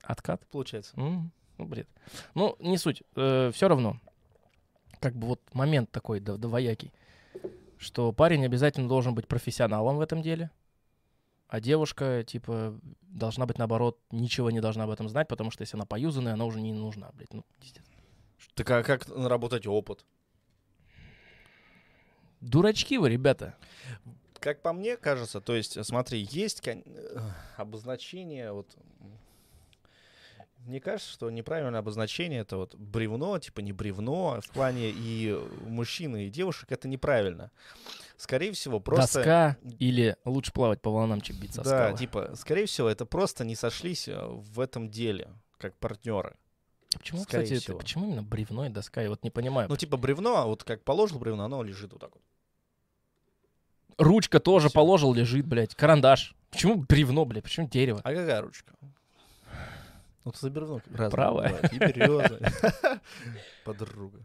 откат. 0.01 0.47
получается? 0.47 0.93
М, 0.99 1.31
Ну, 1.60 1.65
бред. 1.65 1.88
Ну, 2.34 2.56
не 2.60 2.80
суть. 2.80 3.03
все 3.14 3.68
равно. 3.68 3.99
Как 4.99 5.14
бы 5.15 5.27
вот 5.27 5.41
момент 5.53 5.91
такой 5.91 6.19
дво- 6.19 6.38
двоякий. 6.38 6.91
Что 7.77 8.11
парень 8.14 8.43
обязательно 8.45 8.88
должен 8.89 9.14
быть 9.14 9.27
профессионалом 9.27 9.97
в 9.97 10.01
этом 10.01 10.23
деле. 10.23 10.49
А 11.49 11.59
девушка, 11.59 12.23
типа, 12.23 12.80
должна 13.01 13.47
быть, 13.47 13.57
наоборот, 13.57 13.99
ничего 14.11 14.51
не 14.51 14.61
должна 14.61 14.84
об 14.84 14.91
этом 14.91 15.09
знать, 15.09 15.27
потому 15.27 15.49
что 15.49 15.63
если 15.63 15.77
она 15.77 15.85
поюзанная, 15.85 16.34
она 16.34 16.45
уже 16.45 16.61
не 16.61 16.71
нужна, 16.73 17.09
блядь. 17.13 17.34
Ну, 17.34 17.43
пиздец. 17.59 17.84
Так 18.53 18.69
а 18.69 18.84
как 18.84 19.07
наработать 19.07 19.65
опыт? 19.65 20.05
Дурачки 22.39 22.99
вы, 22.99 23.09
ребята. 23.09 23.55
Как 24.39 24.61
по 24.61 24.73
мне 24.73 24.95
кажется, 24.95 25.41
то 25.41 25.55
есть, 25.55 25.84
смотри, 25.84 26.19
есть 26.30 26.61
кон- 26.61 26.84
э, 26.85 27.19
обозначение, 27.57 28.51
вот, 28.51 28.67
м, 30.60 30.69
мне 30.69 30.80
кажется, 30.80 31.11
что 31.11 31.30
неправильное 31.30 31.80
обозначение 31.80 32.41
это 32.41 32.57
вот 32.57 32.76
бревно, 32.76 33.38
типа 33.40 33.60
не 33.61 33.72
бревно, 33.73 34.40
в 34.41 34.49
плане 34.52 34.90
и 34.90 35.38
мужчины, 35.68 36.27
и 36.27 36.30
девушек 36.30 36.72
это 36.72 36.88
неправильно. 36.88 37.52
Скорее 38.18 38.52
всего, 38.52 38.80
просто... 38.80 39.19
Доска 39.19 39.57
или 39.80 40.18
лучше 40.26 40.52
плавать 40.52 40.81
по 40.81 40.91
волнам, 40.91 41.22
чем 41.22 41.38
биться 41.38 41.61
Да, 41.64 41.69
скалы. 41.69 41.98
типа, 41.98 42.31
скорее 42.36 42.65
всего, 42.65 42.90
это 42.90 43.06
просто 43.06 43.45
не 43.45 43.56
сошлись 43.56 44.07
э, 44.10 44.19
в 44.27 44.60
этом 44.60 44.90
деле, 44.90 45.30
как 45.57 45.76
партнеры. 45.77 46.36
Почему, 46.98 47.22
скорее 47.22 47.44
кстати, 47.44 47.57
это, 47.57 47.64
всего. 47.64 47.77
почему 47.77 48.07
именно 48.07 48.23
бревно 48.23 48.65
и 48.65 48.69
доска? 48.69 49.02
Я 49.02 49.10
вот 49.10 49.23
не 49.23 49.30
понимаю. 49.30 49.69
Ну, 49.69 49.77
типа, 49.77 49.95
бревно, 49.95 50.36
а 50.38 50.45
вот 50.48 50.64
как 50.64 50.84
положил 50.84 51.19
бревно, 51.19 51.45
оно 51.45 51.64
лежит 51.64 51.91
вот 51.94 52.02
так 52.02 52.11
вот. 52.14 52.23
Ручка 53.98 54.40
тоже 54.40 54.69
Всё. 54.69 54.76
положил, 54.76 55.14
лежит, 55.14 55.45
блядь. 55.45 55.76
Карандаш. 55.76 56.34
Почему 56.52 56.76
бревно, 56.76 57.26
блядь? 57.26 57.44
Почему 57.44 57.68
дерево? 57.68 57.99
А 58.03 58.10
какая 58.14 58.41
ручка? 58.41 58.73
Ну, 60.25 60.31
ты 60.31 60.39
за 60.39 60.49
бревно 60.49 60.81
разное 60.91 61.09
Правая. 61.09 61.49
бывает. 61.49 61.73
И 61.73 61.77
береза. 61.77 63.01
Подруга. 63.63 64.19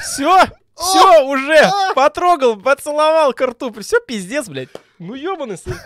Все, 0.00 0.46
все, 0.74 1.24
уже 1.26 1.70
потрогал, 1.94 2.60
поцеловал 2.60 3.32
к 3.34 3.40
рту. 3.46 3.72
Все, 3.80 4.00
пиздец, 4.00 4.48
блядь. 4.48 4.70
Ну, 4.98 5.14
ебаный 5.14 5.58
сын. 5.58 5.74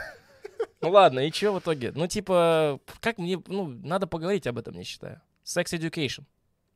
Ну 0.80 0.90
ладно, 0.90 1.20
и 1.20 1.32
что 1.32 1.52
в 1.52 1.60
итоге? 1.60 1.92
Ну, 1.94 2.06
типа, 2.06 2.78
как 3.00 3.16
мне, 3.16 3.42
ну, 3.46 3.66
надо 3.66 4.06
поговорить 4.06 4.46
об 4.46 4.58
этом, 4.58 4.74
я 4.74 4.84
считаю. 4.84 5.22
Sex 5.42 5.72
education. 5.72 6.24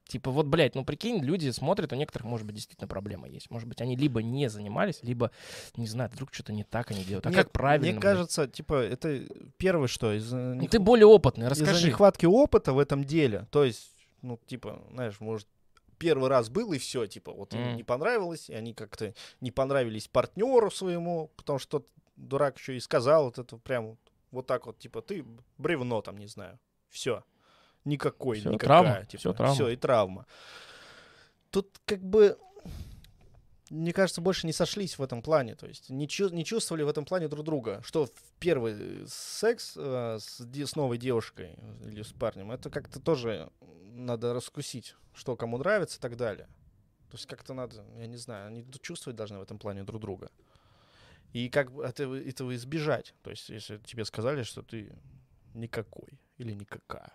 Типа, 0.09 0.31
вот, 0.31 0.47
блядь, 0.47 0.75
ну, 0.75 0.85
прикинь, 0.87 1.23
люди 1.23 1.51
смотрят, 1.51 1.93
у 1.93 1.97
некоторых, 1.97 2.27
может 2.27 2.47
быть, 2.47 2.57
действительно 2.57 2.89
проблема 2.89 3.29
есть. 3.29 3.51
Может 3.51 3.69
быть, 3.69 3.81
они 3.83 3.95
либо 3.95 4.23
не 4.23 4.49
занимались, 4.49 5.01
либо, 5.03 5.31
не 5.77 5.87
знаю, 5.87 6.09
вдруг 6.11 6.33
что-то 6.33 6.53
не 6.55 6.65
так 6.65 6.91
они 6.91 7.05
делают. 7.05 7.27
А 7.27 7.29
Нет, 7.29 7.37
как 7.37 7.53
правильно? 7.53 7.85
Мне 7.85 7.93
блядь? 7.93 8.03
кажется, 8.03 8.49
типа, 8.49 8.75
это 8.83 9.27
первое, 9.59 9.87
что 9.87 10.13
из 10.15 10.33
Ну, 10.33 10.67
ты 10.67 10.81
более 10.81 11.07
опытный, 11.07 11.45
из-за 11.45 11.51
расскажи. 11.51 11.89
нехватки 11.89 12.25
опыта 12.25 12.73
в 12.73 12.79
этом 12.79 13.05
деле. 13.05 13.47
То 13.51 13.65
есть, 13.65 13.95
ну, 14.23 14.41
типа, 14.47 14.83
знаешь, 14.93 15.21
может, 15.21 15.47
первый 15.99 16.31
раз 16.31 16.49
был 16.49 16.73
и 16.73 16.79
все, 16.79 17.07
типа, 17.07 17.31
вот 17.33 17.53
им 17.55 17.61
Мгм. 17.69 17.77
не 17.77 17.83
понравилось, 17.85 18.49
и 18.49 18.55
они 18.55 18.73
как-то 18.73 19.13
не 19.43 19.51
понравились 19.51 20.09
партнеру 20.09 20.71
своему, 20.71 21.31
потому 21.37 21.59
что 21.59 21.85
дурак 22.17 22.57
еще 22.57 22.79
и 22.79 22.81
сказал 22.81 23.27
вот 23.27 23.39
это 23.39 23.59
прям 23.59 23.99
вот 24.31 24.47
так 24.47 24.65
вот, 24.65 24.79
типа, 24.79 25.03
ты 25.03 25.23
бревно 25.59 26.01
там, 26.01 26.17
не 26.17 26.29
знаю. 26.29 26.59
Все. 26.89 27.25
Никакой, 27.89 28.41
Всё, 28.41 28.51
никакая. 28.51 28.83
травма, 28.85 29.07
типа, 29.07 29.21
всё, 29.21 29.33
травма. 29.33 29.55
Все, 29.55 29.69
и 29.69 29.77
травма. 29.77 30.27
Тут 31.51 31.81
как 31.87 32.03
бы 32.05 32.39
мне 33.71 33.93
кажется, 33.93 34.21
больше 34.23 34.47
не 34.47 34.53
сошлись 34.55 34.99
в 34.99 35.03
этом 35.03 35.21
плане, 35.21 35.55
то 35.55 35.67
есть 35.67 35.91
не, 35.91 36.09
чу- 36.09 36.31
не 36.31 36.43
чувствовали 36.45 36.83
в 36.85 36.89
этом 36.89 37.05
плане 37.05 37.29
друг 37.29 37.45
друга, 37.45 37.83
что 37.85 38.07
в 38.07 38.13
первый 38.41 39.05
секс 39.07 39.75
э, 39.77 40.19
с, 40.21 40.41
де- 40.43 40.67
с 40.67 40.75
новой 40.75 40.97
девушкой 40.97 41.55
или 41.85 42.03
с 42.03 42.13
парнем, 42.13 42.51
это 42.51 42.71
как-то 42.71 42.99
тоже 42.99 43.51
надо 43.93 44.33
раскусить, 44.33 44.95
что 45.13 45.37
кому 45.37 45.59
нравится 45.59 45.99
и 45.99 46.01
так 46.01 46.17
далее. 46.17 46.47
То 47.11 47.17
есть 47.17 47.27
как-то 47.27 47.53
надо, 47.53 47.85
я 47.99 48.07
не 48.07 48.17
знаю, 48.17 48.47
они 48.49 48.65
чувствовать 48.81 49.17
должны 49.17 49.39
в 49.39 49.43
этом 49.43 49.59
плане 49.59 49.85
друг 49.85 50.01
друга. 50.01 50.31
И 51.35 51.51
как 51.51 51.71
этого, 51.79 52.19
этого 52.19 52.55
избежать. 52.55 53.15
То 53.23 53.31
есть 53.31 53.51
если 53.51 53.77
тебе 53.79 54.07
сказали, 54.07 54.45
что 54.45 54.63
ты 54.63 54.97
никакой 55.53 56.19
или 56.39 56.53
никакая, 56.53 57.13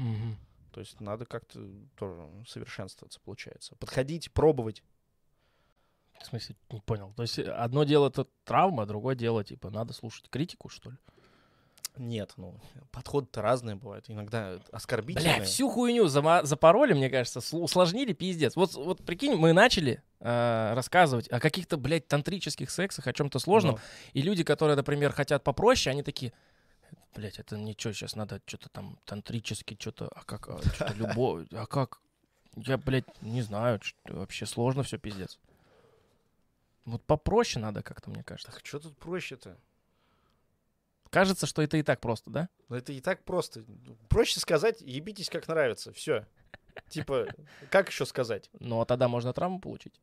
Мгм. 0.00 0.36
То 0.72 0.80
есть 0.80 1.00
надо 1.00 1.24
как-то 1.26 1.60
тоже 1.96 2.28
совершенствоваться, 2.46 3.20
получается. 3.24 3.74
Подходить, 3.76 4.32
пробовать. 4.32 4.82
В 6.20 6.26
смысле, 6.26 6.54
не 6.70 6.80
понял. 6.80 7.12
То 7.16 7.22
есть 7.22 7.38
э, 7.38 7.50
одно 7.50 7.84
дело 7.84 8.08
это 8.08 8.26
травма, 8.44 8.86
другое 8.86 9.14
дело, 9.14 9.42
типа, 9.42 9.70
надо 9.70 9.92
слушать 9.92 10.28
критику, 10.28 10.68
что 10.68 10.90
ли? 10.90 10.96
Нет, 11.96 12.34
ну, 12.36 12.54
подходы-то 12.92 13.42
разные 13.42 13.74
бывают. 13.74 14.04
Иногда 14.08 14.60
оскорбительные. 14.70 15.36
Бля, 15.36 15.44
всю 15.44 15.68
хуйню 15.68 16.06
зама- 16.06 16.44
запороли, 16.44 16.92
мне 16.94 17.10
кажется, 17.10 17.40
сл- 17.40 17.58
усложнили 17.60 18.12
пиздец. 18.12 18.54
Вот, 18.54 18.74
вот 18.74 19.04
прикинь, 19.04 19.34
мы 19.34 19.52
начали 19.52 20.02
э, 20.20 20.72
рассказывать 20.74 21.26
о 21.28 21.40
каких-то, 21.40 21.76
блядь, 21.78 22.06
тантрических 22.06 22.70
сексах, 22.70 23.06
о 23.08 23.12
чем-то 23.12 23.38
сложном, 23.38 23.72
Ну, 23.74 23.80
и 24.12 24.22
люди, 24.22 24.44
которые, 24.44 24.76
например, 24.76 25.12
хотят 25.12 25.42
попроще, 25.42 25.90
они 25.92 26.02
такие, 26.02 26.32
блядь, 27.14 27.38
это 27.38 27.56
ничего, 27.56 27.92
сейчас 27.92 28.16
надо 28.16 28.40
что-то 28.46 28.68
там 28.68 28.98
тантрически, 29.04 29.76
что-то, 29.78 30.08
а 30.08 30.24
как, 30.24 30.48
а, 30.48 30.60
что-то 30.74 30.94
любовь, 30.94 31.46
а 31.52 31.66
как? 31.66 32.00
Я, 32.56 32.78
блядь, 32.78 33.22
не 33.22 33.42
знаю, 33.42 33.80
что 33.82 33.96
вообще 34.16 34.46
сложно 34.46 34.82
все, 34.82 34.98
пиздец. 34.98 35.38
Вот 36.84 37.02
попроще 37.04 37.62
надо 37.62 37.82
как-то, 37.82 38.10
мне 38.10 38.24
кажется. 38.24 38.50
так 38.50 38.64
что 38.64 38.80
тут 38.80 38.96
проще-то? 38.98 39.56
Кажется, 41.10 41.46
что 41.46 41.62
это 41.62 41.76
и 41.76 41.82
так 41.82 42.00
просто, 42.00 42.30
да? 42.30 42.48
Ну, 42.68 42.76
это 42.76 42.92
и 42.92 43.00
так 43.00 43.24
просто. 43.24 43.64
Проще 44.08 44.38
сказать, 44.40 44.80
ебитесь 44.80 45.28
как 45.28 45.48
нравится. 45.48 45.92
Все. 45.92 46.26
Типа, 46.88 47.26
как 47.70 47.88
еще 47.88 48.06
сказать? 48.06 48.48
Ну, 48.60 48.80
а 48.80 48.86
тогда 48.86 49.08
можно 49.08 49.32
травму 49.32 49.60
получить. 49.60 50.00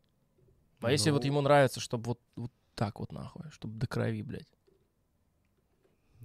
А 0.82 0.92
если 0.92 1.12
вот 1.12 1.22
Ну. 1.24 1.28
ему 1.28 1.42
нравится, 1.42 1.80
чтобы 1.80 2.04
вот, 2.04 2.20
вот 2.36 2.52
так 2.76 3.00
вот 3.00 3.12
нахуй, 3.12 3.50
чтобы 3.52 3.80
до 3.80 3.88
крови, 3.88 4.22
блядь. 4.22 4.48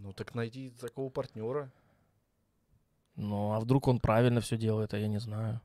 Ну, 0.03 0.12
так 0.12 0.35
найди 0.35 0.70
такого 0.70 1.11
партнера. 1.11 1.70
Ну, 3.15 3.53
а 3.53 3.61
вдруг 3.61 3.89
он 3.89 4.01
правильно 4.01 4.41
все 4.41 4.57
делает, 4.57 4.95
а 4.95 4.99
я 4.99 5.07
не 5.07 5.19
знаю. 5.20 5.61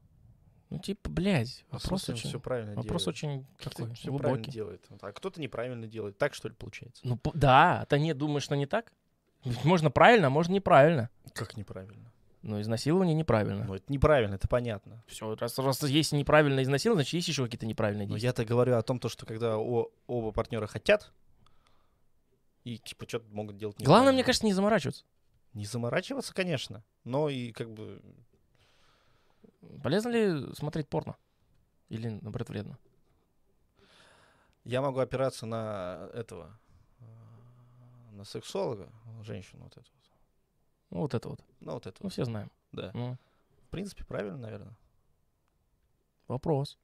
Ну, 0.70 0.80
типа, 0.80 1.10
блядь, 1.10 1.66
вопрос 1.72 2.10
очень, 2.10 2.28
все 2.30 2.40
правильно 2.40 2.76
вопрос 2.76 3.04
делает. 3.04 3.08
очень 3.08 3.46
такой 3.64 3.94
все 3.96 4.08
правильно 4.08 4.20
глубокий. 4.30 4.52
делает. 4.52 4.86
Вот, 4.90 5.02
А 5.04 5.12
кто-то 5.14 5.40
неправильно 5.40 5.88
делает. 5.88 6.18
Так, 6.18 6.34
что 6.34 6.50
ли, 6.50 6.56
получается? 6.56 7.08
Ну, 7.08 7.18
да, 7.34 7.82
а 7.82 7.86
ты 7.86 8.00
не 8.00 8.14
думаешь, 8.14 8.44
что 8.44 8.56
не 8.56 8.66
так? 8.66 8.92
Ведь 9.46 9.64
можно 9.64 9.90
правильно, 9.90 10.28
а 10.28 10.30
можно 10.30 10.54
неправильно. 10.54 11.10
Как 11.34 11.56
неправильно? 11.56 12.12
Ну, 12.42 12.60
изнасилование 12.62 13.16
неправильно. 13.16 13.64
Ну, 13.66 13.76
это 13.76 13.86
неправильно, 13.92 14.36
это 14.36 14.48
понятно. 14.50 15.02
Все, 15.08 15.34
раз, 15.36 15.58
раз 15.58 15.82
есть 15.84 16.12
неправильное 16.12 16.64
изнасилование, 16.64 17.04
значит, 17.04 17.14
есть 17.14 17.28
еще 17.30 17.46
какие-то 17.46 17.66
неправильные 17.66 18.06
Но 18.08 18.14
действия. 18.16 18.28
я-то 18.30 18.46
говорю 18.46 18.76
о 18.76 18.82
том, 18.84 19.00
то, 19.00 19.08
что 19.10 19.26
когда 19.26 19.58
о- 19.58 19.90
оба 20.06 20.32
партнера 20.32 20.68
хотят, 20.68 21.12
и 22.68 22.78
типа 22.80 23.08
что-то 23.08 23.34
могут 23.34 23.58
делать 23.58 23.78
Главное, 23.80 24.12
мне 24.12 24.26
кажется, 24.26 24.46
не 24.46 24.52
заморачиваться. 24.52 25.06
Не 25.54 25.66
заморачиваться, 25.66 26.34
конечно, 26.34 26.84
но 27.06 27.30
и 27.30 27.54
как 27.54 27.72
бы... 27.72 28.02
Полезно 29.82 30.10
ли 30.10 30.54
смотреть 30.54 30.90
порно? 30.90 31.16
Или, 31.88 32.10
наоборот, 32.10 32.50
вредно? 32.50 32.78
Я 34.66 34.82
могу 34.82 35.00
опираться 35.00 35.46
на 35.46 36.10
этого, 36.14 36.60
на 38.12 38.26
сексолога, 38.26 38.90
женщину 39.22 39.64
вот 39.64 39.78
эту. 39.78 39.90
вот. 39.90 40.12
Ну, 40.90 41.00
вот 41.00 41.14
это 41.14 41.30
вот. 41.30 41.40
Ну, 41.62 41.72
вот 41.72 41.88
это 41.88 41.98
Ну, 42.02 42.08
вот, 42.08 42.12
все 42.12 42.26
знаем. 42.26 42.52
да. 42.74 42.92
Ну, 42.94 43.18
В 43.66 43.70
принципе, 43.70 44.04
правильно, 44.04 44.38
наверное. 44.38 44.76
вопрос. 46.28 46.78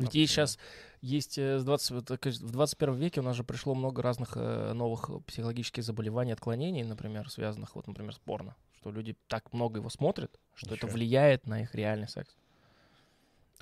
Ведь 0.00 0.14
есть 0.14 0.32
сейчас, 0.32 0.58
есть 1.00 1.38
э, 1.38 1.58
с 1.58 1.64
20, 1.64 1.90
вот, 1.90 2.06
так 2.06 2.18
сказать, 2.18 2.40
в 2.40 2.50
21 2.50 2.94
веке 2.94 3.20
у 3.20 3.22
нас 3.22 3.36
же 3.36 3.44
пришло 3.44 3.74
много 3.74 4.02
разных 4.02 4.32
э, 4.36 4.72
новых 4.72 5.10
психологических 5.26 5.82
заболеваний, 5.84 6.32
отклонений, 6.32 6.82
например, 6.82 7.30
связанных, 7.30 7.74
вот, 7.76 7.86
например, 7.86 8.14
с 8.14 8.18
порно. 8.18 8.56
Что 8.78 8.90
люди 8.90 9.16
так 9.28 9.52
много 9.52 9.78
его 9.80 9.90
смотрят, 9.90 10.38
что 10.54 10.68
это 10.74 10.86
Ничего. 10.86 10.92
влияет 10.92 11.46
на 11.46 11.62
их 11.62 11.74
реальный 11.74 12.08
секс. 12.08 12.34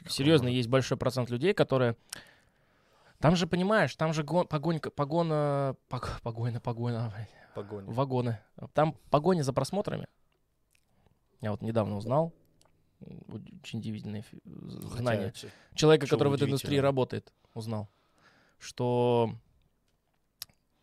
Серьезно, 0.09 0.45
может? 0.47 0.57
есть 0.57 0.69
большой 0.69 0.97
процент 0.97 1.29
людей, 1.31 1.55
которые... 1.55 1.97
Там 3.19 3.35
же, 3.35 3.49
понимаешь, 3.49 3.97
там 3.97 4.13
же 4.13 4.23
гон, 4.23 4.47
погонька, 4.47 4.91
погона, 4.91 5.75
пог- 5.89 6.21
погоня, 6.23 6.61
погоня, 6.61 7.27
Погоня. 7.53 7.91
вагоны. 7.91 8.39
Там 8.75 8.95
погоня 9.11 9.43
за 9.43 9.53
просмотрами. 9.53 10.07
Я 11.41 11.51
вот 11.51 11.63
недавно 11.63 11.97
узнал. 11.97 12.33
Очень 13.01 13.79
удивительные 13.79 14.23
фи- 14.23 14.41
Хотя, 14.91 15.03
Человека, 15.75 16.07
который 16.07 16.29
в 16.29 16.35
этой 16.35 16.49
индустрии 16.49 16.79
работает, 16.79 17.33
узнал. 17.55 17.89
Что... 18.59 19.35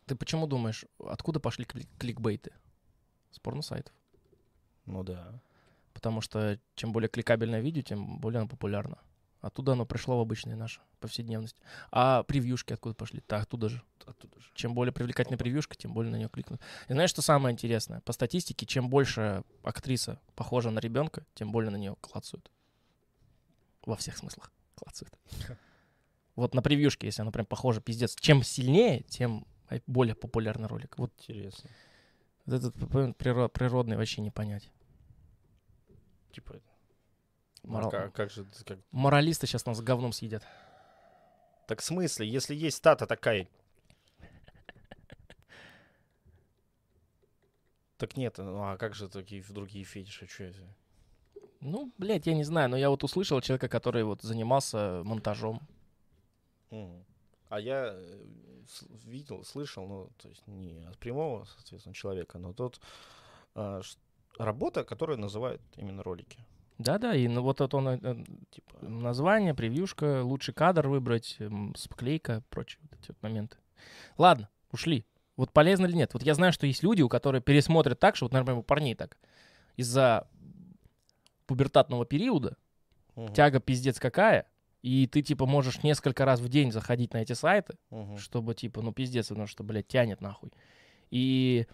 Ты 0.06 0.14
почему 0.14 0.46
думаешь, 0.46 0.84
откуда 1.04 1.40
пошли 1.40 1.64
кли- 1.64 1.88
кликбейты? 1.98 2.52
С 3.32 3.38
порно-сайтов. 3.38 3.92
Ну 4.86 5.02
да. 5.02 5.40
Потому 5.92 6.20
что 6.20 6.58
чем 6.74 6.92
более 6.92 7.08
кликабельное 7.08 7.60
видео, 7.60 7.82
тем 7.82 8.18
более 8.18 8.38
оно 8.38 8.48
популярно. 8.48 8.98
Оттуда 9.40 9.72
оно 9.72 9.86
пришло 9.86 10.18
в 10.18 10.20
обычную 10.20 10.56
нашу 10.56 10.80
повседневность. 10.98 11.56
А 11.90 12.22
превьюшки 12.24 12.72
откуда 12.72 12.94
пошли? 12.94 13.20
Так, 13.20 13.42
оттуда 13.44 13.68
же. 13.68 13.82
Оттуда 14.04 14.40
же. 14.40 14.50
Чем 14.54 14.74
более 14.74 14.92
привлекательная 14.92 15.38
превьюшка, 15.38 15.76
тем 15.76 15.92
более 15.92 16.10
на 16.10 16.16
нее 16.16 16.28
кликнут. 16.28 16.60
И 16.88 16.92
знаешь, 16.92 17.10
что 17.10 17.22
самое 17.22 17.52
интересное? 17.52 18.00
По 18.00 18.12
статистике, 18.12 18.66
чем 18.66 18.88
больше 18.88 19.44
актриса 19.62 20.20
похожа 20.34 20.70
на 20.70 20.80
ребенка, 20.80 21.24
тем 21.34 21.52
более 21.52 21.70
на 21.70 21.76
нее 21.76 21.96
клацают. 22.00 22.50
Во 23.84 23.96
всех 23.96 24.16
смыслах 24.16 24.52
клацают. 24.74 25.12
Вот 26.36 26.54
на 26.54 26.60
превьюшке, 26.60 27.06
если 27.06 27.22
она 27.22 27.30
прям 27.30 27.46
похожа, 27.46 27.80
пиздец. 27.80 28.14
Чем 28.14 28.42
сильнее, 28.42 29.04
тем 29.08 29.46
более 29.86 30.14
популярный 30.14 30.68
ролик. 30.68 30.98
Вот 30.98 31.10
Интересно. 31.26 31.70
этот 32.46 32.74
природный 33.16 33.96
вообще 33.96 34.20
не 34.20 34.30
понять. 34.30 34.70
Типа, 36.32 36.60
Морал- 37.66 37.88
а 37.88 37.90
как, 37.90 38.12
как 38.14 38.30
же, 38.30 38.46
как... 38.64 38.78
Моралисты 38.92 39.46
сейчас 39.46 39.66
нас 39.66 39.80
говном 39.80 40.12
съедят. 40.12 40.44
Так 41.66 41.80
в 41.80 41.84
смысле, 41.84 42.28
если 42.28 42.54
есть 42.54 42.76
стата 42.76 43.06
такая... 43.06 43.48
Так 47.98 48.16
нет, 48.16 48.36
ну 48.38 48.62
а 48.62 48.76
как 48.76 48.94
же 48.94 49.08
такие 49.08 49.42
другие 49.48 49.84
фетиши? 49.84 50.26
Что 50.26 50.44
это? 50.44 50.60
Ну, 51.60 51.92
блядь, 51.98 52.26
я 52.26 52.34
не 52.34 52.44
знаю, 52.44 52.68
но 52.68 52.76
я 52.76 52.90
вот 52.90 53.02
услышал 53.02 53.40
человека, 53.40 53.68
который 53.68 54.04
вот 54.04 54.22
занимался 54.22 55.02
монтажом. 55.04 55.60
А 57.48 57.60
я 57.60 57.92
э, 57.94 58.24
видел, 59.04 59.44
слышал, 59.44 59.86
ну, 59.86 60.10
то 60.18 60.28
есть 60.28 60.46
не 60.46 60.84
от 60.84 60.98
прямого, 60.98 61.44
соответственно, 61.44 61.94
человека, 61.94 62.38
но 62.38 62.52
тот 62.52 62.80
ш- 63.54 63.98
работа, 64.36 64.84
которую 64.84 65.18
называют 65.18 65.62
именно 65.76 66.02
ролики. 66.02 66.38
Да-да, 66.78 67.14
и 67.14 67.26
ну, 67.26 67.42
вот 67.42 67.60
это 67.60 67.76
он, 67.76 67.88
э, 67.88 68.24
Типа, 68.50 68.86
название, 68.86 69.54
превьюшка, 69.54 70.22
лучший 70.22 70.52
кадр 70.52 70.88
выбрать, 70.88 71.38
склейка, 71.76 72.42
прочие 72.50 72.80
вот 72.82 73.00
эти 73.00 73.08
вот 73.08 73.22
моменты. 73.22 73.56
Ладно, 74.18 74.48
ушли. 74.70 75.04
Вот 75.36 75.52
полезно 75.52 75.86
или 75.86 75.94
нет? 75.94 76.14
Вот 76.14 76.22
я 76.22 76.34
знаю, 76.34 76.52
что 76.52 76.66
есть 76.66 76.82
люди, 76.82 77.02
у 77.02 77.08
которых 77.08 77.44
пересмотрят 77.44 77.98
так, 77.98 78.16
что 78.16 78.26
вот, 78.26 78.32
например, 78.32 78.58
у 78.58 78.62
парней 78.62 78.94
так. 78.94 79.16
Из-за 79.76 80.28
пубертатного 81.46 82.04
периода 82.06 82.56
мгм, 83.14 83.34
тяга 83.34 83.60
пиздец 83.60 83.98
какая, 83.98 84.46
и 84.82 85.06
ты, 85.06 85.22
типа, 85.22 85.46
можешь 85.46 85.82
несколько 85.82 86.24
раз 86.24 86.40
в 86.40 86.48
день 86.48 86.72
заходить 86.72 87.12
на 87.12 87.18
эти 87.18 87.32
сайты, 87.32 87.76
мгм. 87.90 88.18
чтобы, 88.18 88.54
типа, 88.54 88.82
ну, 88.82 88.92
пиздец, 88.92 89.28
потому 89.28 89.46
что, 89.46 89.62
блядь, 89.62 89.88
тянет 89.88 90.20
нахуй. 90.20 90.52
И 91.10 91.66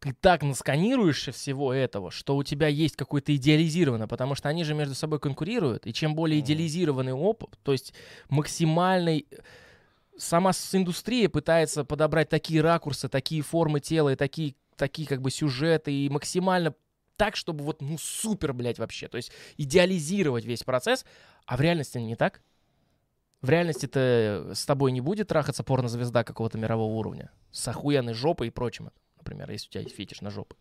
ты 0.00 0.12
так 0.12 0.42
насканируешься 0.42 1.32
всего 1.32 1.72
этого, 1.72 2.10
что 2.10 2.36
у 2.36 2.42
тебя 2.42 2.68
есть 2.68 2.96
какой-то 2.96 3.34
идеализированное, 3.34 4.06
потому 4.06 4.34
что 4.34 4.48
они 4.48 4.64
же 4.64 4.74
между 4.74 4.94
собой 4.94 5.18
конкурируют, 5.18 5.86
и 5.86 5.92
чем 5.92 6.14
более 6.14 6.40
идеализированный 6.40 7.12
опыт, 7.12 7.58
то 7.62 7.72
есть 7.72 7.94
максимальный... 8.28 9.26
Сама 10.16 10.50
индустрия 10.72 11.28
пытается 11.28 11.84
подобрать 11.84 12.28
такие 12.28 12.60
ракурсы, 12.60 13.08
такие 13.08 13.42
формы 13.42 13.78
тела 13.78 14.14
и 14.14 14.16
такие, 14.16 14.56
такие 14.76 15.06
как 15.06 15.22
бы 15.22 15.30
сюжеты, 15.30 15.92
и 15.92 16.08
максимально 16.08 16.74
так, 17.16 17.36
чтобы 17.36 17.64
вот, 17.64 17.82
ну, 17.82 17.98
супер, 17.98 18.52
блядь, 18.52 18.78
вообще. 18.78 19.08
То 19.08 19.16
есть 19.16 19.30
идеализировать 19.56 20.44
весь 20.44 20.64
процесс, 20.64 21.04
а 21.46 21.56
в 21.56 21.60
реальности 21.60 21.98
не 21.98 22.16
так. 22.16 22.40
В 23.42 23.50
реальности-то 23.50 24.52
с 24.54 24.66
тобой 24.66 24.90
не 24.90 25.00
будет 25.00 25.28
трахаться 25.28 25.62
порнозвезда 25.62 26.24
какого-то 26.24 26.58
мирового 26.58 26.94
уровня. 26.94 27.30
С 27.52 27.68
охуенной 27.68 28.14
жопой 28.14 28.48
и 28.48 28.50
прочим, 28.50 28.90
например, 29.28 29.50
если 29.50 29.68
у 29.68 29.70
тебя 29.70 29.82
есть 29.82 29.94
фетиш 29.94 30.20
на 30.22 30.30
жопу. 30.30 30.56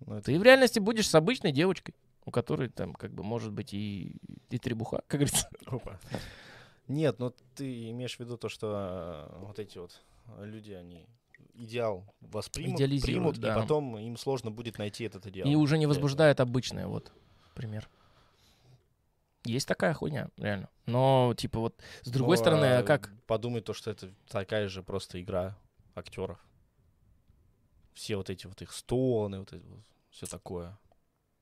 Ну, 0.00 0.16
это 0.16 0.26
Ты 0.26 0.38
в 0.38 0.42
реальности 0.42 0.78
будешь 0.78 1.08
с 1.08 1.14
обычной 1.14 1.52
девочкой, 1.52 1.94
у 2.24 2.30
которой 2.30 2.68
там 2.68 2.92
как 2.92 3.12
бы 3.12 3.22
может 3.22 3.52
быть 3.52 3.72
и, 3.72 4.16
и 4.50 4.58
требуха, 4.58 5.02
как 5.06 5.20
говорится. 5.20 5.48
Опа. 5.66 5.98
Нет, 6.88 7.18
ну 7.18 7.34
ты 7.54 7.90
имеешь 7.90 8.16
в 8.16 8.20
виду 8.20 8.36
то, 8.36 8.48
что 8.48 9.28
э, 9.32 9.44
вот 9.44 9.58
эти 9.58 9.78
вот 9.78 10.00
э, 10.38 10.44
люди, 10.44 10.72
они 10.72 11.06
идеал 11.54 12.04
воспримут, 12.20 12.78
примут, 12.78 13.38
да. 13.38 13.52
и 13.52 13.60
потом 13.60 13.96
им 13.98 14.16
сложно 14.16 14.50
будет 14.50 14.78
найти 14.78 15.04
этот 15.04 15.26
идеал. 15.26 15.48
И 15.48 15.54
уже 15.54 15.78
не 15.78 15.86
возбуждает 15.86 16.40
обычное, 16.40 16.86
вот, 16.86 17.12
пример. 17.54 17.88
Есть 19.44 19.68
такая 19.68 19.94
хуйня, 19.94 20.28
реально. 20.36 20.68
Но, 20.86 21.34
типа, 21.36 21.60
вот, 21.60 21.74
с 22.02 22.10
другой 22.10 22.36
Ну, 22.36 22.42
стороны, 22.42 22.64
а 22.66 22.80
а 22.80 22.82
как? 22.82 23.10
Подумай 23.26 23.62
то, 23.62 23.72
что 23.72 23.90
это 23.90 24.10
такая 24.28 24.68
же 24.68 24.82
просто 24.82 25.20
игра 25.20 25.56
актеров. 25.94 26.38
Все 27.94 28.16
вот 28.16 28.30
эти 28.30 28.46
вот 28.46 28.60
их 28.62 28.72
стоны, 28.72 29.40
вот 29.40 29.52
это 29.52 29.66
вот, 29.66 29.84
все 30.10 30.26
такое. 30.26 30.78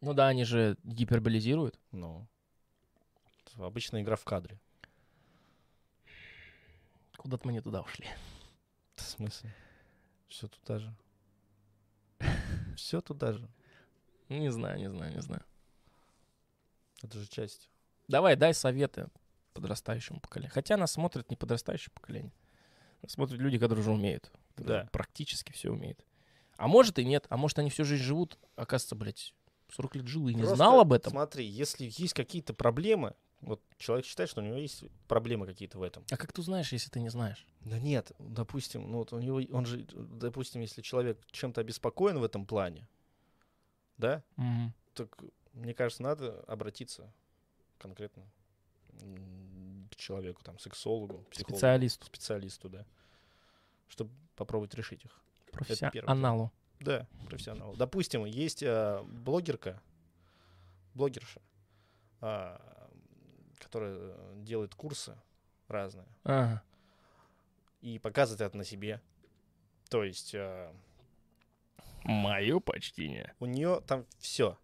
Ну 0.00 0.14
да, 0.14 0.28
они 0.28 0.44
же 0.44 0.76
гиперболизируют. 0.84 1.78
Ну. 1.92 2.26
Это 3.46 3.64
Обычная 3.64 4.02
игра 4.02 4.16
в 4.16 4.24
кадре. 4.24 4.58
Куда-то 7.16 7.46
мы 7.46 7.52
не 7.52 7.60
туда 7.60 7.82
ушли. 7.82 8.06
В 8.94 9.02
смысле? 9.02 9.54
Все 10.28 10.48
туда 10.48 10.78
же. 10.78 10.94
Все 12.76 13.00
туда 13.00 13.32
же. 13.32 13.48
Не 14.28 14.50
знаю, 14.50 14.78
не 14.78 14.90
знаю, 14.90 15.14
не 15.14 15.22
знаю. 15.22 15.42
Это 17.02 17.18
же 17.18 17.26
часть. 17.28 17.68
Давай, 18.06 18.36
дай 18.36 18.54
советы 18.54 19.08
подрастающему 19.54 20.20
поколению. 20.20 20.52
Хотя 20.52 20.76
нас 20.76 20.92
смотрят 20.92 21.30
не 21.30 21.36
подрастающее 21.36 21.90
поколение. 21.92 22.32
Нас 23.02 23.12
смотрят 23.12 23.40
люди, 23.40 23.58
которые 23.58 23.80
уже 23.80 23.90
умеют. 23.90 24.30
Да. 24.56 24.88
Практически 24.92 25.52
все 25.52 25.70
умеют. 25.70 26.04
А 26.58 26.66
может 26.66 26.98
и 26.98 27.04
нет. 27.04 27.24
А 27.30 27.36
может 27.36 27.58
они 27.60 27.70
всю 27.70 27.84
жизнь 27.84 28.02
живут, 28.02 28.36
оказывается, 28.56 28.96
блядь, 28.96 29.32
40 29.74 29.96
лет 29.96 30.08
жил 30.08 30.28
и 30.28 30.34
не 30.34 30.40
Просто 30.42 30.56
знал 30.56 30.80
об 30.80 30.92
этом. 30.92 31.12
Смотри, 31.12 31.46
если 31.46 31.84
есть 31.84 32.14
какие-то 32.14 32.52
проблемы, 32.52 33.14
вот 33.40 33.62
человек 33.78 34.04
считает, 34.04 34.28
что 34.28 34.40
у 34.40 34.44
него 34.44 34.56
есть 34.56 34.82
проблемы 35.06 35.46
какие-то 35.46 35.78
в 35.78 35.82
этом. 35.82 36.04
А 36.10 36.16
как 36.16 36.32
ты 36.32 36.40
узнаешь, 36.40 36.72
если 36.72 36.90
ты 36.90 37.00
не 37.00 37.10
знаешь? 37.10 37.46
Да 37.60 37.78
нет, 37.78 38.10
допустим, 38.18 38.90
ну 38.90 38.98
вот 38.98 39.12
у 39.12 39.20
него, 39.20 39.40
он 39.52 39.66
же, 39.66 39.86
допустим, 39.92 40.60
если 40.60 40.82
человек 40.82 41.24
чем-то 41.30 41.60
обеспокоен 41.60 42.18
в 42.18 42.24
этом 42.24 42.44
плане, 42.44 42.88
да, 43.96 44.24
так 44.94 45.16
мне 45.52 45.74
кажется, 45.74 46.02
надо 46.02 46.40
обратиться 46.48 47.12
конкретно 47.78 48.24
к 49.92 49.96
человеку, 49.96 50.42
там, 50.42 50.58
сексологу, 50.58 51.24
психологу, 51.30 51.56
Специалисту, 51.56 52.06
специалисту, 52.06 52.68
да, 52.68 52.84
чтобы 53.88 54.10
попробовать 54.34 54.74
решить 54.74 55.04
их. 55.04 55.22
Профессионалу. 55.52 56.52
Да, 56.80 57.06
профессионал. 57.26 57.74
Допустим, 57.76 58.24
есть 58.24 58.62
а, 58.64 59.02
блогерка, 59.04 59.80
блогерша, 60.94 61.40
а, 62.20 62.90
которая 63.58 63.96
э, 63.98 64.32
делает 64.36 64.74
курсы 64.74 65.16
разные 65.66 66.06
Ага. 66.24 66.62
и 67.80 67.98
показывает 67.98 68.40
это 68.40 68.56
на 68.56 68.64
себе. 68.64 69.00
То 69.90 70.04
есть 70.04 70.34
а, 70.34 70.72
Мое 72.04 72.60
почтение. 72.60 73.34
у 73.40 73.46
нее 73.46 73.82
там 73.86 74.06
все. 74.18 74.56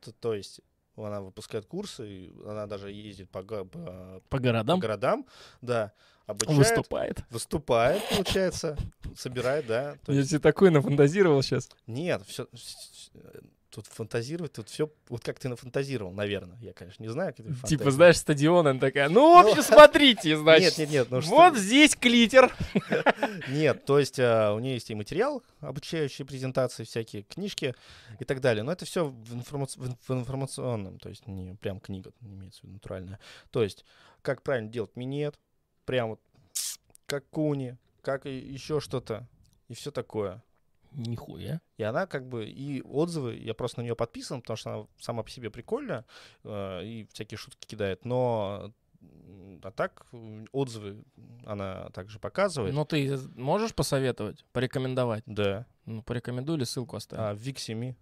То, 0.00 0.12
то 0.12 0.34
есть 0.34 0.60
она 1.04 1.20
выпускает 1.20 1.66
курсы, 1.66 2.08
и 2.08 2.32
она 2.46 2.66
даже 2.66 2.90
ездит 2.90 3.30
по, 3.30 3.42
по- 3.42 3.64
По 3.64 4.20
по 4.28 4.38
городам 4.38 4.80
городам, 4.80 5.26
да, 5.60 5.92
обучает, 6.26 6.58
выступает. 6.58 7.24
выступает, 7.30 8.02
получается, 8.10 8.76
собирает, 9.16 9.66
да. 9.66 9.96
Я 10.06 10.14
есть, 10.14 10.30
себе 10.30 10.40
такой 10.40 10.70
нафантазировал 10.70 11.42
сейчас. 11.42 11.68
нет, 11.86 12.22
все, 12.26 12.46
тут 13.82 13.92
фантазировать, 13.94 14.52
тут 14.52 14.68
все, 14.68 14.90
вот 15.08 15.22
как 15.24 15.38
ты 15.38 15.48
нафантазировал, 15.48 16.12
наверное. 16.12 16.58
Я, 16.60 16.72
конечно, 16.72 17.02
не 17.02 17.08
знаю, 17.08 17.34
как 17.34 17.46
ты 17.46 17.66
Типа, 17.66 17.90
знаешь, 17.90 18.16
стадион, 18.16 18.66
она 18.66 18.80
такая, 18.80 19.08
ну, 19.08 19.42
в 19.42 19.46
общем, 19.46 19.62
смотрите, 19.62 20.36
значит. 20.38 20.76
Нет, 20.76 20.78
нет, 20.78 20.90
нет, 20.90 21.10
ну 21.10 21.20
что- 21.22 21.30
Вот 21.30 21.56
здесь 21.56 21.94
клитер. 21.96 22.54
Нет, 23.48 23.84
то 23.84 23.98
есть 23.98 24.18
а, 24.18 24.52
у 24.54 24.58
нее 24.58 24.74
есть 24.74 24.90
и 24.90 24.94
материал, 24.94 25.42
обучающие 25.60 26.26
презентации, 26.26 26.84
всякие 26.84 27.22
книжки 27.22 27.74
и 28.18 28.24
так 28.24 28.40
далее. 28.40 28.62
Но 28.62 28.72
это 28.72 28.84
все 28.84 29.06
в, 29.06 29.34
информац- 29.34 29.76
в 29.76 29.86
ин- 29.86 29.96
в 30.06 30.10
информационном, 30.12 30.98
то 30.98 31.08
есть 31.08 31.26
не 31.26 31.54
прям 31.54 31.80
книга, 31.80 32.12
имеется 32.20 32.60
в 32.60 32.64
виду 32.64 32.74
натуральная. 32.74 33.18
То 33.50 33.62
есть 33.62 33.84
как 34.22 34.42
правильно 34.42 34.68
делать 34.70 34.94
минет, 34.96 35.38
прям 35.84 36.10
вот 36.10 36.20
как 37.06 37.28
куни, 37.30 37.76
как 38.02 38.26
еще 38.26 38.80
что-то 38.80 39.26
и 39.68 39.74
все 39.74 39.90
такое. 39.90 40.42
Нихуя. 40.98 41.60
И 41.76 41.82
она 41.82 42.06
как 42.06 42.28
бы, 42.28 42.46
и 42.46 42.82
отзывы, 42.82 43.36
я 43.36 43.54
просто 43.54 43.80
на 43.80 43.84
нее 43.84 43.94
подписан, 43.94 44.40
потому 44.40 44.56
что 44.56 44.70
она 44.70 44.86
сама 44.98 45.22
по 45.22 45.30
себе 45.30 45.50
прикольная, 45.50 46.04
э, 46.44 46.84
и 46.84 47.08
всякие 47.12 47.38
шутки 47.38 47.66
кидает, 47.66 48.04
но 48.04 48.72
а 49.62 49.70
так 49.70 50.06
отзывы 50.52 51.04
она 51.44 51.88
также 51.90 52.18
показывает. 52.18 52.74
Ну, 52.74 52.84
ты 52.84 53.16
можешь 53.36 53.74
посоветовать, 53.74 54.44
порекомендовать? 54.52 55.22
Да. 55.26 55.66
Ну, 55.84 56.02
порекомендуй 56.02 56.56
или 56.56 56.64
ссылку 56.64 56.96
оставь. 56.96 57.18
А, 57.18 57.34
Виксими. 57.34 57.96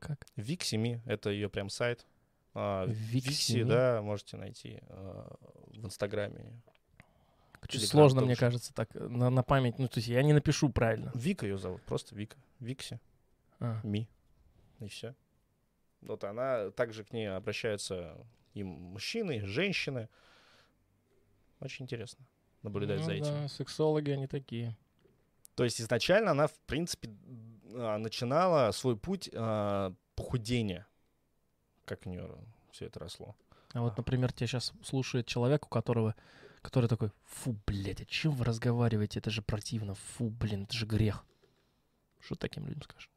Как? 0.00 0.26
Виксими, 0.36 1.02
это 1.06 1.30
ее 1.30 1.48
прям 1.48 1.70
сайт. 1.70 2.06
А, 2.54 2.86
Викси, 2.86 3.28
Виксими? 3.28 3.68
да, 3.68 4.02
можете 4.02 4.36
найти 4.36 4.80
а, 4.88 5.36
в 5.68 5.84
Инстаграме. 5.84 6.62
Телеграм 7.66 7.88
сложно, 7.90 8.22
мне 8.22 8.36
кажется, 8.36 8.72
так 8.74 8.94
э, 8.94 9.08
на, 9.08 9.30
на 9.30 9.42
память. 9.42 9.78
Ну, 9.78 9.88
то 9.88 9.98
есть 9.98 10.08
я 10.08 10.22
не 10.22 10.32
напишу 10.32 10.68
правильно. 10.70 11.10
Вика 11.14 11.46
ее 11.46 11.58
зовут, 11.58 11.82
просто 11.82 12.14
Вика. 12.14 12.36
Викси, 12.60 13.00
А. 13.60 13.80
Ми. 13.82 14.08
И 14.80 14.88
все. 14.88 15.14
Вот 16.00 16.24
она, 16.24 16.70
также 16.70 17.04
к 17.04 17.12
ней 17.12 17.26
обращаются 17.30 18.16
и 18.54 18.62
мужчины, 18.62 19.38
и 19.38 19.40
женщины. 19.40 20.08
Очень 21.60 21.84
интересно 21.84 22.24
наблюдать 22.62 23.00
Ну 23.00 23.06
за 23.06 23.12
этим. 23.12 23.24
да, 23.24 23.48
сексологи 23.48 24.10
они 24.10 24.26
такие. 24.26 24.76
То 25.54 25.64
есть 25.64 25.80
изначально 25.80 26.32
она, 26.32 26.48
в 26.48 26.58
принципе, 26.66 27.10
а, 27.74 27.96
начинала 27.98 28.70
свой 28.72 28.96
путь 28.96 29.30
а, 29.32 29.94
похудения. 30.14 30.86
Как 31.84 32.06
у 32.06 32.10
нее 32.10 32.30
все 32.72 32.86
это 32.86 32.98
росло. 33.00 33.34
А 33.72 33.80
вот, 33.80 33.96
например, 33.96 34.32
тебя 34.32 34.46
сейчас 34.46 34.72
слушает 34.82 35.26
человек, 35.26 35.66
у 35.66 35.68
которого, 35.68 36.14
который 36.66 36.88
такой, 36.88 37.12
фу, 37.24 37.56
блядь, 37.64 38.00
о 38.00 38.04
чем 38.04 38.32
вы 38.32 38.44
разговариваете? 38.44 39.20
Это 39.20 39.30
же 39.30 39.40
противно. 39.40 39.94
Фу, 39.94 40.30
блин, 40.30 40.64
это 40.64 40.74
же 40.74 40.84
грех. 40.84 41.24
Что 42.18 42.34
таким 42.34 42.66
людям 42.66 42.82
скажешь? 42.82 43.08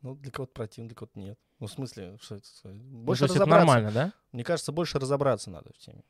Ну, 0.00 0.14
для 0.14 0.30
кого-то 0.30 0.52
противно, 0.54 0.88
для 0.88 0.96
кого-то 0.96 1.18
нет. 1.18 1.38
Ну, 1.58 1.66
в 1.66 1.70
смысле, 1.70 2.16
что 2.22 2.36
это? 2.36 2.46
сказать? 2.46 2.78
Ну, 2.78 2.98
Больше 3.00 3.20
то 3.20 3.24
есть 3.26 3.36
это 3.36 3.44
разобраться. 3.44 3.66
нормально, 3.66 3.92
да? 3.92 4.12
Мне 4.32 4.42
кажется, 4.42 4.72
больше 4.72 4.98
разобраться 4.98 5.50
надо 5.50 5.70
в 5.74 5.78
теме. 5.78 6.02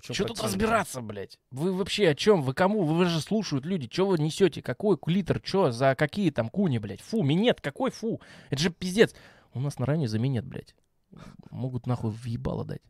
Чём 0.00 0.14
Что 0.14 0.24
тут 0.26 0.40
разбираться, 0.40 1.00
блядь? 1.00 1.40
Вы 1.50 1.72
вообще 1.72 2.10
о 2.10 2.14
чем? 2.14 2.42
Вы 2.42 2.54
кому? 2.54 2.84
Вы 2.84 3.06
же 3.06 3.20
слушают 3.20 3.66
люди. 3.66 3.88
Что 3.90 4.06
вы 4.06 4.18
несете? 4.18 4.62
Какой 4.62 4.96
кулитр? 4.96 5.40
Что 5.44 5.72
за 5.72 5.96
какие 5.96 6.30
там 6.30 6.48
куни, 6.48 6.78
блядь? 6.78 7.00
Фу, 7.00 7.24
минет, 7.24 7.60
какой 7.60 7.90
фу? 7.90 8.20
Это 8.50 8.62
же 8.62 8.70
пиздец. 8.70 9.14
У 9.52 9.58
нас 9.60 9.80
на 9.80 9.86
районе 9.86 10.06
за 10.06 10.20
минет, 10.20 10.44
блядь. 10.44 10.76
Могут 11.50 11.86
нахуй 11.86 12.10
въебало 12.10 12.64
дать. 12.64 12.82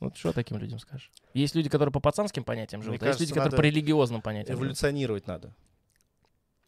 Вот 0.00 0.16
что 0.16 0.32
таким 0.32 0.58
людям 0.58 0.78
скажешь? 0.78 1.10
Есть 1.34 1.54
люди, 1.54 1.68
которые 1.68 1.92
по 1.92 2.00
пацанским 2.00 2.44
понятиям 2.44 2.82
живут, 2.82 3.02
а 3.02 3.06
есть 3.06 3.20
люди, 3.20 3.32
кажется, 3.32 3.34
которые 3.34 3.50
надо 3.50 3.56
по 3.56 3.66
религиозным 3.66 4.22
понятиям 4.22 4.56
живут. 4.56 4.66
Эволюционировать 4.66 5.26
надо. 5.26 5.54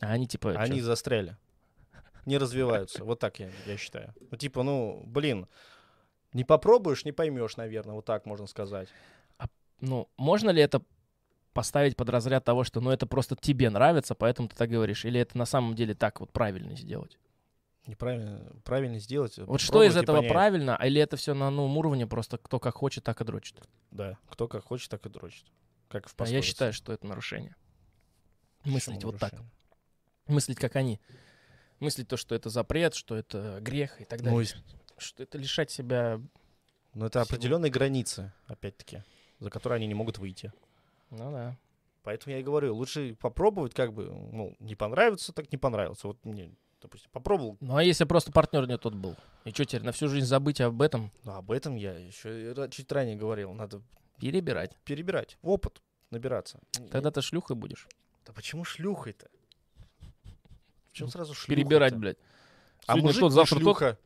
А 0.00 0.12
они 0.12 0.26
типа... 0.26 0.54
чё? 0.54 0.58
Они 0.58 0.80
застряли. 0.80 1.36
Не 2.26 2.38
развиваются. 2.38 3.04
Вот 3.04 3.18
так 3.20 3.38
я, 3.38 3.50
я 3.66 3.76
считаю. 3.76 4.14
Ну, 4.30 4.36
типа, 4.36 4.62
ну, 4.62 5.02
блин, 5.06 5.46
не 6.32 6.44
попробуешь, 6.44 7.04
не 7.04 7.12
поймешь, 7.12 7.56
наверное. 7.56 7.94
Вот 7.94 8.04
так 8.04 8.26
можно 8.26 8.46
сказать. 8.46 8.88
Ну, 9.80 10.08
можно 10.16 10.50
ли 10.50 10.60
это 10.60 10.82
поставить 11.52 11.96
под 11.96 12.10
разряд 12.10 12.44
того, 12.44 12.64
что 12.64 12.80
ну 12.80 12.90
это 12.90 13.06
просто 13.06 13.36
тебе 13.36 13.70
нравится, 13.70 14.14
поэтому 14.14 14.48
ты 14.48 14.56
так 14.56 14.68
говоришь? 14.68 15.04
Или 15.04 15.20
это 15.20 15.38
на 15.38 15.46
самом 15.46 15.74
деле 15.74 15.94
так 15.94 16.20
вот 16.20 16.32
правильно 16.32 16.76
сделать? 16.76 17.18
Неправильно 17.86 18.52
правильно 18.64 18.98
сделать. 18.98 19.38
Вот 19.38 19.60
что 19.60 19.82
из 19.82 19.96
этого 19.96 20.18
понять. 20.18 20.32
правильно, 20.32 20.76
а 20.76 20.86
или 20.86 21.00
это 21.00 21.16
все 21.16 21.34
на 21.34 21.50
новом 21.50 21.76
уровне, 21.78 22.06
просто 22.06 22.38
кто 22.38 22.60
как 22.60 22.74
хочет, 22.74 23.04
так 23.04 23.20
и 23.20 23.24
дрочит? 23.24 23.60
Да. 23.90 24.18
Кто 24.28 24.48
как 24.48 24.64
хочет, 24.64 24.90
так 24.90 25.04
и 25.06 25.08
дрочит. 25.08 25.46
Как 25.88 26.08
в 26.08 26.14
А 26.18 26.28
я 26.28 26.42
считаю, 26.42 26.72
что 26.72 26.92
это 26.92 27.06
нарушение. 27.06 27.56
Почему 28.58 28.74
Мыслить 28.74 29.04
вот 29.04 29.18
так. 29.18 29.32
нарушение? 29.32 29.52
Мыслить, 30.26 30.58
как 30.58 30.76
они. 30.76 31.00
Мыслить 31.80 32.08
то, 32.08 32.16
что 32.16 32.34
это 32.34 32.50
запрет, 32.50 32.94
что 32.94 33.16
это 33.16 33.58
грех 33.60 34.00
и 34.00 34.04
так 34.04 34.22
далее. 34.22 34.38
Ну, 34.38 34.62
Что 34.98 35.22
это 35.22 35.38
лишать 35.38 35.70
себя... 35.70 36.20
Но 36.92 37.06
это 37.06 37.22
Всего. 37.22 37.34
определенные 37.34 37.70
границы, 37.70 38.32
опять-таки, 38.46 39.02
за 39.38 39.48
которые 39.48 39.76
они 39.76 39.86
не 39.86 39.94
могут 39.94 40.18
выйти. 40.18 40.52
Ну 41.10 41.32
да. 41.32 41.56
Поэтому 42.02 42.34
я 42.34 42.40
и 42.40 42.42
говорю, 42.42 42.74
лучше 42.74 43.14
попробовать, 43.14 43.74
как 43.74 43.92
бы, 43.92 44.06
ну, 44.06 44.56
не 44.58 44.74
понравится, 44.74 45.32
так 45.32 45.50
не 45.52 45.58
понравится. 45.58 46.06
Вот 46.08 46.24
мне, 46.24 46.52
допустим, 46.80 47.10
попробовал, 47.12 47.56
Ну 47.60 47.76
а 47.76 47.82
если 47.82 48.04
просто 48.04 48.32
партнер 48.32 48.66
не 48.66 48.78
тот 48.78 48.94
был? 48.94 49.16
И 49.44 49.50
что 49.50 49.64
теперь, 49.64 49.82
на 49.84 49.92
всю 49.92 50.08
жизнь 50.08 50.26
забыть 50.26 50.60
об 50.60 50.80
этом? 50.82 51.10
но 51.24 51.36
об 51.36 51.50
этом 51.50 51.76
я 51.76 51.96
еще 51.98 52.54
чуть 52.70 52.90
ранее 52.92 53.16
говорил. 53.16 53.52
Надо 53.52 53.82
Перебирать. 54.18 54.76
перебирать, 54.84 55.38
опыт 55.42 55.80
набираться. 56.10 56.60
Тогда 56.90 57.10
ты 57.10 57.22
шлюхой 57.22 57.56
будешь. 57.56 57.86
Да 58.26 58.32
почему 58.32 58.64
шлюхой-то? 58.64 59.28
Почему 60.90 61.06
Ну, 61.06 61.10
сразу 61.12 61.34
шлюхой 61.34 61.56
Перебирать, 61.56 61.96
блядь. 61.96 62.16
А 62.86 62.92
Сегодня 62.92 63.02
мужик 63.08 63.20
тот, 63.20 63.32
завтра 63.32 63.54
тот. 63.56 63.62
шлюха. 63.62 63.98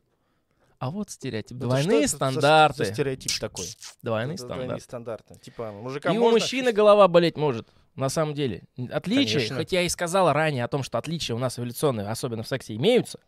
А 0.77 0.91
вот 0.91 1.09
стереотип. 1.09 1.57
Это 1.57 1.65
Двойные 1.67 1.83
что 1.83 1.97
это 1.97 2.07
за- 2.07 2.15
стандарты. 2.15 2.85
За, 2.85 2.93
стереотип 2.93 3.31
такой. 3.39 3.65
Двойные 4.03 4.35
Это 4.35 4.45
Двойные 4.45 4.79
стандарты. 4.79 4.83
стандарты. 4.83 5.35
Типа, 5.39 5.71
мужикам 5.71 6.13
И 6.13 6.17
у 6.17 6.21
можно 6.21 6.39
мужчины 6.39 6.63
чувств- 6.67 6.75
голова 6.75 7.07
болеть 7.07 7.37
может. 7.37 7.67
На 7.95 8.09
самом 8.09 8.33
деле. 8.33 8.63
Отличия, 8.91 9.39
Конечно. 9.39 9.57
хоть 9.57 9.71
я 9.71 9.81
и 9.83 9.89
сказала 9.89 10.33
ранее 10.33 10.65
о 10.65 10.67
том, 10.67 10.83
что 10.83 10.97
отличия 10.97 11.35
у 11.35 11.39
нас 11.39 11.57
эволюционные, 11.57 12.07
особенно 12.07 12.43
в 12.43 12.47
сексе, 12.47 12.75
имеются. 12.75 13.19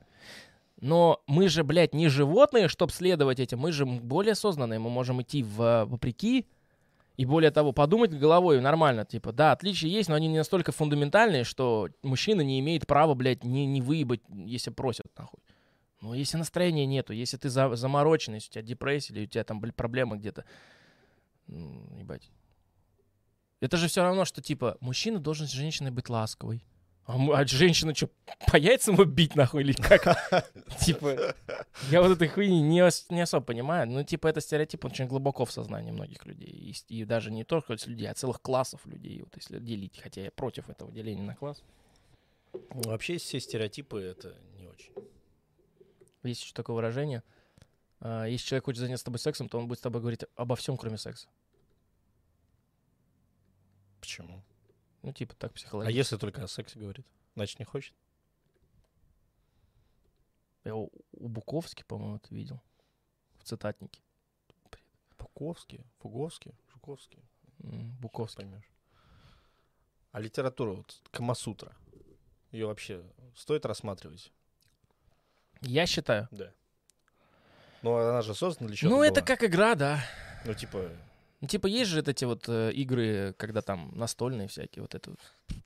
Но 0.79 1.23
мы 1.25 1.47
же, 1.47 1.63
блядь, 1.63 1.93
не 1.93 2.07
животные, 2.09 2.67
чтобы 2.67 2.91
следовать 2.91 3.39
этим. 3.39 3.59
Мы 3.59 3.71
же 3.71 3.85
более 3.85 4.33
осознанные. 4.33 4.77
Мы 4.79 4.89
можем 4.89 5.21
идти 5.21 5.41
в, 5.41 5.85
вопреки 5.85 6.45
И 7.15 7.25
более 7.25 7.49
того, 7.49 7.71
подумать 7.71 8.11
головой 8.11 8.61
нормально, 8.61 9.03
типа, 9.05 9.31
да, 9.31 9.53
отличия 9.53 9.89
есть, 9.89 10.07
но 10.09 10.15
они 10.15 10.27
не 10.27 10.37
настолько 10.37 10.71
фундаментальные, 10.71 11.45
что 11.45 11.89
мужчина 12.03 12.41
не 12.41 12.59
имеет 12.59 12.85
права, 12.85 13.15
блядь, 13.15 13.43
не, 13.43 13.65
не 13.65 13.81
выебать, 13.81 14.21
если 14.29 14.69
просят, 14.69 15.07
нахуй. 15.17 15.39
Но 16.01 16.13
если 16.13 16.37
настроения 16.37 16.85
нету, 16.85 17.13
если 17.13 17.37
ты 17.37 17.49
за, 17.49 17.75
замороченный, 17.75 18.35
если 18.35 18.49
у 18.49 18.53
тебя 18.53 18.61
депрессия 18.61 19.13
или 19.13 19.23
у 19.23 19.27
тебя 19.27 19.43
там, 19.43 19.59
блядь, 19.59 19.75
проблемы 19.75 20.17
где-то, 20.17 20.45
ну, 21.47 21.87
ебать. 21.97 22.29
Это 23.59 23.77
же 23.77 23.87
все 23.87 24.03
равно, 24.03 24.25
что, 24.25 24.41
типа, 24.41 24.77
мужчина 24.81 25.19
должен 25.19 25.47
с 25.47 25.51
женщиной 25.51 25.91
быть 25.91 26.09
ласковой. 26.09 26.63
А, 27.05 27.15
а 27.39 27.45
женщина 27.47 27.95
что, 27.95 28.09
по 28.51 28.57
яйцам 28.57 28.95
его 28.95 29.05
бить, 29.05 29.35
нахуй, 29.35 29.61
или 29.63 29.71
как? 29.71 30.03
Типа, 30.85 31.33
я 31.89 32.01
вот 32.01 32.11
этой 32.11 32.27
хуйни 32.27 32.61
не, 32.61 32.81
ос- 32.83 33.05
не 33.09 33.21
особо 33.21 33.45
понимаю. 33.45 33.87
Ну, 33.87 34.03
типа, 34.03 34.27
это 34.27 34.41
стереотип 34.41 34.83
очень 34.83 35.07
глубоко 35.07 35.45
в 35.45 35.51
сознании 35.53 35.91
многих 35.91 36.25
людей. 36.25 36.49
И, 36.49 36.75
и 36.93 37.05
даже 37.05 37.31
не 37.31 37.45
только 37.45 37.77
людей, 37.85 38.09
а 38.09 38.13
целых 38.13 38.41
классов 38.41 38.85
людей, 38.85 39.21
вот 39.21 39.33
если 39.37 39.59
делить. 39.59 39.97
Хотя 40.03 40.21
я 40.21 40.31
против 40.31 40.69
этого 40.69 40.91
деления 40.91 41.23
на 41.23 41.33
класс. 41.33 41.63
Вообще 42.71 43.17
все 43.17 43.39
стереотипы 43.39 44.01
это 44.01 44.35
не 44.57 44.67
очень. 44.67 44.91
Есть 46.23 46.43
еще 46.43 46.53
такое 46.53 46.75
выражение. 46.75 47.23
а, 48.01 48.25
Если 48.25 48.47
человек 48.47 48.65
хочет 48.65 48.81
заняться 48.81 49.01
с 49.01 49.05
тобой 49.05 49.19
сексом, 49.19 49.47
то 49.47 49.57
он 49.57 49.69
будет 49.69 49.79
с 49.79 49.81
тобой 49.81 50.01
говорить 50.01 50.25
обо 50.35 50.57
всем, 50.57 50.75
кроме 50.75 50.97
секса. 50.97 51.29
Почему? 53.99 54.43
Ну, 55.03 55.13
типа, 55.13 55.35
так 55.35 55.51
А 55.51 55.53
психологически. 55.53 55.97
если 55.97 56.17
только 56.17 56.43
о 56.43 56.47
сексе 56.47 56.79
говорит? 56.79 57.05
Значит, 57.35 57.59
не 57.59 57.65
хочет? 57.65 57.93
Я 60.63 60.75
у, 60.75 60.91
у 61.13 61.27
Буковски, 61.27 61.83
по-моему, 61.83 62.17
это 62.17 62.33
видел. 62.33 62.61
В 63.39 63.43
цитатнике. 63.43 64.01
Пуковский, 65.17 65.85
Фуговский, 65.99 66.53
Жуковский. 66.73 67.23
М, 67.63 67.91
Буковский. 68.01 68.43
Поймешь. 68.43 68.69
А 70.11 70.19
литература, 70.19 70.71
вот 70.73 71.01
Камасутра, 71.11 71.75
ее 72.51 72.67
вообще 72.67 73.03
стоит 73.35 73.65
рассматривать? 73.65 74.31
Я 75.61 75.85
считаю. 75.87 76.27
Да. 76.31 76.51
Ну, 77.81 77.95
она 77.95 78.21
же 78.21 78.33
создана 78.35 78.67
для 78.67 78.75
чего-то 78.77 78.95
Ну, 78.95 79.03
это 79.03 79.21
была. 79.21 79.27
как 79.27 79.43
игра, 79.43 79.75
да. 79.75 80.03
Ну, 80.45 80.53
типа, 80.53 80.91
Ну, 81.39 81.47
типа, 81.47 81.67
есть 81.67 81.91
же 81.91 81.97
вот 81.97 82.07
эти 82.07 82.25
вот 82.25 82.49
э, 82.49 82.71
игры, 82.71 83.35
когда 83.37 83.61
там 83.61 83.91
настольные 83.93 84.47
всякие, 84.47 84.81
вот 84.81 84.95
это. 84.95 85.13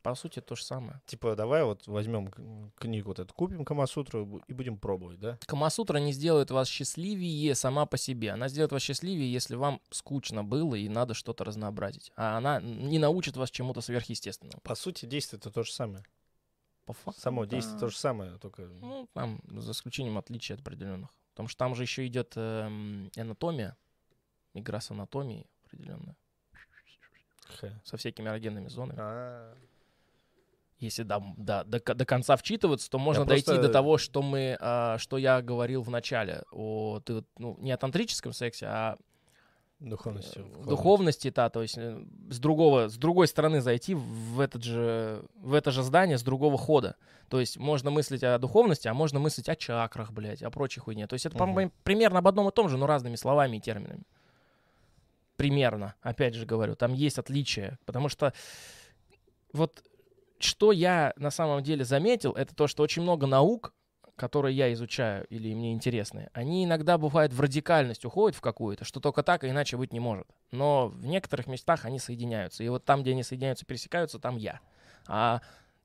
По 0.02 0.16
сути, 0.16 0.42
то 0.42 0.56
же 0.56 0.66
самое. 0.66 1.02
типа, 1.06 1.36
давай 1.36 1.64
вот 1.64 1.88
возьмем 1.88 2.30
книгу 2.76 3.08
вот 3.10 3.20
эту, 3.20 3.34
купим 3.34 3.64
Камасутру 3.64 4.24
и 4.24 4.26
бу- 4.26 4.44
и 4.48 4.54
будем 4.54 4.78
пробовать, 4.78 5.20
да? 5.20 5.38
Камасутра 5.46 5.98
не 6.00 6.12
сделает 6.12 6.52
вас 6.52 6.68
счастливее 6.68 7.56
сама 7.56 7.86
по 7.86 7.98
себе. 7.98 8.32
Она 8.32 8.50
сделает 8.50 8.74
вас 8.74 8.82
счастливее, 8.82 9.32
если 9.32 9.56
вам 9.56 9.80
скучно 9.92 10.44
было 10.44 10.76
и 10.76 10.90
надо 10.90 11.14
что-то 11.14 11.46
разнообразить. 11.46 12.12
А 12.18 12.38
она 12.38 12.60
не 12.60 13.00
научит 13.00 13.38
вас 13.38 13.50
чему-то 13.50 13.80
сверхъестественному. 13.80 14.60
По 14.64 14.76
сути, 14.76 15.06
действие 15.06 15.40
это 15.40 15.52
то 15.52 15.64
же 15.64 15.72
самое. 15.72 16.04
По 16.86 16.92
факту. 16.92 17.22
Само 17.22 17.46
да. 17.46 17.52
действие 17.52 17.80
то 17.80 17.88
же 17.88 17.98
самое, 17.98 18.38
только... 18.40 18.64
Ну, 18.64 19.08
там, 19.14 19.40
за 19.48 19.72
исключением 19.72 20.18
отличий 20.18 20.56
определенных. 20.56 21.12
Потому 21.30 21.48
что 21.48 21.60
там 21.60 21.76
же 21.76 21.84
еще 21.84 22.06
идет 22.08 22.34
эм, 22.36 23.10
анатомия, 23.16 23.78
игра 24.54 24.82
с 24.82 24.92
анатомией 24.92 25.48
определенная, 25.72 26.16
Х. 27.60 27.70
со 27.84 27.98
всякими 27.98 28.28
эрогенными 28.28 28.68
зонами. 28.68 29.00
А, 29.02 29.54
Если 30.80 31.04
до, 31.04 31.22
до, 31.38 31.64
до, 31.64 31.80
до 31.80 32.06
конца 32.06 32.36
вчитываться, 32.36 32.90
то 32.90 32.98
можно 32.98 33.24
дойти 33.26 33.46
просто- 33.46 33.62
до 33.62 33.70
того, 33.70 33.98
что 34.00 34.22
мы, 34.24 34.58
а, 34.60 34.98
что 34.98 35.18
я 35.18 35.42
говорил 35.42 35.84
в 35.84 35.90
начале, 35.92 36.44
о, 36.52 37.00
ты 37.06 37.24
ну, 37.38 37.56
не 37.60 37.72
о 37.72 37.78
тантрическом 37.78 38.34
сексе, 38.34 38.66
а 38.66 38.98
Духовностью. 39.80 40.44
в 40.44 40.46
вкладывать. 40.48 40.70
духовности, 40.70 41.30
да, 41.30 41.50
то 41.50 41.62
есть 41.64 41.76
э, 41.78 42.04
с 42.30 42.40
другого, 42.40 42.88
с 42.88 42.98
другой 42.98 43.28
стороны 43.28 43.62
зайти 43.62 43.96
в 43.96 44.40
этот 44.40 44.64
же, 44.64 45.24
в 45.36 45.54
это 45.56 45.72
же 45.72 45.82
здание 45.82 46.18
с 46.20 46.24
другого 46.24 46.58
хода. 46.58 46.96
То 47.30 47.40
есть 47.40 47.58
можно 47.58 47.90
мыслить 47.90 48.24
о 48.24 48.38
духовности, 48.38 48.88
а 48.88 48.94
можно 48.94 49.20
мыслить 49.20 49.50
о 49.50 49.56
чакрах, 49.56 50.12
блядь, 50.12 50.44
о 50.44 50.52
прочей 50.52 50.82
хуйне. 50.82 51.08
То 51.08 51.14
есть 51.14 51.26
это, 51.26 51.36
по-моему, 51.38 51.72
примерно 51.84 52.20
об 52.20 52.28
одном 52.28 52.48
и 52.48 52.52
том 52.52 52.70
же, 52.70 52.78
но 52.78 52.86
разными 52.86 53.16
словами 53.16 53.58
и 53.58 53.60
терминами. 53.60 54.04
Примерно, 55.36 55.96
опять 56.02 56.36
же 56.36 56.46
говорю, 56.46 56.76
там 56.76 56.94
есть 56.94 57.18
отличия, 57.18 57.80
потому 57.86 58.10
что 58.10 58.34
вот 59.54 59.84
что 60.40 60.72
я 60.72 61.14
на 61.18 61.30
самом 61.32 61.64
деле 61.64 61.86
заметил, 61.86 62.32
это 62.34 62.56
то, 62.56 62.68
что 62.68 62.84
очень 62.84 63.02
много 63.02 63.28
наук, 63.28 63.74
которые 64.16 64.56
я 64.56 64.72
изучаю 64.74 65.26
или 65.28 65.54
мне 65.54 65.74
интересны, 65.74 66.30
они 66.34 66.66
иногда 66.66 66.98
бывают 66.98 67.34
в 67.34 67.42
радикальность 67.42 68.06
уходят 68.06 68.38
в 68.38 68.42
какую-то, 68.42 68.86
что 68.86 69.00
только 69.00 69.24
так 69.24 69.44
и 69.44 69.50
иначе 69.50 69.78
быть 69.78 69.94
не 69.94 70.00
может. 70.00 70.28
Но 70.52 70.90
в 70.90 71.06
некоторых 71.06 71.48
местах 71.48 71.86
они 71.86 72.00
соединяются. 72.00 72.64
И 72.64 72.70
вот 72.70 72.86
там, 72.86 73.02
где 73.02 73.12
они 73.12 73.24
соединяются, 73.24 73.66
пересекаются, 73.66 74.20
там 74.20 74.38
я. 74.38 74.60
А 75.08 75.42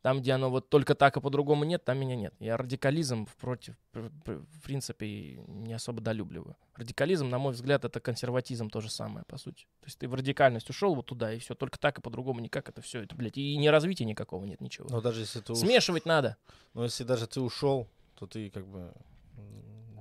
там, 0.07 0.21
где 0.21 0.35
оно 0.35 0.51
вот 0.51 0.71
только 0.71 0.95
так 0.95 1.17
и 1.17 1.21
по-другому 1.21 1.65
нет, 1.65 1.85
там 1.85 1.99
меня 1.99 2.15
нет. 2.15 2.33
Я 2.39 2.57
радикализм 2.57 3.27
против, 3.41 3.75
пр- 3.91 4.13
пр- 4.25 4.39
в 4.53 4.63
принципе, 4.63 5.35
не 5.49 5.73
особо 5.75 6.01
долюбливаю. 6.01 6.57
Радикализм, 6.77 7.29
на 7.29 7.39
мой 7.39 7.55
взгляд, 7.55 7.85
это 7.85 7.99
консерватизм 7.99 8.71
то 8.71 8.81
же 8.81 8.89
самое, 8.89 9.25
по 9.27 9.37
сути. 9.37 9.65
То 9.81 9.87
есть 9.87 9.99
ты 9.99 10.07
в 10.07 10.15
радикальность 10.15 10.71
ушел 10.71 10.95
вот 10.95 11.07
туда, 11.07 11.33
и 11.33 11.41
все, 11.41 11.57
только 11.57 11.77
так 11.81 11.99
и 11.99 12.03
по-другому 12.03 12.39
никак 12.39 12.69
это 12.69 12.83
все. 12.83 13.03
Это, 13.03 13.17
блядь, 13.17 13.37
и 13.37 13.57
не 13.57 13.69
развития 13.69 14.05
никакого 14.05 14.45
нет, 14.45 14.61
ничего. 14.61 14.87
Но 14.89 15.01
даже 15.01 15.23
если 15.23 15.41
ты 15.41 15.55
уш- 15.55 15.59
Смешивать 15.59 16.07
надо. 16.07 16.37
Но 16.73 16.85
если 16.85 17.03
даже 17.03 17.27
ты 17.27 17.41
ушел, 17.41 17.89
то 18.15 18.29
ты 18.29 18.49
как 18.51 18.65
бы 18.69 18.93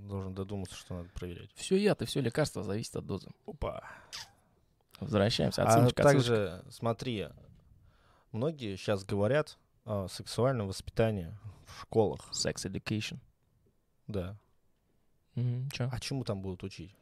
должен 0.01 0.35
додуматься, 0.35 0.75
что 0.75 0.97
надо 0.97 1.09
проверять. 1.15 1.49
Все 1.55 1.77
яд 1.77 2.03
и 2.03 2.05
все 2.05 2.21
лекарство 2.21 2.61
зависит 2.61 2.95
от 2.95 3.07
дозы. 3.07 3.31
Опа. 3.47 3.81
Возвращаемся. 4.99 5.63
А 5.63 5.65
Отсылочка, 5.65 6.03
отсылочка. 6.03 6.31
также, 6.35 6.63
смотри, 6.69 7.27
многие 8.31 8.75
сейчас 8.75 9.03
говорят 9.03 9.57
о 9.85 10.07
сексуальном 10.07 10.67
воспитании 10.67 11.33
в 11.65 11.81
школах. 11.81 12.21
Sex 12.31 12.69
education. 12.69 13.19
Да. 14.07 14.37
Мгм, 15.35 15.69
чё? 15.71 15.89
А 15.91 15.99
чему 15.99 16.23
там 16.23 16.41
будут 16.41 16.63
учить? 16.63 16.95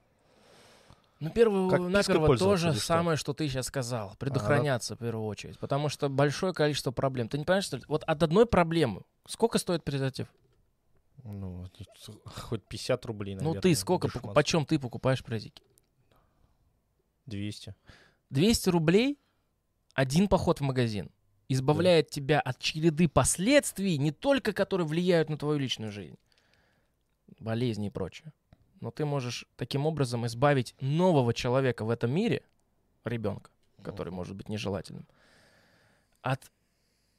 Ну, 1.20 1.30
первое, 1.30 1.70
Как 1.70 1.80
пиской 1.80 1.92
наперво 1.92 2.38
то 2.38 2.58
же 2.58 2.74
самое, 2.74 3.16
что 3.16 3.34
ты 3.34 3.48
сейчас 3.48 3.68
сказал. 3.68 4.16
Предохраняться 4.20 4.96
в 4.96 5.00
первую 5.00 5.26
очередь. 5.26 5.58
Потому 5.58 5.88
что 5.88 6.10
большое 6.10 6.54
количество 6.54 6.92
проблем. 6.92 7.30
Ты 7.30 7.38
не 7.38 7.46
понимаешь, 7.46 7.66
что 7.66 7.78
ли? 7.78 7.84
Вот 7.88 8.04
от 8.04 8.24
одной 8.24 8.46
проблемы 8.46 9.04
сколько 9.26 9.58
стоит 9.58 9.84
презерватив? 9.84 10.28
Ну, 11.24 11.66
хоть 12.26 12.64
50 12.64 13.06
рублей, 13.06 13.36
ну, 13.36 13.42
наверное. 13.42 13.62
ты 13.62 13.76
сколько, 13.76 14.10
шматства. 14.10 14.34
почем 14.34 14.66
ты 14.66 14.78
покупаешь 14.78 15.24
презики? 15.24 15.64
200. 17.28 17.74
200 18.30 18.70
рублей 18.70 19.18
один 19.94 20.28
поход 20.28 20.60
в 20.60 20.64
магазин 20.64 21.10
избавляет 21.54 22.10
тебя 22.10 22.40
от 22.40 22.60
череды 22.60 23.08
последствий, 23.08 23.98
не 23.98 24.12
только 24.12 24.54
которые 24.54 24.88
влияют 24.88 25.30
на 25.30 25.38
твою 25.38 25.60
личную 25.60 25.92
жизнь, 25.92 26.18
болезни 27.40 27.88
и 27.88 27.92
прочее. 27.92 28.34
Но 28.80 28.92
ты 28.92 29.06
можешь 29.06 29.46
таким 29.56 29.86
образом 29.86 30.26
избавить 30.26 30.76
нового 30.82 31.34
человека 31.34 31.86
в 31.86 31.90
этом 31.90 32.12
мире, 32.12 32.44
ребенка, 33.06 33.52
который 33.82 34.12
может 34.12 34.36
быть 34.36 34.50
нежелательным, 34.50 35.08
от... 36.22 36.52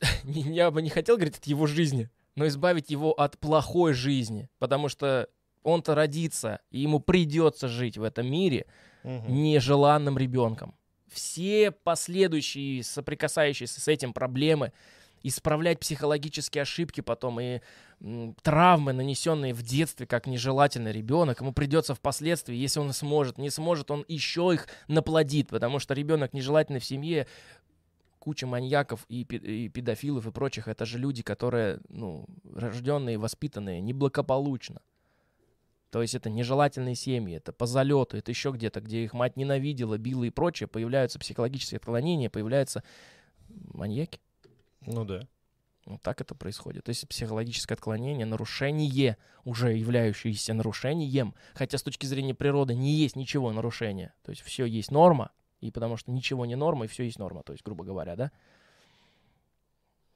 Я 0.24 0.70
бы 0.70 0.82
не 0.82 0.90
хотел 0.90 1.16
говорить 1.16 1.38
от 1.38 1.46
его 1.46 1.66
жизни, 1.66 2.10
но 2.36 2.46
избавить 2.46 2.90
его 2.90 3.12
от 3.12 3.38
плохой 3.38 3.94
жизни, 3.94 4.50
потому 4.58 4.88
что 4.88 5.28
он-то 5.62 5.94
родится, 5.94 6.60
и 6.70 6.80
ему 6.80 7.00
придется 7.00 7.68
жить 7.68 7.96
в 7.96 8.02
этом 8.02 8.30
мире 8.30 8.66
Мгм. 9.02 9.32
нежеланным 9.32 10.18
ребенком. 10.18 10.74
Все 11.14 11.70
последующие, 11.70 12.82
соприкасающиеся 12.82 13.80
с 13.80 13.86
этим 13.86 14.12
проблемы, 14.12 14.72
исправлять 15.22 15.78
психологические 15.78 16.62
ошибки 16.62 17.00
потом 17.00 17.40
и 17.40 17.60
м, 18.00 18.34
травмы, 18.42 18.92
нанесенные 18.92 19.54
в 19.54 19.62
детстве 19.62 20.06
как 20.06 20.26
нежелательный 20.26 20.90
ребенок, 20.90 21.40
ему 21.40 21.52
придется 21.52 21.94
впоследствии, 21.94 22.56
если 22.56 22.80
он 22.80 22.92
сможет, 22.92 23.38
не 23.38 23.50
сможет, 23.50 23.92
он 23.92 24.04
еще 24.08 24.50
их 24.52 24.66
наплодит, 24.88 25.48
потому 25.48 25.78
что 25.78 25.94
ребенок 25.94 26.34
нежелательный 26.34 26.80
в 26.80 26.84
семье, 26.84 27.28
куча 28.18 28.46
маньяков 28.46 29.06
и, 29.08 29.22
и 29.22 29.68
педофилов 29.68 30.26
и 30.26 30.32
прочих, 30.32 30.66
это 30.66 30.84
же 30.84 30.98
люди, 30.98 31.22
которые, 31.22 31.78
ну, 31.88 32.26
рожденные, 32.52 33.18
воспитанные 33.18 33.80
неблагополучно. 33.80 34.80
То 35.94 36.02
есть 36.02 36.16
это 36.16 36.28
нежелательные 36.28 36.96
семьи, 36.96 37.36
это 37.36 37.52
по 37.52 37.66
залету, 37.66 38.16
это 38.16 38.32
еще 38.32 38.50
где-то, 38.50 38.80
где 38.80 39.04
их 39.04 39.12
мать 39.12 39.36
ненавидела, 39.36 39.96
била 39.96 40.24
и 40.24 40.30
прочее, 40.30 40.66
появляются 40.66 41.20
психологические 41.20 41.76
отклонения, 41.76 42.28
появляются 42.28 42.82
маньяки. 43.72 44.18
Ну 44.80 45.04
да. 45.04 45.28
Вот 45.86 46.02
так 46.02 46.20
это 46.20 46.34
происходит. 46.34 46.82
То 46.82 46.88
есть 46.88 47.08
психологическое 47.08 47.74
отклонение, 47.74 48.26
нарушение, 48.26 49.18
уже 49.44 49.72
являющееся 49.72 50.52
нарушением, 50.52 51.32
хотя 51.54 51.78
с 51.78 51.82
точки 51.84 52.06
зрения 52.06 52.34
природы 52.34 52.74
не 52.74 52.94
есть 52.94 53.14
ничего 53.14 53.52
нарушения. 53.52 54.14
То 54.24 54.30
есть 54.30 54.42
все 54.42 54.64
есть 54.64 54.90
норма, 54.90 55.30
и 55.60 55.70
потому 55.70 55.96
что 55.96 56.10
ничего 56.10 56.44
не 56.44 56.56
норма, 56.56 56.86
и 56.86 56.88
все 56.88 57.04
есть 57.04 57.20
норма, 57.20 57.44
то 57.44 57.52
есть, 57.52 57.64
грубо 57.64 57.84
говоря, 57.84 58.16
да? 58.16 58.32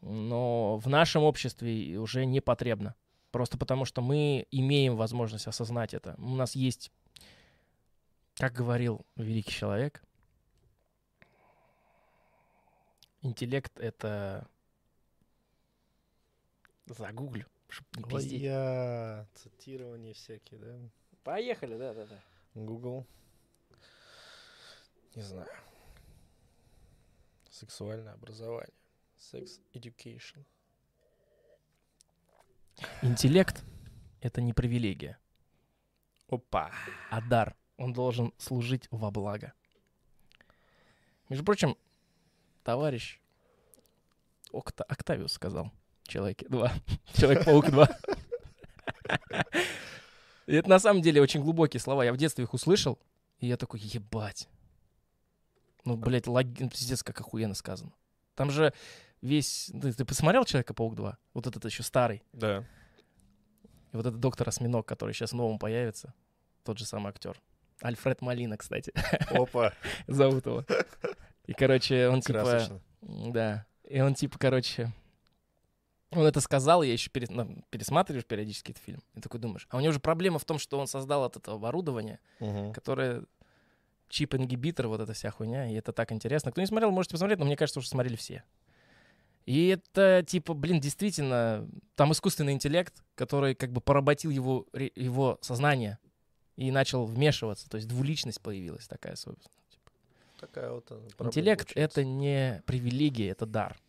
Но 0.01 0.79
в 0.79 0.89
нашем 0.89 1.23
обществе 1.23 2.01
уже 2.01 2.25
не 2.25 2.41
потребно. 2.41 2.97
Просто 3.31 3.59
потому 3.59 3.85
что 3.85 4.01
мы 4.01 4.47
имеем 4.51 4.97
возможность 4.97 5.47
осознать 5.47 5.95
это. 5.95 6.15
У 6.19 6.35
нас 6.35 6.55
есть, 6.55 6.91
как 8.35 8.53
говорил 8.55 9.05
великий 9.17 9.53
человек, 9.53 10.03
Интеллект— 13.23 13.79
это... 13.81 14.49
Загуглю, 16.87 17.47
чтоб 17.69 17.87
не 17.97 18.05
пиздеть. 18.05 18.41
я 18.41 19.29
цитирование 19.35 20.15
всякие, 20.15 20.59
да? 20.59 20.79
Поехали, 21.23 21.77
да-да-да. 21.77 22.23
Google. 22.55 23.07
Не 25.15 25.21
знаю. 25.21 25.51
Сексуальное 27.51 28.15
образование. 28.15 28.73
Sex 29.19 29.61
education. 29.75 30.47
Интеллект— 33.03 33.65
это 34.21 34.41
не 34.41 34.53
привилегия, 34.53 35.19
Опа. 36.29 36.71
а 37.11 37.21
дар. 37.21 37.57
Он 37.77 37.93
должен 37.93 38.33
служить 38.39 38.89
во 38.91 39.11
благо. 39.13 39.53
Между 41.29 41.45
прочим, 41.45 41.77
товарищ 42.65 43.21
Окта- 44.53 44.85
Октавиус 44.89 45.33
сказал. 45.33 45.71
Человеке 46.03 46.47
2. 46.49 46.73
Человек-паук 47.15 47.71
2. 47.71 47.89
И 50.47 50.55
это 50.55 50.69
на 50.69 50.79
самом 50.79 51.03
деле 51.03 51.21
очень 51.21 51.43
глубокие 51.43 51.81
слова. 51.81 52.03
Я 52.03 52.13
в 52.13 52.17
детстве 52.17 52.45
их 52.45 52.55
услышал, 52.55 52.99
и 53.39 53.47
я 53.47 53.57
такой, 53.57 53.81
ебать. 53.81 54.49
Ну, 55.85 55.97
блядь, 55.97 56.27
логи... 56.27 56.67
пиздец, 56.69 57.03
как 57.03 57.21
охуенно 57.21 57.55
сказано. 57.55 57.93
Там 58.35 58.51
же 58.51 58.73
весь... 59.23 59.71
Ты, 59.81 59.93
ты 59.93 60.05
посмотрел 60.05 60.45
Человека-паук 60.45 60.95
2? 60.95 61.19
Вот 61.35 61.47
этот 61.47 61.65
еще 61.65 61.83
старый. 61.83 62.23
Да. 62.33 62.65
И 63.93 63.97
вот 63.97 64.07
этот 64.07 64.21
доктор 64.21 64.49
Осьминог, 64.49 64.87
который 64.87 65.15
сейчас 65.15 65.33
новым 65.33 65.59
появится. 65.59 66.13
Тот 66.65 66.79
же 66.79 66.85
самый 66.85 67.09
актер. 67.11 67.41
Альфред 67.81 68.21
Малина, 68.23 68.57
кстати, 68.57 68.93
Опа. 69.31 69.73
зовут 70.09 70.47
его. 70.47 70.65
И, 71.47 71.53
короче, 71.53 72.09
он 72.09 72.21
типа... 72.21 72.41
Красочно. 72.41 72.81
М, 73.03 73.33
Да. 73.33 73.67
И 73.85 74.01
он 74.01 74.15
типа, 74.15 74.39
короче, 74.39 74.93
он 76.11 76.27
это 76.27 76.41
сказал, 76.41 76.83
я 76.83 76.93
еще 76.93 77.09
перес- 77.11 77.31
ну, 77.31 77.65
пересматриваешь 77.71 78.27
периодически 78.27 78.73
этот 78.73 78.83
фильм, 78.83 79.03
и 79.15 79.21
такой 79.21 79.41
думаешь, 79.41 79.67
а 79.71 79.77
у 79.79 79.81
него 79.81 79.93
же 79.93 80.01
проблема 80.01 80.39
в 80.39 80.45
том, 80.45 80.59
что 80.59 80.79
он 80.79 80.87
создал 80.87 81.25
от 81.25 81.37
этого 81.37 81.57
оборудование, 81.57 82.19
Мгм. 82.41 82.73
которое 82.75 83.25
чип-ингибитор, 84.09 84.89
вот 84.89 85.01
эта 85.01 85.13
вся 85.13 85.31
хуйня, 85.31 85.71
и 85.71 85.75
это 85.75 85.93
так 85.93 86.13
интересно. 86.13 86.51
Кто 86.51 86.61
не 86.61 86.67
смотрел, 86.67 86.91
можете 86.91 87.13
посмотреть, 87.13 87.39
но 87.39 87.45
мне 87.47 87.57
кажется, 87.57 87.79
уже 87.81 87.89
смотрели 87.89 88.17
все. 88.17 88.43
И 89.49 89.69
это, 89.69 90.23
типа, 90.27 90.53
блин, 90.53 90.79
действительно, 90.79 91.67
там 91.95 92.13
искусственный 92.13 92.53
интеллект, 92.53 93.03
который 93.15 93.55
как 93.55 93.73
бы 93.73 93.81
поработил 93.81 94.29
его, 94.29 94.67
его 94.75 95.39
сознание 95.41 95.99
и 96.57 96.71
начал 96.71 97.07
вмешиваться, 97.07 97.67
то 97.71 97.77
есть 97.79 97.89
двуличность 97.89 98.43
появилась 98.43 98.87
такая, 98.87 99.17
собственно. 99.17 99.55
Такая 100.39 100.71
вот 100.71 100.93
Интеллект— 101.21 101.73
это 101.75 102.05
не 102.05 102.63
привилегия, 102.67 103.31
это 103.31 103.47
дар. 103.47 103.81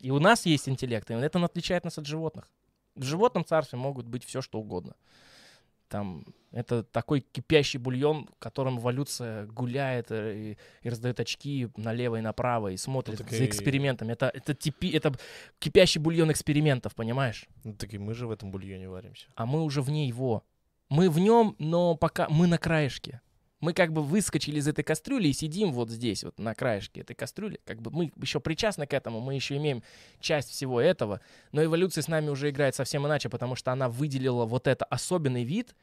И 0.00 0.10
у 0.10 0.18
нас 0.18 0.46
есть 0.46 0.68
интеллект, 0.68 1.08
и 1.12 1.14
это 1.14 1.44
отличает 1.44 1.84
нас 1.84 1.96
от 1.96 2.06
животных. 2.06 2.50
В 2.96 3.04
животном 3.04 3.44
царстве 3.44 3.78
могут 3.78 4.08
быть 4.08 4.24
все, 4.24 4.42
что 4.42 4.58
угодно. 4.58 4.96
Там 5.88 6.24
это 6.50 6.82
такой 6.82 7.20
кипящий 7.20 7.78
бульон, 7.78 8.28
которым 8.38 8.78
эволюция 8.78 9.46
гуляет 9.46 10.10
э, 10.10 10.34
и, 10.52 10.58
и 10.82 10.88
раздает 10.90 11.20
очки 11.20 11.68
налево 11.76 12.16
и 12.16 12.20
направо 12.20 12.68
и 12.68 12.76
смотрит 12.76 13.20
Ну, 13.20 13.26
за 13.36 13.44
и- 13.44 13.46
экспериментами. 13.46 14.12
Это, 14.12 14.30
это, 14.32 14.54
типи, 14.54 14.90
это 14.90 15.12
кипящий 15.58 16.00
бульон 16.00 16.30
экспериментов, 16.32 16.94
понимаешь? 16.94 17.46
Ну, 17.64 17.74
так 17.74 17.92
и 17.94 17.98
мы 17.98 18.14
же 18.14 18.26
в 18.26 18.30
этом 18.30 18.50
бульоне 18.50 18.88
варимся. 18.88 19.26
а 19.34 19.46
мы 19.46 19.62
уже 19.62 19.82
вне 19.82 20.06
его. 20.08 20.44
Мы 20.90 21.10
в 21.10 21.18
нем, 21.18 21.54
но 21.58 21.96
пока 21.96 22.28
мы 22.30 22.46
на 22.46 22.56
краешке. 22.58 23.20
Мы 23.60 23.72
как 23.72 23.92
бы 23.92 24.02
выскочили 24.02 24.58
из 24.58 24.68
этой 24.68 24.84
кастрюли 24.84 25.28
и 25.28 25.32
сидим 25.32 25.72
вот 25.72 25.90
здесь, 25.90 26.22
вот 26.22 26.38
на 26.38 26.54
краешке 26.54 27.00
этой 27.00 27.14
кастрюли. 27.14 27.60
Как 27.64 27.82
бы 27.82 27.90
мы 27.90 28.12
еще 28.16 28.38
причастны 28.38 28.86
к 28.86 28.92
этому, 28.92 29.20
мы 29.20 29.34
еще 29.34 29.56
имеем 29.56 29.82
часть 30.20 30.50
всего 30.50 30.80
этого. 30.80 31.20
Но 31.50 31.64
эволюция 31.64 32.02
с 32.02 32.08
нами 32.08 32.28
уже 32.28 32.50
играет 32.50 32.76
совсем 32.76 33.04
иначе, 33.06 33.28
потому 33.28 33.56
что 33.56 33.72
она 33.72 33.88
выделила 33.88 34.44
вот 34.44 34.68
это 34.68 34.84
особенный 34.84 35.42
вид, 35.42 35.74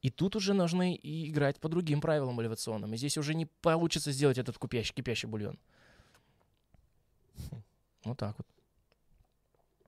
и 0.00 0.10
тут 0.10 0.36
уже 0.36 0.54
нужны 0.54 0.94
и 0.94 1.28
играть 1.28 1.58
по 1.58 1.68
другим 1.68 2.00
правилам 2.00 2.40
эволюционным. 2.40 2.94
И 2.94 2.96
здесь 2.96 3.18
уже 3.18 3.34
не 3.34 3.46
получится 3.46 4.12
сделать 4.12 4.38
этот 4.38 4.56
кипящий, 4.58 4.94
кипящий 4.94 5.28
бульон. 5.28 5.58
Вот 8.04 8.18
так 8.18 8.36
вот. 8.38 8.46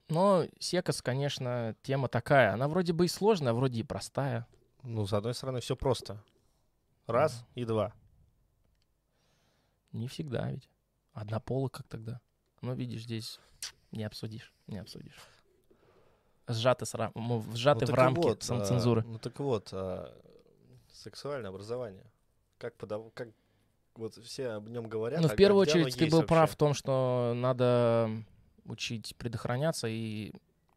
Но 0.09 0.47
секас, 0.59 1.02
конечно, 1.02 1.77
тема 1.82 2.09
такая. 2.09 2.52
Она 2.55 2.66
вроде 2.66 2.93
бы 2.93 3.05
и 3.05 3.09
сложная, 3.09 3.52
вроде 3.52 3.81
и 3.81 3.82
простая. 3.82 4.47
Ну, 4.82 5.06
с 5.06 5.12
одной 5.12 5.35
стороны, 5.35 5.60
все 5.60 5.77
просто. 5.77 6.23
Раз 7.07 7.45
и 7.55 7.65
два. 7.65 7.93
Не 9.93 10.09
всегда 10.09 10.51
ведь. 10.51 10.69
Однополый 11.12 11.70
как 11.70 11.87
тогда. 11.89 12.20
Ну, 12.61 12.74
видишь, 12.74 13.05
здесь 13.05 13.41
не 13.93 14.05
обсудишь, 14.05 14.53
не 14.66 14.78
обсудишь. 14.78 15.19
Сжаты, 16.49 16.85
с 16.87 16.95
рам... 16.95 17.12
м, 17.15 17.57
сжаты 17.57 17.87
Ну, 17.87 17.93
в 17.93 17.95
рамки 17.95 18.19
вот, 18.19 18.43
самоцензуры. 18.43 19.01
а, 19.01 19.05
ну 19.05 19.19
так 19.19 19.39
вот, 19.41 19.70
а, 19.73 20.16
сексуальное 20.93 21.51
образование. 21.51 22.05
Как 22.59 22.77
подав... 22.77 23.12
как 23.15 23.28
вот 23.95 24.15
все 24.16 24.49
об 24.51 24.69
нем 24.69 24.89
говорят. 24.89 25.20
ну, 25.20 25.27
а 25.27 25.31
в 25.31 25.37
первую 25.37 25.65
где 25.65 25.74
оно 25.74 25.87
очередь, 25.87 25.99
ты 25.99 26.11
был 26.11 26.19
вообще? 26.19 26.28
прав 26.28 26.51
в 26.51 26.57
том, 26.57 26.74
что 26.74 27.33
надо 27.35 28.11
учить 28.65 29.15
предохраняться 29.16 29.89
и... 29.89 30.33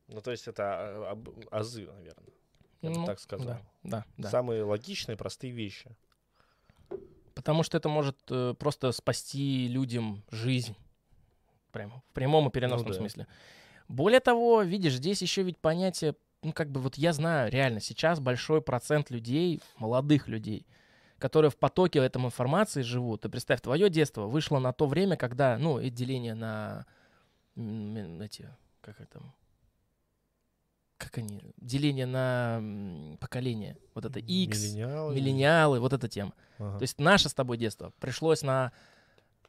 Ну, 0.08 0.22
то 0.22 0.32
есть 0.32 0.48
это 0.48 0.64
а, 0.64 1.12
об- 1.12 1.30
азы, 1.52 1.86
наверное. 1.86 2.34
Я 2.82 2.90
ну, 2.92 3.02
бы 3.02 3.06
так 3.06 3.20
сказал. 3.20 3.48
Да, 3.48 3.62
да, 3.84 4.06
да. 4.18 4.30
Самые 4.30 4.64
логичные, 4.64 5.18
простые 5.18 5.52
вещи. 5.52 5.96
Потому 7.40 7.64
что 7.64 7.78
это 7.78 7.88
может 7.88 8.18
э, 8.32 8.54
просто 8.60 8.92
спасти 8.92 9.70
людям 9.70 10.24
жизнь. 10.30 10.76
Прямо 11.72 12.02
в 12.02 12.14
прямом 12.14 12.50
и 12.50 12.52
переносном 12.52 12.92
да. 12.92 12.98
смысле. 12.98 13.28
Более 13.88 14.20
того, 14.20 14.62
видишь, 14.62 14.96
здесь 14.96 15.22
еще 15.22 15.44
ведь 15.44 15.58
понятие, 15.58 16.16
ну 16.44 16.52
как 16.52 16.70
бы 16.70 16.82
вот 16.82 16.96
я 16.96 17.14
знаю, 17.14 17.50
реально, 17.50 17.80
сейчас 17.80 18.20
большой 18.20 18.62
процент 18.62 19.10
людей, 19.10 19.62
молодых 19.78 20.28
людей, 20.28 20.68
которые 21.18 21.50
в 21.50 21.56
потоке 21.56 22.00
этой 22.00 22.22
информации 22.22 22.82
живут. 22.82 23.22
Ты 23.22 23.30
представь, 23.30 23.62
твое 23.62 23.90
детство 23.90 24.24
вышло 24.28 24.60
на 24.60 24.74
то 24.74 24.86
время, 24.86 25.16
когда, 25.16 25.58
ну, 25.58 25.80
и 25.80 25.90
деление 25.90 26.34
на 26.34 26.86
эти, 27.56 28.50
как 28.82 29.00
это, 29.00 29.22
как 31.00 31.18
они, 31.18 31.42
деление 31.58 32.06
на 32.06 33.18
поколение, 33.20 33.78
вот 33.96 34.06
это 34.06 34.20
X, 34.20 34.74
Миллениалы. 34.74 35.16
миллениалы, 35.16 35.80
вот 35.80 35.94
эта 35.94 36.08
тема. 36.08 36.34
Ага. 36.60 36.78
То 36.78 36.84
есть 36.84 37.00
наше 37.00 37.30
с 37.30 37.34
тобой 37.34 37.58
детство 37.58 37.94
пришлось 38.00 38.42
на 38.44 38.72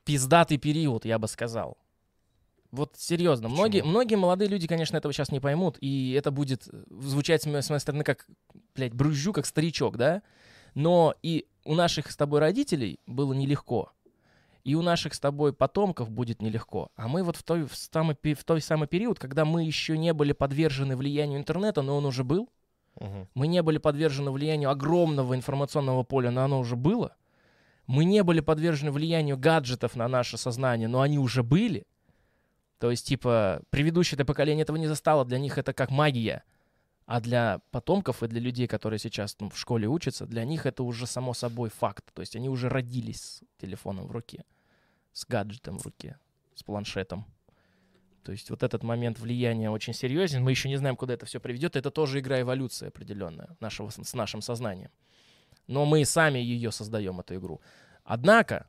пиздатый 0.05 0.57
период, 0.59 1.05
я 1.05 1.19
бы 1.19 1.29
сказал. 1.29 1.77
Вот 2.71 2.95
серьезно, 2.97 3.49
Почему? 3.49 3.63
многие, 3.63 3.83
многие 3.83 4.15
молодые 4.15 4.49
люди, 4.49 4.69
конечно, 4.69 4.97
этого 4.97 5.13
сейчас 5.13 5.33
не 5.33 5.41
поймут, 5.41 5.77
и 5.81 6.13
это 6.13 6.31
будет 6.31 6.69
э, 6.73 6.85
звучать 7.01 7.43
с 7.43 7.47
моей, 7.47 7.63
с 7.63 7.69
моей 7.69 7.81
стороны 7.81 8.05
как, 8.05 8.29
блядь, 8.77 8.95
брюзжу, 8.95 9.33
как 9.33 9.45
старичок, 9.45 9.97
да? 9.97 10.23
Но 10.75 11.17
и 11.21 11.49
у 11.65 11.75
наших 11.75 12.13
с 12.13 12.17
тобой 12.17 12.39
родителей 12.39 13.01
было 13.07 13.33
нелегко, 13.33 13.93
и 14.65 14.75
у 14.75 14.83
наших 14.83 15.15
с 15.15 15.21
тобой 15.21 15.53
потомков 15.53 16.11
будет 16.11 16.43
нелегко. 16.43 16.89
А 16.97 17.09
мы 17.09 17.23
вот 17.23 17.37
в 17.37 17.43
той, 17.43 17.65
в 17.67 17.75
самый, 17.75 18.17
в 18.23 18.45
той 18.45 18.61
самый 18.61 18.89
период, 18.89 19.19
когда 19.19 19.45
мы 19.45 19.65
еще 19.65 19.97
не 19.97 20.13
были 20.13 20.33
подвержены 20.33 20.97
влиянию 20.97 21.39
интернета, 21.39 21.83
но 21.83 21.97
он 21.97 22.05
уже 22.07 22.25
был, 22.25 22.49
Мгм. 22.99 23.29
мы 23.35 23.47
не 23.47 23.63
были 23.63 23.79
подвержены 23.79 24.31
влиянию 24.31 24.71
огромного 24.71 25.35
информационного 25.35 26.03
поля, 26.03 26.31
но 26.31 26.43
оно 26.43 26.61
уже 26.61 26.77
было. 26.77 27.17
Мы 27.87 28.05
не 28.05 28.23
были 28.23 28.41
подвержены 28.41 28.93
влиянию 28.93 29.37
гаджетов 29.37 29.97
на 29.97 30.07
наше 30.09 30.37
сознание, 30.37 30.89
но 30.89 31.01
они 31.01 31.19
уже 31.19 31.43
были. 31.43 31.87
То 32.79 32.91
есть, 32.91 33.07
типа, 33.07 33.63
предыдущее 33.71 34.17
это 34.17 34.25
поколение 34.25 34.63
этого 34.63 34.77
не 34.77 34.87
застало, 34.87 35.25
для 35.25 35.39
них 35.39 35.59
это 35.59 35.73
как 35.73 35.91
магия. 35.91 36.45
А 37.11 37.21
для 37.21 37.61
потомков 37.73 38.23
и 38.23 38.29
для 38.29 38.41
людей, 38.41 38.69
которые 38.69 39.01
сейчас 39.01 39.37
ну, 39.41 39.51
в 39.51 39.59
школе 39.59 39.89
учатся, 39.89 40.27
для 40.27 40.45
них 40.45 40.65
это 40.65 40.85
уже 40.85 41.09
само 41.09 41.35
собой 41.35 41.69
факт. 41.69 42.05
То 42.15 42.23
есть 42.23 42.37
они 42.37 42.49
уже 42.49 42.69
родились 42.69 43.21
с 43.21 43.43
телефоном 43.61 44.07
в 44.07 44.13
руке, 44.13 44.45
с 45.13 45.27
гаджетом 45.27 45.81
в 45.81 45.85
руке, 45.85 46.21
с 46.55 46.63
планшетом. 46.63 47.25
То 48.23 48.31
есть 48.31 48.49
вот 48.49 48.63
этот 48.63 48.85
момент 48.85 49.19
влияния 49.19 49.71
очень 49.71 49.93
серьезен. 49.93 50.45
Мы 50.45 50.53
еще 50.53 50.69
не 50.69 50.77
знаем, 50.77 50.95
куда 50.95 51.15
это 51.15 51.27
все 51.27 51.41
приведет. 51.41 51.75
Это 51.75 51.91
тоже 51.91 52.21
игра 52.21 52.41
эволюции 52.41 52.87
определенная 52.87 53.57
нашего, 53.59 53.91
с 53.91 54.15
нашим 54.15 54.41
сознанием. 54.41 54.93
Но 55.67 55.87
мы 55.87 56.05
сами 56.05 56.39
ее 56.39 56.71
создаем, 56.71 57.19
эту 57.19 57.35
игру. 57.35 57.61
Однако, 58.05 58.69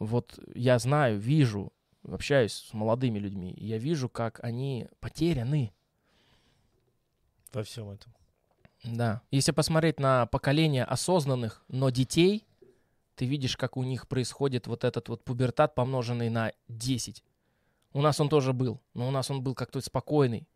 вот 0.00 0.40
я 0.56 0.76
знаю, 0.80 1.20
вижу, 1.20 1.72
общаюсь 2.02 2.54
с 2.54 2.74
молодыми 2.74 3.20
людьми, 3.20 3.52
и 3.52 3.64
я 3.64 3.78
вижу, 3.78 4.08
как 4.08 4.42
они 4.42 4.88
потеряны. 4.98 5.72
Во 7.52 7.62
всем 7.62 7.90
этом. 7.90 8.14
Да. 8.84 9.22
Если 9.30 9.52
посмотреть 9.52 9.98
на 9.98 10.26
поколение 10.26 10.84
осознанных, 10.84 11.64
но 11.68 11.90
детей, 11.90 12.46
ты 13.16 13.26
видишь, 13.26 13.56
как 13.56 13.76
у 13.76 13.82
них 13.82 14.06
происходит 14.06 14.66
вот 14.66 14.84
этот 14.84 15.08
вот 15.08 15.24
пубертат, 15.24 15.74
помноженный 15.74 16.30
на 16.30 16.52
10. 16.68 17.24
У 17.92 18.02
нас 18.02 18.20
он 18.20 18.28
тоже 18.28 18.52
был, 18.52 18.80
но 18.94 19.08
у 19.08 19.10
нас 19.10 19.30
он 19.30 19.42
был 19.42 19.54
как-то 19.54 19.80
спокойный. 19.80 20.46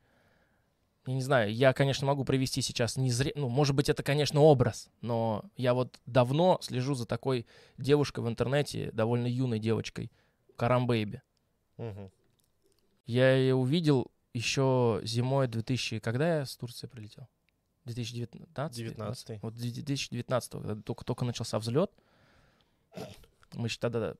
Я 1.06 1.14
не 1.14 1.22
знаю, 1.22 1.52
я, 1.52 1.72
конечно, 1.72 2.06
могу 2.06 2.24
привести 2.24 2.62
сейчас 2.62 2.96
не 2.96 3.10
зре... 3.10 3.32
Ну, 3.34 3.48
может 3.48 3.74
быть, 3.74 3.88
это, 3.88 4.04
конечно, 4.04 4.40
образ, 4.40 4.88
но 5.00 5.44
я 5.56 5.74
вот 5.74 5.98
давно 6.06 6.58
слежу 6.60 6.94
за 6.94 7.06
такой 7.06 7.46
девушкой 7.76 8.20
в 8.20 8.28
интернете, 8.28 8.92
довольно 8.92 9.26
юной 9.26 9.58
девочкой, 9.58 10.12
Карам 10.54 10.86
Бэйби. 10.86 11.20
Мгм. 11.76 12.12
Я 13.06 13.34
ее 13.34 13.56
увидел 13.56 14.12
еще 14.34 15.00
зимой 15.04 15.48
2000... 15.48 16.00
Когда 16.00 16.38
я 16.38 16.46
с 16.46 16.56
Турции 16.56 16.86
прилетел? 16.86 17.28
2019? 17.84 18.78
19-й. 18.96 19.38
Вот 19.42 19.54
2019, 19.54 20.50
когда 20.52 20.76
только, 20.76 21.04
только 21.04 21.24
начался 21.24 21.58
взлет. 21.58 21.90
Мы 23.54 23.66
еще 23.66 23.78
тогда 23.80 24.14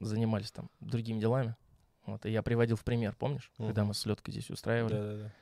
занимались 0.00 0.50
там 0.52 0.70
другими 0.80 1.18
делами. 1.20 1.56
Вот, 2.04 2.24
и 2.26 2.30
я 2.30 2.42
приводил 2.42 2.76
в 2.76 2.84
пример, 2.84 3.16
помнишь, 3.18 3.50
когда 3.56 3.82
Мгм. 3.82 3.88
мы 3.88 3.94
слетки 3.94 4.30
здесь 4.30 4.50
устраивали. 4.50 4.92
Да-да-да. 4.92 5.32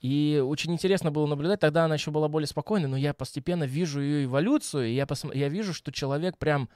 И 0.00 0.42
очень 0.44 0.72
интересно 0.72 1.10
было 1.12 1.26
наблюдать. 1.26 1.60
Тогда 1.60 1.84
она 1.84 1.94
еще 1.94 2.10
была 2.10 2.26
более 2.28 2.46
спокойной, 2.48 2.88
но 2.88 2.96
я 2.96 3.12
постепенно 3.12 3.64
вижу 3.64 4.00
ее 4.00 4.24
эволюцию, 4.24 4.88
и 4.88 4.94
я, 4.94 5.04
посм- 5.04 5.36
я 5.36 5.48
вижу, 5.48 5.74
что 5.74 5.92
человек 5.92 6.38
прям 6.38 6.68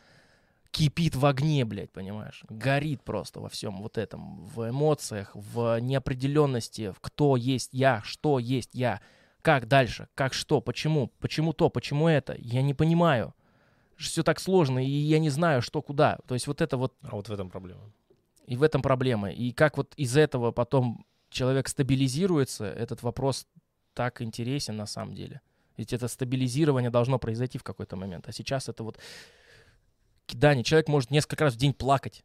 кипит 0.75 1.15
в 1.15 1.25
огне, 1.25 1.65
блядь, 1.65 1.93
понимаешь? 1.93 2.43
Горит 2.49 3.03
просто 3.05 3.41
во 3.41 3.49
всем 3.49 3.81
вот 3.81 3.97
этом, 3.97 4.45
в 4.45 4.69
эмоциях, 4.69 5.31
в 5.35 5.79
неопределенности, 5.81 6.91
в 6.91 6.99
кто 7.01 7.37
есть 7.37 7.71
я, 7.73 8.03
что 8.05 8.41
есть 8.41 8.71
я, 8.73 9.01
как 9.41 9.69
дальше, 9.69 10.09
как 10.15 10.35
что, 10.35 10.61
почему, 10.61 11.13
почему 11.21 11.53
то, 11.53 11.71
почему 11.71 12.09
это. 12.09 12.35
Я 12.39 12.61
не 12.63 12.75
понимаю. 12.75 13.35
Все 13.97 14.25
так 14.25 14.41
сложно, 14.41 14.85
и 14.85 14.91
я 14.91 15.21
не 15.21 15.31
знаю, 15.31 15.63
что 15.63 15.81
куда. 15.81 16.19
То 16.27 16.35
есть 16.35 16.49
вот 16.49 16.61
это 16.61 16.77
вот 16.77 16.95
А 17.03 17.15
вот 17.15 17.29
в 17.29 17.33
этом 17.33 17.51
проблема. 17.51 17.93
и 18.49 18.57
в 18.57 18.63
этом 18.65 18.83
проблема. 18.83 19.31
И 19.31 19.53
как 19.53 19.77
вот 19.77 19.95
из 19.97 20.17
этого 20.17 20.51
потом 20.51 21.07
человек 21.31 21.69
стабилизируется, 21.69 22.67
этот 22.67 23.03
вопрос 23.05 23.47
так 23.93 24.21
интересен 24.23 24.77
на 24.77 24.87
самом 24.87 25.15
деле. 25.15 25.41
Ведь 25.77 25.93
это 25.93 26.09
стабилизирование 26.09 26.91
должно 26.91 27.19
произойти 27.19 27.59
в 27.59 27.63
какой-то 27.63 27.97
момент. 27.97 28.29
А 28.29 28.33
сейчас 28.33 28.69
это 28.69 28.83
вот 28.83 28.99
кидание. 30.27 30.65
Человек 30.65 30.89
может 30.89 31.11
несколько 31.11 31.45
раз 31.45 31.55
в 31.55 31.57
день 31.59 31.73
плакать. 31.75 32.25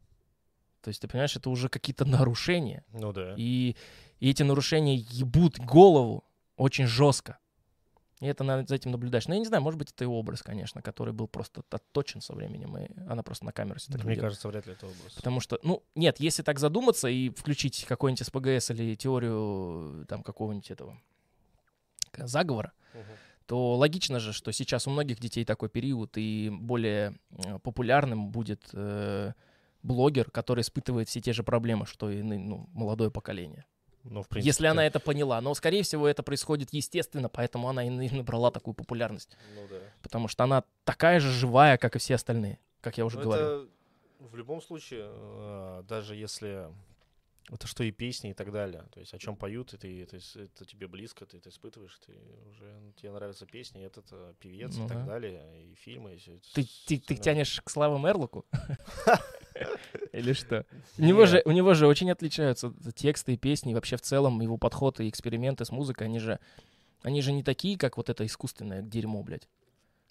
То 0.82 0.88
есть, 0.88 1.00
ты 1.02 1.08
понимаешь, 1.08 1.36
это 1.36 1.50
уже 1.50 1.68
какие-то 1.68 2.04
нарушения. 2.04 2.84
Ну 2.92 3.12
да. 3.12 3.34
И, 3.36 3.76
и 4.18 4.30
эти 4.30 4.42
нарушения 4.42 4.96
ебут 4.96 5.58
голову 5.58 6.24
очень 6.56 6.86
жестко. 6.86 7.38
И 8.20 8.26
это 8.26 8.44
надо 8.44 8.66
за 8.66 8.74
этим 8.74 8.90
наблюдаешь. 8.90 9.26
Но 9.28 9.34
я 9.34 9.40
не 9.40 9.46
знаю, 9.46 9.62
может 9.62 9.78
быть, 9.78 9.92
это 9.92 10.04
и 10.04 10.06
образ, 10.06 10.42
конечно, 10.42 10.82
который 10.82 11.14
был 11.14 11.26
просто 11.26 11.62
отточен 11.70 12.20
со 12.20 12.34
временем, 12.34 12.76
и 12.76 12.86
она 13.08 13.22
просто 13.22 13.46
на 13.46 13.52
камеру 13.52 13.78
себе 13.78 13.94
так 13.96 14.04
Мне 14.04 14.10
ведет. 14.12 14.24
кажется, 14.24 14.48
вряд 14.48 14.66
ли 14.66 14.74
это 14.74 14.86
образ. 14.86 15.14
Потому 15.14 15.40
что, 15.40 15.58
ну, 15.62 15.82
нет, 15.94 16.20
если 16.20 16.42
так 16.42 16.58
задуматься 16.58 17.08
и 17.08 17.30
включить 17.30 17.86
какой-нибудь 17.86 18.26
СПГС 18.26 18.70
или 18.72 18.94
теорию 18.94 20.04
там 20.06 20.22
какого-нибудь 20.22 20.70
этого 20.70 21.00
к- 22.10 22.26
заговора, 22.26 22.72
Мгм. 22.92 23.04
То 23.50 23.74
логично 23.74 24.20
же, 24.20 24.32
что 24.32 24.52
сейчас 24.52 24.86
у 24.86 24.90
многих 24.90 25.18
детей 25.18 25.44
такой 25.44 25.68
период, 25.68 26.12
и 26.14 26.50
более 26.52 27.18
э, 27.30 27.58
популярным 27.58 28.30
будет 28.30 28.70
э, 28.72 29.32
блогер, 29.82 30.30
который 30.30 30.60
испытывает 30.60 31.08
все 31.08 31.20
те 31.20 31.32
же 31.32 31.42
проблемы, 31.42 31.84
что 31.84 32.10
и 32.10 32.22
ну, 32.22 32.68
молодое 32.72 33.10
поколение. 33.10 33.64
Ну, 34.04 34.22
в 34.22 34.28
принципе, 34.28 34.46
Если 34.50 34.66
она 34.68 34.86
это 34.86 35.00
поняла. 35.00 35.40
Но, 35.40 35.52
скорее 35.54 35.82
всего, 35.82 36.06
это 36.06 36.22
происходит 36.22 36.68
естественно, 36.72 37.28
поэтому 37.28 37.68
она 37.68 37.84
и 37.84 37.90
на- 37.90 38.18
набрала 38.18 38.52
такую 38.52 38.74
популярность. 38.74 39.36
Ну 39.56 39.62
да. 39.68 39.80
Потому 40.00 40.28
что 40.28 40.44
она 40.44 40.62
такая 40.84 41.18
же 41.18 41.32
живая, 41.32 41.76
как 41.76 41.96
и 41.96 41.98
все 41.98 42.14
остальные, 42.14 42.60
как 42.80 42.98
я 42.98 43.04
уже 43.04 43.18
Ну, 43.18 43.24
говорил. 43.24 43.46
это 43.46 43.68
в 44.20 44.36
любом 44.36 44.62
случае, 44.62 45.08
э, 45.10 45.82
даже 45.88 46.14
если 46.14 46.68
это 47.52 47.66
что 47.66 47.82
и 47.84 47.90
песни 47.90 48.30
и 48.30 48.34
так 48.34 48.52
далее, 48.52 48.84
то 48.92 49.00
есть 49.00 49.12
о 49.14 49.18
чем 49.18 49.36
поют, 49.36 49.74
и 49.74 49.76
ты, 49.76 50.02
это, 50.02 50.20
с- 50.20 50.36
это 50.36 50.64
тебе 50.64 50.86
близко, 50.88 51.26
ты 51.26 51.38
это 51.38 51.48
испытываешь, 51.48 51.98
ты 52.06 52.12
уже 52.48 52.64
ну, 52.80 52.92
тебе 52.92 53.10
нравятся 53.12 53.44
песни, 53.46 53.84
этот 53.84 54.06
э, 54.12 54.34
певец 54.38 54.76
Ну 54.76 54.84
и 54.84 54.88
так 54.88 54.98
да. 54.98 55.06
далее, 55.06 55.42
и 55.70 55.74
фильмы. 55.74 56.14
И 56.14 56.16
это 56.36 56.52
Ты, 56.54 56.62
с- 56.62 56.84
ты, 56.86 56.96
ты 56.98 57.14
остальное. 57.14 57.22
тянешь 57.24 57.60
к 57.62 57.70
Славе 57.70 57.98
Мерлоку? 57.98 58.44
Или 60.12 60.32
что? 60.32 60.64
У 60.98 61.02
него, 61.02 61.26
же, 61.26 61.42
у 61.44 61.50
него 61.50 61.74
же 61.74 61.86
очень 61.86 62.10
отличаются 62.10 62.72
тексты 62.94 63.34
и 63.34 63.36
песни, 63.36 63.72
и 63.72 63.74
вообще 63.74 63.96
в 63.96 64.00
целом 64.02 64.40
его 64.40 64.56
подход 64.56 65.00
и 65.00 65.08
эксперименты 65.08 65.64
с 65.64 65.70
музыкой, 65.70 66.06
они 66.06 66.18
же, 66.18 66.38
они 67.02 67.20
же 67.22 67.32
не 67.32 67.42
такие, 67.42 67.76
как 67.76 67.96
вот 67.96 68.08
это 68.10 68.24
искусственное 68.26 68.82
дерьмо, 68.82 69.22
блядь, 69.22 69.48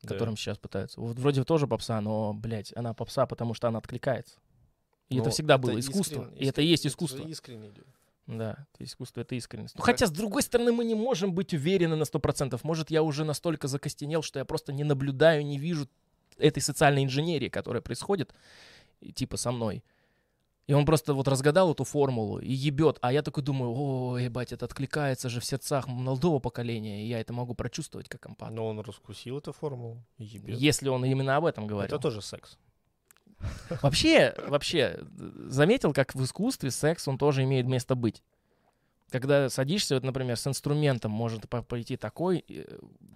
которым 0.06 0.38
сейчас 0.38 0.58
пытаются. 0.58 1.00
Вот 1.02 1.18
вроде 1.18 1.44
тоже 1.44 1.68
попса, 1.68 2.00
но, 2.02 2.34
блядь, 2.34 2.74
она 2.76 2.94
попса, 2.94 3.26
потому 3.26 3.54
что 3.54 3.68
она 3.68 3.80
откликается. 3.80 4.36
И 5.10 5.16
это 5.16 5.26
Ну, 5.26 5.32
всегда 5.32 5.58
было 5.58 5.72
искрен- 5.72 5.80
искусство. 5.92 6.22
И 6.36 6.44
искрен- 6.44 6.50
это 6.50 6.62
и 6.62 6.66
есть 6.66 6.84
же 6.84 6.90
искусство. 6.90 7.28
искренне 7.28 7.70
идет. 7.70 7.86
Да, 8.28 8.68
это 8.74 8.84
искусство— 8.84 9.22
это 9.22 9.34
искренность. 9.36 9.76
Ну, 9.76 9.82
хотя, 9.82 10.06
с 10.06 10.12
другой 10.12 10.44
стороны, 10.44 10.72
мы 10.72 10.86
не 10.86 10.94
можем 10.94 11.34
быть 11.34 11.52
уверены 11.54 11.96
на 11.96 12.06
100%. 12.06 12.64
Может, 12.64 12.92
я 12.92 13.02
уже 13.02 13.24
настолько 13.24 13.68
закостенел, 13.68 14.22
что 14.22 14.38
я 14.38 14.46
просто 14.46 14.72
не 14.72 14.84
наблюдаю, 14.84 15.44
не 15.44 15.58
вижу 15.58 15.88
этой 16.38 16.62
социальной 16.62 17.04
инженерии, 17.04 17.50
которая 17.50 17.82
происходит, 17.82 18.34
типа, 19.16 19.38
со 19.38 19.52
мной. 19.52 19.84
И 20.68 20.74
он 20.74 20.86
просто 20.86 21.16
вот 21.16 21.28
разгадал 21.28 21.72
эту 21.72 21.84
формулу 21.84 22.38
и 22.38 22.54
ебет. 22.54 23.00
А 23.02 23.12
я 23.12 23.24
такой 23.24 23.42
думаю, 23.42 23.72
о, 23.76 24.18
ебать, 24.20 24.52
это 24.52 24.66
откликается 24.66 25.28
же 25.28 25.40
в 25.40 25.46
сердцах 25.46 25.88
молодого 25.88 26.38
поколения, 26.38 27.04
и 27.04 27.08
я 27.08 27.20
это 27.20 27.34
могу 27.34 27.56
прочувствовать 27.56 28.08
как 28.08 28.28
эмпат. 28.28 28.52
Но 28.52 28.68
он 28.68 28.80
раскусил 28.82 29.40
эту 29.40 29.52
формулу. 29.54 30.04
и 30.20 30.26
ебет. 30.26 30.56
Если 30.60 30.88
он 30.88 31.04
именно 31.04 31.36
об 31.38 31.46
этом 31.46 31.66
говорил. 31.66 31.96
Это 31.96 32.00
тоже 32.00 32.22
секс. 32.22 32.60
Вообще, 33.82 34.34
вообще, 34.48 35.00
заметил, 35.48 35.94
как 35.94 36.14
в 36.16 36.24
искусстве 36.24 36.72
секс, 36.72 37.08
он 37.08 37.18
тоже 37.18 37.44
имеет 37.44 37.68
место 37.68 37.96
быть. 37.96 38.24
Когда 39.12 39.50
садишься, 39.50 39.96
вот, 39.96 40.04
например, 40.04 40.38
с 40.38 40.46
инструментом, 40.46 41.12
может 41.12 41.50
по- 41.50 41.64
пойти 41.64 41.98
такой... 41.98 42.44
э, 42.48 42.66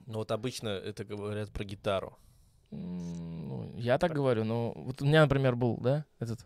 Но 0.07 0.19
вот 0.19 0.31
обычно 0.31 0.69
это 0.69 1.03
говорят 1.05 1.51
про 1.51 1.63
гитару. 1.65 2.17
ну, 2.71 3.73
я 3.77 3.97
так 3.97 4.13
говорю, 4.13 4.43
но 4.43 4.71
вот 4.75 5.01
у 5.01 5.05
меня, 5.05 5.21
например, 5.21 5.55
был, 5.55 5.77
да, 5.77 6.05
этот 6.19 6.45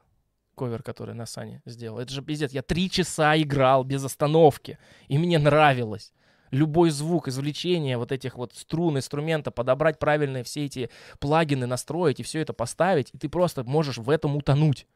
ковер, 0.56 0.84
который 0.84 1.16
на 1.16 1.26
Сане 1.26 1.62
сделал. 1.66 2.00
Это 2.00 2.12
же 2.12 2.22
пиздец. 2.22 2.52
Я 2.52 2.62
три 2.62 2.90
часа 2.90 3.40
играл 3.40 3.84
без 3.84 4.04
остановки, 4.04 4.78
и 5.08 5.18
мне 5.18 5.40
нравилось. 5.40 6.14
Любой 6.52 6.90
звук, 6.90 7.28
извлечение 7.28 7.98
вот 7.98 8.12
этих 8.12 8.36
вот 8.36 8.54
струн 8.56 8.98
инструмента, 8.98 9.52
подобрать 9.52 10.00
правильные 10.00 10.44
все 10.44 10.66
эти 10.66 10.90
плагины, 11.20 11.66
настроить 11.66 12.20
и 12.20 12.24
все 12.24 12.40
это 12.40 12.54
поставить, 12.54 13.10
и 13.14 13.18
ты 13.18 13.30
просто 13.30 13.64
можешь 13.64 13.98
в 13.98 14.10
этом 14.10 14.36
утонуть. 14.36 14.88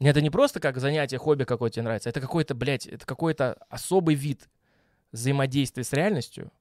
Это 0.00 0.20
не 0.20 0.30
просто 0.30 0.60
как 0.60 0.78
занятие, 0.78 1.18
хобби 1.18 1.44
какое 1.44 1.70
тебе 1.70 1.84
нравится, 1.84 2.08
это 2.08 2.20
какой-то, 2.20 2.54
блядь, 2.54 2.86
это 2.86 3.06
какой-то 3.06 3.54
особый 3.68 4.14
вид 4.14 4.48
взаимодействия 5.12 5.84
с 5.84 5.92
реальностью, 5.92 6.52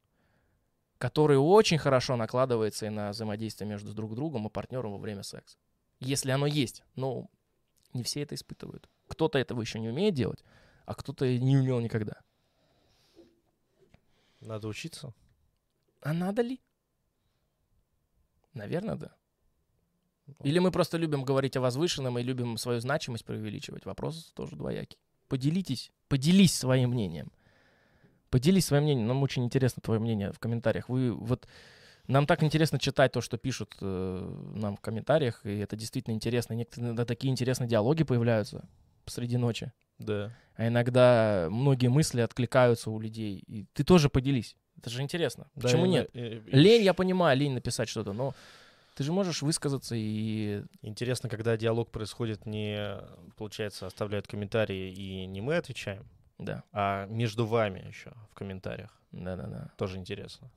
который 0.97 1.37
очень 1.37 1.77
хорошо 1.77 2.15
накладывается 2.15 2.85
и 2.85 2.89
на 2.89 3.09
взаимодействие 3.09 3.67
между 3.67 3.93
друг 3.93 4.15
другом 4.15 4.47
и 4.47 4.49
партнером 4.49 4.93
во 4.93 4.97
время 4.97 5.23
секса. 5.23 5.57
Если 5.99 6.31
оно 6.31 6.45
есть. 6.45 6.83
Но 6.95 7.27
не 7.93 8.03
все 8.03 8.21
это 8.21 8.35
испытывают. 8.35 8.89
Кто-то 9.07 9.37
этого 9.37 9.61
еще 9.61 9.79
не 9.79 9.89
умеет 9.89 10.13
делать, 10.13 10.43
а 10.85 10.93
кто-то 10.93 11.25
не 11.37 11.57
умел 11.57 11.79
никогда. 11.79 12.21
Надо 14.43 14.67
учиться. 14.67 15.13
А 16.01 16.13
надо 16.13 16.41
ли? 16.41 16.59
Наверное, 18.53 18.95
да. 18.95 19.15
Или 20.43 20.59
мы 20.59 20.71
просто 20.71 20.97
любим 20.97 21.23
говорить 21.23 21.57
о 21.57 21.61
возвышенном 21.61 22.17
и 22.17 22.23
любим 22.23 22.57
свою 22.57 22.79
значимость 22.79 23.25
преувеличивать. 23.25 23.85
Вопрос 23.85 24.31
тоже 24.35 24.55
двоякий. 24.55 24.99
Поделитесь, 25.27 25.91
поделись 26.07 26.55
своим 26.55 26.91
мнением. 26.91 27.31
Поделись 28.29 28.65
своим 28.65 28.83
мнением. 28.83 29.07
Нам 29.07 29.23
очень 29.23 29.43
интересно 29.43 29.81
твое 29.81 29.99
мнение 29.99 30.31
в 30.31 30.39
комментариях. 30.39 30.89
Вы 30.89 31.13
вот 31.13 31.47
нам 32.07 32.25
так 32.25 32.43
интересно 32.43 32.79
читать 32.79 33.11
то, 33.11 33.21
что 33.21 33.37
пишут 33.37 33.75
э, 33.79 34.51
нам 34.55 34.75
в 34.75 34.81
комментариях, 34.81 35.45
и 35.45 35.57
это 35.59 35.75
действительно 35.75 36.13
интересно. 36.13 36.53
Некоторые 36.53 36.87
иногда 36.87 37.05
такие 37.05 37.31
интересные 37.31 37.67
диалоги 37.69 38.03
появляются 38.03 38.67
посреди 39.05 39.37
ночи. 39.37 39.71
Да. 39.99 40.31
А 40.55 40.67
иногда 40.67 41.47
многие 41.49 41.87
мысли 41.87 42.21
откликаются 42.21 42.89
у 42.91 42.99
людей. 42.99 43.43
И 43.47 43.65
ты 43.73 43.83
тоже 43.83 44.09
поделись. 44.09 44.55
Это 44.77 44.89
же 44.89 45.01
интересно. 45.01 45.47
Да, 45.55 45.61
Почему 45.61 45.85
и- 45.85 45.89
нет? 45.89 46.09
и- 46.13 46.19
и- 46.45 46.51
Лень, 46.51 46.83
я 46.83 46.93
понимаю, 46.93 47.37
лень 47.37 47.53
написать 47.53 47.89
что-то, 47.89 48.13
но 48.13 48.33
ты 48.95 49.03
же 49.03 49.11
можешь 49.11 49.41
высказаться 49.41 49.95
и... 49.97 50.63
Интересно, 50.81 51.29
когда 51.29 51.57
диалог 51.57 51.89
происходит 51.89 52.45
не, 52.45 52.97
получается, 53.37 53.87
оставляют 53.87 54.27
комментарии, 54.27 54.91
и 54.93 55.25
не 55.25 55.41
мы 55.41 55.55
отвечаем, 55.55 56.05
Да, 56.37 56.63
а 56.71 57.05
между 57.07 57.45
вами 57.45 57.87
еще 57.87 58.13
в 58.31 58.35
комментариях. 58.35 58.91
да-да-да. 59.11 59.71
Тоже 59.77 59.97
интересно. 59.97 60.51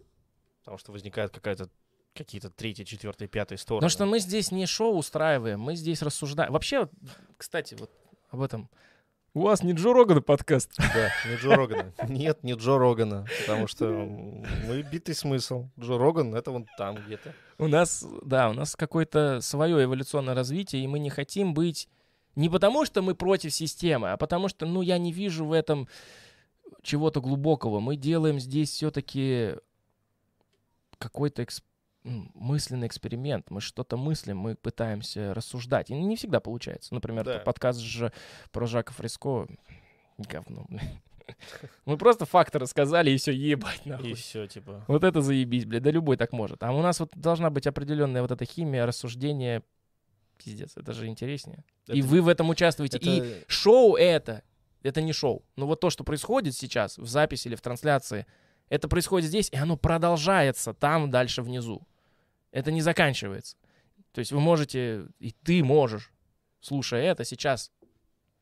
Потому 0.60 0.78
что 0.78 0.92
возникает 0.92 1.30
какая-то 1.30 1.70
какие-то 2.14 2.50
третьи, 2.50 2.84
четвертые, 2.84 3.28
пятые 3.28 3.58
стороны. 3.58 3.80
Потому 3.80 3.90
что 3.90 4.06
мы 4.06 4.18
здесь 4.18 4.50
не 4.50 4.66
шоу 4.66 4.96
устраиваем, 4.96 5.60
мы 5.60 5.76
здесь 5.76 6.02
рассуждаем. 6.02 6.52
Вообще, 6.52 6.88
кстати, 7.36 7.74
вот 7.74 7.90
об 8.30 8.40
этом. 8.40 8.68
У 9.36 9.42
вас 9.42 9.62
не 9.62 9.72
Джо 9.74 9.92
Рогана 9.92 10.22
подкаст. 10.22 10.70
Да, 10.78 11.10
не 11.28 11.36
Джо 11.36 11.54
Рогана. 11.56 11.92
Нет, 12.08 12.42
не 12.42 12.54
Джо 12.54 12.78
Рогана. 12.78 13.26
Потому 13.42 13.66
что 13.66 13.84
мы 13.86 14.80
битый 14.90 15.14
смысл. 15.14 15.68
Джо 15.78 15.98
Роган— 15.98 16.34
это 16.36 16.52
вон 16.52 16.66
там 16.78 16.96
где-то. 16.96 17.34
У 17.58 17.68
нас, 17.68 18.02
да, 18.24 18.48
у 18.48 18.54
нас 18.54 18.74
какое-то 18.76 19.42
свое 19.42 19.84
эволюционное 19.84 20.34
развитие, 20.34 20.82
и 20.82 20.86
мы 20.86 20.98
не 20.98 21.10
хотим 21.10 21.52
быть 21.52 21.86
не 22.34 22.48
потому, 22.48 22.86
что 22.86 23.02
мы 23.02 23.14
против 23.14 23.52
системы, 23.52 24.10
а 24.10 24.16
потому 24.16 24.48
что, 24.48 24.64
ну, 24.64 24.80
я 24.80 24.96
не 24.96 25.12
вижу 25.12 25.44
в 25.44 25.52
этом 25.52 25.86
чего-то 26.82 27.20
глубокого. 27.20 27.78
Мы 27.78 27.96
делаем 27.96 28.40
здесь 28.40 28.70
все-таки 28.70 29.56
какой-то 30.96 31.42
экс- 31.42 31.60
м, 31.60 31.66
мысленный 32.34 32.86
эксперимент. 32.86 33.50
Мы 33.50 33.60
что-то 33.60 33.96
мыслим, 33.96 34.38
мы 34.38 34.54
пытаемся 34.54 35.34
рассуждать. 35.34 35.90
И 35.90 35.94
не 35.94 36.16
всегда 36.16 36.40
получается. 36.40 36.94
Например, 36.94 37.24
Да. 37.24 37.38
подкаст 37.40 37.80
же 37.80 38.12
про 38.52 38.66
Жака 38.66 38.92
Фреско 38.92 39.46
говно, 40.18 40.66
блин. 40.68 40.80
Мы 41.86 41.98
просто 41.98 42.24
факты 42.24 42.60
рассказали, 42.60 43.10
и 43.10 43.16
все, 43.16 43.32
ебать, 43.32 43.84
нахуй. 43.84 44.10
И 44.10 44.14
все, 44.14 44.46
типа. 44.46 44.84
Вот 44.86 45.02
это 45.02 45.20
заебись, 45.22 45.64
блядь, 45.64 45.82
да 45.82 45.90
любой 45.90 46.16
так 46.16 46.32
может. 46.32 46.62
А 46.62 46.70
у 46.72 46.80
нас 46.82 47.00
вот 47.00 47.10
должна 47.16 47.50
быть 47.50 47.66
определенная 47.66 48.22
вот 48.22 48.30
эта 48.30 48.44
химия, 48.44 48.86
рассуждение. 48.86 49.64
Пиздец, 50.38 50.76
это 50.76 50.92
же 50.92 51.06
интереснее. 51.08 51.64
и 51.88 51.98
Это- 52.00 52.08
вы 52.08 52.22
в 52.22 52.28
этом 52.28 52.48
участвуете. 52.50 52.98
И 52.98 53.18
Это- 53.18 53.44
шоу 53.50 53.96
это, 53.96 54.42
это 54.84 55.02
не 55.02 55.12
шоу. 55.12 55.44
Но 55.56 55.66
вот 55.66 55.80
то, 55.80 55.90
что 55.90 56.04
происходит 56.04 56.54
сейчас 56.54 56.96
в 56.98 57.06
записи 57.08 57.48
или 57.48 57.56
в 57.56 57.60
трансляции, 57.60 58.24
это 58.68 58.86
происходит 58.86 59.28
здесь, 59.28 59.48
и 59.50 59.56
оно 59.56 59.76
продолжается 59.76 60.74
там 60.74 61.10
дальше 61.10 61.42
внизу. 61.42 61.82
Это 62.56 62.72
не 62.72 62.80
заканчивается. 62.80 63.54
То 64.12 64.20
есть 64.20 64.32
вы 64.32 64.40
можете, 64.40 65.08
и 65.18 65.32
ты 65.44 65.62
можешь, 65.62 66.10
слушая 66.60 67.02
это, 67.02 67.22
сейчас, 67.22 67.70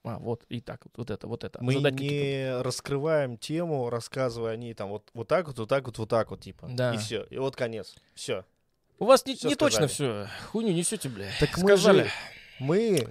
а, 0.04 0.20
вот, 0.20 0.44
и 0.48 0.60
так, 0.60 0.84
вот, 0.84 0.92
вот 0.98 1.10
это, 1.10 1.26
вот 1.26 1.42
это. 1.42 1.60
Мы 1.60 1.72
задать 1.72 1.94
не 1.94 2.62
раскрываем 2.62 3.36
тему, 3.36 3.90
рассказывая 3.90 4.52
о 4.52 4.56
ней 4.56 4.72
там 4.72 4.90
вот, 4.90 5.10
вот 5.14 5.26
так 5.26 5.48
вот, 5.48 5.58
вот 5.58 5.68
так 5.68 5.84
вот, 5.86 5.98
вот 5.98 6.08
так 6.08 6.30
вот, 6.30 6.40
типа. 6.40 6.68
Да. 6.70 6.94
И 6.94 6.98
все. 6.98 7.24
И 7.24 7.38
вот 7.38 7.56
конец. 7.56 7.96
Все. 8.14 8.44
У 9.00 9.04
вас 9.04 9.26
не, 9.26 9.34
всё 9.34 9.48
не 9.48 9.56
точно 9.56 9.88
все. 9.88 10.28
Хуйню 10.52 10.72
несете, 10.72 11.08
бля. 11.08 11.26
Так 11.40 11.58
мы 11.58 11.70
Сказали. 11.70 12.04
же- 12.04 12.10
Мы 12.64 12.98
д- 12.98 13.08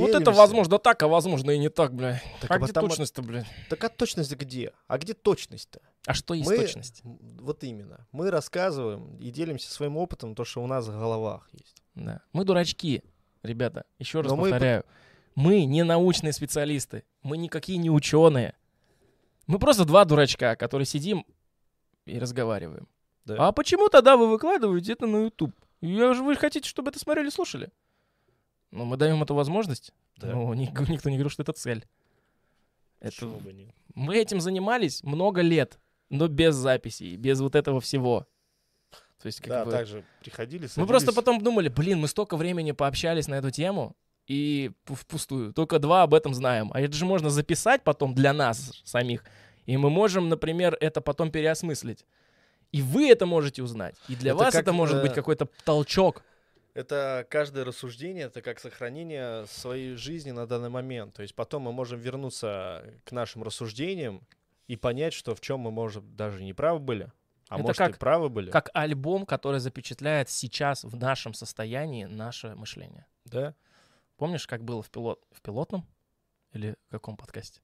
Вот 0.00 0.10
это 0.10 0.18
делимся. 0.20 0.32
возможно 0.38 0.78
так, 0.78 1.02
а 1.02 1.08
возможно 1.08 1.50
и 1.50 1.58
не 1.58 1.68
так, 1.68 1.94
бля. 1.94 2.20
Так, 2.40 2.50
а 2.50 2.58
где 2.58 2.66
потому- 2.68 2.88
точность-то, 2.88 3.22
бля? 3.22 3.44
Так 3.70 3.82
а 3.84 3.88
точность 3.88 4.34
где? 4.34 4.72
А 4.86 4.98
где 4.98 5.14
точность-то? 5.14 5.80
А 6.06 6.14
что 6.14 6.34
есть 6.34 6.48
мы, 6.48 6.56
точность? 6.58 7.00
Вот 7.04 7.64
именно. 7.64 8.06
Мы 8.12 8.30
рассказываем 8.30 9.16
и 9.16 9.30
делимся 9.30 9.70
своим 9.70 9.96
опытом, 9.96 10.34
то, 10.34 10.44
что 10.44 10.62
у 10.62 10.66
нас 10.66 10.86
в 10.86 10.90
головах 10.98 11.48
есть. 11.52 11.82
Да. 11.94 12.20
Мы 12.32 12.44
дурачки, 12.44 13.02
ребята. 13.42 13.84
Еще 13.98 14.20
раз 14.20 14.30
Но 14.30 14.36
мы 14.36 14.50
повторяю. 14.50 14.84
Мы 15.34 15.64
не 15.64 15.84
научные 15.84 16.32
специалисты. 16.32 17.04
Мы 17.22 17.36
никакие 17.38 17.78
не 17.78 17.90
ученые. 17.90 18.54
Мы 19.46 19.58
просто 19.58 19.84
два 19.84 20.04
дурачка, 20.04 20.56
которые 20.56 20.86
сидим 20.86 21.24
и 22.06 22.18
разговариваем. 22.18 22.88
Да. 23.24 23.48
А 23.48 23.52
почему 23.52 23.88
тогда 23.88 24.16
вы 24.16 24.28
выкладываете 24.28 24.92
это 24.92 25.06
на 25.06 25.24
YouTube? 25.24 25.54
Я 25.80 26.12
же 26.14 26.22
вы 26.22 26.34
хотите, 26.36 26.68
чтобы 26.68 26.90
это 26.90 26.98
смотрели, 26.98 27.28
слушали? 27.30 27.70
Ну, 28.70 28.84
мы 28.84 28.96
даем 28.96 29.22
эту 29.22 29.34
возможность. 29.34 29.92
Да. 30.16 30.32
Ни- 30.32 30.66
никто 30.90 31.10
не 31.10 31.16
говорил, 31.16 31.30
что 31.30 31.42
это 31.42 31.52
цель. 31.52 31.86
Это... 33.00 33.26
Мы 33.94 34.16
этим 34.16 34.40
занимались 34.40 35.02
много 35.02 35.40
лет, 35.40 35.78
но 36.10 36.28
без 36.28 36.54
записей, 36.54 37.16
без 37.16 37.40
вот 37.40 37.54
этого 37.54 37.80
всего. 37.80 38.26
То 39.20 39.26
есть, 39.26 39.40
как 39.40 39.48
Да, 39.48 39.64
бы... 39.64 39.70
также 39.70 40.04
приходили, 40.20 40.68
Мы 40.76 40.86
просто 40.86 41.06
садились. 41.06 41.14
потом 41.16 41.42
думали, 41.42 41.68
блин, 41.68 41.98
мы 42.00 42.08
столько 42.08 42.36
времени 42.36 42.72
пообщались 42.72 43.28
на 43.28 43.34
эту 43.34 43.50
тему, 43.50 43.96
и 44.28 44.70
впустую. 44.84 45.52
Только 45.54 45.78
два 45.78 46.02
об 46.02 46.12
этом 46.14 46.34
знаем. 46.34 46.70
А 46.74 46.80
это 46.80 46.94
же 46.94 47.06
можно 47.06 47.30
записать 47.30 47.82
потом 47.82 48.14
для 48.14 48.32
нас 48.32 48.72
самих. 48.84 49.24
И 49.64 49.76
мы 49.76 49.90
можем, 49.90 50.28
например, 50.28 50.76
это 50.80 51.00
потом 51.00 51.30
переосмыслить. 51.30 52.04
И 52.70 52.82
вы 52.82 53.08
это 53.10 53.24
можете 53.24 53.62
узнать. 53.62 53.96
И 54.08 54.14
для 54.14 54.32
Это 54.32 54.38
вас 54.44 54.52
как, 54.52 54.62
это 54.62 54.72
может 54.74 55.00
быть 55.00 55.12
э, 55.12 55.14
какой-то 55.14 55.48
толчок. 55.64 56.22
Это 56.78 57.26
каждое 57.28 57.64
рассуждение, 57.64 58.26
это 58.26 58.40
как 58.40 58.60
сохранение 58.60 59.46
своей 59.46 59.96
жизни 59.96 60.30
на 60.30 60.46
данный 60.46 60.68
момент. 60.68 61.12
То 61.12 61.22
есть 61.22 61.34
потом 61.34 61.62
мы 61.62 61.72
можем 61.72 61.98
вернуться 61.98 62.94
к 63.04 63.10
нашим 63.10 63.42
рассуждениям 63.42 64.24
и 64.68 64.76
понять, 64.76 65.12
что 65.12 65.34
в 65.34 65.40
чем 65.40 65.58
мы, 65.58 65.72
может, 65.72 66.14
даже 66.14 66.40
не 66.44 66.52
правы 66.52 66.78
были, 66.78 67.10
а 67.48 67.56
Это 67.56 67.62
может, 67.64 67.78
как- 67.78 67.96
и 67.96 67.98
правы 67.98 68.28
были. 68.28 68.52
Как 68.52 68.70
альбом, 68.74 69.26
который 69.26 69.58
запечатляет 69.58 70.28
сейчас 70.28 70.84
в 70.84 70.94
нашем 70.94 71.34
состоянии 71.34 72.04
наше 72.04 72.54
мышление. 72.54 73.06
Да? 73.24 73.56
Помнишь, 74.16 74.46
как 74.46 74.62
было 74.62 74.80
в, 74.80 74.88
пилот... 74.88 75.20
в 75.32 75.42
пилотном? 75.42 75.84
Или 76.52 76.76
в 76.86 76.90
каком 76.92 77.16
подкасте? 77.16 77.60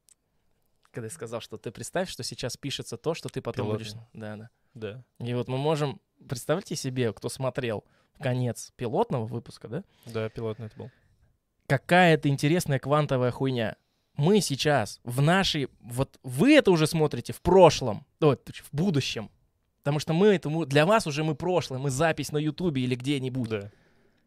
Когда 0.91 1.07
я 1.07 1.13
сказал, 1.13 1.41
что 1.41 1.57
ты 1.57 1.71
представь, 1.71 2.11
что 2.11 2.25
сейчас 2.25 2.57
пишется 2.57 2.97
то, 2.97 3.15
что 3.15 3.29
ты 3.29 3.41
потом 3.41 3.67
Пилотный. 3.67 3.93
будешь... 3.93 4.09
Да, 4.13 4.35
да. 4.35 4.51
Да. 4.75 5.05
И 5.25 5.35
вот 5.35 5.47
мы 5.47 5.57
можем... 5.57 6.01
Представьте 6.29 6.75
себе, 6.75 7.13
кто 7.13 7.29
смотрел 7.29 7.85
конец 8.21 8.73
пилотного 8.77 9.27
выпуска, 9.27 9.69
да? 9.69 9.85
Да, 10.07 10.29
пилотный 10.29 10.67
это 10.67 10.77
был. 10.77 10.91
Какая 11.67 12.15
это 12.15 12.29
интересная 12.29 12.79
квантовая 12.79 13.31
хуйня. 13.31 13.77
Мы 14.17 14.41
сейчас 14.41 15.01
в 15.03 15.21
нашей... 15.23 15.69
Вот 15.81 16.19
вы 16.23 16.55
это 16.57 16.71
уже 16.71 16.87
смотрите 16.87 17.33
в 17.33 17.41
прошлом, 17.41 18.07
т- 18.21 18.37
в 18.37 18.69
будущем. 18.73 19.31
Потому 19.83 19.99
что 19.99 20.13
мы 20.13 20.29
это... 20.29 20.49
мы- 20.51 20.67
Для 20.67 20.87
вас 20.87 21.07
уже 21.07 21.25
мы 21.25 21.35
прошлое, 21.35 21.79
мы 21.79 21.91
запись 21.91 22.31
на 22.33 22.39
Ютубе 22.39 22.83
или 22.83 22.95
где-нибудь. 22.95 23.49
Да. 23.49 23.71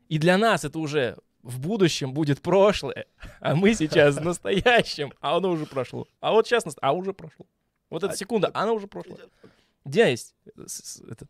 И 0.10 0.18
для 0.18 0.38
нас 0.38 0.66
это 0.66 0.80
уже 0.80 1.18
в 1.44 1.60
будущем 1.60 2.14
будет 2.14 2.42
прошлое, 2.42 3.06
а 3.40 3.56
мы 3.56 3.74
сейчас 3.74 4.18
в 4.18 4.22
настоящем, 4.26 5.14
а 5.22 5.38
оно 5.38 5.52
уже 5.52 5.66
прошло. 5.66 6.08
А 6.20 6.32
вот 6.32 6.48
сейчас, 6.48 6.66
а 6.82 6.92
уже 6.94 7.14
прошло. 7.14 7.46
Вот 7.90 8.04
эта 8.04 8.14
А- 8.14 8.18
секунда, 8.18 8.52
она 8.54 8.74
уже 8.74 8.88
прошла. 8.88 9.16
Где 9.86 10.10
есть 10.12 10.36
э, 10.46 10.66
этот 11.10 11.30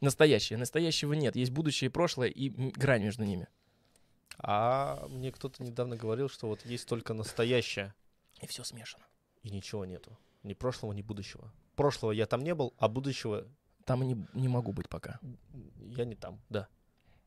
настоящее? 0.00 0.58
Настоящего 0.58 1.12
нет. 1.12 1.36
Есть 1.36 1.52
будущее 1.52 1.86
и 1.88 1.92
прошлое, 1.92 2.28
и 2.28 2.48
грань 2.48 3.02
между 3.04 3.24
ними. 3.24 3.48
А 4.38 5.06
мне 5.08 5.32
кто-то 5.32 5.62
недавно 5.62 5.96
говорил, 5.96 6.28
что 6.28 6.46
вот 6.48 6.64
есть 6.64 6.86
только 6.88 7.12
настоящее, 7.14 7.94
И 8.40 8.46
все 8.46 8.64
смешано. 8.64 9.04
и 9.42 9.50
ничего 9.50 9.84
нету. 9.84 10.16
Ни 10.42 10.54
прошлого, 10.54 10.92
ни 10.92 11.02
будущего. 11.02 11.52
Прошлого 11.76 12.12
я 12.12 12.26
там 12.26 12.40
не 12.42 12.54
был, 12.54 12.72
а 12.78 12.88
будущего 12.88 13.46
Там 13.84 14.02
не, 14.02 14.16
не 14.34 14.48
могу 14.48 14.72
быть 14.72 14.88
пока. 14.88 15.18
я 15.78 16.04
не 16.04 16.14
там, 16.14 16.40
да. 16.48 16.68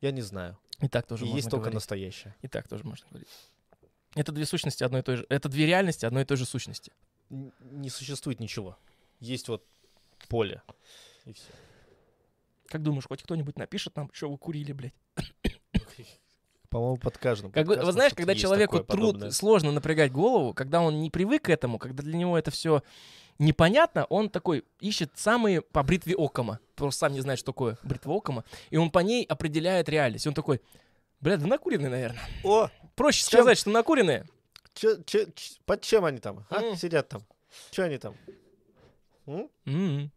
Я 0.00 0.10
не 0.10 0.22
знаю. 0.22 0.58
И 0.80 0.88
так 0.88 1.06
тоже 1.06 1.24
И 1.24 1.26
можно 1.26 1.36
есть 1.36 1.50
только 1.50 1.62
говорить. 1.64 1.74
настоящее. 1.74 2.34
И 2.42 2.48
так 2.48 2.66
тоже 2.68 2.84
можно 2.84 3.06
говорить. 3.08 3.28
Это 4.16 4.32
две 4.32 4.44
сущности 4.46 4.82
одной 4.84 5.00
и 5.00 5.04
той 5.04 5.16
же. 5.16 5.26
Это 5.28 5.48
две 5.48 5.66
реальности 5.66 6.04
одной 6.06 6.22
и 6.22 6.24
той 6.26 6.36
же 6.36 6.44
сущности. 6.46 6.92
Н- 7.30 7.52
Не 7.60 7.90
существует 7.90 8.40
ничего. 8.40 8.76
Есть 9.20 9.48
вот 9.48 9.64
поле. 10.28 10.62
И 11.26 11.32
все. 11.32 11.44
Как 12.74 12.82
думаешь, 12.82 13.04
хоть 13.06 13.22
кто-нибудь 13.22 13.56
напишет 13.56 13.94
нам, 13.94 14.10
что 14.12 14.28
вы 14.28 14.36
курили, 14.36 14.72
блядь? 14.72 14.94
По-моему, 16.70 16.96
под 16.96 17.18
каждым. 17.18 17.52
Как 17.52 17.68
бы, 17.68 17.76
вы 17.76 17.92
знаешь, 17.92 18.14
когда 18.14 18.34
человеку 18.34 18.78
труд 18.78 18.88
подобное. 18.88 19.30
сложно 19.30 19.70
напрягать 19.70 20.10
голову, 20.10 20.52
когда 20.54 20.80
он 20.80 21.00
не 21.00 21.08
привык 21.08 21.42
к 21.44 21.50
этому, 21.50 21.78
когда 21.78 22.02
для 22.02 22.16
него 22.18 22.36
это 22.36 22.50
все 22.50 22.82
непонятно, 23.38 24.06
он 24.06 24.28
такой 24.28 24.64
ищет 24.80 25.12
самые 25.14 25.60
по 25.62 25.84
бритве 25.84 26.16
Окома. 26.18 26.58
Просто 26.74 26.98
сам 26.98 27.12
не 27.12 27.20
знает, 27.20 27.38
что 27.38 27.52
такое 27.52 27.78
бритва 27.84 28.16
Окома. 28.16 28.42
И 28.70 28.76
он 28.76 28.90
по 28.90 28.98
ней 28.98 29.24
определяет 29.24 29.88
реальность. 29.88 30.26
И 30.26 30.28
он 30.28 30.34
такой, 30.34 30.60
бля, 31.20 31.36
да 31.36 31.46
накуренные, 31.46 31.90
наверное. 31.90 32.20
О, 32.42 32.68
Проще 32.96 33.20
Чем- 33.20 33.28
сказать, 33.42 33.56
что 33.58 33.70
накуренные. 33.70 34.26
чё- 34.74 35.00
чё- 35.04 35.26
ч- 35.32 35.60
под 35.64 35.80
чем 35.82 36.04
они 36.04 36.18
там? 36.18 36.44
а? 36.50 36.60
М. 36.60 36.74
Сидят 36.76 37.08
там. 37.08 37.22
Что 37.70 37.84
они 37.84 37.98
там? 37.98 38.16
М? 39.26 39.48
М-м. 39.64 40.10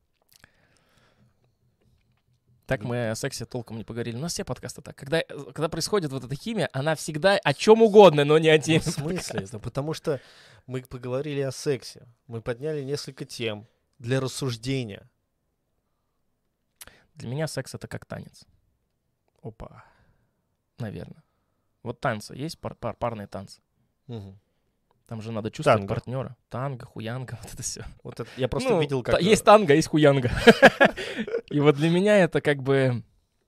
Так 2.67 2.83
мы 2.83 3.09
о 3.11 3.15
сексе 3.15 3.45
толком 3.45 3.77
не 3.77 3.85
поговорили. 3.85 4.17
У 4.17 4.19
нас 4.19 4.33
все 4.33 4.43
подкасты 4.43 4.81
так. 4.81 4.95
Когда, 4.95 5.21
когда 5.23 5.69
происходит 5.69 6.11
вот 6.11 6.25
эта 6.25 6.35
химия, 6.35 6.69
она 6.73 6.95
всегда 6.95 7.37
о 7.41 7.53
чем 7.53 7.81
угодно, 7.81 8.25
но 8.25 8.37
не 8.37 8.49
о 8.49 8.57
Ну, 8.57 8.61
теме. 8.61 8.79
в 8.81 8.83
смысле? 8.85 9.47
Да 9.49 9.57
потому 9.59 9.93
что 9.93 10.19
мы 10.65 10.81
поговорили 10.81 11.39
о 11.39 11.51
сексе. 11.53 12.05
Мы 12.27 12.41
подняли 12.41 12.83
несколько 12.83 13.23
тем 13.23 13.65
для 13.99 14.19
рассуждения. 14.19 15.09
Для 17.15 17.29
меня 17.29 17.47
секс 17.47 17.73
это 17.73 17.87
как 17.87 18.05
танец. 18.05 18.43
Опа. 19.41 19.83
наверное. 20.77 21.23
Вот 21.83 22.01
танцы, 22.01 22.33
есть 22.35 22.59
пар- 22.59 22.75
пар- 22.75 22.95
парные 22.95 23.27
танцы? 23.27 23.61
Мгм. 24.07 24.37
Там 25.07 25.21
же 25.21 25.31
надо 25.31 25.49
чувствовать 25.51 25.79
Танго. 25.79 25.93
партнера. 25.95 26.35
Танго, 26.49 26.85
хуянга, 26.85 27.37
вот 27.43 27.53
это 27.53 27.63
все. 27.63 27.85
Вот 28.03 28.19
это, 28.19 28.29
я 28.37 28.47
просто 28.47 28.77
видел, 28.77 29.03
как... 29.03 29.19
э, 29.21 29.23
Есть 29.23 29.43
танго, 29.45 29.73
есть 29.73 29.87
хуянга. 29.87 30.29
И 31.49 31.59
вот 31.59 31.75
для 31.75 31.89
меня 31.89 32.17
это 32.17 32.41
как 32.41 32.61
бы 32.61 33.03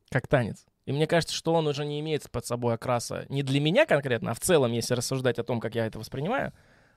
как 0.09 0.27
танец. 0.27 0.65
И 0.85 0.91
мне 0.91 1.05
кажется, 1.05 1.35
что 1.35 1.53
он 1.53 1.67
уже 1.67 1.85
не 1.85 1.99
имеет 1.99 2.29
под 2.31 2.45
собой 2.45 2.73
окраса 2.73 3.25
не 3.29 3.43
для 3.43 3.59
меня 3.59 3.85
конкретно, 3.85 4.31
а 4.31 4.33
в 4.33 4.39
целом, 4.39 4.71
если 4.71 4.95
рассуждать 4.95 5.37
о 5.37 5.43
том, 5.43 5.59
как 5.59 5.75
я 5.75 5.85
это 5.85 5.99
воспринимаю, 5.99 6.51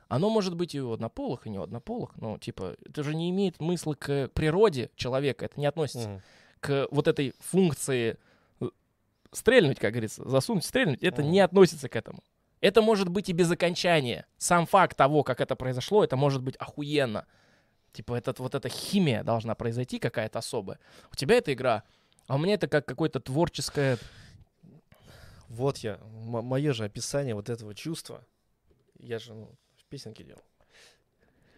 оно 0.08 0.30
может 0.30 0.54
быть 0.56 0.74
и 0.74 0.80
у 0.80 0.92
однополых, 0.92 1.46
и 1.46 1.50
не 1.50 1.58
у 1.58 1.62
однополых. 1.62 2.12
Ну, 2.16 2.38
типа, 2.38 2.76
это 2.86 3.02
же 3.02 3.14
не 3.14 3.28
имеет 3.30 3.56
смысла 3.56 3.94
к 3.94 4.28
природе 4.32 4.90
человека, 4.96 5.44
это 5.46 5.58
не 5.60 5.66
относится 5.66 6.08
Мгм. 6.08 6.22
к 6.60 6.86
вот 6.90 7.06
этой 7.08 7.34
функции 7.40 8.16
э, 8.60 8.66
стрельнуть, 9.32 9.78
как 9.78 9.92
говорится, 9.92 10.26
засунуть, 10.28 10.64
стрельнуть, 10.64 11.02
это 11.02 11.22
Мгм. 11.22 11.30
не 11.32 11.40
относится 11.40 11.88
к 11.88 11.96
этому. 11.96 12.20
Это 12.62 12.80
может 12.80 13.08
быть 13.08 13.28
и 13.28 13.32
без 13.32 13.50
окончания. 13.50 14.24
Сам 14.38 14.66
факт 14.66 14.96
того, 14.96 15.24
как 15.24 15.40
это 15.40 15.56
произошло, 15.56 16.04
это 16.04 16.16
может 16.16 16.42
быть 16.42 16.54
охуенно. 16.56 17.26
Типа, 17.92 18.14
этот, 18.14 18.38
вот 18.38 18.54
эта 18.54 18.68
химия 18.68 19.24
должна 19.24 19.56
произойти 19.56 19.98
какая-то 19.98 20.38
особая. 20.38 20.78
У 21.12 21.16
тебя 21.16 21.34
это 21.36 21.52
игра, 21.52 21.82
а 22.28 22.36
у 22.36 22.38
меня 22.38 22.54
это 22.54 22.68
как 22.68 22.86
какое-то 22.86 23.18
творческое... 23.20 23.98
Вот 25.48 25.78
я, 25.78 25.98
мое 26.04 26.72
же 26.72 26.84
описание 26.84 27.34
вот 27.34 27.50
этого 27.50 27.74
чувства. 27.74 28.24
Я 28.98 29.18
же 29.18 29.34
ну, 29.34 29.50
песенки 29.90 30.22
делал. 30.22 30.40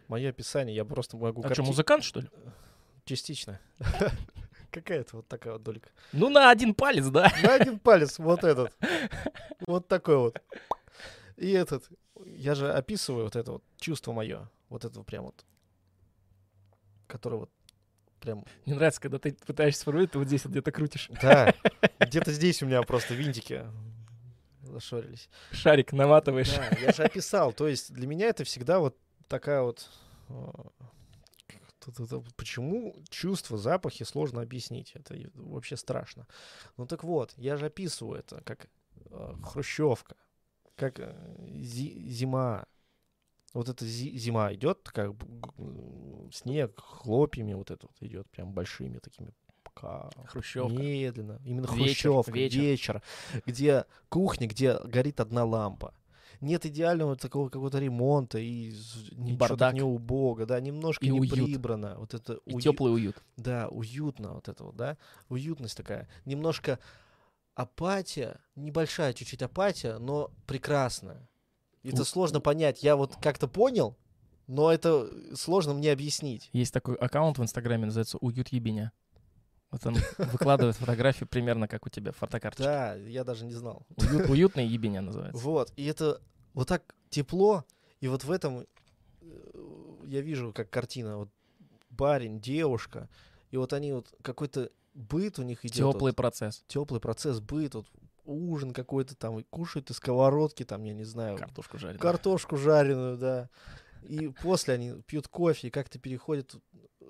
Мое 0.09 0.31
описание, 0.31 0.75
я 0.75 0.87
просто 0.87 1.19
могу... 1.19 1.43
А 1.43 1.45
что, 1.45 1.57
карти- 1.57 1.67
музыкант, 1.67 2.03
что 2.03 2.21
ли? 2.21 2.29
Частично. 3.05 3.61
Какая-то 4.71 5.17
вот 5.19 5.29
такая 5.29 5.53
вот 5.53 5.63
долька. 5.63 5.91
Ну, 6.13 6.31
на 6.31 6.51
один 6.51 6.75
палец, 6.75 7.07
да? 7.07 7.31
На 7.43 7.55
один 7.55 7.79
палец, 7.79 8.19
вот 8.19 8.43
этот. 8.43 8.75
Вот 9.67 9.87
такой 9.87 10.17
вот. 10.17 10.43
И 11.37 11.51
этот. 11.51 11.89
Я 12.25 12.55
же 12.55 12.73
описываю 12.73 13.25
вот 13.25 13.37
это 13.37 13.53
вот 13.53 13.65
чувство 13.79 14.13
мое. 14.13 14.51
Вот 14.69 14.85
это 14.85 15.03
прям 15.03 15.25
вот. 15.25 15.45
Которое 17.07 17.37
вот 17.37 17.51
прям... 18.21 18.45
Мне 18.65 18.75
нравится, 18.75 19.01
когда 19.01 19.19
ты 19.19 19.33
пытаешься 19.33 19.83
сформулировать, 19.83 20.13
ты 20.13 20.19
вот 20.19 20.29
здесь 20.29 20.45
вот 20.45 20.53
где-то 20.53 20.73
крутишь. 20.73 21.11
Да. 21.21 21.55
Где-то 22.01 22.33
здесь 22.33 22.63
у 22.63 22.67
меня 22.67 22.83
просто 22.83 23.15
винтики 23.15 23.67
зашорились. 24.63 25.29
Шарик 25.53 25.93
наматываешь. 25.93 26.55
Да, 26.55 26.69
я 26.81 26.93
же 26.93 27.05
описал. 27.05 27.53
То 27.53 27.69
есть 27.69 27.93
для 27.93 28.07
меня 28.07 28.29
это 28.29 28.45
всегда 28.45 28.79
вот 28.79 28.97
такая 29.29 29.63
вот... 29.63 29.89
э, 30.29 30.35
Почему 32.37 32.97
чувства, 33.11 33.59
запахи 33.59 34.05
сложно 34.05 34.41
объяснить? 34.41 34.93
Это 34.95 35.15
вообще 35.35 35.77
страшно. 35.77 36.27
Ну 36.79 36.87
так 36.87 37.05
вот, 37.05 37.35
я 37.37 37.57
же 37.59 37.67
описываю 37.67 38.21
это 38.21 38.41
как 38.41 38.69
э, 39.11 39.35
хрущевка, 39.45 40.17
как 40.77 40.99
э, 41.01 41.15
зи- 41.61 42.09
зима. 42.09 42.65
Вот 43.53 43.69
эта 43.69 43.85
зи- 43.87 44.17
зима 44.19 44.53
идет, 44.55 44.81
как 44.93 45.13
снег 46.33 46.81
хлопьями 46.81 47.55
вот 47.55 47.71
это 47.71 47.87
вот 47.87 47.97
идет, 48.01 48.29
прям 48.31 48.53
большими 48.53 48.99
такими. 48.99 49.33
ка- 49.75 50.11
Хрущевка. 50.27 50.73
Медленно. 50.73 51.41
Именно 51.45 51.67
Вечер, 51.75 52.13
хрущевка. 52.13 52.33
вечер. 52.33 52.61
вечер. 52.61 53.03
Где 53.47 53.85
кухня, 54.09 54.47
где 54.47 54.79
горит 54.79 55.19
одна 55.21 55.45
лампа. 55.45 55.95
Нет 56.41 56.67
идеального 56.67 57.17
такого 57.17 57.49
какого-то 57.49 57.79
ремонта 57.79 58.39
и 58.39 58.73
бардак. 59.37 59.75
не 59.75 59.83
убого, 59.83 60.47
да, 60.47 60.61
немножко 60.61 61.05
И 61.05 61.09
не 61.11 61.19
уют. 61.21 61.33
прибрано. 61.33 61.97
Вот 61.99 62.13
это 62.15 62.35
И 62.45 62.53
уют- 62.55 62.63
теплый 62.63 62.93
уют. 62.95 63.17
да, 63.37 63.69
уютно 63.69 64.35
вот 64.35 64.49
это 64.49 64.65
вот, 64.65 64.77
да, 64.77 64.97
уютность 65.29 65.77
такая. 65.77 66.09
Немножко 66.25 66.79
апатия, 67.55 68.41
небольшая 68.57 69.13
чуть-чуть 69.13 69.43
апатия, 69.43 69.99
но 69.99 70.31
прекрасная. 70.47 71.29
Это 71.83 72.03
У- 72.03 72.05
сложно 72.05 72.41
понять. 72.41 72.83
Я 72.83 72.97
вот 72.97 73.17
как-то 73.17 73.47
понял, 73.49 73.97
но 74.47 74.73
это 74.73 75.09
сложно 75.37 75.75
мне 75.75 75.93
объяснить. 75.93 76.49
Есть 76.53 76.73
такой 76.73 76.97
аккаунт 76.97 77.39
в 77.39 77.43
Инстаграме, 77.43 77.87
называется 77.87 78.19
«Уют 78.19 78.49
ебеня». 78.49 78.93
Вот 79.71 79.85
он 79.87 79.97
выкладывает 80.19 80.77
фотографии 80.77 81.25
примерно 81.25 81.67
как 81.67 81.85
у 81.87 81.89
тебя 81.89 82.13
в 82.13 82.17
фотокарточке. 82.17 82.65
Да, 82.65 82.95
я 82.95 83.25
даже 83.25 83.45
не 83.45 83.55
знал. 83.55 83.87
Уют- 83.97 84.31
уютная 84.31 84.65
ебеня 84.65 85.01
называется. 85.01 85.43
Вот, 85.43 85.73
и 85.77 85.85
это 85.87 86.21
вот 86.53 86.69
так 86.69 86.95
тепло, 87.11 87.65
и 88.01 88.07
вот 88.09 88.23
в 88.25 88.31
этом 88.31 88.67
э, 89.21 89.97
я 90.05 90.21
вижу, 90.21 90.53
как 90.53 90.71
картина, 90.71 91.17
вот 91.19 91.29
парень, 91.97 92.41
девушка, 92.41 93.09
и 93.51 93.57
вот 93.57 93.73
они 93.73 93.93
вот 93.93 94.15
какой-то 94.23 94.71
быт 94.95 95.39
у 95.39 95.43
них 95.43 95.65
идет. 95.65 95.93
Теплый 95.93 96.13
процесс. 96.13 96.65
теплый 96.67 97.01
процесс 97.01 97.41
быт, 97.41 97.75
вот 97.75 97.87
ужин 98.25 98.73
какой-то 98.73 99.15
там, 99.15 99.39
и 99.39 99.43
кушают 99.43 99.91
из 99.91 99.97
сковородки, 99.97 100.65
там, 100.65 100.83
я 100.85 100.95
не 100.95 101.05
знаю, 101.05 101.37
Картошку 101.37 101.79
жареную. 101.79 102.01
картошку 102.01 102.57
жареную, 102.57 103.19
да. 103.19 103.51
И 104.03 104.29
после 104.29 104.75
они 104.75 105.03
пьют 105.07 105.29
кофе, 105.29 105.69
и 105.69 105.71
как-то 105.71 105.99
переходят 105.99 106.55
э, 107.01 107.07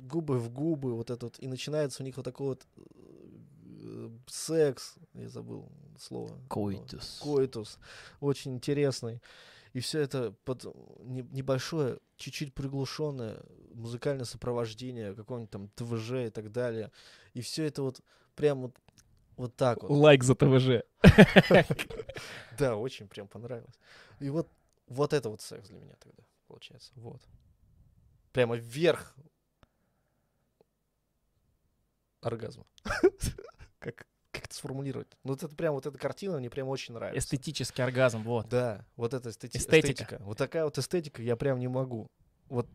губы 0.00 0.38
в 0.38 0.50
губы, 0.50 0.94
вот 0.94 1.10
это 1.10 1.26
вот, 1.26 1.36
и 1.38 1.46
начинается 1.46 2.02
у 2.02 2.06
них 2.06 2.16
вот 2.16 2.24
такой 2.24 2.48
вот 2.48 2.66
э, 2.76 4.10
секс, 4.26 4.96
я 5.14 5.28
забыл 5.28 5.70
слово. 5.98 6.30
Коитус. 6.48 7.20
Коитус. 7.22 7.78
Очень 8.20 8.54
интересный. 8.54 9.20
И 9.72 9.80
все 9.80 10.00
это 10.00 10.34
под 10.44 10.64
не- 11.04 11.28
небольшое, 11.30 11.98
чуть-чуть 12.16 12.54
приглушенное 12.54 13.40
музыкальное 13.72 14.24
сопровождение, 14.24 15.14
какого-нибудь 15.14 15.50
там 15.50 15.68
ТВЖ 15.68 16.26
и 16.26 16.30
так 16.30 16.50
далее. 16.50 16.90
И 17.34 17.40
все 17.40 17.64
это 17.64 17.82
вот 17.82 18.00
прям 18.34 18.62
вот, 18.62 18.76
вот 19.36 19.56
так 19.56 19.82
вот. 19.82 19.90
Лайк 19.90 20.22
за 20.24 20.34
ТВЖ. 20.34 20.82
Да, 22.58 22.76
очень 22.76 23.08
прям 23.08 23.26
понравилось. 23.26 23.78
И 24.18 24.28
вот, 24.28 24.48
вот 24.86 25.14
это 25.14 25.30
вот 25.30 25.40
секс 25.40 25.68
для 25.68 25.78
меня 25.78 25.94
тогда 25.98 26.22
получается. 26.46 26.92
Вот. 26.96 27.22
Прямо 28.32 28.56
верх 28.56 29.16
оргазма. 32.20 32.64
Как, 33.78 34.06
как 34.30 34.44
это 34.44 34.54
сформулировать? 34.54 35.08
Ну, 35.24 35.32
вот 35.32 35.42
это 35.42 35.56
прям 35.56 35.72
вот 35.72 35.86
эта 35.86 35.96
картина 35.98 36.36
мне 36.38 36.50
прям 36.50 36.68
очень 36.68 36.92
нравится. 36.92 37.18
Эстетический 37.18 37.82
оргазм, 37.82 38.22
вот. 38.22 38.46
Да, 38.46 38.84
вот 38.96 39.14
эта 39.14 39.30
эстети- 39.30 39.56
Эстетика. 39.56 39.92
эстетика. 39.92 40.18
Вот 40.22 40.36
такая 40.36 40.64
вот 40.64 40.76
эстетика 40.76 41.22
я 41.22 41.34
прям 41.34 41.58
не 41.58 41.68
могу. 41.68 42.06
Вот, 42.50 42.68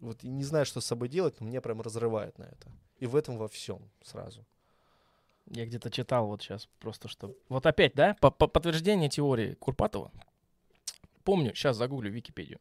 вот 0.00 0.22
не 0.22 0.44
знаю, 0.44 0.64
что 0.64 0.80
с 0.80 0.86
собой 0.86 1.10
делать, 1.10 1.38
но 1.40 1.46
меня 1.46 1.60
прям 1.60 1.82
разрывает 1.82 2.38
на 2.38 2.44
это. 2.44 2.70
И 2.98 3.06
в 3.06 3.14
этом 3.16 3.36
во 3.38 3.48
всем 3.48 3.90
сразу. 4.02 4.44
Я 5.50 5.64
где-то 5.66 5.90
читал 5.90 6.26
вот 6.26 6.42
сейчас 6.42 6.68
просто 6.80 7.08
что... 7.08 7.34
Вот 7.48 7.66
опять, 7.66 7.94
да? 7.94 8.16
По- 8.20 8.30
по- 8.30 8.48
подтверждение 8.48 9.08
теории 9.08 9.54
Курпатова. 9.54 10.10
Помню, 11.24 11.54
сейчас 11.54 11.76
загуглю 11.76 12.10
Википедию. 12.10 12.58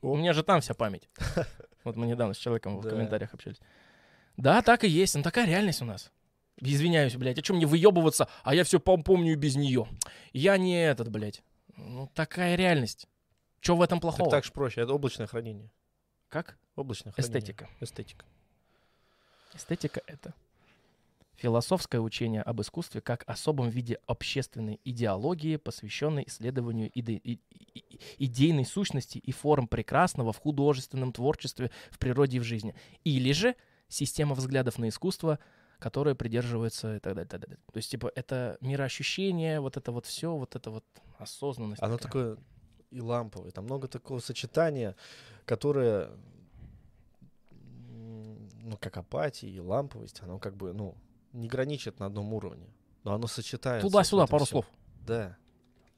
У 0.00 0.16
меня 0.16 0.32
же 0.32 0.42
там 0.42 0.60
вся 0.60 0.74
память. 0.74 1.08
Вот 1.84 1.96
мы 1.96 2.06
недавно 2.06 2.32
с 2.32 2.38
человеком 2.38 2.78
в 2.78 2.88
комментариях 2.88 3.34
общались. 3.34 3.60
Да, 4.38 4.62
так 4.62 4.84
и 4.84 4.88
есть. 4.88 5.14
Ну 5.16 5.22
такая 5.22 5.46
реальность 5.46 5.82
у 5.82 5.84
нас. 5.84 6.10
Извиняюсь, 6.56 7.14
блядь. 7.14 7.38
А 7.38 7.42
чем 7.42 7.56
мне 7.56 7.66
выебываться? 7.66 8.26
А 8.42 8.54
я 8.54 8.64
все 8.64 8.80
помню 8.80 9.32
и 9.32 9.36
без 9.36 9.54
нее. 9.54 9.86
Я 10.32 10.56
не 10.56 10.82
этот, 10.82 11.10
блядь. 11.10 11.42
Ну 11.76 12.10
такая 12.14 12.54
реальность. 12.56 13.06
Че 13.60 13.76
в 13.76 13.82
этом 13.82 13.98
Так, 13.98 14.02
плохого? 14.02 14.30
так 14.30 14.44
же 14.46 14.52
проще. 14.52 14.80
Это 14.80 14.94
облачное 14.94 15.26
хранение. 15.26 15.70
Как? 16.30 16.56
Облачное 16.74 17.12
хранение. 17.12 17.38
Эстетика. 17.38 17.68
Эстетика. 17.80 18.24
Эстетика— 19.54 20.02
это 20.06 20.34
философское 21.36 22.00
учение 22.00 22.42
об 22.42 22.60
искусстве 22.60 23.00
как 23.00 23.24
особом 23.26 23.68
виде 23.68 23.98
общественной 24.06 24.80
идеологии, 24.84 25.56
посвященной 25.56 26.24
исследованию 26.26 26.90
иде- 26.90 27.20
и- 27.22 27.40
и- 27.74 27.98
идейной 28.18 28.64
сущности 28.64 29.18
и 29.18 29.32
форм 29.32 29.66
прекрасного 29.66 30.32
в 30.32 30.38
художественном 30.38 31.12
творчестве, 31.12 31.70
в 31.90 31.98
природе 31.98 32.36
и 32.36 32.40
в 32.40 32.44
жизни. 32.44 32.74
Или 33.02 33.32
же 33.32 33.56
система 33.88 34.34
взглядов 34.34 34.78
на 34.78 34.88
искусство, 34.88 35.38
которая 35.80 36.14
придерживается 36.14 36.96
и 36.96 37.00
так 37.00 37.14
далее. 37.14 37.28
так 37.28 37.40
далее. 37.40 37.58
То 37.72 37.76
есть, 37.78 37.90
типа, 37.90 38.10
это 38.14 38.56
мироощущение, 38.60 39.60
вот 39.60 39.76
это 39.76 39.90
вот 39.92 40.06
все, 40.06 40.34
вот 40.34 40.54
это 40.54 40.70
вот 40.70 40.84
осознанность. 41.18 41.82
Оно 41.82 41.98
такая. 41.98 42.34
такое 42.34 42.44
и 42.90 43.00
ламповое. 43.00 43.50
Там 43.50 43.64
много 43.64 43.88
такого 43.88 44.20
сочетания, 44.20 44.94
которое, 45.44 46.10
ну, 48.64 48.76
как 48.78 48.96
апатия 48.96 49.48
и 49.48 49.60
ламповость, 49.60 50.22
оно 50.22 50.38
как 50.38 50.56
бы, 50.56 50.72
ну, 50.72 50.96
не 51.32 51.48
граничит 51.48 52.00
на 52.00 52.06
одном 52.06 52.32
уровне. 52.32 52.66
Но 53.04 53.12
оно 53.12 53.26
сочетается. 53.26 53.86
Туда-сюда, 53.86 54.26
пару 54.26 54.44
всё. 54.44 54.52
слов. 54.52 54.66
Да. 55.06 55.36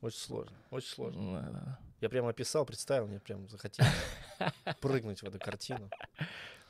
Очень 0.01 0.19
сложно. 0.19 0.57
Очень 0.71 0.89
сложно. 0.89 1.41
Да-да-да. 1.41 1.79
Я 2.01 2.09
прямо 2.09 2.31
описал, 2.31 2.67
представил, 2.67 3.07
мне 3.07 3.21
прям 3.21 3.49
захотелось 3.49 3.93
прыгнуть 4.81 5.23
в 5.23 5.25
эту 5.25 5.39
картину. 5.39 5.89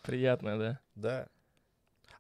Приятно, 0.03 0.59
да? 0.59 0.81
Да. 0.95 1.29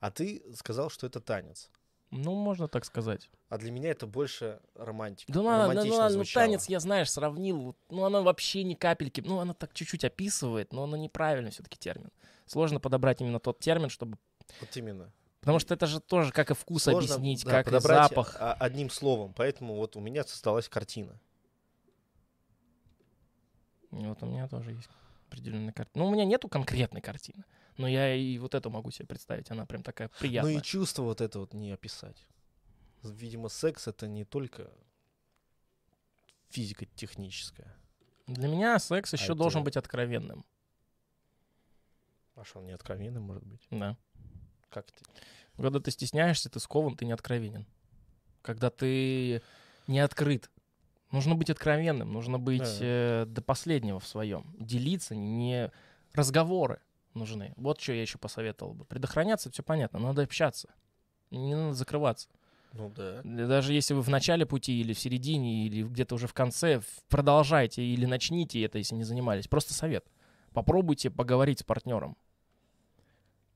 А 0.01 0.11
ты 0.11 0.43
сказал, 0.55 0.91
что 0.91 1.07
это 1.07 1.21
танец. 1.21 1.71
Ну, 2.11 2.35
можно 2.35 2.69
так 2.69 2.85
сказать. 2.85 3.31
А 3.49 3.59
для 3.59 3.71
меня 3.71 3.91
это 3.91 4.07
больше 4.07 4.61
романтика. 4.75 5.33
Да 5.33 5.41
ну, 5.41 5.47
ладно, 5.47 5.85
ну, 5.85 5.95
ладно, 5.95 6.19
ну, 6.19 6.25
танец, 6.25 6.69
я, 6.69 6.81
знаешь, 6.81 7.11
сравнил. 7.11 7.77
Ну, 7.91 8.05
оно 8.05 8.25
вообще 8.25 8.65
ни 8.65 8.75
капельки. 8.75 9.21
Ну, 9.21 9.39
оно 9.39 9.55
так 9.55 9.73
чуть-чуть 9.73 10.05
описывает, 10.05 10.73
но 10.73 10.83
оно 10.83 10.97
неправильный 10.97 11.53
все-таки 11.53 11.79
термин. 11.79 12.11
Сложно 12.47 12.81
подобрать 12.81 13.21
именно 13.21 13.39
тот 13.39 13.61
термин, 13.61 13.89
чтобы... 13.89 14.19
Вот 14.61 14.77
именно. 14.77 15.13
Потому 15.41 15.61
что 15.61 15.75
это 15.75 15.87
же 15.87 16.01
тоже 16.01 16.33
как 16.33 16.51
и 16.51 16.55
вкус 16.55 16.85
Сложно, 16.85 17.15
объяснить, 17.15 17.45
да, 17.45 17.63
как 17.63 17.73
и 17.73 17.79
запах. 17.79 18.37
а, 18.41 18.55
одним 18.55 18.91
словом. 18.91 19.33
Поэтому 19.33 19.77
вот 19.77 19.95
у 19.95 20.01
меня 20.01 20.25
создалась 20.25 20.69
картина. 20.69 21.21
И 23.93 24.07
Вот 24.07 24.21
у 24.25 24.27
меня 24.27 24.49
тоже 24.49 24.73
есть 24.73 24.89
определенная 25.29 25.73
картина. 25.73 26.05
Ну, 26.05 26.11
у 26.11 26.13
меня 26.13 26.25
нету 26.25 26.49
конкретной 26.49 27.01
картины. 27.01 27.45
Но 27.77 27.87
я 27.87 28.13
и 28.13 28.39
вот 28.39 28.57
эту 28.57 28.71
могу 28.71 28.91
себе 28.91 29.07
представить. 29.07 29.49
Она 29.53 29.67
прям 29.67 29.85
такая 29.85 30.11
приятная. 30.19 30.55
Ну 30.55 30.59
и 30.59 30.63
чувство 30.63 31.03
вот 31.03 31.21
это 31.21 31.39
вот 31.39 31.55
не 31.55 31.71
описать. 31.71 32.17
Видимо, 33.11 33.49
секс 33.49 33.87
это 33.89 34.07
не 34.07 34.25
только 34.25 34.71
физико-техническое. 36.49 37.75
Для 38.27 38.49
меня 38.49 38.79
секс 38.79 39.13
еще 39.13 39.25
это- 39.27 39.35
должен 39.35 39.65
быть 39.65 39.77
откровенным. 39.77 40.45
А 42.35 42.45
что, 42.45 42.59
он 42.59 42.67
не 42.67 42.73
откровенный 42.73 43.21
может 43.21 43.45
быть? 43.45 43.67
Да. 43.71 43.97
Как 44.71 44.89
это? 44.91 45.05
Когда 45.57 45.81
ты 45.81 45.91
стесняешься, 45.91 46.51
ты 46.51 46.61
скован, 46.61 46.97
ты 46.97 47.05
не 47.07 47.13
откровенен. 47.13 47.67
Когда 48.43 48.71
ты 48.71 49.43
не 49.87 50.01
открыт. 50.01 50.51
Нужно 51.13 51.35
быть 51.35 51.51
откровенным, 51.51 52.13
нужно 52.13 52.39
быть 52.39 52.63
Да. 52.63 52.79
э, 53.23 53.25
до 53.27 53.41
последнего 53.41 54.01
в 54.01 54.07
своем. 54.07 54.55
Делиться, 54.59 55.15
не 55.15 55.71
разговоры 56.13 56.81
нужны. 57.15 57.55
Вот 57.57 57.81
что 57.81 57.93
я 57.93 58.03
еще 58.03 58.19
посоветовал 58.19 58.75
бы. 58.75 58.85
Предохраняться, 58.85 59.51
все 59.51 59.63
понятно, 59.63 59.99
надо 59.99 60.23
общаться. 60.23 60.69
Не 61.31 61.55
надо 61.55 61.73
закрываться. 61.75 62.29
Ну 62.77 62.93
да. 62.95 63.21
Даже 63.25 63.73
если 63.73 63.95
вы 63.95 64.03
в 64.03 64.09
начале 64.09 64.45
пути 64.47 64.81
или 64.81 64.93
в 64.93 64.99
середине, 64.99 65.67
или 65.67 65.83
где-то 65.83 66.15
уже 66.15 66.27
в 66.27 66.35
конце, 66.35 66.81
продолжайте 67.09 67.83
или 67.83 68.07
начните 68.07 68.63
это, 68.63 68.79
если 68.79 68.95
не 68.95 69.05
занимались. 69.05 69.49
Просто 69.49 69.75
совет. 69.75 70.07
Попробуйте 70.53 71.11
поговорить 71.11 71.61
с 71.61 71.63
партнером. 71.63 72.17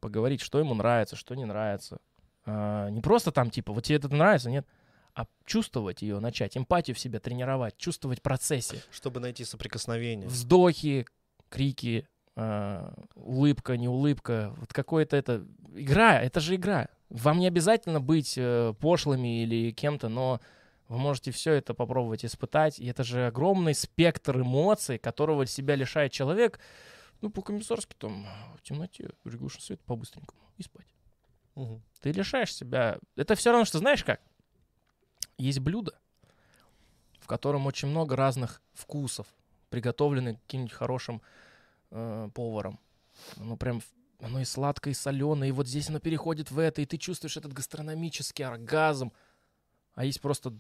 Поговорить, 0.00 0.40
что 0.40 0.58
ему 0.58 0.74
нравится, 0.74 1.16
что 1.16 1.34
не 1.34 1.44
нравится. 1.44 1.98
А, 2.46 2.88
не 2.88 3.00
просто 3.00 3.32
там, 3.32 3.50
типа, 3.50 3.72
вот 3.72 3.84
тебе 3.84 3.96
это 3.96 4.08
нравится, 4.08 4.50
нет, 4.50 4.66
а 5.14 5.26
чувствовать 5.44 6.02
ее, 6.02 6.20
начать, 6.20 6.56
эмпатию 6.56 6.94
в 6.94 6.98
себе 6.98 7.18
тренировать, 7.18 7.76
чувствовать 7.76 8.20
в 8.20 8.22
процессе. 8.22 8.82
Чтобы 8.90 9.20
найти 9.20 9.44
соприкосновение. 9.44 10.28
Вздохи, 10.28 11.06
крики, 11.48 12.08
а, 12.36 12.94
улыбка, 13.14 13.76
не 13.76 13.88
улыбка, 13.88 14.54
вот 14.56 14.72
какое-то 14.72 15.16
это... 15.16 15.46
Игра, 15.74 16.20
это 16.20 16.40
же 16.40 16.54
игра. 16.56 16.88
Вам 17.10 17.40
не 17.40 17.48
обязательно 17.48 18.00
быть 18.00 18.34
э, 18.36 18.72
пошлыми 18.80 19.42
или 19.42 19.72
кем-то, 19.72 20.08
но 20.08 20.40
вы 20.88 20.98
можете 20.98 21.32
все 21.32 21.52
это 21.54 21.74
попробовать 21.74 22.24
испытать. 22.24 22.78
И 22.78 22.86
это 22.86 23.02
же 23.02 23.26
огромный 23.26 23.74
спектр 23.74 24.40
эмоций, 24.40 24.98
которого 24.98 25.44
себя 25.46 25.74
лишает 25.74 26.12
человек. 26.12 26.60
Ну, 27.20 27.30
по-комиссарски 27.30 27.94
там 27.98 28.26
в 28.56 28.62
темноте, 28.62 29.10
приглушен 29.24 29.60
свет 29.60 29.80
по-быстренькому 29.82 30.40
и 30.56 30.62
спать. 30.62 30.86
Мгм. 31.54 31.82
Ты 32.00 32.12
лишаешь 32.12 32.54
себя... 32.54 32.98
Это 33.16 33.34
все 33.34 33.50
равно, 33.50 33.64
что 33.64 33.78
знаешь 33.78 34.04
как? 34.04 34.20
Есть 35.36 35.58
блюдо, 35.58 35.98
в 37.18 37.26
котором 37.26 37.66
очень 37.66 37.88
много 37.88 38.16
разных 38.16 38.62
вкусов, 38.72 39.26
приготовлены 39.68 40.36
каким-нибудь 40.36 40.72
хорошим 40.72 41.22
э, 41.90 42.30
поваром. 42.34 42.78
Оно 43.36 43.56
прям... 43.56 43.82
Оно 44.22 44.40
и 44.40 44.44
сладкое, 44.44 44.92
и 44.92 44.94
соленое, 44.94 45.48
и 45.48 45.52
вот 45.52 45.66
здесь 45.66 45.88
оно 45.88 45.98
переходит 45.98 46.50
в 46.50 46.58
это, 46.58 46.82
и 46.82 46.86
ты 46.86 46.98
чувствуешь 46.98 47.36
этот 47.36 47.52
гастрономический 47.52 48.44
оргазм. 48.44 49.12
А 49.94 50.04
есть 50.04 50.20
просто, 50.20 50.50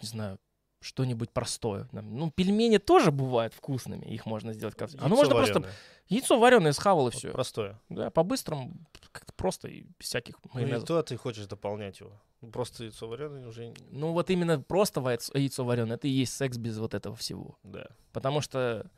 не 0.00 0.08
знаю, 0.08 0.38
что-нибудь 0.80 1.30
простое. 1.30 1.88
Ну, 1.92 2.30
пельмени 2.30 2.78
тоже 2.78 3.10
бывают 3.10 3.52
вкусными, 3.52 4.06
их 4.06 4.26
можно 4.26 4.52
сделать 4.52 4.74
как... 4.74 4.90
Оно 4.94 5.16
Яйцо 5.16 5.16
можно 5.16 5.34
просто... 5.34 5.54
вареное. 5.60 5.74
Яйцо 6.08 6.38
вареное 6.38 6.72
схавал, 6.72 7.08
и 7.08 7.10
Вот 7.10 7.14
все. 7.14 7.30
Простое. 7.30 7.78
Да, 7.88 8.10
по-быстрому, 8.10 8.74
как-то 9.12 9.32
просто, 9.34 9.68
и 9.68 9.82
без 9.98 10.06
всяких 10.06 10.36
Ну 10.42 10.60
и 10.60 10.64
майонезов. 10.64 10.88
то 10.88 11.02
ты 11.02 11.16
хочешь 11.16 11.46
дополнять 11.46 12.00
его. 12.00 12.20
Ну, 12.40 12.50
Просто 12.50 12.84
яйцо 12.84 13.06
вареное 13.06 13.46
уже... 13.46 13.74
Ну 13.90 14.12
вот 14.12 14.30
именно 14.30 14.58
просто 14.60 15.00
яйцо 15.34 15.64
вареное, 15.64 15.96
это 15.96 16.08
и 16.08 16.10
есть 16.10 16.32
секс 16.34 16.56
без 16.56 16.78
вот 16.78 16.94
этого 16.94 17.14
всего. 17.14 17.58
Да. 17.62 17.86
Потому 18.12 18.40
что 18.40 18.90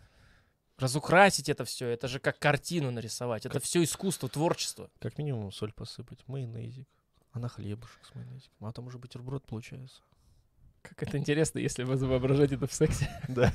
разукрасить 0.82 1.48
это 1.48 1.64
все, 1.64 1.88
это 1.88 2.09
же 2.09 2.18
как 2.18 2.38
картину 2.38 2.90
нарисовать. 2.90 3.46
Это 3.46 3.60
все 3.60 3.82
искусство, 3.82 4.28
творчество. 4.28 4.90
Как 4.98 5.16
минимум 5.18 5.52
соль 5.52 5.72
посыпать, 5.72 6.18
майонезик. 6.26 6.86
А 7.32 7.38
на 7.38 7.48
хлебушек 7.48 8.04
с 8.04 8.14
майонезиком. 8.14 8.66
А 8.66 8.72
там 8.72 8.86
уже 8.86 8.98
бутерброд 8.98 9.46
получается. 9.46 10.02
Как 10.82 11.02
это 11.02 11.16
интересно, 11.16 11.60
если 11.60 11.84
вы 11.84 11.96
воображать 11.96 12.52
это 12.52 12.66
в 12.66 12.72
сексе. 12.74 13.09
Да. 13.28 13.52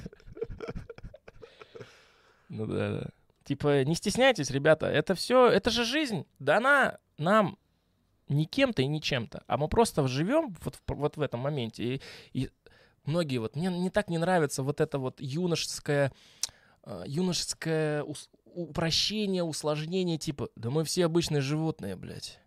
Ну 2.50 2.66
да, 2.66 3.02
да. 3.02 3.10
Типа, 3.44 3.84
не 3.84 3.96
стесняйтесь, 3.96 4.50
ребята, 4.50 4.88
это 4.88 5.16
все, 5.16 5.48
это 5.48 5.70
же 5.70 5.86
жизнь. 5.86 6.26
Да 6.40 6.58
она 6.58 6.98
нам 7.18 7.58
не 8.30 8.46
кем-то 8.46 8.82
и 8.82 8.88
не 8.88 9.02
чем-то, 9.02 9.44
а 9.48 9.58
мы 9.58 9.68
просто 9.68 10.08
живем 10.08 10.56
вот, 10.62 10.76
в- 10.76 10.94
вот 10.94 11.18
в 11.18 11.22
этом 11.22 11.42
моменте. 11.42 11.84
И, 11.84 12.02
и 12.34 12.50
многие 13.06 13.38
вот, 13.38 13.56
мне 13.56 13.70
не 13.70 13.90
так 13.90 14.10
не 14.10 14.18
нравится 14.18 14.64
вот 14.64 14.82
это 14.82 15.00
вот 15.00 15.22
юношеское, 15.22 16.08
э, 16.08 16.12
юношеское 17.06 18.04
ус- 18.04 18.30
упрощение, 18.46 19.44
усложнение, 19.44 20.18
типа, 20.18 20.50
да 20.56 20.70
мы 20.70 20.84
все 20.84 21.06
обычные 21.06 21.42
животные, 21.42 21.96
блядь. 21.96 22.40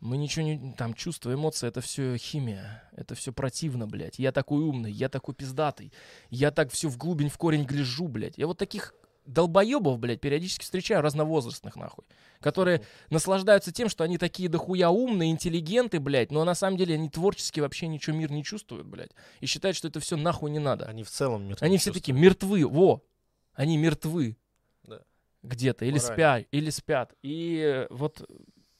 Мы 0.00 0.16
ничего 0.16 0.44
не... 0.44 0.72
Там 0.76 0.94
чувства, 0.94 1.32
эмоции, 1.32 1.68
это 1.68 1.80
все 1.80 2.16
химия. 2.16 2.82
Это 2.96 3.14
все 3.14 3.32
противно, 3.32 3.86
блядь. 3.86 4.18
Я 4.18 4.32
такой 4.32 4.60
умный, 4.62 4.90
я 4.90 5.08
такой 5.08 5.32
пиздатый. 5.34 5.92
Я 6.28 6.50
так 6.50 6.72
все 6.72 6.88
в 6.88 6.96
глубень, 6.96 7.28
в 7.28 7.38
корень 7.38 7.64
гляжу, 7.64 8.08
блядь. 8.08 8.36
Я 8.36 8.48
вот 8.48 8.58
таких 8.58 8.94
долбоебов, 9.26 10.00
блядь, 10.00 10.20
периодически 10.20 10.64
встречаю, 10.64 11.02
разновозрастных, 11.02 11.76
нахуй. 11.76 12.04
Которые 12.40 12.82
наслаждаются 13.10 13.70
тем, 13.70 13.88
что 13.88 14.02
они 14.02 14.18
такие 14.18 14.48
дохуя 14.48 14.90
умные, 14.90 15.30
интеллигенты, 15.30 16.00
блядь, 16.00 16.32
но 16.32 16.42
на 16.44 16.56
самом 16.56 16.76
деле 16.76 16.96
они 16.96 17.08
творчески 17.08 17.60
вообще 17.60 17.86
ничего 17.86 18.16
мир 18.16 18.32
не 18.32 18.42
чувствуют, 18.42 18.88
блядь. 18.88 19.12
И 19.40 19.46
считают, 19.46 19.76
что 19.76 19.86
это 19.86 20.00
все 20.00 20.16
нахуй 20.16 20.50
не 20.50 20.58
надо. 20.58 20.86
Они 20.86 21.04
в 21.04 21.10
целом 21.10 21.46
мир 21.46 21.56
Они 21.60 21.78
все 21.78 21.92
такие 21.92 22.12
чувствуют. 22.12 22.42
мертвы, 22.42 22.66
во. 22.66 23.04
Они 23.54 23.76
мертвы. 23.76 24.36
Да. 24.84 25.02
Где-то. 25.42 25.84
Или 25.84 25.98
спят, 25.98 26.46
или 26.50 26.70
спят. 26.70 27.14
И 27.22 27.58
э, 27.58 27.86
вот 27.90 28.28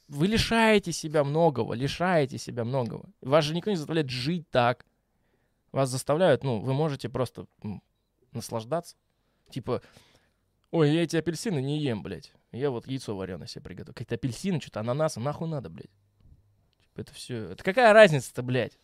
вы 0.07 0.27
лишаете 0.27 0.91
себя 0.91 1.23
многого, 1.23 1.73
лишаете 1.73 2.37
себя 2.37 2.63
многого. 2.63 3.09
Вас 3.21 3.45
же 3.45 3.55
никто 3.55 3.69
не 3.69 3.77
заставляет 3.77 4.09
жить 4.09 4.49
так. 4.49 4.85
Вас 5.71 5.89
заставляют, 5.89 6.43
ну, 6.43 6.59
вы 6.59 6.73
можете 6.73 7.09
просто 7.09 7.47
наслаждаться. 8.31 8.95
Типа, 9.49 9.81
ой, 10.71 10.91
я 10.91 11.03
эти 11.03 11.15
апельсины 11.15 11.61
не 11.61 11.79
ем, 11.79 12.03
блядь. 12.03 12.31
Я 12.51 12.69
вот 12.69 12.87
яйцо 12.87 13.15
вареное 13.15 13.47
себе 13.47 13.63
приготовил. 13.63 13.93
Какие-то 13.93 14.15
апельсины, 14.15 14.61
что-то 14.61 14.81
ананасы, 14.81 15.19
нахуй 15.19 15.47
надо, 15.47 15.69
блядь. 15.69 15.89
Типа, 16.83 17.01
это 17.01 17.13
все. 17.13 17.49
Это 17.49 17.63
какая 17.63 17.91
разница-то, 17.93 18.43
блядь? 18.43 18.77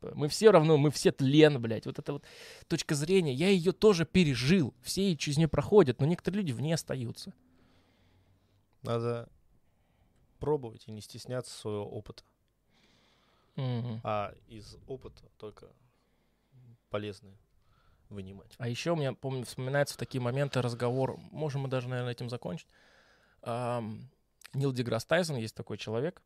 Типа, 0.00 0.12
мы 0.14 0.28
все 0.28 0.50
равно, 0.50 0.76
мы 0.76 0.90
все 0.90 1.12
тлен, 1.12 1.60
блядь. 1.60 1.86
Вот 1.86 1.98
это 1.98 2.14
вот 2.14 2.24
точка 2.68 2.94
зрения, 2.94 3.32
я 3.32 3.48
ее 3.48 3.72
тоже 3.72 4.04
пережил. 4.04 4.74
Все 4.82 5.16
через 5.16 5.36
нее 5.38 5.48
проходят, 5.48 6.00
но 6.00 6.06
некоторые 6.06 6.42
люди 6.42 6.52
в 6.52 6.60
ней 6.60 6.72
остаются. 6.72 7.32
Надо 8.82 9.28
пробовать 10.38 10.84
и 10.86 10.92
не 10.92 11.00
стесняться 11.00 11.56
своего 11.56 11.88
опыта. 11.88 12.22
Мгм. 13.56 14.00
А 14.04 14.34
из 14.48 14.76
опыта 14.86 15.22
только 15.38 15.68
полезное 16.90 17.36
вынимать. 18.10 18.54
А 18.58 18.68
еще 18.68 18.92
у 18.92 18.96
меня, 18.96 19.14
помню, 19.14 19.44
вспоминается 19.44 19.94
в 19.94 19.96
такие 19.96 20.20
моменты 20.20 20.62
разговор, 20.62 21.16
можем 21.32 21.62
мы 21.62 21.68
даже, 21.68 21.88
наверное, 21.88 22.12
этим 22.12 22.28
закончить. 22.28 22.68
Ам, 23.42 24.08
Нил 24.52 24.72
Деграсс 24.72 25.04
Тайсон, 25.04 25.36
есть 25.36 25.54
такой 25.54 25.78
человек, 25.78 26.22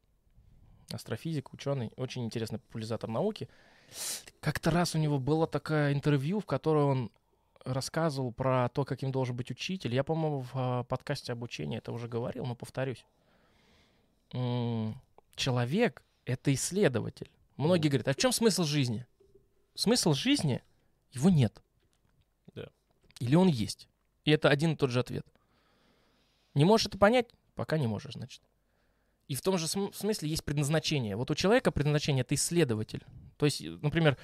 астрофизик, 0.96 1.52
ученый, 1.52 1.92
очень 1.96 2.24
интересный 2.24 2.58
популяризатор 2.58 3.08
науки. 3.08 3.48
Как-то 4.40 4.70
раз 4.70 4.94
у 4.94 4.98
него 4.98 5.18
было 5.18 5.46
такое 5.46 5.92
интервью, 5.92 6.40
в 6.40 6.46
которое 6.46 6.84
он 6.84 7.10
рассказывал 7.64 8.32
про 8.32 8.68
то, 8.70 8.84
каким 8.84 9.12
должен 9.12 9.36
быть 9.36 9.50
учитель. 9.50 9.94
Я, 9.94 10.04
по-моему, 10.04 10.40
в 10.40 10.50
а, 10.54 10.84
подкасте 10.84 11.32
обучения 11.32 11.78
это 11.78 11.92
уже 11.92 12.08
говорил, 12.08 12.46
но 12.46 12.54
повторюсь. 12.54 13.04
Человек— 15.34 16.02
это 16.24 16.54
исследователь. 16.54 17.30
Многие 17.56 17.88
говорят, 17.88 18.08
а 18.08 18.12
в 18.12 18.16
чем 18.16 18.32
смысл 18.32 18.64
жизни? 18.64 19.06
Смысл 19.74 20.14
жизни— 20.14 20.62
его 21.12 21.28
нет. 21.28 21.62
Да. 22.54 22.68
Или 23.18 23.34
он 23.34 23.48
есть. 23.48 23.88
И 24.24 24.30
это 24.30 24.48
один 24.48 24.72
и 24.72 24.76
тот 24.76 24.90
же 24.90 25.00
ответ. 25.00 25.26
Не 26.54 26.64
можешь 26.64 26.86
это 26.86 26.98
понять? 26.98 27.26
Пока 27.54 27.78
не 27.78 27.86
можешь, 27.86 28.14
значит. 28.14 28.42
И 29.30 29.36
в 29.36 29.42
том 29.42 29.58
же 29.58 29.68
см- 29.68 29.96
смысле 29.96 30.28
есть 30.28 30.44
предназначение. 30.44 31.14
Вот 31.14 31.30
у 31.30 31.36
человека 31.36 31.70
предназначение— 31.70 32.22
это 32.28 32.34
исследователь. 32.34 33.04
То 33.36 33.46
есть, 33.46 33.62
э, 33.62 33.78
например, 33.80 34.18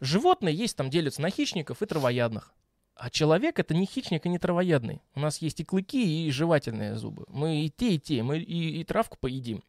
животные 0.00 0.52
есть, 0.52 0.76
там 0.76 0.90
делятся 0.90 1.22
на 1.22 1.30
хищников 1.30 1.80
и 1.80 1.86
травоядных. 1.86 2.52
А 2.96 3.08
человек— 3.08 3.58
это 3.60 3.72
не 3.72 3.86
хищник 3.86 4.26
и 4.26 4.28
не 4.28 4.40
травоядный. 4.40 5.00
У 5.14 5.20
нас 5.20 5.40
есть 5.40 5.60
и 5.60 5.64
клыки, 5.64 6.26
и 6.26 6.30
жевательные 6.32 6.96
зубы. 6.96 7.24
Мы 7.28 7.66
и 7.66 7.70
те, 7.70 7.94
и 7.94 7.98
те. 8.00 8.24
Мы 8.24 8.40
и, 8.40 8.80
и 8.80 8.82
травку 8.82 9.16
поедим, 9.20 9.62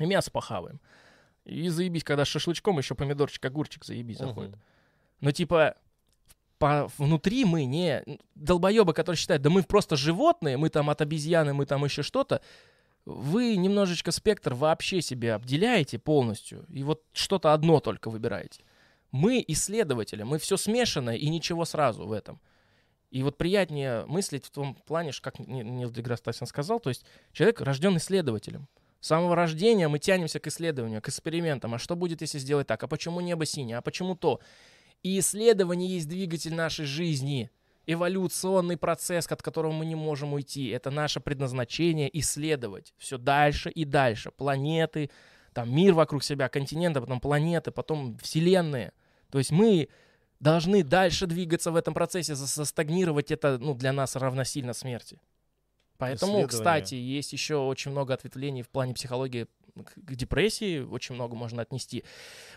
и 0.00 0.04
мясо 0.04 0.32
похаваем. 0.32 0.80
И 1.44 1.68
заебись, 1.68 2.02
когда 2.02 2.24
с 2.24 2.28
шашлычком 2.28 2.76
еще 2.76 2.96
помидорчик, 2.96 3.44
огурчик 3.44 3.84
заебись 3.84 4.18
заходит. 4.18 4.50
Мгм. 4.50 4.60
Но 5.20 5.30
типа 5.30 5.76
по, 6.58 6.90
внутри 6.98 7.44
мы 7.44 7.66
не 7.66 8.02
долбоебы, 8.34 8.94
которые 8.94 9.16
считают, 9.16 9.44
да 9.44 9.50
мы 9.50 9.62
просто 9.62 9.94
животные, 9.94 10.56
мы 10.56 10.70
там 10.70 10.90
от 10.90 11.02
обезьяны, 11.02 11.54
мы 11.54 11.66
там 11.66 11.84
еще 11.84 12.02
что-то. 12.02 12.42
Вы 13.04 13.56
немножечко 13.56 14.12
спектр 14.12 14.54
вообще 14.54 15.02
себе 15.02 15.34
обделяете 15.34 15.98
полностью, 15.98 16.64
и 16.70 16.82
вот 16.82 17.02
что-то 17.12 17.52
одно 17.52 17.80
только 17.80 18.08
выбираете. 18.10 18.64
Мы 19.10 19.44
исследователи, 19.46 20.22
мы 20.22 20.38
все 20.38 20.56
смешанное 20.56 21.16
и 21.16 21.28
ничего 21.28 21.64
сразу 21.64 22.06
в 22.06 22.12
этом. 22.12 22.40
И 23.10 23.22
вот 23.22 23.36
приятнее 23.36 24.06
мыслить 24.06 24.44
в 24.44 24.50
том 24.50 24.74
плане, 24.74 25.12
как 25.20 25.38
Ни- 25.38 25.62
Нил 25.62 25.90
Деграсс 25.90 26.20
сказал, 26.46 26.80
то 26.80 26.88
есть 26.88 27.04
человек 27.32 27.60
рожден 27.60 27.96
исследователем. 27.96 28.66
С 29.00 29.08
самого 29.08 29.36
рождения 29.36 29.86
мы 29.86 29.98
тянемся 29.98 30.40
к 30.40 30.46
исследованию, 30.46 31.02
к 31.02 31.08
экспериментам. 31.08 31.74
А 31.74 31.78
что 31.78 31.94
будет, 31.94 32.22
если 32.22 32.38
сделать 32.38 32.66
так? 32.66 32.82
А 32.82 32.88
почему 32.88 33.20
небо 33.20 33.44
синее? 33.44 33.76
А 33.76 33.82
почему 33.82 34.16
то? 34.16 34.40
И 35.02 35.18
исследование 35.18 35.90
есть 35.90 36.08
двигатель 36.08 36.54
нашей 36.54 36.86
жизни. 36.86 37.50
Эволюционный 37.86 38.76
процесс, 38.76 39.26
от 39.30 39.42
которого 39.42 39.72
мы 39.72 39.86
не 39.86 39.94
можем 39.94 40.32
уйти. 40.32 40.68
Это 40.68 40.90
наше 40.90 41.20
предназначение 41.20 42.08
исследовать. 42.18 42.94
Все 42.98 43.18
дальше 43.18 43.70
и 43.70 43.84
дальше. 43.84 44.30
Планеты, 44.30 45.10
там 45.52 45.74
мир 45.74 45.94
вокруг 45.94 46.24
себя, 46.24 46.48
континенты, 46.48 47.00
потом 47.00 47.20
планеты, 47.20 47.70
потом 47.70 48.16
вселенные. 48.18 48.92
То 49.30 49.38
есть 49.38 49.50
мы 49.50 49.88
должны 50.40 50.82
дальше 50.82 51.26
двигаться 51.26 51.70
в 51.70 51.76
этом 51.76 51.94
процессе, 51.94 52.34
за- 52.34 52.46
застагнировать 52.46 53.30
это 53.30 53.58
ну, 53.58 53.74
для 53.74 53.92
нас 53.92 54.16
равносильно 54.16 54.72
смерти. 54.72 55.20
Поэтому, 55.98 56.46
кстати, 56.48 56.94
есть 56.94 57.32
еще 57.32 57.56
очень 57.56 57.90
много 57.90 58.14
ответвлений 58.14 58.62
в 58.62 58.68
плане 58.68 58.94
психологии 58.94 59.46
к 59.82 60.14
депрессии, 60.14 60.80
очень 60.80 61.16
много 61.16 61.34
можно 61.34 61.62
отнести, 61.62 62.04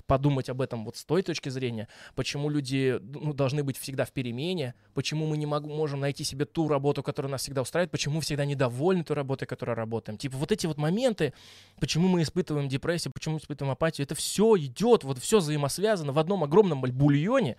подумать 0.06 0.50
об 0.50 0.62
этом 0.62 0.86
вот 0.86 0.98
с 0.98 1.06
той 1.06 1.24
точки 1.24 1.50
зрения, 1.50 1.88
почему 2.16 2.50
люди 2.50 3.00
ну, 3.02 3.34
должны 3.34 3.64
быть 3.64 3.78
всегда 3.78 4.06
в 4.06 4.12
перемене, 4.12 4.76
почему 4.94 5.26
мы 5.26 5.38
не 5.38 5.48
мог- 5.48 5.66
можем 5.66 6.00
найти 6.00 6.24
себе 6.24 6.46
ту 6.46 6.68
работу, 6.68 7.02
которая 7.02 7.32
нас 7.32 7.42
всегда 7.42 7.64
устраивает, 7.64 7.92
почему 7.92 8.20
всегда 8.20 8.46
недовольны 8.46 9.04
той 9.04 9.16
работой, 9.16 9.48
которой 9.48 9.76
работаем. 9.76 10.18
Типа 10.18 10.38
вот 10.38 10.52
эти 10.52 10.68
вот 10.68 10.78
моменты, 10.78 11.34
почему 11.80 12.08
мы 12.08 12.22
испытываем 12.22 12.70
депрессию, 12.70 13.12
почему 13.12 13.36
мы 13.36 13.40
испытываем 13.40 13.72
апатию, 13.72 14.06
это 14.06 14.14
все 14.14 14.56
идет, 14.58 15.04
вот 15.04 15.18
все 15.18 15.40
взаимосвязано 15.40 16.14
в 16.14 16.20
одном 16.20 16.44
огромном 16.44 16.82
бульоне, 16.82 17.58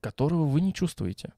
которого 0.00 0.44
вы 0.44 0.60
не 0.60 0.72
чувствуете. 0.72 1.32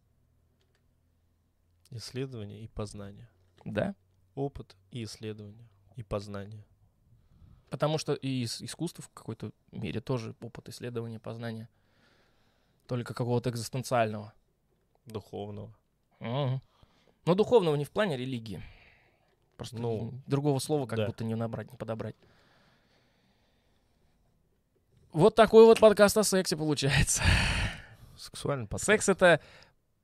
Исследование 1.93 2.63
и 2.63 2.69
познание. 2.69 3.29
Да? 3.65 3.95
Опыт 4.35 4.77
и 4.91 5.05
исследование 5.05 5.69
и 5.97 6.03
познание. 6.03 6.65
Потому 7.71 7.99
что 7.99 8.15
и 8.15 8.45
ис- 8.45 8.65
искусство 8.65 9.03
в 9.05 9.11
какой-то 9.11 9.53
мере 9.71 10.01
тоже 10.01 10.35
опыт 10.41 10.69
исследования, 10.69 11.19
познания. 11.21 11.69
Только 12.87 13.15
какого-то 13.15 13.51
экзистенциального. 13.51 14.33
Духовного. 15.07 15.75
Мгм. 16.21 16.61
Но 17.25 17.35
духовного 17.35 17.77
не 17.77 17.85
в 17.85 17.91
плане 17.91 18.17
религии. 18.17 18.63
Просто 19.57 19.79
Ну, 19.79 20.15
другого 20.27 20.59
слова 20.59 20.87
как 20.87 20.97
да. 20.99 21.07
будто 21.07 21.25
не 21.25 21.35
набрать, 21.35 21.71
не 21.71 21.77
подобрать. 21.79 22.17
Вот 25.13 25.35
такой 25.35 25.65
вот 25.67 25.79
подкаст 25.79 26.17
о 26.17 26.25
сексе 26.25 26.57
получается. 26.57 27.23
Сексуальный 28.17 28.67
подкаст. 28.67 28.87
Секс 28.87 29.09
это 29.09 29.41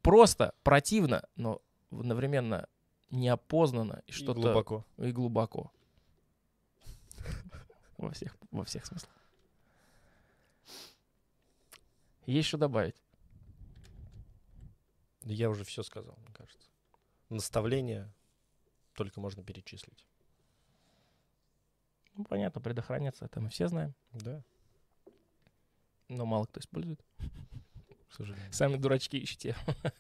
просто 0.03 0.55
противно, 0.63 1.25
но 1.37 1.63
одновременно 1.91 2.69
неопознанно 3.11 4.03
и 4.07 4.11
И 4.11 4.13
что-то 4.13 4.41
глубоко. 4.41 4.85
и 4.99 5.13
глубоко. 5.13 5.73
Во 7.97 8.11
всех, 8.13 8.37
во 8.53 8.65
всех 8.65 8.87
смыслах. 8.87 9.13
Есть 12.27 12.49
что 12.49 12.59
добавить? 12.59 13.03
Я 15.23 15.51
уже 15.51 15.65
все 15.65 15.83
сказал, 15.83 16.17
мне 16.19 16.33
кажется. 16.33 16.69
Наставления 17.29 18.13
только 18.95 19.21
можно 19.21 19.43
перечислить. 19.43 20.07
Ну, 22.15 22.25
понятно, 22.25 22.61
предохраняться, 22.61 23.25
это 23.25 23.41
мы 23.41 23.49
все 23.49 23.69
знаем, 23.69 23.95
Да, 24.13 24.43
но 26.09 26.25
мало 26.27 26.47
кто 26.47 26.61
использует. 26.61 27.01
К 28.09 28.13
сожалению. 28.15 28.53
Сами 28.53 28.77
дурачки 28.77 29.23
ищите. 29.23 29.57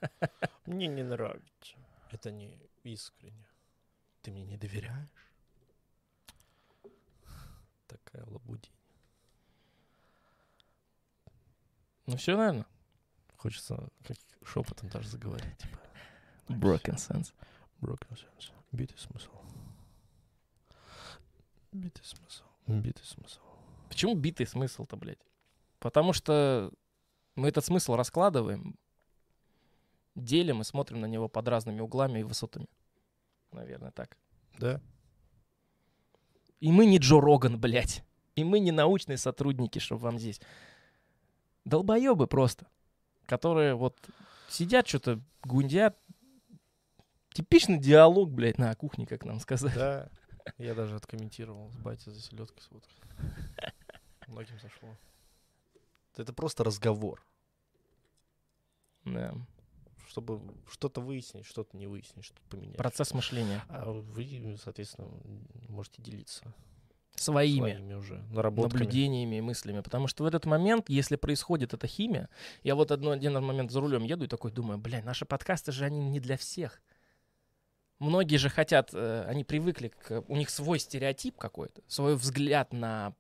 Мне 0.67 0.87
не 0.87 1.03
нравится. 1.03 1.77
Это 2.11 2.31
не 2.31 2.59
искренне. 2.83 3.47
Ты 4.23 4.31
мне 4.31 4.45
не 4.45 4.57
доверяешь? 4.57 5.09
Такая 7.87 8.25
лабудень. 8.27 8.73
Ну 12.07 12.17
все, 12.17 12.37
наверное. 12.37 12.67
Хочется 13.37 13.89
как 14.05 14.17
шепотом 14.45 14.89
даже 14.89 15.09
заговорить. 15.09 15.57
Типа, 15.59 15.79
Broken 16.49 16.97
sense. 16.97 17.33
broken 17.81 18.11
sense. 18.17 18.53
Битый 18.73 18.99
смысл. 18.99 19.31
Битый 21.73 22.05
смысл. 22.05 22.45
Битый 22.67 23.05
смысл. 23.05 23.41
Почему 23.89 24.15
битый 24.15 24.47
смысл-то, 24.47 24.97
блядь? 24.97 25.25
Потому 25.79 26.13
что 26.13 26.73
мы 27.39 27.49
этот 27.49 27.65
смысл 27.65 27.95
раскладываем, 27.95 28.75
делим 30.17 30.61
и 30.61 30.65
смотрим 30.65 31.01
на 31.01 31.07
него 31.07 31.29
под 31.29 31.47
разными 31.47 31.81
углами 31.81 32.19
и 32.19 32.25
высотами. 32.25 32.67
Наверное, 33.53 33.93
так. 33.93 34.17
Да? 34.59 34.81
И 36.59 36.73
мы 36.73 36.85
не 36.85 36.99
Джо 36.99 37.21
Роган, 37.21 37.61
блядь. 37.61 38.03
И 38.35 38.43
мы 38.43 38.59
не 38.59 38.73
научные 38.73 39.19
сотрудники, 39.19 39.79
чтобы 39.79 40.03
вам 40.03 40.19
здесь. 40.19 40.41
Долбоебы 41.65 42.27
просто. 42.27 42.67
Которые 43.27 43.75
вот 43.75 43.97
сидят, 44.49 44.89
что-то 44.89 45.21
гундят. 45.45 45.97
Типичный 47.31 47.79
диалог, 47.79 48.31
блядь, 48.33 48.59
на 48.59 48.75
кухне, 48.75 49.07
как 49.07 49.25
нам 49.25 49.39
сказать. 49.39 49.75
Да. 49.75 50.11
Я 50.57 50.75
даже 50.75 50.97
откомментировал 50.97 51.71
с 51.71 51.77
батей 51.77 52.11
за 52.11 52.21
селедкой 52.21 52.63
с 52.63 52.71
водкой. 52.71 52.97
Многим 54.27 54.59
зашло. 54.59 54.89
Это 56.17 56.33
просто 56.33 56.65
разговор. 56.65 57.25
Да. 59.15 59.35
Чтобы 60.09 60.41
что-то 60.71 61.01
выяснить, 61.01 61.45
что-то 61.45 61.77
не 61.77 61.87
выяснить, 61.87 62.25
что-то 62.25 62.41
поменять. 62.49 62.77
Процесс 62.77 63.13
мышления. 63.13 63.63
А 63.69 63.91
вы, 63.91 64.57
соответственно, 64.63 65.09
можете 65.69 66.01
делиться 66.03 66.55
Своими. 67.15 67.73
своими 67.73 67.95
уже 67.95 68.23
наработками. 68.31 68.81
наблюдениями 68.81 69.37
и 69.37 69.41
мыслями. 69.43 69.81
Потому 69.81 70.07
что 70.09 70.25
в 70.25 70.27
этот 70.27 70.47
момент, 70.47 70.89
если 70.89 71.17
происходит 71.17 71.75
эта 71.75 71.87
химия, 71.87 72.29
я 72.63 72.75
вот 72.75 72.91
одно, 72.91 73.11
один 73.11 73.35
момент 73.45 73.71
за 73.71 73.81
рулем 73.81 74.03
еду 74.05 74.25
и 74.25 74.29
такой 74.29 74.51
думаю, 74.51 74.79
блин, 74.79 75.05
наши 75.05 75.27
подкасты 75.27 75.73
же 75.73 75.85
они 75.85 76.01
не 76.09 76.21
для 76.21 76.37
всех. 76.39 76.81
Многие 77.99 78.37
же 78.37 78.49
хотят, 78.49 78.91
э, 78.95 79.25
они 79.27 79.43
привыкли, 79.43 79.89
к, 79.89 80.23
у 80.29 80.37
них 80.37 80.51
свой 80.51 80.79
стереотип 80.79 81.37
какой-то, 81.37 81.83
свой 81.89 82.15
взгляд 82.15 82.73
на 82.73 83.13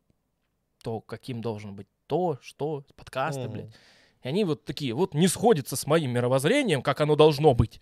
то, 0.83 1.01
каким 1.01 1.41
должен 1.43 1.75
быть 1.75 1.89
то, 2.07 2.39
что, 2.41 2.85
подкасты, 2.95 3.43
Мгм. 3.43 3.53
блядь. 3.53 3.75
И 4.23 4.29
они 4.29 4.45
вот 4.45 4.65
такие, 4.65 4.95
вот 4.95 5.15
не 5.15 5.29
сходятся 5.29 5.77
с 5.77 5.87
моим 5.87 6.13
мировоззрением, 6.13 6.83
как 6.83 7.01
оно 7.01 7.17
должно 7.17 7.55
быть. 7.55 7.81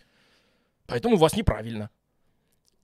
Поэтому 0.85 1.15
у 1.15 1.19
вас 1.19 1.35
неправильно. 1.35 1.89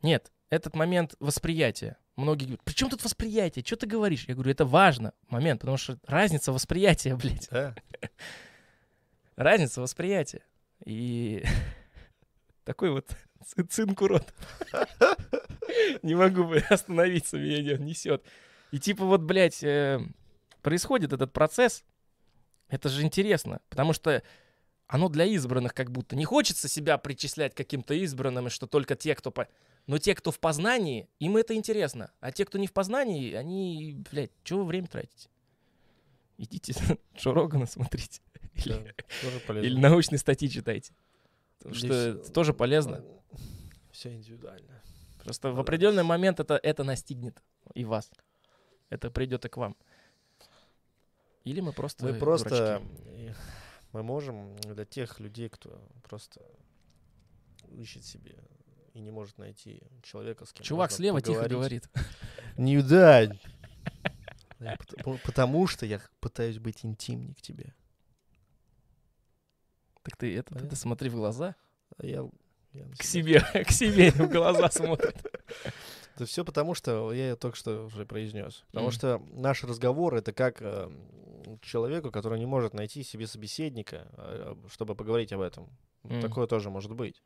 Нет, 0.01 0.31
этот 0.49 0.75
момент 0.75 1.15
восприятия. 1.19 1.97
Многие 2.15 2.45
говорят, 2.45 2.63
при 2.63 2.73
чем 2.73 2.89
тут 2.89 3.03
восприятие? 3.03 3.65
Что 3.65 3.75
ты 3.75 3.87
говоришь? 3.87 4.25
Я 4.27 4.35
говорю, 4.35 4.51
это 4.51 4.65
важно, 4.65 5.13
момент, 5.29 5.61
потому 5.61 5.77
что 5.77 5.97
разница 6.05 6.51
восприятия, 6.51 7.15
блядь. 7.21 7.47
Да. 7.49 7.75
Разница 9.35 9.81
восприятия. 9.81 10.43
И 10.85 11.43
такой 12.65 12.91
вот 12.91 13.15
цы- 13.45 13.63
цинк 13.63 14.01
урод. 14.01 14.33
Не 16.03 16.15
могу 16.15 16.51
остановиться, 16.69 17.37
меня 17.37 17.77
несет. 17.77 18.23
И 18.71 18.79
типа 18.79 19.05
вот, 19.05 19.21
блядь, 19.21 19.63
э, 19.63 19.99
происходит 20.61 21.13
этот 21.13 21.31
процесс. 21.33 21.83
Это 22.69 22.89
же 22.89 23.01
интересно, 23.03 23.61
потому 23.69 23.93
что 23.93 24.23
оно 24.87 25.09
для 25.09 25.25
избранных 25.25 25.73
как 25.73 25.91
будто. 25.91 26.15
Не 26.15 26.25
хочется 26.25 26.67
себя 26.67 26.97
причислять 26.97 27.55
каким-то 27.55 27.93
избранным, 27.93 28.47
и 28.47 28.49
что 28.49 28.67
только 28.67 28.95
те, 28.95 29.15
кто... 29.15 29.31
По... 29.31 29.47
Но 29.87 29.97
те, 29.97 30.15
кто 30.15 30.31
в 30.31 30.39
познании, 30.39 31.09
им 31.19 31.37
это 31.37 31.55
интересно. 31.55 32.11
А 32.19 32.31
те, 32.31 32.45
кто 32.45 32.57
не 32.57 32.67
в 32.67 32.73
познании, 32.73 33.33
они, 33.33 34.03
блядь, 34.11 34.31
чего 34.43 34.59
вы 34.59 34.65
время 34.65 34.87
тратите? 34.87 35.29
Идите 36.37 36.73
Джо 37.17 37.33
Рогана 37.33 37.65
смотрите. 37.65 38.21
да, 38.65 38.75
Или, 38.75 39.65
или 39.65 39.79
научные 39.79 40.19
статьи 40.19 40.49
читайте. 40.49 40.93
Потому 41.57 41.75
Здесь, 41.75 41.91
что 41.91 41.95
э, 41.95 42.09
это 42.11 42.31
тоже 42.31 42.53
полезно. 42.53 43.03
Все 43.91 44.13
индивидуально. 44.13 44.81
Просто 45.23 45.51
в 45.51 45.55
да. 45.55 45.61
определенный 45.61 46.03
момент 46.03 46.39
это, 46.39 46.59
это 46.61 46.83
настигнет 46.83 47.41
и 47.73 47.85
вас. 47.85 48.11
Это 48.89 49.09
придет 49.09 49.45
и 49.45 49.49
к 49.49 49.57
вам. 49.57 49.77
Или 51.43 51.59
мы 51.59 51.73
просто 51.73 52.05
Мы 52.05 52.13
просто... 52.13 52.49
дурачки. 52.49 53.35
Мы 53.91 54.01
можем 54.01 54.55
для 54.57 54.85
тех 54.85 55.19
людей, 55.19 55.49
кто 55.49 55.79
просто 56.03 56.41
ищет 57.69 58.03
себе 58.03 58.35
и 58.93 58.99
не 58.99 59.11
может 59.11 59.37
найти 59.37 59.81
человека, 60.01 60.45
с 60.45 60.53
кем 60.53 60.63
Чувак 60.63 60.91
слева 60.91 61.21
тихо 61.21 61.43
поговорить. 61.43 61.83
говорит. 61.93 62.07
Не 62.57 62.81
да. 62.81 63.27
Потому 65.25 65.67
что 65.67 65.85
я 65.85 66.01
пытаюсь 66.19 66.59
быть 66.59 66.85
интимнее 66.85 67.35
к 67.35 67.41
тебе. 67.41 67.73
Так 70.03 70.17
ты 70.17 70.35
это, 70.37 70.55
ты, 70.55 70.75
смотри 70.75 71.09
в 71.09 71.15
глаза. 71.15 71.55
А 71.97 72.05
я, 72.05 72.27
я 72.73 72.85
К 72.97 73.03
себе, 73.03 73.39
к 73.65 73.71
себе 73.71 74.11
в 74.11 74.29
глаза 74.29 74.69
смотрит. 74.71 75.15
Это 76.15 76.25
все 76.25 76.45
потому, 76.45 76.75
что 76.75 77.11
я 77.13 77.35
только 77.35 77.57
что 77.57 77.85
уже 77.85 78.05
произнес. 78.05 78.63
Потому 78.67 78.91
что 78.91 79.21
наш 79.31 79.63
разговор 79.63 80.15
это 80.15 80.33
как 80.33 80.61
э, 80.61 80.91
человеку, 81.61 82.11
который 82.11 82.39
не 82.39 82.45
может 82.45 82.73
найти 82.73 83.03
себе 83.03 83.27
собеседника, 83.27 84.07
э, 84.17 84.55
чтобы 84.69 84.95
поговорить 84.95 85.33
об 85.33 85.41
этом. 85.41 85.69
Мгм. 86.03 86.21
Такое 86.21 86.47
тоже 86.47 86.69
может 86.69 86.93
быть. 86.93 87.21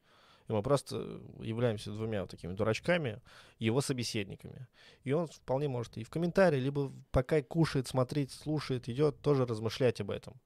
И 0.48 0.54
мы 0.54 0.64
просто 0.64 0.96
являемся 1.40 1.92
двумя 1.92 2.22
вот 2.22 2.32
такими 2.32 2.54
дурачками, 2.54 3.22
его 3.60 3.82
собеседниками. 3.82 4.68
И 5.04 5.12
он 5.12 5.28
вполне 5.28 5.68
может 5.68 5.98
и 5.98 6.04
в 6.04 6.10
комментарии, 6.10 6.60
либо 6.60 6.92
пока 7.12 7.42
кушает, 7.42 7.88
смотрит, 7.88 8.32
слушает, 8.32 8.88
идет, 8.88 9.22
тоже 9.22 9.46
размышлять 9.46 10.00
об 10.00 10.12
этом. 10.12 10.40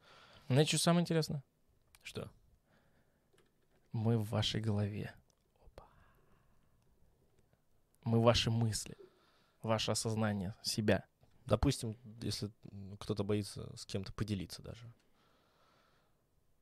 Знаете, 0.47 0.69
что 0.69 0.85
самое 0.85 1.03
интересное? 1.03 1.43
Что? 2.01 2.31
Мы 3.91 4.17
в 4.17 4.29
вашей 4.29 4.59
голове. 4.59 5.13
Мы 8.03 8.19
ваши 8.19 8.49
мысли. 8.49 8.97
Ваше 9.61 9.91
осознание 9.91 10.55
себя. 10.63 11.05
Допустим, 11.45 11.97
если 12.21 12.51
кто-то 12.99 13.23
боится 13.23 13.69
с 13.75 13.85
кем-то 13.85 14.13
поделиться 14.13 14.61
даже 14.61 14.91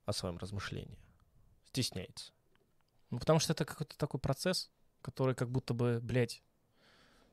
о 0.05 0.13
своем 0.13 0.37
размышлении. 0.37 0.97
Стесняется. 1.65 2.31
Ну, 3.11 3.19
потому 3.19 3.39
что 3.39 3.53
это 3.53 3.65
какой-то 3.65 3.97
такой 3.97 4.19
процесс, 4.19 4.69
который 5.01 5.35
как 5.35 5.49
будто 5.49 5.73
бы, 5.73 5.99
блядь, 6.01 6.41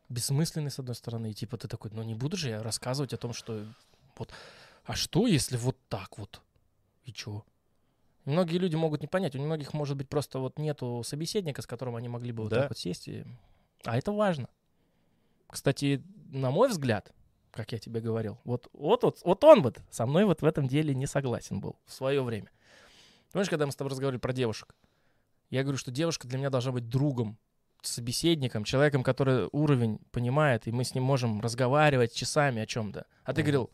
бессмысленный, 0.08 0.70
с 0.70 0.78
одной 0.78 0.94
стороны. 0.94 1.30
И 1.30 1.34
типа 1.34 1.56
ты 1.56 1.68
такой, 1.68 1.90
ну 1.92 2.02
не 2.02 2.14
буду 2.14 2.36
же 2.36 2.50
я 2.50 2.62
рассказывать 2.62 3.12
о 3.12 3.16
том, 3.16 3.32
что 3.32 3.64
вот, 4.16 4.32
а 4.84 4.94
что, 4.94 5.26
если 5.26 5.56
вот 5.56 5.76
так 5.88 6.18
вот? 6.18 6.42
И 7.04 7.12
чё? 7.12 7.44
Многие 8.24 8.58
люди 8.58 8.74
могут 8.76 9.00
не 9.00 9.06
понять. 9.06 9.36
У 9.36 9.40
многих, 9.40 9.72
может 9.72 9.96
быть, 9.96 10.08
просто 10.08 10.38
вот 10.40 10.58
нету 10.58 11.02
собеседника, 11.04 11.62
с 11.62 11.66
которым 11.66 11.94
они 11.96 12.08
могли 12.08 12.32
бы 12.32 12.42
вот 12.42 12.50
Да. 12.50 12.62
так 12.62 12.70
вот 12.70 12.78
сесть. 12.78 13.08
и- 13.08 13.24
А 13.84 13.96
это 13.96 14.10
важно. 14.12 14.48
Кстати, 15.48 16.02
на 16.32 16.50
мой 16.50 16.68
взгляд, 16.68 17.12
как 17.56 17.72
я 17.72 17.78
тебе 17.78 18.00
говорил, 18.00 18.38
вот, 18.44 18.68
вот, 18.72 19.02
вот, 19.02 19.20
вот 19.24 19.44
он 19.44 19.62
вот 19.62 19.78
со 19.90 20.06
мной 20.06 20.24
вот 20.24 20.42
в 20.42 20.44
этом 20.44 20.68
деле 20.68 20.94
не 20.94 21.06
согласен 21.06 21.60
был 21.60 21.76
в 21.86 21.92
свое 21.92 22.22
время. 22.22 22.50
Помнишь, 23.32 23.48
когда 23.50 23.66
мы 23.66 23.72
с 23.72 23.76
тобой 23.76 23.90
разговаривали 23.90 24.20
про 24.20 24.32
девушек? 24.32 24.74
Я 25.50 25.62
говорю, 25.62 25.78
что 25.78 25.90
девушка 25.90 26.28
для 26.28 26.38
меня 26.38 26.50
должна 26.50 26.72
быть 26.72 26.88
другом, 26.88 27.38
собеседником, 27.82 28.64
человеком, 28.64 29.02
который 29.02 29.48
уровень 29.52 29.98
понимает, 30.10 30.66
и 30.66 30.72
мы 30.72 30.84
с 30.84 30.94
ним 30.94 31.04
можем 31.04 31.40
разговаривать 31.40 32.12
часами 32.12 32.62
о 32.62 32.66
чем-то. 32.66 33.06
А 33.24 33.32
ты 33.32 33.42
говорил, 33.42 33.70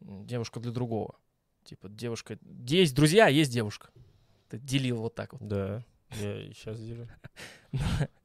«М, 0.00 0.26
девушка 0.26 0.60
для 0.60 0.72
другого. 0.72 1.16
Типа, 1.64 1.88
девушка... 1.88 2.38
Есть 2.66 2.94
друзья, 2.94 3.26
а 3.26 3.30
есть 3.30 3.52
девушка. 3.52 3.90
Ты 4.48 4.58
делил 4.58 4.98
вот 4.98 5.14
так 5.14 5.32
вот. 5.32 5.46
Да, 5.46 5.84
я 6.12 6.52
сейчас 6.54 6.80
делю. 6.80 7.08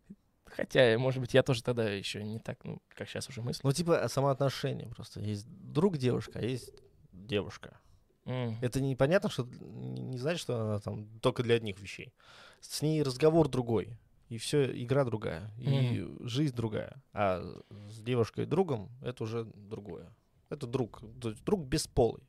Хотя, 0.55 0.97
может 0.97 1.19
быть, 1.19 1.33
я 1.33 1.43
тоже 1.43 1.61
тогда 1.61 1.89
еще 1.89 2.23
не 2.23 2.39
так, 2.39 2.63
ну, 2.63 2.81
как 2.89 3.09
сейчас 3.09 3.27
уже 3.27 3.41
мыслю. 3.41 3.61
Ну, 3.63 3.73
типа, 3.73 4.07
самоотношения 4.07 4.87
просто. 4.87 5.19
Есть 5.19 5.45
друг 5.47 5.97
девушка, 5.97 6.39
а 6.39 6.41
есть 6.41 6.71
девушка. 7.11 7.77
М. 8.25 8.57
Это 8.61 8.79
непонятно, 8.79 9.29
что 9.29 9.43
не 9.43 10.17
значит, 10.17 10.39
что 10.39 10.61
она 10.61 10.79
там 10.79 11.19
только 11.19 11.43
для 11.43 11.55
одних 11.55 11.79
вещей. 11.81 12.13
С 12.61 12.81
ней 12.81 13.03
разговор 13.03 13.49
другой. 13.49 13.97
И 14.29 14.37
все, 14.37 14.65
игра 14.81 15.03
другая. 15.03 15.51
И 15.57 16.07
жизнь 16.21 16.55
другая. 16.55 17.03
А 17.11 17.43
с 17.89 17.99
девушкой 17.99 18.45
другом 18.45 18.89
это 19.01 19.25
уже 19.25 19.43
другое. 19.43 20.09
Это 20.49 20.67
друг. 20.67 21.01
друг 21.43 21.65
бесполый 21.65 22.23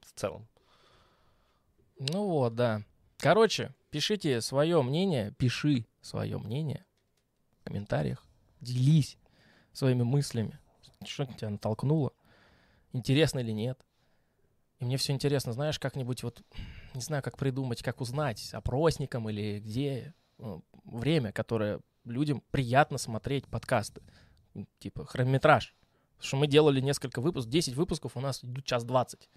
в 0.00 0.18
целом. 0.18 0.48
Ну 1.98 2.28
вот, 2.28 2.54
да. 2.54 2.82
Короче, 3.18 3.74
пишите 3.90 4.40
свое 4.40 4.80
мнение, 4.82 5.34
пиши 5.38 5.84
свое 6.00 6.38
мнение 6.38 6.86
комментариях, 7.68 8.24
делись 8.60 9.18
своими 9.72 10.02
мыслями, 10.02 10.58
что 11.04 11.26
тебя 11.26 11.50
натолкнуло, 11.50 12.12
интересно 12.92 13.40
или 13.40 13.52
нет. 13.52 13.78
И 14.78 14.84
мне 14.84 14.96
все 14.96 15.12
интересно, 15.12 15.52
знаешь, 15.52 15.78
как-нибудь 15.78 16.22
вот, 16.22 16.42
не 16.94 17.00
знаю, 17.00 17.22
как 17.22 17.36
придумать, 17.36 17.82
как 17.82 18.00
узнать, 18.00 18.52
опросником 18.54 19.28
или 19.28 19.60
где 19.60 20.14
э, 20.38 20.60
время, 20.84 21.32
которое 21.32 21.80
людям 22.04 22.42
приятно 22.50 22.96
смотреть 22.96 23.46
подкасты, 23.46 24.02
типа 24.78 25.04
хронометраж. 25.04 25.74
Потому 26.16 26.26
что 26.26 26.36
мы 26.36 26.46
делали 26.46 26.80
несколько 26.80 27.20
выпусков, 27.20 27.50
10 27.50 27.74
выпусков, 27.74 28.16
у 28.16 28.20
нас 28.20 28.42
идут 28.42 28.64
час 28.64 28.84
20. 28.84 29.28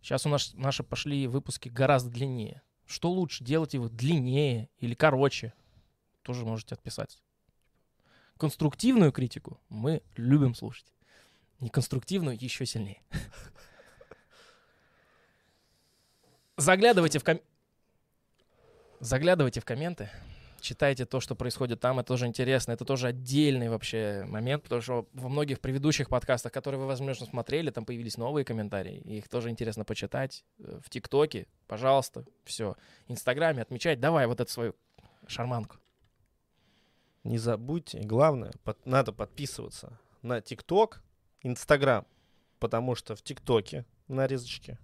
Сейчас 0.00 0.26
у 0.26 0.28
нас 0.28 0.54
наши 0.54 0.82
пошли 0.82 1.26
выпуски 1.26 1.68
гораздо 1.68 2.10
длиннее. 2.10 2.62
Что 2.86 3.10
лучше, 3.10 3.44
делать 3.44 3.74
его 3.74 3.88
длиннее 3.88 4.68
или 4.78 4.94
короче? 4.94 5.54
Тоже 6.22 6.44
можете 6.44 6.74
отписать. 6.74 7.20
Конструктивную 8.36 9.12
критику 9.12 9.60
мы 9.68 10.02
любим 10.16 10.54
слушать. 10.54 10.86
Неконструктивную 11.60 12.36
еще 12.40 12.66
сильнее. 12.66 13.02
Заглядывайте 16.56 17.18
в 17.18 17.24
ком... 17.24 17.40
Заглядывайте 19.00 19.60
в 19.60 19.64
комменты, 19.64 20.10
читайте 20.60 21.04
то, 21.04 21.20
что 21.20 21.34
происходит 21.34 21.80
там, 21.80 21.98
это 21.98 22.08
тоже 22.08 22.26
интересно, 22.26 22.72
это 22.72 22.84
тоже 22.84 23.08
отдельный 23.08 23.68
вообще 23.68 24.24
момент, 24.28 24.62
потому 24.62 24.80
что 24.80 25.08
во 25.12 25.28
многих 25.28 25.60
предыдущих 25.60 26.08
подкастах, 26.08 26.52
которые 26.52 26.80
вы, 26.80 26.86
возможно, 26.86 27.26
смотрели, 27.26 27.70
там 27.70 27.84
появились 27.84 28.16
новые 28.16 28.44
комментарии, 28.44 29.00
их 29.00 29.28
тоже 29.28 29.50
интересно 29.50 29.84
почитать. 29.84 30.44
Э, 30.60 30.78
В 30.84 30.88
ТикТоке, 30.88 31.48
пожалуйста, 31.66 32.24
все. 32.44 32.76
Инстаграме 33.08 33.62
отмечать, 33.62 33.98
давай 33.98 34.26
вот 34.26 34.40
эту 34.40 34.50
свою 34.50 34.74
шарманку. 35.26 35.81
Не 37.24 37.38
забудьте, 37.38 38.00
главное, 38.00 38.52
под- 38.64 38.84
надо 38.84 39.12
подписываться 39.12 39.98
на 40.22 40.40
ТикТок, 40.40 41.02
Инстаграм, 41.42 42.06
потому 42.58 42.94
что 42.94 43.14
в 43.16 43.22
ТикТоке 43.22 43.84
нарезочки. 44.08 44.78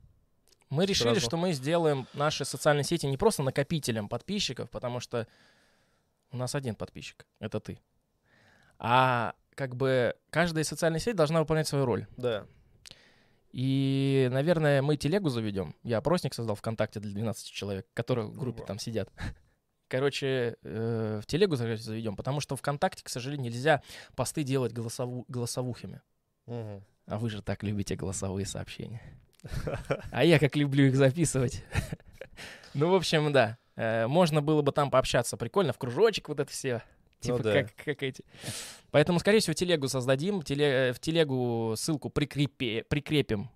Мы 0.70 0.84
решили, 0.86 1.10
Сразу. 1.14 1.20
что 1.26 1.36
мы 1.36 1.52
сделаем 1.52 2.06
наши 2.14 2.44
социальные 2.44 2.84
сети 2.84 3.06
не 3.06 3.16
просто 3.16 3.42
накопителем 3.42 4.08
подписчиков, 4.08 4.70
потому 4.70 5.00
что 5.00 5.26
у 6.30 6.36
нас 6.36 6.54
один 6.54 6.74
подписчик, 6.74 7.26
это 7.40 7.58
ты. 7.58 7.80
А 8.78 9.34
как 9.54 9.74
бы 9.74 10.14
каждая 10.30 10.62
социальная 10.64 11.00
сеть 11.00 11.16
должна 11.16 11.40
выполнять 11.40 11.66
свою 11.66 11.84
роль. 11.86 12.06
Да. 12.16 12.46
И, 13.50 14.28
наверное, 14.30 14.82
мы 14.82 14.96
телегу 14.96 15.30
заведем. 15.30 15.74
Я 15.82 15.98
опросник 15.98 16.34
создал 16.34 16.54
ВКонтакте 16.54 17.00
для 17.00 17.12
12 17.12 17.46
человек, 17.50 17.86
которые 17.94 18.26
в 18.26 18.38
группе 18.38 18.58
Ого. 18.60 18.66
там 18.66 18.78
сидят. 18.78 19.10
Короче, 19.88 20.56
э, 20.62 21.20
в 21.22 21.26
телегу 21.26 21.56
заведем, 21.56 22.14
потому 22.14 22.40
что 22.40 22.56
ВКонтакте, 22.56 23.02
к 23.02 23.08
сожалению, 23.08 23.50
нельзя 23.50 23.82
посты 24.14 24.42
делать 24.42 24.72
голосову- 24.72 25.24
голосовухами. 25.28 26.00
Мгм. 26.46 26.84
А 27.06 27.18
вы 27.18 27.30
же 27.30 27.40
так 27.42 27.62
любите 27.62 27.96
голосовые 27.96 28.46
сообщения. 28.46 29.00
А 30.10 30.24
я 30.24 30.38
как 30.38 30.56
люблю 30.56 30.86
их 30.86 30.96
записывать. 30.96 31.64
Ну, 32.74 32.90
в 32.90 32.94
общем, 32.94 33.32
да. 33.32 33.56
Э, 33.76 34.06
Можно 34.06 34.42
было 34.42 34.60
бы 34.62 34.70
там 34.72 34.90
пообщаться 34.90 35.36
прикольно, 35.36 35.72
в 35.72 35.78
кружочек 35.78 36.28
вот 36.28 36.38
это 36.38 36.50
все. 36.52 36.82
Типа 37.20 37.42
да. 37.42 37.52
как, 37.62 37.74
как 37.74 38.02
эти. 38.02 38.24
Поэтому, 38.90 39.18
скорее 39.18 39.40
всего, 39.40 39.54
телегу 39.54 39.88
создадим. 39.88 40.42
теле- 40.42 40.90
э, 40.90 40.92
В 40.92 41.00
телегу 41.00 41.74
ссылку 41.76 42.10
прикрепе- 42.10 42.84
прикрепим 42.84 43.48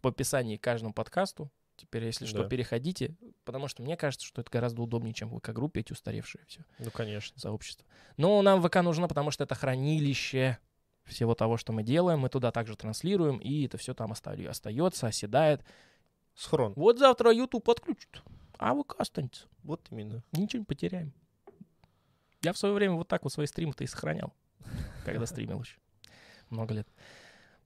в 0.00 0.06
описании 0.06 0.56
к 0.58 0.60
каждому 0.62 0.92
подкасту. 0.92 1.50
Теперь, 1.78 2.04
если 2.04 2.26
что, 2.26 2.42
Да. 2.42 2.48
переходите. 2.48 3.16
Потому 3.44 3.68
что 3.68 3.82
мне 3.82 3.96
кажется, 3.96 4.26
что 4.26 4.40
это 4.42 4.50
гораздо 4.50 4.82
удобнее, 4.82 5.14
чем 5.14 5.30
в 5.30 5.38
ВК-группе 5.38 5.80
эти 5.80 5.92
устаревшие 5.92 6.44
все 6.46 6.64
Ну, 6.78 6.90
конечно. 6.90 7.38
сообщество. 7.40 7.86
Но 8.16 8.42
нам 8.42 8.60
ВК 8.62 8.76
нужно, 8.82 9.06
потому 9.08 9.30
что 9.30 9.44
это 9.44 9.54
хранилище 9.54 10.58
всего 11.04 11.34
того, 11.34 11.56
что 11.56 11.72
мы 11.72 11.82
делаем. 11.84 12.18
Мы 12.18 12.28
туда 12.28 12.50
также 12.50 12.76
транслируем, 12.76 13.38
и 13.38 13.64
это 13.64 13.78
все 13.78 13.94
там 13.94 14.10
оста- 14.10 14.36
остается, 14.50 15.06
оседает. 15.06 15.62
Схрон. 16.34 16.72
Вот 16.76 16.98
завтра 16.98 17.32
YouTube 17.32 17.64
подключат, 17.64 18.22
а 18.58 18.74
ВК 18.74 18.96
останется. 18.98 19.46
Вот 19.62 19.86
именно. 19.90 20.22
Ничего 20.32 20.60
не 20.60 20.64
потеряем. 20.66 21.12
Я 22.42 22.52
в 22.52 22.58
свое 22.58 22.74
время 22.74 22.94
вот 22.94 23.08
так 23.08 23.24
вот 23.24 23.32
свои 23.32 23.46
стримы-то 23.46 23.82
и 23.84 23.86
сохранял, 23.86 24.32
когда 25.04 25.26
стримил 25.26 25.60
еще. 25.62 25.78
Много 26.50 26.74
лет. 26.74 26.88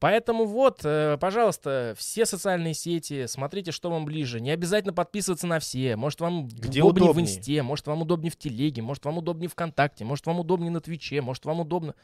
Поэтому 0.02 0.46
вот, 0.46 0.80
э, 0.82 1.16
пожалуйста, 1.20 1.94
все 1.96 2.26
социальные 2.26 2.74
сети, 2.74 3.26
смотрите, 3.28 3.70
что 3.70 3.88
вам 3.88 4.04
ближе. 4.04 4.40
Не 4.40 4.50
обязательно 4.50 4.92
подписываться 4.92 5.46
на 5.46 5.60
все. 5.60 5.94
Может, 5.94 6.20
вам 6.20 6.48
Где 6.48 6.82
удобнее 6.82 7.06
в 7.06 7.10
удобнее. 7.12 7.22
Инсте, 7.22 7.62
может, 7.62 7.86
вам 7.86 8.02
удобнее 8.02 8.32
в 8.32 8.36
Телеге, 8.36 8.82
может, 8.82 9.04
вам 9.04 9.18
удобнее 9.18 9.48
ВКонтакте, 9.48 10.04
может, 10.04 10.26
вам 10.26 10.40
удобнее 10.40 10.72
на 10.72 10.80
Твиче, 10.80 11.20
может, 11.22 11.44
вам 11.44 11.60
удобно... 11.60 11.94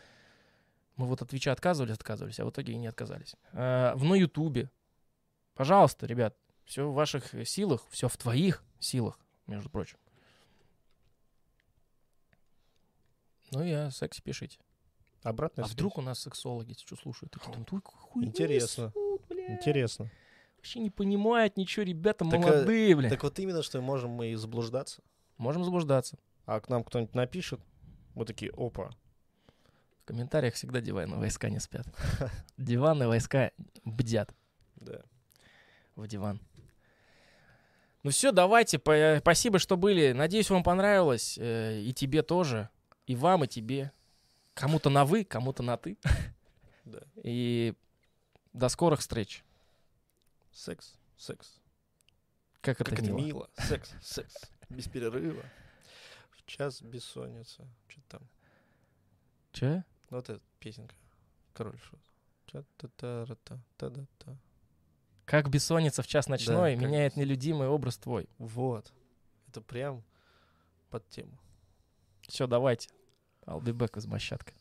Мы 0.95 1.07
вот 1.07 1.23
от 1.23 1.31
Твича 1.31 1.51
отказывались, 1.51 1.93
отказывались, 1.93 2.39
а 2.39 2.45
в 2.45 2.51
итоге 2.51 2.75
и 2.75 2.77
не 2.77 2.87
отказались. 2.87 3.35
Э, 3.51 3.95
в 3.97 4.05
на 4.05 4.15
Ютубе. 4.15 4.71
Пожалуйста, 5.57 6.07
ребят, 6.07 6.37
все 6.67 6.89
в 6.89 6.95
ваших 6.95 7.35
силах, 7.49 7.85
все 7.91 8.07
в 8.07 8.17
твоих 8.17 8.63
силах, 8.79 9.19
между 9.49 9.71
прочим. 9.71 9.99
Ну 13.51 13.65
и 13.65 13.73
о 13.73 13.91
сексе 13.91 14.23
пишите. 14.23 14.61
Обратно. 15.23 15.65
а 15.65 15.67
вдруг 15.67 15.99
у 15.99 16.01
нас 16.03 16.21
сексологи 16.21 16.75
что 16.79 16.97
слушают? 16.97 17.33
Такие, 17.33 17.53
там, 17.53 17.67
«Ой, 17.71 17.81
какую 17.81 18.01
хуйню 18.03 18.29
Интересно. 18.29 18.93
несут, 18.95 19.27
бля». 19.29 19.53
Интересно. 19.55 20.11
Вообще 20.57 20.81
не 20.81 20.91
понимают 20.91 21.57
ничего, 21.57 21.85
ребята 21.85 22.25
Так, 22.25 22.35
а, 22.35 22.39
молодые, 22.39 22.97
бля. 22.97 23.09
Так 23.11 23.23
вот 23.23 23.39
именно, 23.39 23.63
что 23.63 23.81
можем 23.81 24.11
мы 24.11 24.29
и 24.29 24.35
заблуждаться. 24.35 25.03
Можем 25.37 25.65
заблуждаться. 25.65 26.19
А 26.47 26.61
к 26.61 26.69
нам 26.69 26.83
кто-нибудь 26.83 27.15
напишет, 27.15 27.61
мы 28.15 28.25
такие, 28.25 28.51
опа, 28.57 28.91
В 30.03 30.05
комментариях 30.05 30.55
всегда 30.55 30.81
диванные 30.81 31.19
войска 31.19 31.51
не 31.51 31.61
спят. 31.61 31.87
Диванные 32.57 33.07
войска 33.09 33.53
бдят 33.85 34.35
да. 34.77 35.03
в 35.95 36.07
диван. 36.07 36.41
Ну 38.03 38.11
все, 38.11 38.33
давайте. 38.33 38.79
Спасибо, 39.21 39.59
что 39.59 39.77
были. 39.77 40.13
Надеюсь, 40.13 40.51
вам 40.51 40.63
понравилось. 40.63 41.37
э, 41.39 41.81
И 41.81 41.93
тебе 41.93 42.23
тоже. 42.23 42.69
И 43.07 43.15
вам, 43.15 43.45
и 43.45 43.49
тебе. 43.49 43.93
Кому-то 44.61 44.91
на 44.91 45.05
вы, 45.05 45.25
кому-то 45.25 45.63
на 45.63 45.77
ты. 45.77 45.97
Да. 46.85 47.01
И 47.23 47.75
до 48.55 48.71
скорых 48.71 49.01
встреч. 49.01 49.45
Секс, 50.53 50.95
секс. 51.19 51.61
Как 52.63 52.81
это 52.81 52.91
Как 52.91 53.01
это 53.01 53.13
мило. 53.13 53.27
мило. 53.27 53.51
Секс, 53.59 53.93
секс. 54.03 54.51
Без 54.71 54.89
перерыва. 54.89 55.45
В 56.31 56.47
час 56.47 56.81
бессонница. 56.81 57.69
Что 57.89 58.01
там? 58.09 58.23
Че? 59.53 59.85
Вот 60.09 60.31
эта 60.31 60.41
песенка. 60.61 60.95
Король 61.53 61.79
шут. 61.79 62.01
Как 65.27 65.51
бессонница 65.51 66.03
в 66.03 66.07
час 66.07 66.29
ночной 66.29 66.75
как 66.75 66.85
меняет 66.85 67.13
бес- 67.13 67.17
нелюдимый 67.19 67.69
образ 67.69 67.99
твой. 67.99 68.31
Вот. 68.39 68.91
Это 69.49 69.61
прям 69.61 70.03
под 70.89 71.07
тему. 71.11 71.39
Все, 72.23 72.47
давайте. 72.47 72.89
Back 73.75 73.99
из 73.99 74.07
Мощадка. 74.07 74.53